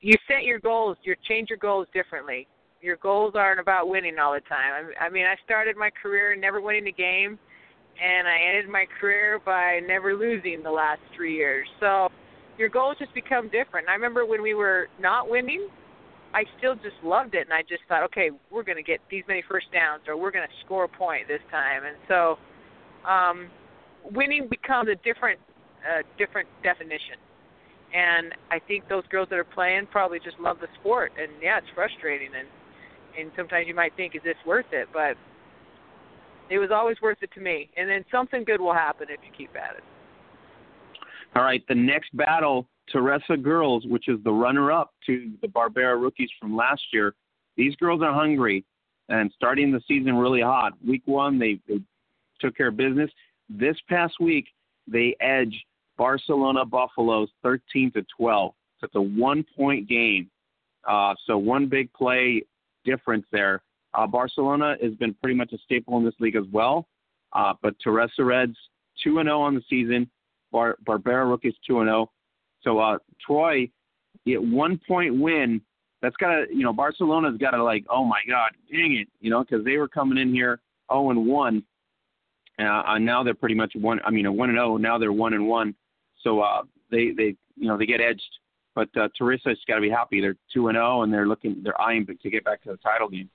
you 0.00 0.14
set 0.28 0.44
your 0.44 0.60
goals, 0.60 0.96
you 1.02 1.14
change 1.28 1.48
your 1.50 1.58
goals 1.58 1.86
differently. 1.92 2.46
Your 2.80 2.96
goals 2.96 3.32
aren't 3.34 3.58
about 3.58 3.88
winning 3.88 4.18
all 4.18 4.32
the 4.32 4.40
time. 4.48 4.90
I 5.00 5.08
mean, 5.08 5.26
I 5.26 5.34
started 5.44 5.76
my 5.76 5.90
career 6.00 6.36
never 6.36 6.60
winning 6.60 6.86
a 6.86 6.92
game, 6.92 7.38
and 8.00 8.28
I 8.28 8.38
ended 8.48 8.68
my 8.68 8.86
career 9.00 9.40
by 9.44 9.80
never 9.86 10.14
losing 10.14 10.62
the 10.62 10.70
last 10.70 11.00
three 11.16 11.34
years. 11.34 11.66
So 11.80 12.08
your 12.56 12.68
goals 12.68 12.96
just 12.98 13.12
become 13.14 13.48
different. 13.50 13.88
I 13.88 13.94
remember 13.94 14.24
when 14.24 14.42
we 14.42 14.54
were 14.54 14.88
not 15.00 15.28
winning, 15.28 15.68
I 16.34 16.44
still 16.58 16.76
just 16.76 16.96
loved 17.02 17.34
it, 17.34 17.42
and 17.42 17.52
I 17.52 17.62
just 17.62 17.82
thought, 17.88 18.04
okay, 18.04 18.30
we're 18.50 18.62
going 18.62 18.76
to 18.76 18.82
get 18.82 19.00
these 19.10 19.24
many 19.26 19.42
first 19.48 19.66
downs, 19.72 20.02
or 20.06 20.16
we're 20.16 20.30
going 20.30 20.46
to 20.46 20.64
score 20.64 20.84
a 20.84 20.88
point 20.88 21.26
this 21.26 21.40
time. 21.50 21.82
And 21.84 21.96
so, 22.06 22.36
um, 23.08 23.48
winning 24.12 24.46
becomes 24.48 24.88
a 24.88 24.94
different, 25.02 25.40
uh, 25.82 26.02
different 26.18 26.48
definition. 26.62 27.16
And 27.94 28.34
I 28.50 28.58
think 28.58 28.88
those 28.88 29.04
girls 29.10 29.28
that 29.30 29.38
are 29.38 29.44
playing 29.44 29.86
probably 29.90 30.18
just 30.18 30.38
love 30.38 30.58
the 30.60 30.68
sport. 30.80 31.12
And 31.20 31.32
yeah, 31.42 31.58
it's 31.58 31.66
frustrating, 31.74 32.28
and 32.38 32.46
and 33.18 33.32
sometimes 33.36 33.66
you 33.66 33.74
might 33.74 33.96
think, 33.96 34.14
is 34.14 34.22
this 34.22 34.36
worth 34.46 34.66
it? 34.72 34.88
But 34.92 35.16
it 36.50 36.58
was 36.58 36.70
always 36.72 36.96
worth 37.02 37.18
it 37.22 37.30
to 37.34 37.40
me. 37.40 37.70
And 37.76 37.88
then 37.88 38.04
something 38.10 38.44
good 38.44 38.60
will 38.60 38.74
happen 38.74 39.08
if 39.10 39.20
you 39.24 39.32
keep 39.36 39.56
at 39.56 39.76
it. 39.76 39.84
All 41.34 41.42
right, 41.42 41.62
the 41.68 41.74
next 41.74 42.16
battle 42.16 42.68
Terrassa 42.94 43.42
girls, 43.42 43.84
which 43.86 44.08
is 44.08 44.18
the 44.24 44.32
runner-up 44.32 44.92
to 45.06 45.32
the 45.42 45.48
Barbera 45.48 46.00
rookies 46.00 46.30
from 46.40 46.56
last 46.56 46.82
year, 46.92 47.14
these 47.56 47.74
girls 47.76 48.02
are 48.02 48.12
hungry 48.12 48.64
and 49.08 49.32
starting 49.34 49.72
the 49.72 49.80
season 49.88 50.14
really 50.16 50.40
hot. 50.40 50.72
Week 50.86 51.02
one, 51.06 51.38
they, 51.38 51.60
they 51.68 51.80
took 52.40 52.56
care 52.56 52.68
of 52.68 52.76
business. 52.76 53.10
This 53.48 53.76
past 53.88 54.14
week, 54.20 54.46
they 54.86 55.16
edged 55.20 55.64
Barcelona 55.98 56.64
Buffaloes 56.64 57.28
13 57.42 57.92
to 57.92 58.04
12. 58.16 58.54
So 58.80 58.84
it's 58.86 58.94
a 58.94 59.02
one-point 59.02 59.88
game. 59.88 60.30
Uh, 60.88 61.14
so 61.26 61.36
one 61.36 61.66
big 61.68 61.92
play 61.92 62.44
difference 62.84 63.26
there. 63.32 63.62
Uh, 63.92 64.06
Barcelona 64.06 64.76
has 64.80 64.94
been 64.94 65.12
pretty 65.14 65.34
much 65.34 65.52
a 65.52 65.58
staple 65.58 65.98
in 65.98 66.04
this 66.04 66.14
league 66.20 66.36
as 66.36 66.44
well. 66.52 66.86
Uh, 67.32 67.52
but 67.60 67.74
Terrassa 67.84 68.24
Reds 68.24 68.56
2 69.04 69.18
and 69.18 69.26
0 69.26 69.40
on 69.40 69.54
the 69.54 69.62
season. 69.68 70.08
Bar- 70.52 70.78
Barbera 70.86 71.28
Rookies 71.28 71.54
2 71.66 71.80
and 71.80 71.88
0. 71.88 72.10
So 72.62 72.78
uh, 72.78 72.98
Troy, 73.20 73.68
get 74.24 74.42
one 74.42 74.80
point 74.86 75.18
win. 75.18 75.60
That's 76.00 76.16
got 76.16 76.28
to, 76.28 76.46
you 76.50 76.62
know, 76.62 76.72
Barcelona's 76.72 77.36
got 77.38 77.50
to 77.50 77.62
like, 77.62 77.84
oh 77.90 78.04
my 78.04 78.20
God, 78.28 78.52
dang 78.70 78.96
it, 78.96 79.08
you 79.20 79.30
know, 79.30 79.42
because 79.42 79.64
they 79.64 79.76
were 79.76 79.88
coming 79.88 80.16
in 80.16 80.32
here 80.32 80.60
0 80.90 81.10
and 81.10 81.26
1. 81.26 81.62
Uh, 82.58 82.82
and 82.86 83.04
now 83.04 83.22
they're 83.22 83.34
pretty 83.34 83.54
much 83.54 83.72
one. 83.74 84.00
I 84.04 84.10
mean, 84.10 84.26
a 84.26 84.32
one 84.32 84.48
and 84.48 84.56
zero. 84.56 84.76
Now 84.78 84.98
they're 84.98 85.12
one 85.12 85.32
and 85.32 85.46
one. 85.46 85.74
So 86.22 86.40
uh, 86.40 86.62
they 86.90 87.12
they 87.16 87.36
you 87.56 87.68
know 87.68 87.76
they 87.76 87.86
get 87.86 88.00
edged. 88.00 88.22
But 88.74 88.88
uh, 88.96 89.08
Terrassa's 89.20 89.58
got 89.66 89.76
to 89.76 89.80
be 89.80 89.90
happy. 89.90 90.20
They're 90.20 90.36
two 90.54 90.68
and 90.68 90.76
zero, 90.76 91.02
and 91.02 91.12
they're 91.12 91.26
looking 91.26 91.62
they're 91.64 91.80
eyeing 91.80 92.06
to 92.06 92.30
get 92.30 92.44
back 92.44 92.62
to 92.62 92.70
the 92.70 92.76
title 92.76 93.08
game. 93.08 93.28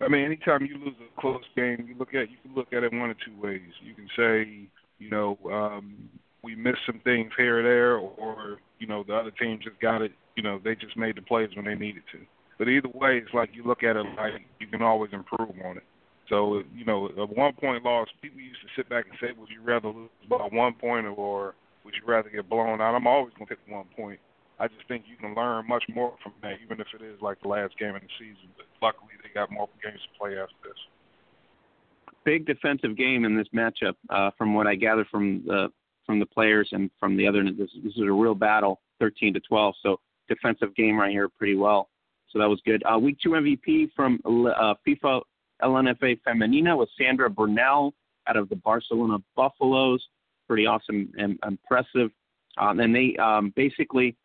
I 0.00 0.08
mean, 0.08 0.24
anytime 0.24 0.66
you 0.66 0.78
lose 0.78 0.94
a 1.00 1.20
close 1.20 1.42
game, 1.56 1.86
you 1.88 1.94
look 1.98 2.14
at 2.14 2.30
you 2.30 2.36
can 2.42 2.54
look 2.54 2.72
at 2.72 2.82
it 2.82 2.92
one 2.92 3.10
of 3.10 3.16
two 3.24 3.40
ways. 3.40 3.60
You 3.82 3.94
can 3.94 4.08
say, 4.16 4.68
you 4.98 5.10
know, 5.10 5.38
um, 5.50 6.08
we 6.42 6.56
missed 6.56 6.80
some 6.86 7.00
things 7.04 7.30
here 7.36 7.60
or 7.60 7.62
there, 7.62 7.96
or 7.96 8.58
you 8.78 8.86
know, 8.86 9.04
the 9.06 9.14
other 9.14 9.30
team 9.30 9.60
just 9.62 9.80
got 9.80 10.02
it. 10.02 10.12
You 10.36 10.42
know, 10.42 10.60
they 10.62 10.74
just 10.74 10.96
made 10.96 11.16
the 11.16 11.22
plays 11.22 11.50
when 11.54 11.64
they 11.64 11.74
needed 11.74 12.02
to. 12.12 12.18
But 12.58 12.68
either 12.68 12.88
way, 12.88 13.18
it's 13.18 13.32
like 13.34 13.50
you 13.54 13.64
look 13.64 13.82
at 13.82 13.96
it 13.96 14.06
like 14.16 14.42
you 14.60 14.66
can 14.66 14.82
always 14.82 15.12
improve 15.12 15.50
on 15.64 15.76
it. 15.76 15.84
So, 16.32 16.62
you 16.74 16.86
know, 16.86 17.10
a 17.18 17.26
one 17.26 17.52
point 17.52 17.84
loss, 17.84 18.08
people 18.22 18.40
used 18.40 18.62
to 18.62 18.68
sit 18.74 18.88
back 18.88 19.04
and 19.04 19.14
say, 19.20 19.38
would 19.38 19.50
you 19.50 19.60
rather 19.62 19.88
lose 19.88 20.08
by 20.30 20.48
one 20.50 20.72
point 20.72 21.06
or 21.06 21.54
would 21.84 21.92
you 21.92 22.10
rather 22.10 22.30
get 22.30 22.48
blown 22.48 22.80
out? 22.80 22.94
I'm 22.94 23.06
always 23.06 23.34
to 23.38 23.44
pick 23.44 23.58
one 23.68 23.84
point. 23.94 24.18
I 24.58 24.68
just 24.68 24.88
think 24.88 25.04
you 25.06 25.16
can 25.16 25.34
learn 25.34 25.68
much 25.68 25.84
more 25.94 26.14
from 26.22 26.32
that, 26.40 26.54
even 26.64 26.80
if 26.80 26.86
it 26.98 27.04
is 27.04 27.20
like 27.20 27.38
the 27.42 27.48
last 27.48 27.78
game 27.78 27.94
of 27.94 28.00
the 28.00 28.08
season. 28.18 28.48
But 28.56 28.64
luckily, 28.80 29.10
they 29.22 29.28
got 29.34 29.52
more 29.52 29.68
games 29.84 30.00
to 30.00 30.18
play 30.18 30.38
after 30.38 30.54
this. 30.64 32.14
Big 32.24 32.46
defensive 32.46 32.96
game 32.96 33.26
in 33.26 33.36
this 33.36 33.48
matchup, 33.54 33.94
uh, 34.08 34.30
from 34.38 34.54
what 34.54 34.66
I 34.66 34.74
gather 34.74 35.04
from 35.10 35.42
the 35.44 35.68
from 36.06 36.18
the 36.18 36.26
players 36.26 36.68
and 36.72 36.90
from 36.98 37.14
the 37.14 37.28
other. 37.28 37.44
This, 37.44 37.68
this 37.84 37.92
is 37.92 38.02
a 38.02 38.10
real 38.10 38.34
battle, 38.34 38.80
13 39.00 39.34
to 39.34 39.40
12. 39.40 39.74
So 39.82 40.00
defensive 40.28 40.74
game 40.76 40.98
right 40.98 41.10
here, 41.10 41.28
pretty 41.28 41.56
well. 41.56 41.90
So 42.30 42.38
that 42.38 42.48
was 42.48 42.60
good. 42.64 42.82
Uh, 42.90 42.98
week 42.98 43.18
two 43.22 43.30
MVP 43.30 43.90
from 43.94 44.18
uh, 44.24 44.74
FEFA 44.86 45.20
LNFA 45.62 46.20
Femenina 46.26 46.76
with 46.76 46.88
Sandra 46.98 47.30
Burnell 47.30 47.94
out 48.26 48.36
of 48.36 48.48
the 48.48 48.56
Barcelona 48.56 49.18
Buffaloes. 49.36 50.04
Pretty 50.48 50.66
awesome 50.66 51.12
and 51.18 51.38
impressive. 51.46 52.10
Um, 52.58 52.80
and 52.80 52.94
they 52.94 53.16
um, 53.16 53.52
basically, 53.56 54.16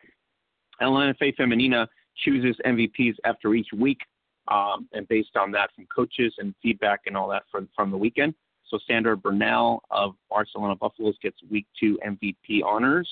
LNFA 0.82 1.34
Femenina 1.36 1.86
chooses 2.16 2.56
MVPs 2.66 3.14
after 3.24 3.54
each 3.54 3.68
week, 3.74 4.00
um, 4.48 4.88
and 4.92 5.06
based 5.08 5.36
on 5.36 5.50
that 5.52 5.70
from 5.74 5.86
coaches 5.94 6.34
and 6.38 6.54
feedback 6.62 7.00
and 7.06 7.16
all 7.16 7.28
that 7.28 7.44
from, 7.50 7.68
from 7.74 7.90
the 7.90 7.96
weekend. 7.96 8.34
So 8.68 8.78
Sandra 8.86 9.16
Burnell 9.16 9.82
of 9.90 10.14
Barcelona 10.28 10.76
Buffaloes 10.76 11.16
gets 11.22 11.38
week 11.50 11.66
two 11.78 11.98
MVP 12.06 12.62
honors. 12.64 13.08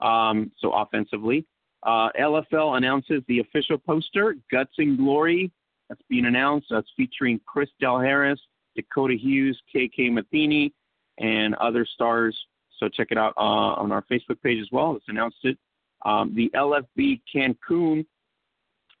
Um, 0.00 0.50
so 0.58 0.72
offensively, 0.72 1.46
uh, 1.84 2.10
LFL 2.20 2.76
announces 2.76 3.22
the 3.28 3.38
official 3.40 3.78
poster, 3.78 4.36
Guts 4.50 4.74
and 4.78 4.98
Glory 4.98 5.50
that's 5.92 6.08
being 6.08 6.24
announced. 6.24 6.68
That's 6.70 6.88
featuring 6.96 7.38
Chris 7.44 7.68
Del 7.78 8.00
Harris, 8.00 8.40
Dakota 8.74 9.14
Hughes, 9.14 9.60
KK 9.74 10.10
Matheny, 10.10 10.72
and 11.18 11.54
other 11.56 11.84
stars. 11.84 12.34
So 12.78 12.88
check 12.88 13.08
it 13.10 13.18
out 13.18 13.34
uh, 13.36 13.74
on 13.76 13.92
our 13.92 14.02
Facebook 14.10 14.40
page 14.42 14.58
as 14.58 14.68
well. 14.72 14.96
It's 14.96 15.04
announced 15.08 15.36
it. 15.42 15.58
Um, 16.06 16.34
the 16.34 16.50
LFB 16.56 17.20
Cancun, 17.34 18.06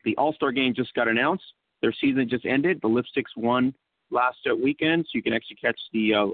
the 0.04 0.14
All 0.18 0.34
Star 0.34 0.52
game 0.52 0.74
just 0.74 0.92
got 0.92 1.08
announced. 1.08 1.44
Their 1.80 1.94
season 1.98 2.28
just 2.28 2.44
ended. 2.44 2.78
The 2.82 2.88
Lipsticks 2.88 3.34
won 3.36 3.74
last 4.10 4.36
uh, 4.48 4.54
weekend, 4.54 5.06
so 5.06 5.10
you 5.14 5.22
can 5.22 5.32
actually 5.32 5.56
catch 5.56 5.80
the 5.94 6.14
uh, 6.14 6.26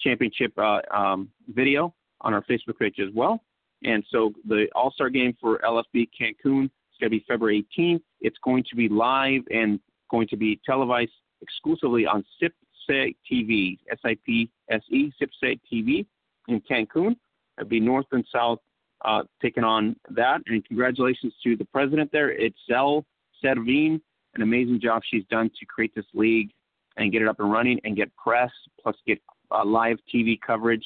championship 0.00 0.52
uh, 0.56 0.80
um, 0.92 1.28
video 1.48 1.94
on 2.22 2.32
our 2.32 2.42
Facebook 2.44 2.78
page 2.78 2.98
as 3.00 3.12
well. 3.14 3.44
And 3.84 4.02
so 4.10 4.32
the 4.48 4.66
All 4.74 4.92
Star 4.92 5.10
game 5.10 5.36
for 5.38 5.58
LFB 5.58 6.08
Cancun 6.18 6.64
is 6.64 6.96
going 6.98 7.02
to 7.02 7.10
be 7.10 7.24
February 7.28 7.66
18th. 7.78 8.00
It's 8.22 8.38
going 8.42 8.64
to 8.70 8.76
be 8.76 8.88
live 8.88 9.42
and 9.50 9.78
going 10.10 10.28
to 10.28 10.36
be 10.36 10.60
televised 10.64 11.12
exclusively 11.42 12.06
on 12.06 12.24
SIPSE 12.40 13.14
TV, 13.30 13.78
S-I-P-S-E, 13.92 15.12
SIPSE 15.18 15.60
TV 15.72 16.06
in 16.48 16.60
Cancun. 16.60 17.16
It'll 17.58 17.68
be 17.68 17.80
North 17.80 18.06
and 18.12 18.24
South 18.32 18.58
uh, 19.04 19.22
taking 19.40 19.64
on 19.64 19.96
that. 20.10 20.40
And 20.46 20.64
congratulations 20.64 21.32
to 21.44 21.56
the 21.56 21.64
president 21.66 22.10
there, 22.12 22.36
Itzel 22.36 23.04
Servin. 23.42 24.00
An 24.34 24.42
amazing 24.42 24.80
job 24.80 25.02
she's 25.04 25.24
done 25.30 25.50
to 25.58 25.66
create 25.66 25.92
this 25.94 26.04
league 26.14 26.50
and 26.96 27.10
get 27.10 27.22
it 27.22 27.28
up 27.28 27.40
and 27.40 27.50
running 27.50 27.80
and 27.84 27.96
get 27.96 28.14
press, 28.16 28.50
plus 28.80 28.96
get 29.06 29.20
uh, 29.50 29.64
live 29.64 29.98
TV 30.12 30.38
coverage. 30.40 30.84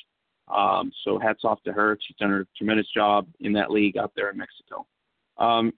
Um, 0.55 0.93
so 1.05 1.19
hats 1.19 1.41
off 1.45 1.63
to 1.65 1.73
her. 1.73 1.99
She's 2.01 2.17
done 2.17 2.33
a 2.33 2.45
tremendous 2.57 2.87
job 2.95 3.27
in 3.41 3.53
that 3.55 3.71
league 3.71 3.97
out 3.97 4.13
there 4.15 4.31
in 4.31 4.39
Mexico. 4.39 4.87
Um, 5.39 5.73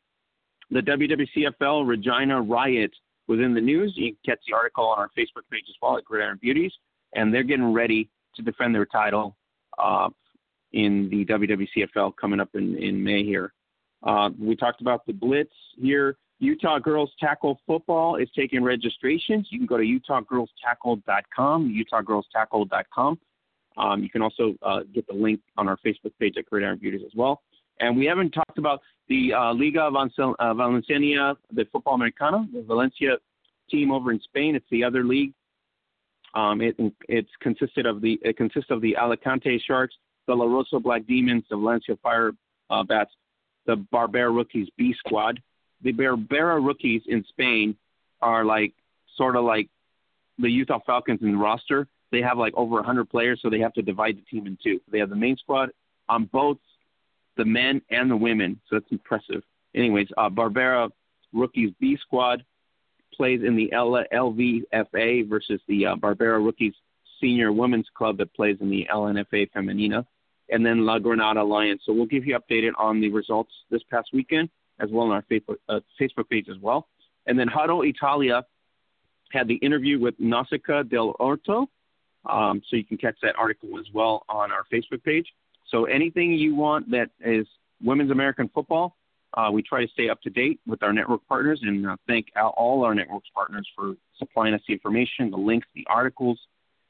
the 0.71 0.81
WWCFL 0.81 1.87
Regina 1.87 2.43
Riot 2.43 2.91
was 3.29 3.41
in 3.41 3.55
the 3.55 3.61
news. 3.61 3.93
You 3.97 4.13
can 4.13 4.35
catch 4.35 4.41
the 4.47 4.55
article 4.55 4.87
on 4.87 4.99
our 4.99 5.09
Facebook 5.17 5.49
page 5.51 5.65
as 5.69 5.75
well 5.83 5.97
at 5.97 6.05
Gridiron 6.05 6.39
Beauties, 6.41 6.73
and 7.15 7.33
they're 7.33 7.43
getting 7.43 7.73
ready 7.73 8.09
to 8.37 8.43
defend 8.43 8.75
their 8.75 8.87
title 8.87 9.37
uh, 9.79 10.09
in 10.73 11.09
the 11.11 11.25
WWCFL 11.27 12.13
coming 12.21 12.41
up 12.41 12.51
in, 12.55 12.77
in 12.77 13.03
May 13.03 13.25
here. 13.25 13.53
Uh, 14.03 14.31
we 14.39 14.55
talked 14.55 14.81
about 14.81 15.07
the 15.07 15.13
Blitz 15.13 15.51
here. 15.77 16.17
Utah 16.39 16.79
Girls 16.79 17.11
Tackle 17.19 17.59
Football 17.67 18.17
is 18.17 18.29
taking 18.37 18.63
registrations. 18.63 19.49
You 19.51 19.59
can 19.59 19.67
go 19.67 19.79
to 19.79 19.83
utahgirlstackle.com, 19.83 21.85
utahgirlstackle.com. 21.93 23.19
Um, 23.79 24.03
you 24.03 24.11
can 24.11 24.23
also 24.23 24.55
uh, 24.63 24.81
get 24.95 25.07
the 25.07 25.15
link 25.15 25.41
on 25.57 25.69
our 25.69 25.79
Facebook 25.85 26.13
page 26.21 26.35
at 26.39 26.47
Gridiron 26.47 26.79
Beauties 26.79 27.03
as 27.07 27.13
well. 27.15 27.43
And 27.81 27.97
we 27.97 28.07
haven't 28.07 28.31
talked 28.31 28.59
about 28.59 28.81
the 29.09 29.33
uh, 29.33 29.53
Liga 29.53 29.83
uh, 29.85 30.55
Valenciana, 30.55 31.37
the 31.53 31.65
football 31.73 31.95
americano, 31.95 32.47
the 32.53 32.63
Valencia 32.63 33.17
team 33.71 33.91
over 33.91 34.11
in 34.13 34.21
Spain. 34.21 34.57
It's 34.57 34.67
the 34.71 34.85
other 34.85 35.05
league. 35.05 35.33
Um, 36.35 36.61
it 36.61 36.77
it's 37.09 37.31
consisted 37.41 37.87
of 37.87 38.01
the 38.01 38.19
it 38.23 38.37
consists 38.37 38.71
of 38.71 38.81
the 38.81 38.97
Alicante 38.97 39.59
Sharks, 39.67 39.95
the 40.27 40.35
La 40.35 40.45
Rosa 40.45 40.79
Black 40.79 41.07
Demons, 41.07 41.45
the 41.49 41.57
Valencia 41.57 41.97
Fire 42.03 42.33
uh, 42.69 42.83
Bats, 42.83 43.11
the 43.67 43.77
Barbera 43.93 44.35
Rookies 44.35 44.69
B 44.77 44.95
Squad. 44.99 45.41
The 45.83 45.93
Barbera 45.93 46.65
Rookies 46.65 47.03
in 47.07 47.25
Spain 47.29 47.77
are 48.21 48.45
like 48.45 48.73
sort 49.17 49.37
of 49.37 49.45
like 49.45 49.69
the 50.39 50.51
Utah 50.51 50.81
Falcons 50.85 51.21
in 51.23 51.33
the 51.33 51.39
roster. 51.39 51.87
They 52.13 52.23
have 52.23 52.39
like 52.39 52.55
over 52.55 52.77
100 52.77 53.09
players, 53.09 53.41
so 53.43 53.51
they 53.51 53.61
have 53.61 53.73
to 53.75 53.83
divide 53.83 54.17
the 54.17 54.23
team 54.23 54.47
in 54.47 54.59
two. 54.63 54.81
They 54.91 54.99
have 54.99 55.11
the 55.11 55.17
main 55.17 55.37
squad 55.37 55.71
on 56.09 56.27
both 56.27 56.59
the 57.37 57.45
men 57.45 57.83
and 57.91 58.11
the 58.11 58.17
women. 58.17 58.61
So 58.69 58.77
that's 58.77 58.91
impressive. 58.91 59.43
Anyways, 59.75 60.09
uh, 60.17 60.31
Barbera 60.31 60.91
Rookies 61.33 61.71
B 61.81 61.99
Squad 62.01 62.45
plays 63.15 63.41
in 63.43 63.57
the 63.57 63.73
L- 63.73 64.05
LVFA 64.13 65.29
versus 65.29 65.61
the 65.69 65.87
uh, 65.87 65.97
Barbera 65.97 66.45
Rookies 66.45 66.75
Senior 67.21 67.53
Women's 67.53 67.89
Club 67.95 68.19
that 68.19 68.35
plays 68.35 68.59
in 68.61 68.71
the 68.71 68.87
LNFA 68.93 69.51
Femenina, 69.53 70.05
and 70.51 70.65
then 70.65 70.85
La 70.85 70.99
Granada 70.99 71.43
Lions. 71.43 71.81
So 71.85 71.93
we'll 71.93 72.07
give 72.07 72.27
you 72.27 72.39
updated 72.39 72.73
on 72.79 73.01
the 73.01 73.11
results 73.11 73.53
this 73.71 73.83
past 73.91 74.11
weekend 74.13 74.49
as 74.81 74.91
well 74.91 75.07
on 75.07 75.13
our 75.13 75.25
Facebook, 75.31 75.57
uh, 75.69 75.81
Facebook 76.01 76.29
page 76.29 76.49
as 76.51 76.59
well. 76.61 76.89
And 77.27 77.39
then 77.39 77.49
Huddle 77.49 77.83
Italia 77.83 78.45
had 79.33 79.49
the 79.49 79.57
interview 79.57 79.99
with 79.99 80.15
Nausicaa 80.19 80.83
del 80.83 81.15
Orto. 81.19 81.69
Um, 82.29 82.63
so 82.69 82.77
you 82.77 82.85
can 82.85 82.99
catch 82.99 83.17
that 83.23 83.37
article 83.37 83.79
as 83.79 83.87
well 83.93 84.25
on 84.29 84.53
our 84.53 84.65
Facebook 84.73 85.03
page. 85.03 85.27
So 85.71 85.85
anything 85.85 86.33
you 86.33 86.55
want 86.55 86.91
that 86.91 87.11
is 87.21 87.47
women's 87.83 88.11
American 88.11 88.49
football, 88.55 88.97
uh, 89.35 89.51
we 89.53 89.63
try 89.63 89.85
to 89.85 89.93
stay 89.93 90.09
up 90.09 90.21
to 90.23 90.31
date 90.31 90.61
with 90.67 90.83
our 90.83 90.93
network 90.93 91.27
partners 91.29 91.61
and 91.63 91.87
uh, 91.87 91.97
thank 92.07 92.29
all 92.37 92.85
our 92.85 92.95
network 92.95 93.23
partners 93.35 93.69
for 93.77 93.95
supplying 94.19 94.55
us 94.55 94.61
the 94.67 94.73
information, 94.73 95.31
the 95.31 95.37
links, 95.37 95.67
the 95.75 95.87
articles. 95.89 96.39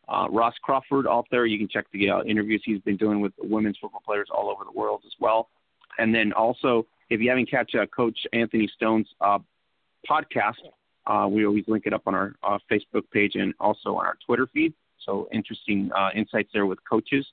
Uh, 0.08 0.28
Ross 0.30 0.54
Crawford 0.62 1.08
out 1.08 1.26
there, 1.30 1.46
you 1.46 1.58
can 1.58 1.68
check 1.68 1.86
the 1.92 2.10
uh, 2.10 2.22
interviews 2.22 2.62
he's 2.64 2.80
been 2.82 2.96
doing 2.96 3.20
with 3.20 3.32
women's 3.38 3.76
football 3.78 4.02
players 4.06 4.28
all 4.32 4.48
over 4.48 4.62
the 4.64 4.78
world 4.78 5.02
as 5.04 5.12
well. 5.18 5.48
And 5.98 6.14
then 6.14 6.32
also, 6.32 6.86
if 7.10 7.20
you 7.20 7.28
haven't 7.30 7.50
catch 7.50 7.74
uh, 7.74 7.86
Coach 7.86 8.18
Anthony 8.32 8.70
Stone's 8.76 9.08
uh, 9.20 9.38
podcast, 10.08 10.54
we 11.30 11.44
always 11.46 11.64
link 11.66 11.86
it 11.86 11.92
up 11.92 12.02
on 12.06 12.14
our 12.14 12.34
Facebook 12.70 13.10
page 13.12 13.32
and 13.34 13.54
also 13.58 13.96
on 13.96 14.06
our 14.06 14.18
Twitter 14.24 14.46
feed. 14.52 14.74
So 15.04 15.28
interesting 15.32 15.90
insights 16.14 16.50
there 16.52 16.66
with 16.66 16.78
coaches. 16.88 17.26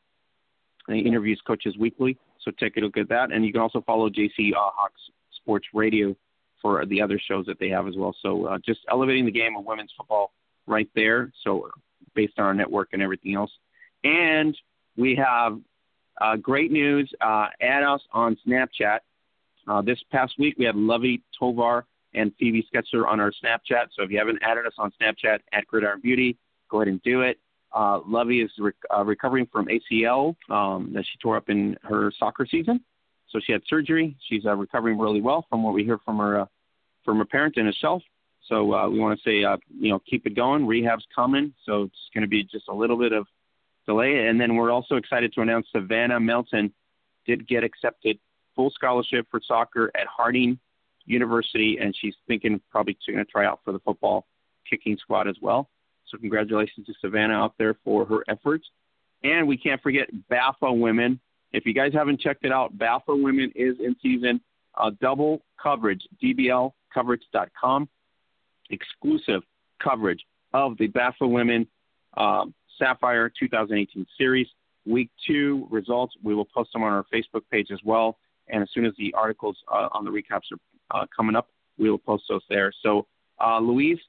He 0.87 0.99
interviews 0.99 1.41
coaches 1.45 1.77
weekly. 1.77 2.17
So 2.41 2.51
take 2.59 2.77
a 2.77 2.81
look 2.81 2.97
at 2.97 3.09
that, 3.09 3.31
and 3.31 3.45
you 3.45 3.51
can 3.53 3.61
also 3.61 3.81
follow 3.81 4.09
JC 4.09 4.51
uh, 4.51 4.55
Hawks 4.75 4.99
Sports 5.37 5.67
Radio 5.73 6.15
for 6.61 6.85
the 6.85 7.01
other 7.01 7.19
shows 7.19 7.45
that 7.45 7.59
they 7.59 7.69
have 7.69 7.87
as 7.87 7.95
well. 7.95 8.15
So 8.21 8.45
uh, 8.45 8.57
just 8.65 8.81
elevating 8.89 9.25
the 9.25 9.31
game 9.31 9.55
of 9.57 9.65
women's 9.65 9.91
football 9.97 10.33
right 10.67 10.89
there. 10.95 11.31
So 11.43 11.69
based 12.15 12.33
on 12.37 12.45
our 12.45 12.53
network 12.53 12.89
and 12.93 13.01
everything 13.01 13.35
else, 13.35 13.51
and 14.03 14.57
we 14.97 15.15
have 15.15 15.59
uh, 16.21 16.35
great 16.37 16.71
news. 16.71 17.11
Uh, 17.21 17.47
add 17.61 17.83
us 17.83 18.01
on 18.11 18.37
Snapchat. 18.47 18.99
Uh, 19.67 19.81
this 19.81 19.99
past 20.11 20.33
week 20.37 20.55
we 20.57 20.65
had 20.65 20.75
Lovey 20.75 21.21
Tovar 21.37 21.85
and 22.13 22.31
Phoebe 22.39 22.67
Sketzer 22.73 23.07
on 23.07 23.19
our 23.19 23.31
Snapchat. 23.31 23.87
So 23.95 24.03
if 24.03 24.11
you 24.11 24.17
haven't 24.17 24.39
added 24.43 24.65
us 24.65 24.73
on 24.77 24.91
Snapchat 25.01 25.39
at 25.51 25.65
Gridiron 25.67 26.01
Beauty, 26.01 26.37
go 26.69 26.81
ahead 26.81 26.89
and 26.89 27.01
do 27.01 27.21
it. 27.21 27.39
Uh, 27.73 27.99
Lovey 28.05 28.41
is 28.41 28.51
uh, 28.95 29.03
recovering 29.03 29.47
from 29.51 29.67
ACL 29.67 30.35
um, 30.49 30.91
that 30.93 31.03
she 31.03 31.17
tore 31.21 31.37
up 31.37 31.49
in 31.49 31.75
her 31.83 32.11
soccer 32.17 32.45
season. 32.49 32.81
So 33.29 33.39
she 33.43 33.51
had 33.51 33.61
surgery. 33.67 34.15
She's 34.29 34.45
uh, 34.45 34.55
recovering 34.55 34.99
really 34.99 35.21
well 35.21 35.45
from 35.49 35.63
what 35.63 35.73
we 35.73 35.83
hear 35.83 35.97
from 36.05 36.17
her 36.17 36.41
uh, 36.41 36.45
from 37.03 37.17
her 37.17 37.25
parent 37.25 37.57
and 37.57 37.65
herself. 37.65 38.01
So 38.47 38.73
uh, 38.73 38.89
we 38.89 38.99
want 38.99 39.19
to 39.19 39.23
say, 39.29 39.43
uh, 39.43 39.57
you 39.79 39.89
know, 39.89 39.99
keep 39.99 40.27
it 40.27 40.35
going. 40.35 40.67
Rehab's 40.67 41.05
coming, 41.15 41.53
so 41.65 41.83
it's 41.83 42.09
going 42.13 42.21
to 42.23 42.27
be 42.27 42.43
just 42.43 42.67
a 42.67 42.73
little 42.73 42.97
bit 42.97 43.13
of 43.13 43.25
delay. 43.85 44.27
And 44.27 44.39
then 44.39 44.55
we're 44.55 44.71
also 44.71 44.95
excited 44.95 45.33
to 45.33 45.41
announce 45.41 45.67
Savannah 45.71 46.19
Melton 46.19 46.73
did 47.25 47.47
get 47.47 47.63
accepted 47.63 48.19
full 48.55 48.69
scholarship 48.69 49.27
for 49.31 49.39
soccer 49.45 49.91
at 49.95 50.07
Harding 50.07 50.59
University, 51.05 51.77
and 51.81 51.95
she's 51.99 52.15
thinking 52.27 52.61
probably 52.69 52.97
going 53.07 53.17
to 53.17 53.25
try 53.25 53.45
out 53.45 53.61
for 53.63 53.71
the 53.71 53.79
football 53.79 54.25
kicking 54.69 54.97
squad 54.97 55.27
as 55.27 55.35
well. 55.41 55.69
So 56.13 56.19
congratulations 56.19 56.85
to 56.85 56.93
Savannah 57.01 57.33
out 57.33 57.55
there 57.57 57.75
for 57.83 58.05
her 58.05 58.23
efforts. 58.27 58.65
And 59.23 59.47
we 59.47 59.57
can't 59.57 59.81
forget 59.81 60.07
BAFA 60.31 60.77
Women. 60.77 61.19
If 61.53 61.65
you 61.65 61.73
guys 61.73 61.91
haven't 61.93 62.19
checked 62.19 62.45
it 62.45 62.51
out, 62.51 62.77
BAFA 62.77 63.21
Women 63.21 63.51
is 63.55 63.75
in 63.79 63.95
season. 64.01 64.39
Uh, 64.75 64.91
double 65.01 65.41
coverage, 65.61 66.01
dblcoverage.com. 66.23 67.89
Exclusive 68.69 69.41
coverage 69.81 70.23
of 70.53 70.77
the 70.77 70.87
BAFA 70.87 71.29
Women 71.29 71.67
um, 72.15 72.53
Sapphire 72.77 73.31
2018 73.39 74.05
series. 74.17 74.47
Week 74.85 75.09
two 75.25 75.67
results, 75.71 76.13
we 76.21 76.35
will 76.35 76.45
post 76.45 76.73
them 76.73 76.83
on 76.83 76.91
our 76.91 77.05
Facebook 77.11 77.43
page 77.49 77.69
as 77.71 77.79
well. 77.83 78.17
And 78.49 78.61
as 78.61 78.69
soon 78.73 78.85
as 78.85 78.93
the 78.97 79.13
articles 79.17 79.57
uh, 79.71 79.87
on 79.93 80.03
the 80.05 80.11
recaps 80.11 80.51
are 80.51 81.01
uh, 81.01 81.05
coming 81.15 81.35
up, 81.35 81.47
we 81.79 81.89
will 81.89 81.97
post 81.97 82.25
those 82.29 82.43
there. 82.49 82.71
So, 82.83 83.07
uh, 83.43 83.59
Louise, 83.59 83.99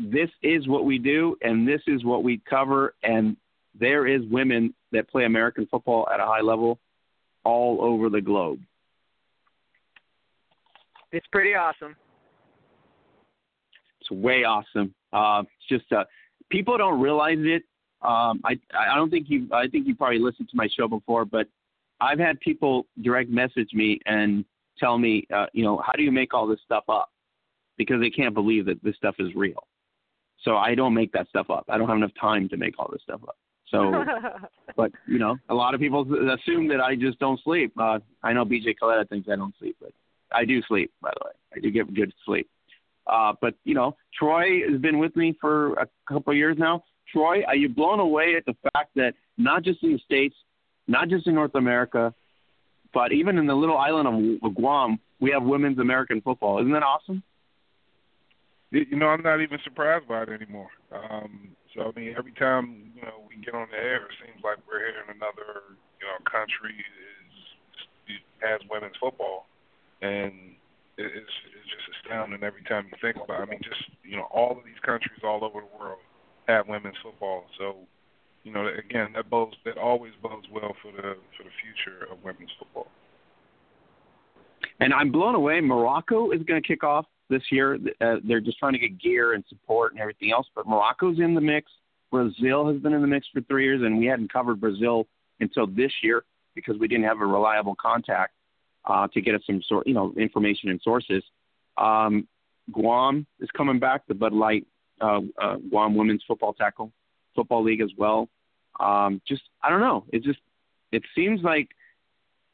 this 0.00 0.30
is 0.42 0.66
what 0.66 0.84
we 0.84 0.98
do, 0.98 1.36
and 1.42 1.68
this 1.68 1.82
is 1.86 2.04
what 2.04 2.24
we 2.24 2.40
cover. 2.48 2.94
And 3.02 3.36
there 3.78 4.06
is 4.06 4.22
women 4.30 4.74
that 4.92 5.08
play 5.08 5.24
American 5.24 5.66
football 5.70 6.08
at 6.12 6.20
a 6.20 6.24
high 6.24 6.40
level 6.40 6.78
all 7.44 7.82
over 7.82 8.08
the 8.08 8.20
globe. 8.20 8.60
It's 11.12 11.26
pretty 11.26 11.54
awesome. 11.54 11.96
It's 14.00 14.10
way 14.10 14.44
awesome. 14.44 14.94
Uh, 15.12 15.42
it's 15.42 15.68
just 15.68 15.92
uh, 15.92 16.04
people 16.50 16.78
don't 16.78 17.00
realize 17.00 17.38
it. 17.40 17.62
Um, 18.02 18.40
I 18.44 18.58
I 18.72 18.94
don't 18.94 19.10
think 19.10 19.26
you 19.28 19.48
I 19.52 19.68
think 19.68 19.86
you 19.86 19.94
probably 19.94 20.20
listened 20.20 20.48
to 20.48 20.56
my 20.56 20.68
show 20.74 20.88
before, 20.88 21.24
but 21.24 21.46
I've 22.00 22.18
had 22.18 22.40
people 22.40 22.86
direct 23.02 23.28
message 23.28 23.68
me 23.74 24.00
and 24.06 24.44
tell 24.78 24.96
me, 24.96 25.26
uh, 25.34 25.46
you 25.52 25.62
know, 25.62 25.82
how 25.84 25.92
do 25.92 26.02
you 26.02 26.12
make 26.12 26.32
all 26.32 26.46
this 26.46 26.60
stuff 26.64 26.84
up? 26.88 27.10
Because 27.76 28.00
they 28.00 28.08
can't 28.08 28.32
believe 28.32 28.64
that 28.66 28.82
this 28.82 28.96
stuff 28.96 29.16
is 29.18 29.34
real. 29.34 29.66
So 30.44 30.56
I 30.56 30.74
don't 30.74 30.94
make 30.94 31.12
that 31.12 31.28
stuff 31.28 31.50
up. 31.50 31.66
I 31.68 31.78
don't 31.78 31.88
have 31.88 31.98
enough 31.98 32.12
time 32.20 32.48
to 32.48 32.56
make 32.56 32.78
all 32.78 32.88
this 32.90 33.02
stuff 33.02 33.20
up. 33.26 33.36
So, 33.70 33.92
but 34.76 34.90
you 35.06 35.18
know, 35.18 35.36
a 35.48 35.54
lot 35.54 35.74
of 35.74 35.80
people 35.80 36.02
assume 36.02 36.68
that 36.68 36.80
I 36.80 36.96
just 36.96 37.18
don't 37.18 37.40
sleep. 37.42 37.72
Uh, 37.78 37.98
I 38.22 38.32
know 38.32 38.44
BJ 38.44 38.74
Coletta 38.82 39.08
thinks 39.08 39.28
I 39.30 39.36
don't 39.36 39.54
sleep, 39.58 39.76
but 39.80 39.92
I 40.32 40.44
do 40.44 40.62
sleep. 40.68 40.90
By 41.00 41.10
the 41.10 41.26
way, 41.26 41.32
I 41.56 41.60
do 41.60 41.70
get 41.70 41.92
good 41.94 42.12
sleep. 42.24 42.48
Uh, 43.06 43.32
but 43.40 43.54
you 43.64 43.74
know, 43.74 43.96
Troy 44.18 44.68
has 44.70 44.80
been 44.80 44.98
with 44.98 45.14
me 45.16 45.36
for 45.40 45.74
a 45.74 45.88
couple 46.08 46.32
of 46.32 46.36
years 46.36 46.56
now. 46.58 46.82
Troy, 47.12 47.42
are 47.44 47.56
you 47.56 47.68
blown 47.68 47.98
away 47.98 48.34
at 48.36 48.44
the 48.46 48.54
fact 48.72 48.90
that 48.94 49.14
not 49.36 49.62
just 49.64 49.82
in 49.82 49.92
the 49.92 49.98
states, 49.98 50.34
not 50.86 51.08
just 51.08 51.26
in 51.26 51.34
North 51.34 51.54
America, 51.54 52.14
but 52.92 53.12
even 53.12 53.38
in 53.38 53.46
the 53.46 53.54
little 53.54 53.78
island 53.78 54.40
of 54.42 54.54
Guam, 54.54 54.98
we 55.20 55.30
have 55.30 55.42
women's 55.42 55.78
American 55.78 56.20
football. 56.20 56.60
Isn't 56.60 56.72
that 56.72 56.82
awesome? 56.82 57.22
You 58.70 58.96
know, 58.96 59.08
I'm 59.08 59.22
not 59.22 59.40
even 59.40 59.58
surprised 59.64 60.06
by 60.06 60.22
it 60.22 60.28
anymore. 60.28 60.70
Um, 60.92 61.56
so 61.74 61.90
I 61.90 61.98
mean, 61.98 62.14
every 62.16 62.32
time 62.32 62.92
you 62.94 63.02
know 63.02 63.26
we 63.26 63.42
get 63.42 63.54
on 63.54 63.66
the 63.70 63.76
air, 63.76 64.06
it 64.06 64.14
seems 64.22 64.42
like 64.44 64.58
we're 64.66 64.78
hearing 64.78 65.10
another 65.10 65.74
you 65.98 66.06
know 66.06 66.18
country 66.22 66.78
is 66.78 68.20
has 68.42 68.60
women's 68.70 68.94
football, 69.00 69.46
and 70.02 70.54
it's 70.98 71.34
it's 71.50 71.70
just 71.70 71.86
astounding 71.98 72.42
every 72.42 72.62
time 72.62 72.86
you 72.86 72.96
think 73.00 73.16
about. 73.16 73.40
it. 73.40 73.42
I 73.42 73.50
mean, 73.50 73.60
just 73.62 73.82
you 74.04 74.16
know, 74.16 74.28
all 74.30 74.52
of 74.52 74.64
these 74.64 74.80
countries 74.84 75.20
all 75.24 75.44
over 75.44 75.60
the 75.60 75.78
world 75.78 75.98
have 76.46 76.68
women's 76.68 76.96
football. 77.02 77.44
So, 77.58 77.76
you 78.44 78.52
know, 78.52 78.66
again, 78.66 79.12
that 79.14 79.30
bodes 79.30 79.56
that 79.64 79.78
always 79.78 80.12
bodes 80.22 80.46
well 80.52 80.74
for 80.82 80.92
the 80.92 81.18
for 81.36 81.42
the 81.42 81.54
future 81.62 82.06
of 82.10 82.22
women's 82.24 82.50
football. 82.58 82.88
And 84.80 84.92
I'm 84.94 85.12
blown 85.12 85.34
away. 85.34 85.60
Morocco 85.60 86.30
is 86.30 86.42
going 86.42 86.60
to 86.60 86.66
kick 86.66 86.84
off 86.84 87.06
this 87.30 87.42
year. 87.50 87.78
Uh, 88.00 88.16
they're 88.24 88.40
just 88.40 88.58
trying 88.58 88.74
to 88.74 88.78
get 88.78 89.00
gear 89.00 89.32
and 89.32 89.44
support 89.48 89.92
and 89.92 90.00
everything 90.00 90.32
else, 90.32 90.46
but 90.54 90.66
Morocco's 90.66 91.18
in 91.18 91.34
the 91.34 91.40
mix. 91.40 91.70
Brazil 92.10 92.70
has 92.70 92.80
been 92.82 92.92
in 92.92 93.00
the 93.00 93.06
mix 93.06 93.26
for 93.32 93.40
three 93.42 93.64
years, 93.64 93.82
and 93.82 93.98
we 93.98 94.06
hadn't 94.06 94.32
covered 94.32 94.60
Brazil 94.60 95.06
until 95.38 95.66
this 95.66 95.92
year 96.02 96.24
because 96.54 96.76
we 96.78 96.88
didn't 96.88 97.04
have 97.04 97.20
a 97.20 97.26
reliable 97.26 97.76
contact 97.80 98.34
uh, 98.84 99.06
to 99.14 99.20
get 99.20 99.34
us 99.34 99.42
some 99.46 99.62
sort, 99.66 99.86
you 99.86 99.94
know, 99.94 100.12
information 100.18 100.70
and 100.70 100.80
sources. 100.82 101.22
Um, 101.78 102.26
Guam 102.72 103.26
is 103.40 103.48
coming 103.56 103.78
back. 103.78 104.06
The 104.06 104.14
Bud 104.14 104.32
Light 104.32 104.66
uh, 105.00 105.20
uh, 105.40 105.56
Guam 105.56 105.94
Women's 105.94 106.22
Football 106.26 106.52
Tackle 106.52 106.92
Football 107.34 107.64
League 107.64 107.80
as 107.80 107.90
well. 107.96 108.28
Um, 108.78 109.20
just 109.26 109.42
I 109.62 109.70
don't 109.70 109.80
know. 109.80 110.04
It 110.12 110.22
just 110.22 110.38
it 110.92 111.02
seems 111.14 111.42
like 111.42 111.68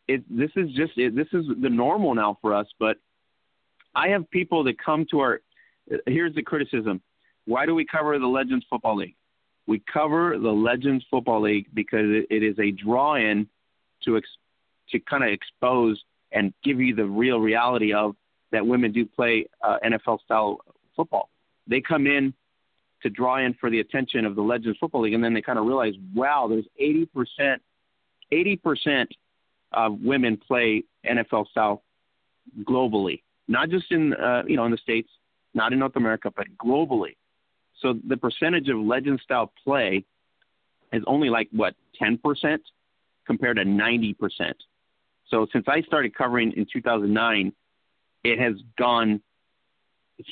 it. 0.08 0.24
This 0.30 0.50
is 0.56 0.70
just 0.72 0.92
it, 0.96 1.14
this 1.14 1.28
is 1.32 1.46
the 1.60 1.70
normal 1.70 2.14
now 2.14 2.38
for 2.40 2.54
us. 2.54 2.66
But 2.78 2.98
I 3.96 4.08
have 4.08 4.30
people 4.30 4.62
that 4.64 4.78
come 4.78 5.06
to 5.10 5.20
our. 5.20 5.40
Here's 6.06 6.34
the 6.34 6.42
criticism. 6.42 7.00
Why 7.46 7.66
do 7.66 7.74
we 7.74 7.84
cover 7.84 8.18
the 8.18 8.26
Legends 8.26 8.64
Football 8.70 8.96
League? 8.96 9.16
We 9.66 9.82
cover 9.92 10.36
the 10.38 10.50
Legends 10.50 11.04
Football 11.10 11.42
League 11.42 11.66
because 11.74 12.06
it, 12.06 12.26
it 12.30 12.42
is 12.42 12.58
a 12.58 12.70
draw-in 12.70 13.48
to 14.04 14.16
ex, 14.16 14.28
to 14.90 15.00
kind 15.00 15.24
of 15.24 15.30
expose 15.30 16.00
and 16.30 16.52
give 16.62 16.80
you 16.80 16.94
the 16.94 17.06
real 17.06 17.40
reality 17.40 17.92
of 17.92 18.14
that 18.52 18.64
women 18.64 18.92
do 18.92 19.04
play 19.06 19.46
uh, 19.62 19.78
NFL 19.84 20.20
style 20.22 20.58
football 20.94 21.30
they 21.66 21.80
come 21.80 22.06
in 22.06 22.32
to 23.02 23.10
draw 23.10 23.38
in 23.38 23.54
for 23.54 23.70
the 23.70 23.80
attention 23.80 24.24
of 24.24 24.34
the 24.34 24.42
Legends 24.42 24.78
Football 24.78 25.02
League, 25.02 25.14
and 25.14 25.22
then 25.22 25.34
they 25.34 25.42
kind 25.42 25.58
of 25.58 25.66
realize, 25.66 25.94
wow, 26.14 26.48
there's 26.48 26.66
80%, 26.80 27.58
80% 28.32 29.06
of 29.72 30.00
women 30.00 30.36
play 30.36 30.84
NFL 31.04 31.48
style 31.48 31.82
globally, 32.62 33.22
not 33.48 33.70
just 33.70 33.90
in 33.90 34.14
uh, 34.14 34.42
you 34.46 34.56
know 34.56 34.64
in 34.64 34.70
the 34.70 34.78
states, 34.78 35.08
not 35.54 35.72
in 35.72 35.78
North 35.78 35.96
America, 35.96 36.32
but 36.34 36.46
globally. 36.56 37.16
So 37.80 37.94
the 38.06 38.16
percentage 38.16 38.68
of 38.68 38.78
legend 38.78 39.20
style 39.22 39.52
play 39.64 40.04
is 40.92 41.02
only 41.06 41.28
like 41.28 41.48
what 41.52 41.74
10% 42.00 42.58
compared 43.26 43.56
to 43.58 43.64
90%. 43.64 44.16
So 45.28 45.46
since 45.52 45.66
I 45.68 45.82
started 45.82 46.14
covering 46.14 46.52
in 46.52 46.66
2009, 46.72 47.52
it 48.24 48.38
has 48.38 48.54
gone 48.78 49.20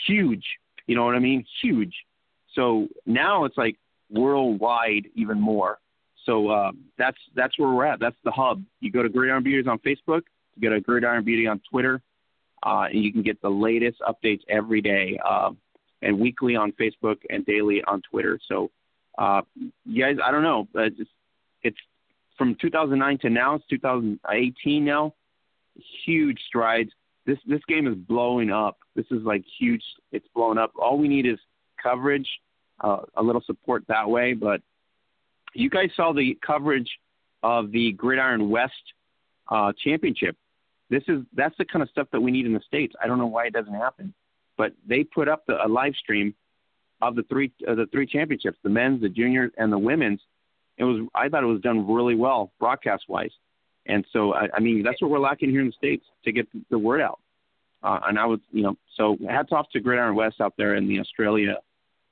huge 0.07 0.45
you 0.87 0.95
know 0.95 1.05
what 1.05 1.15
I 1.15 1.19
mean? 1.19 1.45
Huge. 1.63 1.95
So 2.55 2.89
now 3.07 3.45
it's 3.45 3.57
like 3.57 3.77
worldwide 4.11 5.07
even 5.15 5.41
more. 5.41 5.79
So 6.27 6.49
uh, 6.49 6.73
that's 6.99 7.19
that's 7.35 7.59
where 7.59 7.69
we're 7.69 7.87
at. 7.87 8.01
That's 8.01 8.17
the 8.25 8.31
hub. 8.31 8.63
You 8.81 8.91
go 8.91 9.03
to 9.03 9.09
Gridiron 9.09 9.43
Beauties 9.43 9.69
on 9.69 9.79
Facebook. 9.79 10.23
You 10.57 10.69
go 10.69 10.75
to 10.75 10.81
Gridiron 10.81 11.25
Beauty 11.25 11.47
on 11.47 11.61
Twitter, 11.71 12.01
uh, 12.65 12.87
and 12.91 13.05
you 13.05 13.13
can 13.13 13.23
get 13.23 13.41
the 13.43 13.49
latest 13.49 14.01
updates 14.01 14.41
every 14.49 14.81
day, 14.81 15.19
uh, 15.25 15.51
and 16.03 16.19
weekly 16.19 16.57
on 16.57 16.73
Facebook 16.73 17.17
and 17.31 17.45
daily 17.47 17.83
on 17.87 18.03
Twitter. 18.11 18.39
So, 18.49 18.71
uh, 19.19 19.43
you 19.85 20.03
guys, 20.03 20.17
I 20.25 20.31
don't 20.31 20.43
know. 20.43 20.69
It's, 20.75 21.11
it's 21.63 21.77
from 22.37 22.57
2009 22.61 23.19
to 23.19 23.31
now. 23.31 23.55
It's 23.55 23.65
2018 23.69 24.85
now. 24.85 25.15
Huge 26.05 26.39
strides 26.47 26.91
this 27.27 27.39
this 27.47 27.61
game 27.67 27.87
is 27.87 27.95
blowing 27.95 28.51
up. 28.51 28.79
This 28.95 29.07
is 29.11 29.23
like 29.23 29.45
huge. 29.59 29.83
It's 30.13 30.27
blown 30.35 30.59
up. 30.59 30.73
All 30.79 30.99
we 30.99 31.09
need 31.09 31.27
is 31.27 31.39
coverage, 31.83 32.29
uh, 32.81 32.99
a 33.17 33.23
little 33.23 33.43
support 33.47 33.85
that 33.89 34.09
way. 34.09 34.35
But 34.35 34.61
you 35.55 35.71
guys 35.71 35.91
saw 35.97 36.13
the 36.13 36.39
coverage 36.47 36.91
of 37.43 37.73
the 37.73 37.93
Gridiron 37.93 38.51
West 38.51 38.73
uh, 39.49 39.73
Championship. 39.83 40.37
This 40.95 41.05
is 41.09 41.23
that's 41.35 41.57
the 41.59 41.65
kind 41.65 41.83
of 41.83 41.89
stuff 41.91 42.09
that 42.13 42.21
we 42.21 42.31
need 42.31 42.47
in 42.47 42.55
the 42.55 42.63
states. 42.67 42.95
I 43.03 43.07
don't 43.07 43.19
know 43.19 43.27
why 43.27 43.47
it 43.47 43.53
doesn't 43.53 43.75
happen, 43.75 44.15
but 44.57 44.73
they 44.89 45.05
put 45.05 45.29
up 45.29 45.45
the, 45.47 45.65
a 45.65 45.69
live 45.69 45.95
stream 45.97 46.35
of 47.03 47.17
the 47.17 47.25
three 47.25 47.53
uh, 47.69 47.75
the 47.75 47.87
three 47.87 48.07
championships, 48.07 48.59
the 48.63 48.71
men's, 48.71 49.01
the 49.01 49.09
juniors, 49.09 49.51
and 49.57 49.73
the 49.73 49.79
women's. 49.79 50.21
It 50.77 50.85
was 50.85 51.07
I 51.15 51.29
thought 51.29 51.43
it 51.43 51.47
was 51.47 51.61
done 51.61 51.93
really 51.93 52.15
well 52.15 52.53
broadcast 52.59 53.05
wise. 53.09 53.33
And 53.87 54.05
so, 54.13 54.35
I, 54.35 54.49
I 54.55 54.61
mean, 54.61 54.83
that's 54.83 55.01
what 55.03 55.11
we're 55.11 55.19
lacking 55.19 55.51
here 55.51 55.61
in 55.61 55.67
the 55.67 55.73
states 55.73 56.07
to 56.25 56.33
get 56.33 56.49
the, 56.71 56.79
word 56.79 57.03
out. 57.03 57.21
Uh, 57.83 58.01
and 58.07 58.19
I 58.19 58.25
would, 58.25 58.41
you 58.51 58.63
know, 58.63 58.77
so 58.97 59.19
hats 59.29 59.51
off 59.53 59.69
to 59.73 59.81
Gridiron 59.81 60.15
West 60.15 60.41
out 60.41 60.55
there 60.57 60.75
in 60.75 60.89
the 60.89 61.01
Australia 61.01 61.57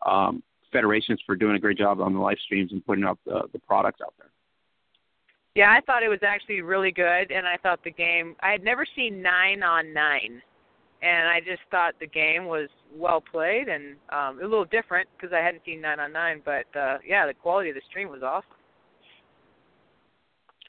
um, 0.04 0.42
federations 0.70 1.20
for 1.24 1.34
doing 1.34 1.56
a 1.56 1.58
great 1.58 1.78
job 1.78 2.00
on 2.00 2.12
the 2.12 2.20
live 2.20 2.36
streams 2.44 2.72
and 2.72 2.84
putting 2.84 3.04
out 3.04 3.18
the, 3.24 3.42
the 3.52 3.58
products 3.58 4.00
out 4.04 4.12
there. 4.18 4.28
Yeah, 5.54 5.70
I 5.70 5.80
thought 5.82 6.02
it 6.02 6.08
was 6.08 6.22
actually 6.22 6.62
really 6.62 6.92
good, 6.92 7.30
and 7.30 7.46
I 7.46 7.58
thought 7.62 7.80
the 7.84 7.90
game. 7.90 8.36
I 8.40 8.52
had 8.52 8.64
never 8.64 8.86
seen 8.96 9.20
nine 9.20 9.62
on 9.62 9.92
nine, 9.92 10.40
and 11.02 11.28
I 11.28 11.40
just 11.40 11.60
thought 11.70 11.94
the 12.00 12.06
game 12.06 12.46
was 12.46 12.68
well 12.94 13.20
played 13.20 13.68
and 13.68 13.96
um, 14.10 14.38
a 14.38 14.44
little 14.44 14.64
different 14.64 15.08
because 15.16 15.34
I 15.34 15.40
hadn't 15.40 15.62
seen 15.66 15.82
nine 15.82 16.00
on 16.00 16.12
nine. 16.12 16.40
But 16.42 16.64
uh, 16.78 16.98
yeah, 17.06 17.26
the 17.26 17.34
quality 17.34 17.68
of 17.68 17.74
the 17.74 17.82
stream 17.90 18.08
was 18.08 18.22
awesome. 18.22 18.48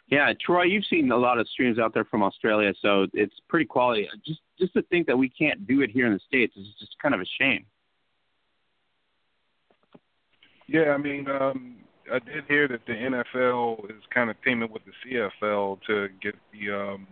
Yeah, 0.08 0.34
Troy, 0.46 0.64
you've 0.64 0.86
seen 0.90 1.10
a 1.12 1.18
lot 1.18 1.40
of 1.40 1.48
streams 1.48 1.80
out 1.80 1.94
there 1.94 2.04
from 2.04 2.22
Australia, 2.22 2.74
so 2.82 3.08
it's 3.14 3.34
pretty 3.48 3.66
quality. 3.66 4.10
Just 4.26 4.42
just 4.60 4.74
to 4.74 4.82
think 4.84 5.08
that 5.08 5.18
we 5.18 5.30
can't 5.30 5.66
do 5.66 5.82
it 5.82 5.92
here 5.92 6.08
in 6.08 6.14
the 6.14 6.20
states 6.28 6.56
is 6.58 6.68
just 6.78 6.92
kind 7.02 7.16
of 7.16 7.22
a 7.22 7.26
shame. 7.40 7.66
Yeah, 10.68 10.92
I 10.92 10.98
mean, 10.98 11.28
um, 11.30 11.78
I 12.12 12.20
did 12.20 12.46
hear 12.48 12.68
that 12.68 12.86
the 12.86 12.94
NFL 12.94 13.90
is 13.90 14.04
kind 14.14 14.30
of 14.30 14.36
teaming 14.44 14.72
with 14.72 14.84
the 14.86 14.92
CFL 15.42 15.80
to 15.88 16.10
get 16.22 16.36
the 16.52 16.72
um, 16.72 17.08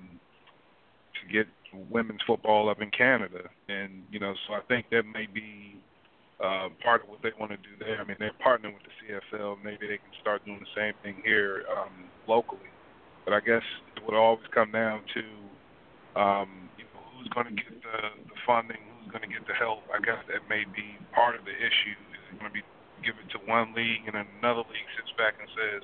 to 1.22 1.34
get 1.34 1.48
women's 1.90 2.22
football 2.28 2.70
up 2.70 2.82
in 2.82 2.92
Canada, 2.92 3.50
and 3.70 4.04
you 4.12 4.20
know, 4.20 4.34
so 4.48 4.54
I 4.54 4.62
think 4.68 4.88
that 4.92 5.04
may 5.06 5.28
be 5.32 5.78
uh, 6.44 6.70
part 6.84 7.04
of 7.04 7.10
what 7.10 7.22
they 7.24 7.32
want 7.40 7.52
to 7.52 7.58
do 7.58 7.72
there. 7.80 8.02
I 8.02 8.04
mean, 8.04 8.18
they're 8.20 8.36
partnering 8.46 8.74
with 8.74 8.84
the 8.84 9.38
CFL. 9.38 9.64
Maybe 9.64 9.88
they 9.88 9.98
can 9.98 10.14
start 10.20 10.44
doing 10.46 10.60
the 10.60 10.74
same 10.76 10.94
thing 11.04 11.22
here 11.24 11.64
um, 11.78 12.10
locally. 12.28 12.68
But 13.24 13.34
I 13.34 13.40
guess 13.40 13.64
it 13.96 14.04
would 14.06 14.18
always 14.18 14.46
come 14.54 14.72
down 14.72 15.02
to 15.14 16.20
um, 16.20 16.70
you 16.78 16.84
know 16.84 17.00
who's 17.16 17.30
going 17.30 17.48
to 17.48 17.56
get 17.56 17.70
the, 17.70 17.98
the 18.28 18.38
funding, 18.46 18.82
who's 19.00 19.12
going 19.12 19.24
to 19.24 19.32
get 19.32 19.48
the 19.48 19.54
help. 19.54 19.84
I 19.94 20.04
guess 20.04 20.20
that 20.28 20.50
may 20.50 20.66
be 20.66 20.98
part 21.14 21.36
of 21.36 21.46
the 21.46 21.56
issue. 21.56 21.96
Is 22.12 22.24
it 22.34 22.40
going 22.40 22.52
to 22.52 22.58
be 22.60 22.66
give 23.04 23.16
it 23.20 23.30
to 23.34 23.40
one 23.50 23.74
league 23.74 24.06
and 24.06 24.16
then 24.16 24.28
another 24.40 24.66
league 24.70 24.90
sits 24.98 25.12
back 25.18 25.36
and 25.40 25.50
says, 25.54 25.84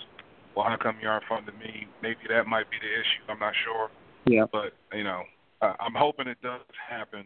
"Well, 0.55 0.65
how 0.65 0.77
come 0.77 0.97
you 1.01 1.09
aren't 1.09 1.25
funding 1.25 1.57
me?" 1.59 1.87
Maybe 2.01 2.25
that 2.29 2.47
might 2.47 2.69
be 2.69 2.77
the 2.77 2.91
issue. 2.93 3.21
I'm 3.29 3.39
not 3.39 3.53
sure. 3.65 3.89
Yeah. 4.25 4.45
But 4.51 4.73
you 4.93 5.03
know, 5.03 5.23
uh, 5.61 5.73
I'm 5.79 5.95
hoping 5.95 6.27
it 6.27 6.41
does 6.41 6.61
happen 6.77 7.25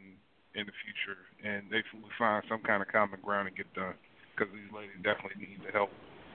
in 0.55 0.65
the 0.65 0.75
future, 0.83 1.19
and 1.43 1.69
they 1.71 1.83
we 1.93 2.09
find 2.17 2.43
some 2.47 2.61
kind 2.61 2.81
of 2.81 2.87
common 2.87 3.19
ground 3.21 3.47
and 3.47 3.55
get 3.57 3.71
done 3.73 3.95
because 4.31 4.51
these 4.53 4.71
ladies 4.73 4.95
definitely 5.03 5.39
need 5.39 5.59
the 5.65 5.71
help, 5.71 5.89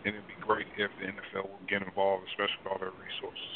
and 0.04 0.14
it'd 0.14 0.28
be 0.28 0.38
great 0.40 0.66
if 0.76 0.90
the 1.00 1.06
NFL 1.08 1.50
would 1.50 1.68
get 1.68 1.82
involved, 1.82 2.24
especially 2.32 2.60
with 2.64 2.72
all 2.72 2.78
their 2.78 2.94
resources. 2.96 3.52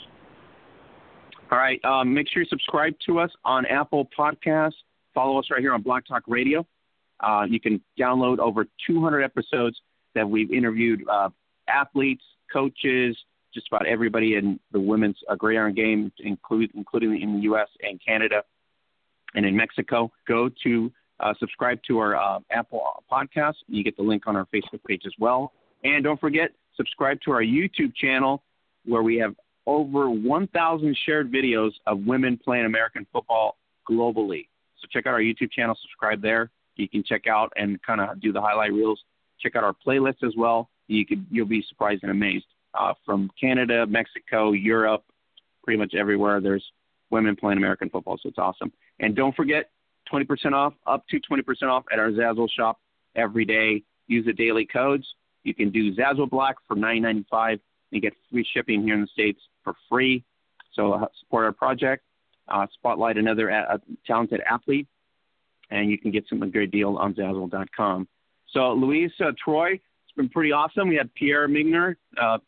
All 1.50 1.58
right. 1.58 1.82
Um, 1.84 2.14
make 2.14 2.28
sure 2.30 2.42
you 2.42 2.48
subscribe 2.48 2.94
to 3.06 3.18
us 3.18 3.30
on 3.44 3.66
Apple 3.66 4.08
Podcasts. 4.16 4.78
Follow 5.14 5.38
us 5.38 5.46
right 5.50 5.60
here 5.60 5.74
on 5.74 5.82
Blog 5.82 6.04
Talk 6.06 6.22
Radio. 6.28 6.64
Uh, 7.18 7.44
you 7.48 7.60
can 7.60 7.80
download 7.98 8.38
over 8.38 8.66
200 8.86 9.22
episodes 9.22 9.80
that 10.14 10.28
we've 10.28 10.52
interviewed 10.52 11.06
uh, 11.08 11.28
athletes, 11.68 12.22
coaches, 12.52 13.16
just 13.52 13.66
about 13.68 13.86
everybody 13.86 14.36
in 14.36 14.60
the 14.72 14.80
women's 14.80 15.16
uh, 15.28 15.34
gridiron 15.34 15.74
game, 15.74 16.12
include, 16.18 16.70
including 16.74 17.20
in 17.20 17.36
the 17.36 17.40
U.S. 17.42 17.68
and 17.82 18.00
Canada 18.04 18.42
and 19.34 19.44
in 19.44 19.56
Mexico. 19.56 20.10
Go 20.26 20.50
to 20.64 20.92
uh, 21.20 21.34
subscribe 21.38 21.80
to 21.88 21.98
our 21.98 22.16
uh, 22.16 22.38
Apple 22.50 22.82
podcast. 23.10 23.54
You 23.66 23.84
get 23.84 23.96
the 23.96 24.02
link 24.02 24.24
on 24.26 24.36
our 24.36 24.46
Facebook 24.46 24.82
page 24.86 25.02
as 25.06 25.12
well. 25.18 25.52
And 25.84 26.04
don't 26.04 26.20
forget, 26.20 26.50
subscribe 26.76 27.20
to 27.22 27.32
our 27.32 27.42
YouTube 27.42 27.94
channel 27.94 28.42
where 28.84 29.02
we 29.02 29.16
have 29.16 29.34
over 29.66 30.10
1,000 30.10 30.98
shared 31.06 31.30
videos 31.30 31.72
of 31.86 32.00
women 32.00 32.38
playing 32.42 32.66
American 32.66 33.06
football 33.12 33.56
globally. 33.88 34.46
So 34.80 34.88
check 34.90 35.06
out 35.06 35.12
our 35.12 35.20
YouTube 35.20 35.52
channel, 35.52 35.76
subscribe 35.80 36.22
there. 36.22 36.50
You 36.76 36.88
can 36.88 37.04
check 37.04 37.26
out 37.26 37.52
and 37.56 37.80
kind 37.82 38.00
of 38.00 38.20
do 38.20 38.32
the 38.32 38.40
highlight 38.40 38.72
reels. 38.72 39.00
Check 39.40 39.56
out 39.56 39.64
our 39.64 39.74
playlist 39.86 40.22
as 40.22 40.34
well. 40.36 40.68
You 40.86 41.06
could 41.06 41.24
you'll 41.30 41.46
be 41.46 41.64
surprised 41.68 42.02
and 42.02 42.10
amazed. 42.10 42.46
Uh, 42.72 42.94
from 43.04 43.30
Canada, 43.40 43.84
Mexico, 43.86 44.52
Europe, 44.52 45.04
pretty 45.64 45.78
much 45.78 45.94
everywhere. 45.94 46.40
There's 46.40 46.64
women 47.10 47.34
playing 47.34 47.58
American 47.58 47.90
football, 47.90 48.16
so 48.22 48.28
it's 48.28 48.38
awesome. 48.38 48.72
And 49.00 49.16
don't 49.16 49.34
forget, 49.34 49.70
20% 50.12 50.52
off, 50.52 50.74
up 50.86 51.04
to 51.08 51.20
20% 51.20 51.64
off 51.64 51.84
at 51.92 51.98
our 51.98 52.10
Zazzle 52.10 52.48
shop 52.50 52.78
every 53.16 53.44
day. 53.44 53.82
Use 54.06 54.24
the 54.24 54.32
daily 54.32 54.66
codes. 54.66 55.04
You 55.42 55.54
can 55.54 55.70
do 55.70 55.94
Zazzle 55.94 56.28
Black 56.30 56.56
for 56.68 56.76
$9.95 56.76 57.60
and 57.92 58.02
get 58.02 58.12
free 58.30 58.46
shipping 58.54 58.82
here 58.82 58.94
in 58.94 59.00
the 59.00 59.06
States 59.08 59.40
for 59.64 59.74
free. 59.88 60.24
So 60.74 60.92
uh, 60.92 61.06
support 61.20 61.44
our 61.46 61.52
project, 61.52 62.04
uh, 62.48 62.66
spotlight 62.74 63.16
another 63.16 63.48
a- 63.48 63.74
a 63.74 63.80
talented 64.06 64.40
athlete, 64.48 64.86
and 65.70 65.90
you 65.90 65.98
can 65.98 66.10
get 66.10 66.26
some 66.28 66.42
a 66.42 66.46
great 66.46 66.70
deal 66.70 66.96
on 66.96 67.14
Zazzle.com. 67.14 68.08
So 68.52 68.72
Louise, 68.72 69.12
uh, 69.20 69.32
Troy, 69.42 69.72
it's 69.72 70.16
been 70.16 70.28
pretty 70.28 70.52
awesome. 70.52 70.88
We 70.88 70.96
had 70.96 71.12
Pierre 71.14 71.48
Migner. 71.48 71.96
Uh, 72.20 72.38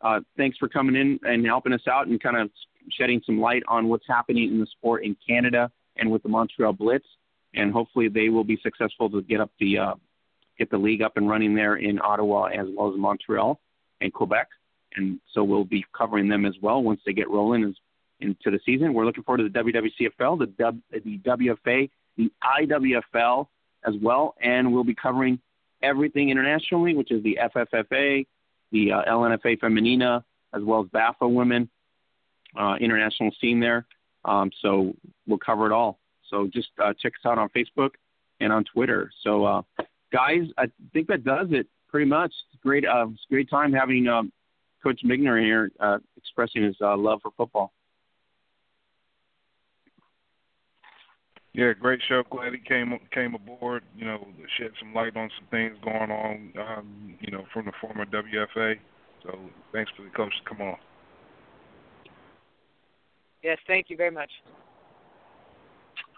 uh, 0.00 0.20
thanks 0.36 0.56
for 0.58 0.68
coming 0.68 0.94
in 0.94 1.18
and 1.24 1.44
helping 1.44 1.72
us 1.72 1.86
out 1.90 2.06
and 2.06 2.22
kind 2.22 2.36
of 2.36 2.50
shedding 2.92 3.20
some 3.26 3.40
light 3.40 3.62
on 3.68 3.88
what's 3.88 4.06
happening 4.08 4.50
in 4.50 4.60
the 4.60 4.66
sport 4.66 5.04
in 5.04 5.16
Canada 5.26 5.70
and 5.96 6.10
with 6.10 6.22
the 6.22 6.28
Montreal 6.28 6.72
Blitz. 6.72 7.06
And 7.54 7.72
hopefully 7.72 8.08
they 8.08 8.28
will 8.28 8.44
be 8.44 8.58
successful 8.62 9.10
to 9.10 9.22
get 9.22 9.40
up 9.40 9.50
the 9.58 9.78
uh, 9.78 9.94
get 10.58 10.70
the 10.70 10.78
league 10.78 11.02
up 11.02 11.16
and 11.16 11.28
running 11.28 11.54
there 11.54 11.76
in 11.76 12.00
Ottawa 12.00 12.46
as 12.46 12.66
well 12.76 12.92
as 12.92 12.98
Montreal 12.98 13.60
and 14.00 14.12
Quebec 14.12 14.48
and 14.96 15.20
so 15.32 15.44
we'll 15.44 15.64
be 15.64 15.84
covering 15.96 16.28
them 16.28 16.44
as 16.44 16.54
well 16.60 16.82
once 16.82 17.00
they 17.04 17.12
get 17.12 17.30
rolling 17.30 17.64
as, 17.64 17.74
into 18.20 18.50
the 18.50 18.58
season. 18.64 18.94
We're 18.94 19.06
looking 19.06 19.22
forward 19.22 19.38
to 19.38 19.48
the 19.48 19.58
WWCFL, 19.58 20.38
the, 20.38 20.46
w, 20.46 20.82
the 20.92 21.18
WFA, 21.18 21.90
the 22.16 22.32
IWFL 22.60 23.46
as 23.86 23.94
well, 24.02 24.34
and 24.42 24.72
we'll 24.72 24.84
be 24.84 24.94
covering 24.94 25.38
everything 25.82 26.30
internationally, 26.30 26.94
which 26.94 27.10
is 27.10 27.22
the 27.22 27.38
FFFA, 27.42 28.26
the 28.72 28.92
uh, 28.92 29.02
LNFA 29.08 29.58
Femenina, 29.58 30.22
as 30.54 30.62
well 30.62 30.80
as 30.82 30.86
BAFA 30.88 31.32
Women, 31.32 31.68
uh, 32.58 32.76
international 32.80 33.30
scene 33.40 33.60
there. 33.60 33.86
Um, 34.24 34.50
so 34.62 34.94
we'll 35.26 35.38
cover 35.38 35.66
it 35.66 35.72
all. 35.72 35.98
So 36.30 36.48
just 36.52 36.68
uh, 36.82 36.92
check 37.00 37.12
us 37.12 37.28
out 37.28 37.38
on 37.38 37.48
Facebook 37.50 37.90
and 38.40 38.52
on 38.52 38.64
Twitter. 38.64 39.10
So 39.22 39.44
uh, 39.44 39.62
guys, 40.12 40.42
I 40.56 40.66
think 40.92 41.08
that 41.08 41.24
does 41.24 41.48
it 41.50 41.66
pretty 41.88 42.06
much. 42.06 42.32
It's 42.52 42.62
great, 42.62 42.84
uh, 42.86 43.06
it's 43.12 43.24
great 43.30 43.48
time 43.48 43.72
having 43.72 44.08
um, 44.08 44.32
Coach 44.82 45.00
Migner 45.04 45.42
here 45.42 45.70
uh, 45.80 45.98
expressing 46.16 46.62
his 46.62 46.76
uh, 46.80 46.96
love 46.96 47.20
for 47.22 47.30
football. 47.36 47.72
Yeah, 51.54 51.72
great 51.72 52.00
show. 52.08 52.22
Glad 52.30 52.52
he 52.52 52.60
came 52.60 52.96
came 53.12 53.34
aboard. 53.34 53.82
You 53.96 54.04
know, 54.04 54.26
shed 54.58 54.70
some 54.78 54.94
light 54.94 55.16
on 55.16 55.30
some 55.38 55.48
things 55.50 55.76
going 55.82 56.10
on. 56.10 56.52
Um, 56.58 57.14
you 57.20 57.32
know, 57.32 57.44
from 57.52 57.66
the 57.66 57.72
former 57.80 58.04
WFA. 58.04 58.76
So 59.22 59.38
thanks 59.72 59.90
for 59.96 60.02
the 60.02 60.10
coach 60.10 60.32
to 60.42 60.48
come 60.48 60.60
on. 60.60 60.76
Yes, 63.42 63.58
thank 63.66 63.88
you 63.88 63.96
very 63.96 64.10
much. 64.10 64.30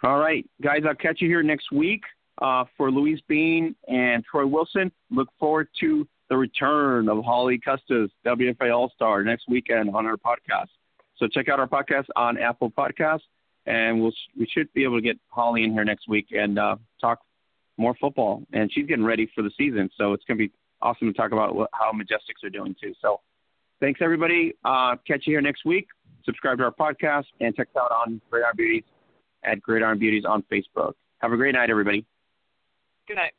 All 0.02 0.18
right, 0.18 0.48
guys, 0.62 0.80
I'll 0.86 0.94
catch 0.94 1.20
you 1.20 1.28
here 1.28 1.42
next 1.42 1.70
week 1.70 2.02
uh, 2.40 2.64
for 2.76 2.90
Louise 2.90 3.20
Bean 3.28 3.74
and 3.88 4.24
Troy 4.24 4.46
Wilson. 4.46 4.90
Look 5.10 5.28
forward 5.38 5.68
to 5.80 6.08
the 6.30 6.36
return 6.36 7.08
of 7.08 7.22
Holly 7.22 7.58
Custis, 7.58 8.10
WFA 8.24 8.74
All 8.74 8.90
Star, 8.94 9.22
next 9.22 9.44
weekend 9.48 9.94
on 9.94 10.06
our 10.06 10.16
podcast. 10.16 10.68
So 11.18 11.26
check 11.26 11.50
out 11.50 11.60
our 11.60 11.68
podcast 11.68 12.06
on 12.16 12.38
Apple 12.38 12.70
Podcasts, 12.70 13.20
and 13.66 14.00
we'll 14.00 14.12
we 14.38 14.46
should 14.46 14.72
be 14.72 14.84
able 14.84 14.96
to 14.96 15.02
get 15.02 15.18
Holly 15.28 15.64
in 15.64 15.72
here 15.72 15.84
next 15.84 16.08
week 16.08 16.28
and 16.30 16.58
uh, 16.58 16.76
talk 17.00 17.20
more 17.76 17.94
football. 18.00 18.42
And 18.52 18.70
she's 18.72 18.86
getting 18.86 19.04
ready 19.04 19.30
for 19.34 19.42
the 19.42 19.50
season, 19.56 19.90
so 19.96 20.12
it's 20.12 20.24
going 20.24 20.38
to 20.38 20.48
be 20.48 20.52
awesome 20.82 21.12
to 21.12 21.16
talk 21.16 21.32
about 21.32 21.54
what, 21.54 21.70
how 21.72 21.92
Majestics 21.92 22.44
are 22.44 22.50
doing 22.50 22.74
too. 22.80 22.94
So 23.00 23.20
thanks 23.80 24.00
everybody. 24.02 24.54
Uh, 24.64 24.96
catch 25.06 25.26
you 25.26 25.34
here 25.34 25.40
next 25.40 25.64
week. 25.64 25.88
Subscribe 26.24 26.58
to 26.58 26.64
our 26.64 26.72
podcast 26.72 27.24
and 27.40 27.54
check 27.54 27.68
us 27.74 27.82
out 27.82 27.92
on 27.92 28.20
Gridiron 28.30 28.54
Beauties 28.56 28.84
at 29.44 29.60
Gridiron 29.62 29.98
Beauties 29.98 30.24
on 30.26 30.44
Facebook. 30.52 30.92
Have 31.18 31.32
a 31.32 31.36
great 31.36 31.54
night, 31.54 31.70
everybody. 31.70 32.04
Good 33.08 33.16
night. 33.16 33.32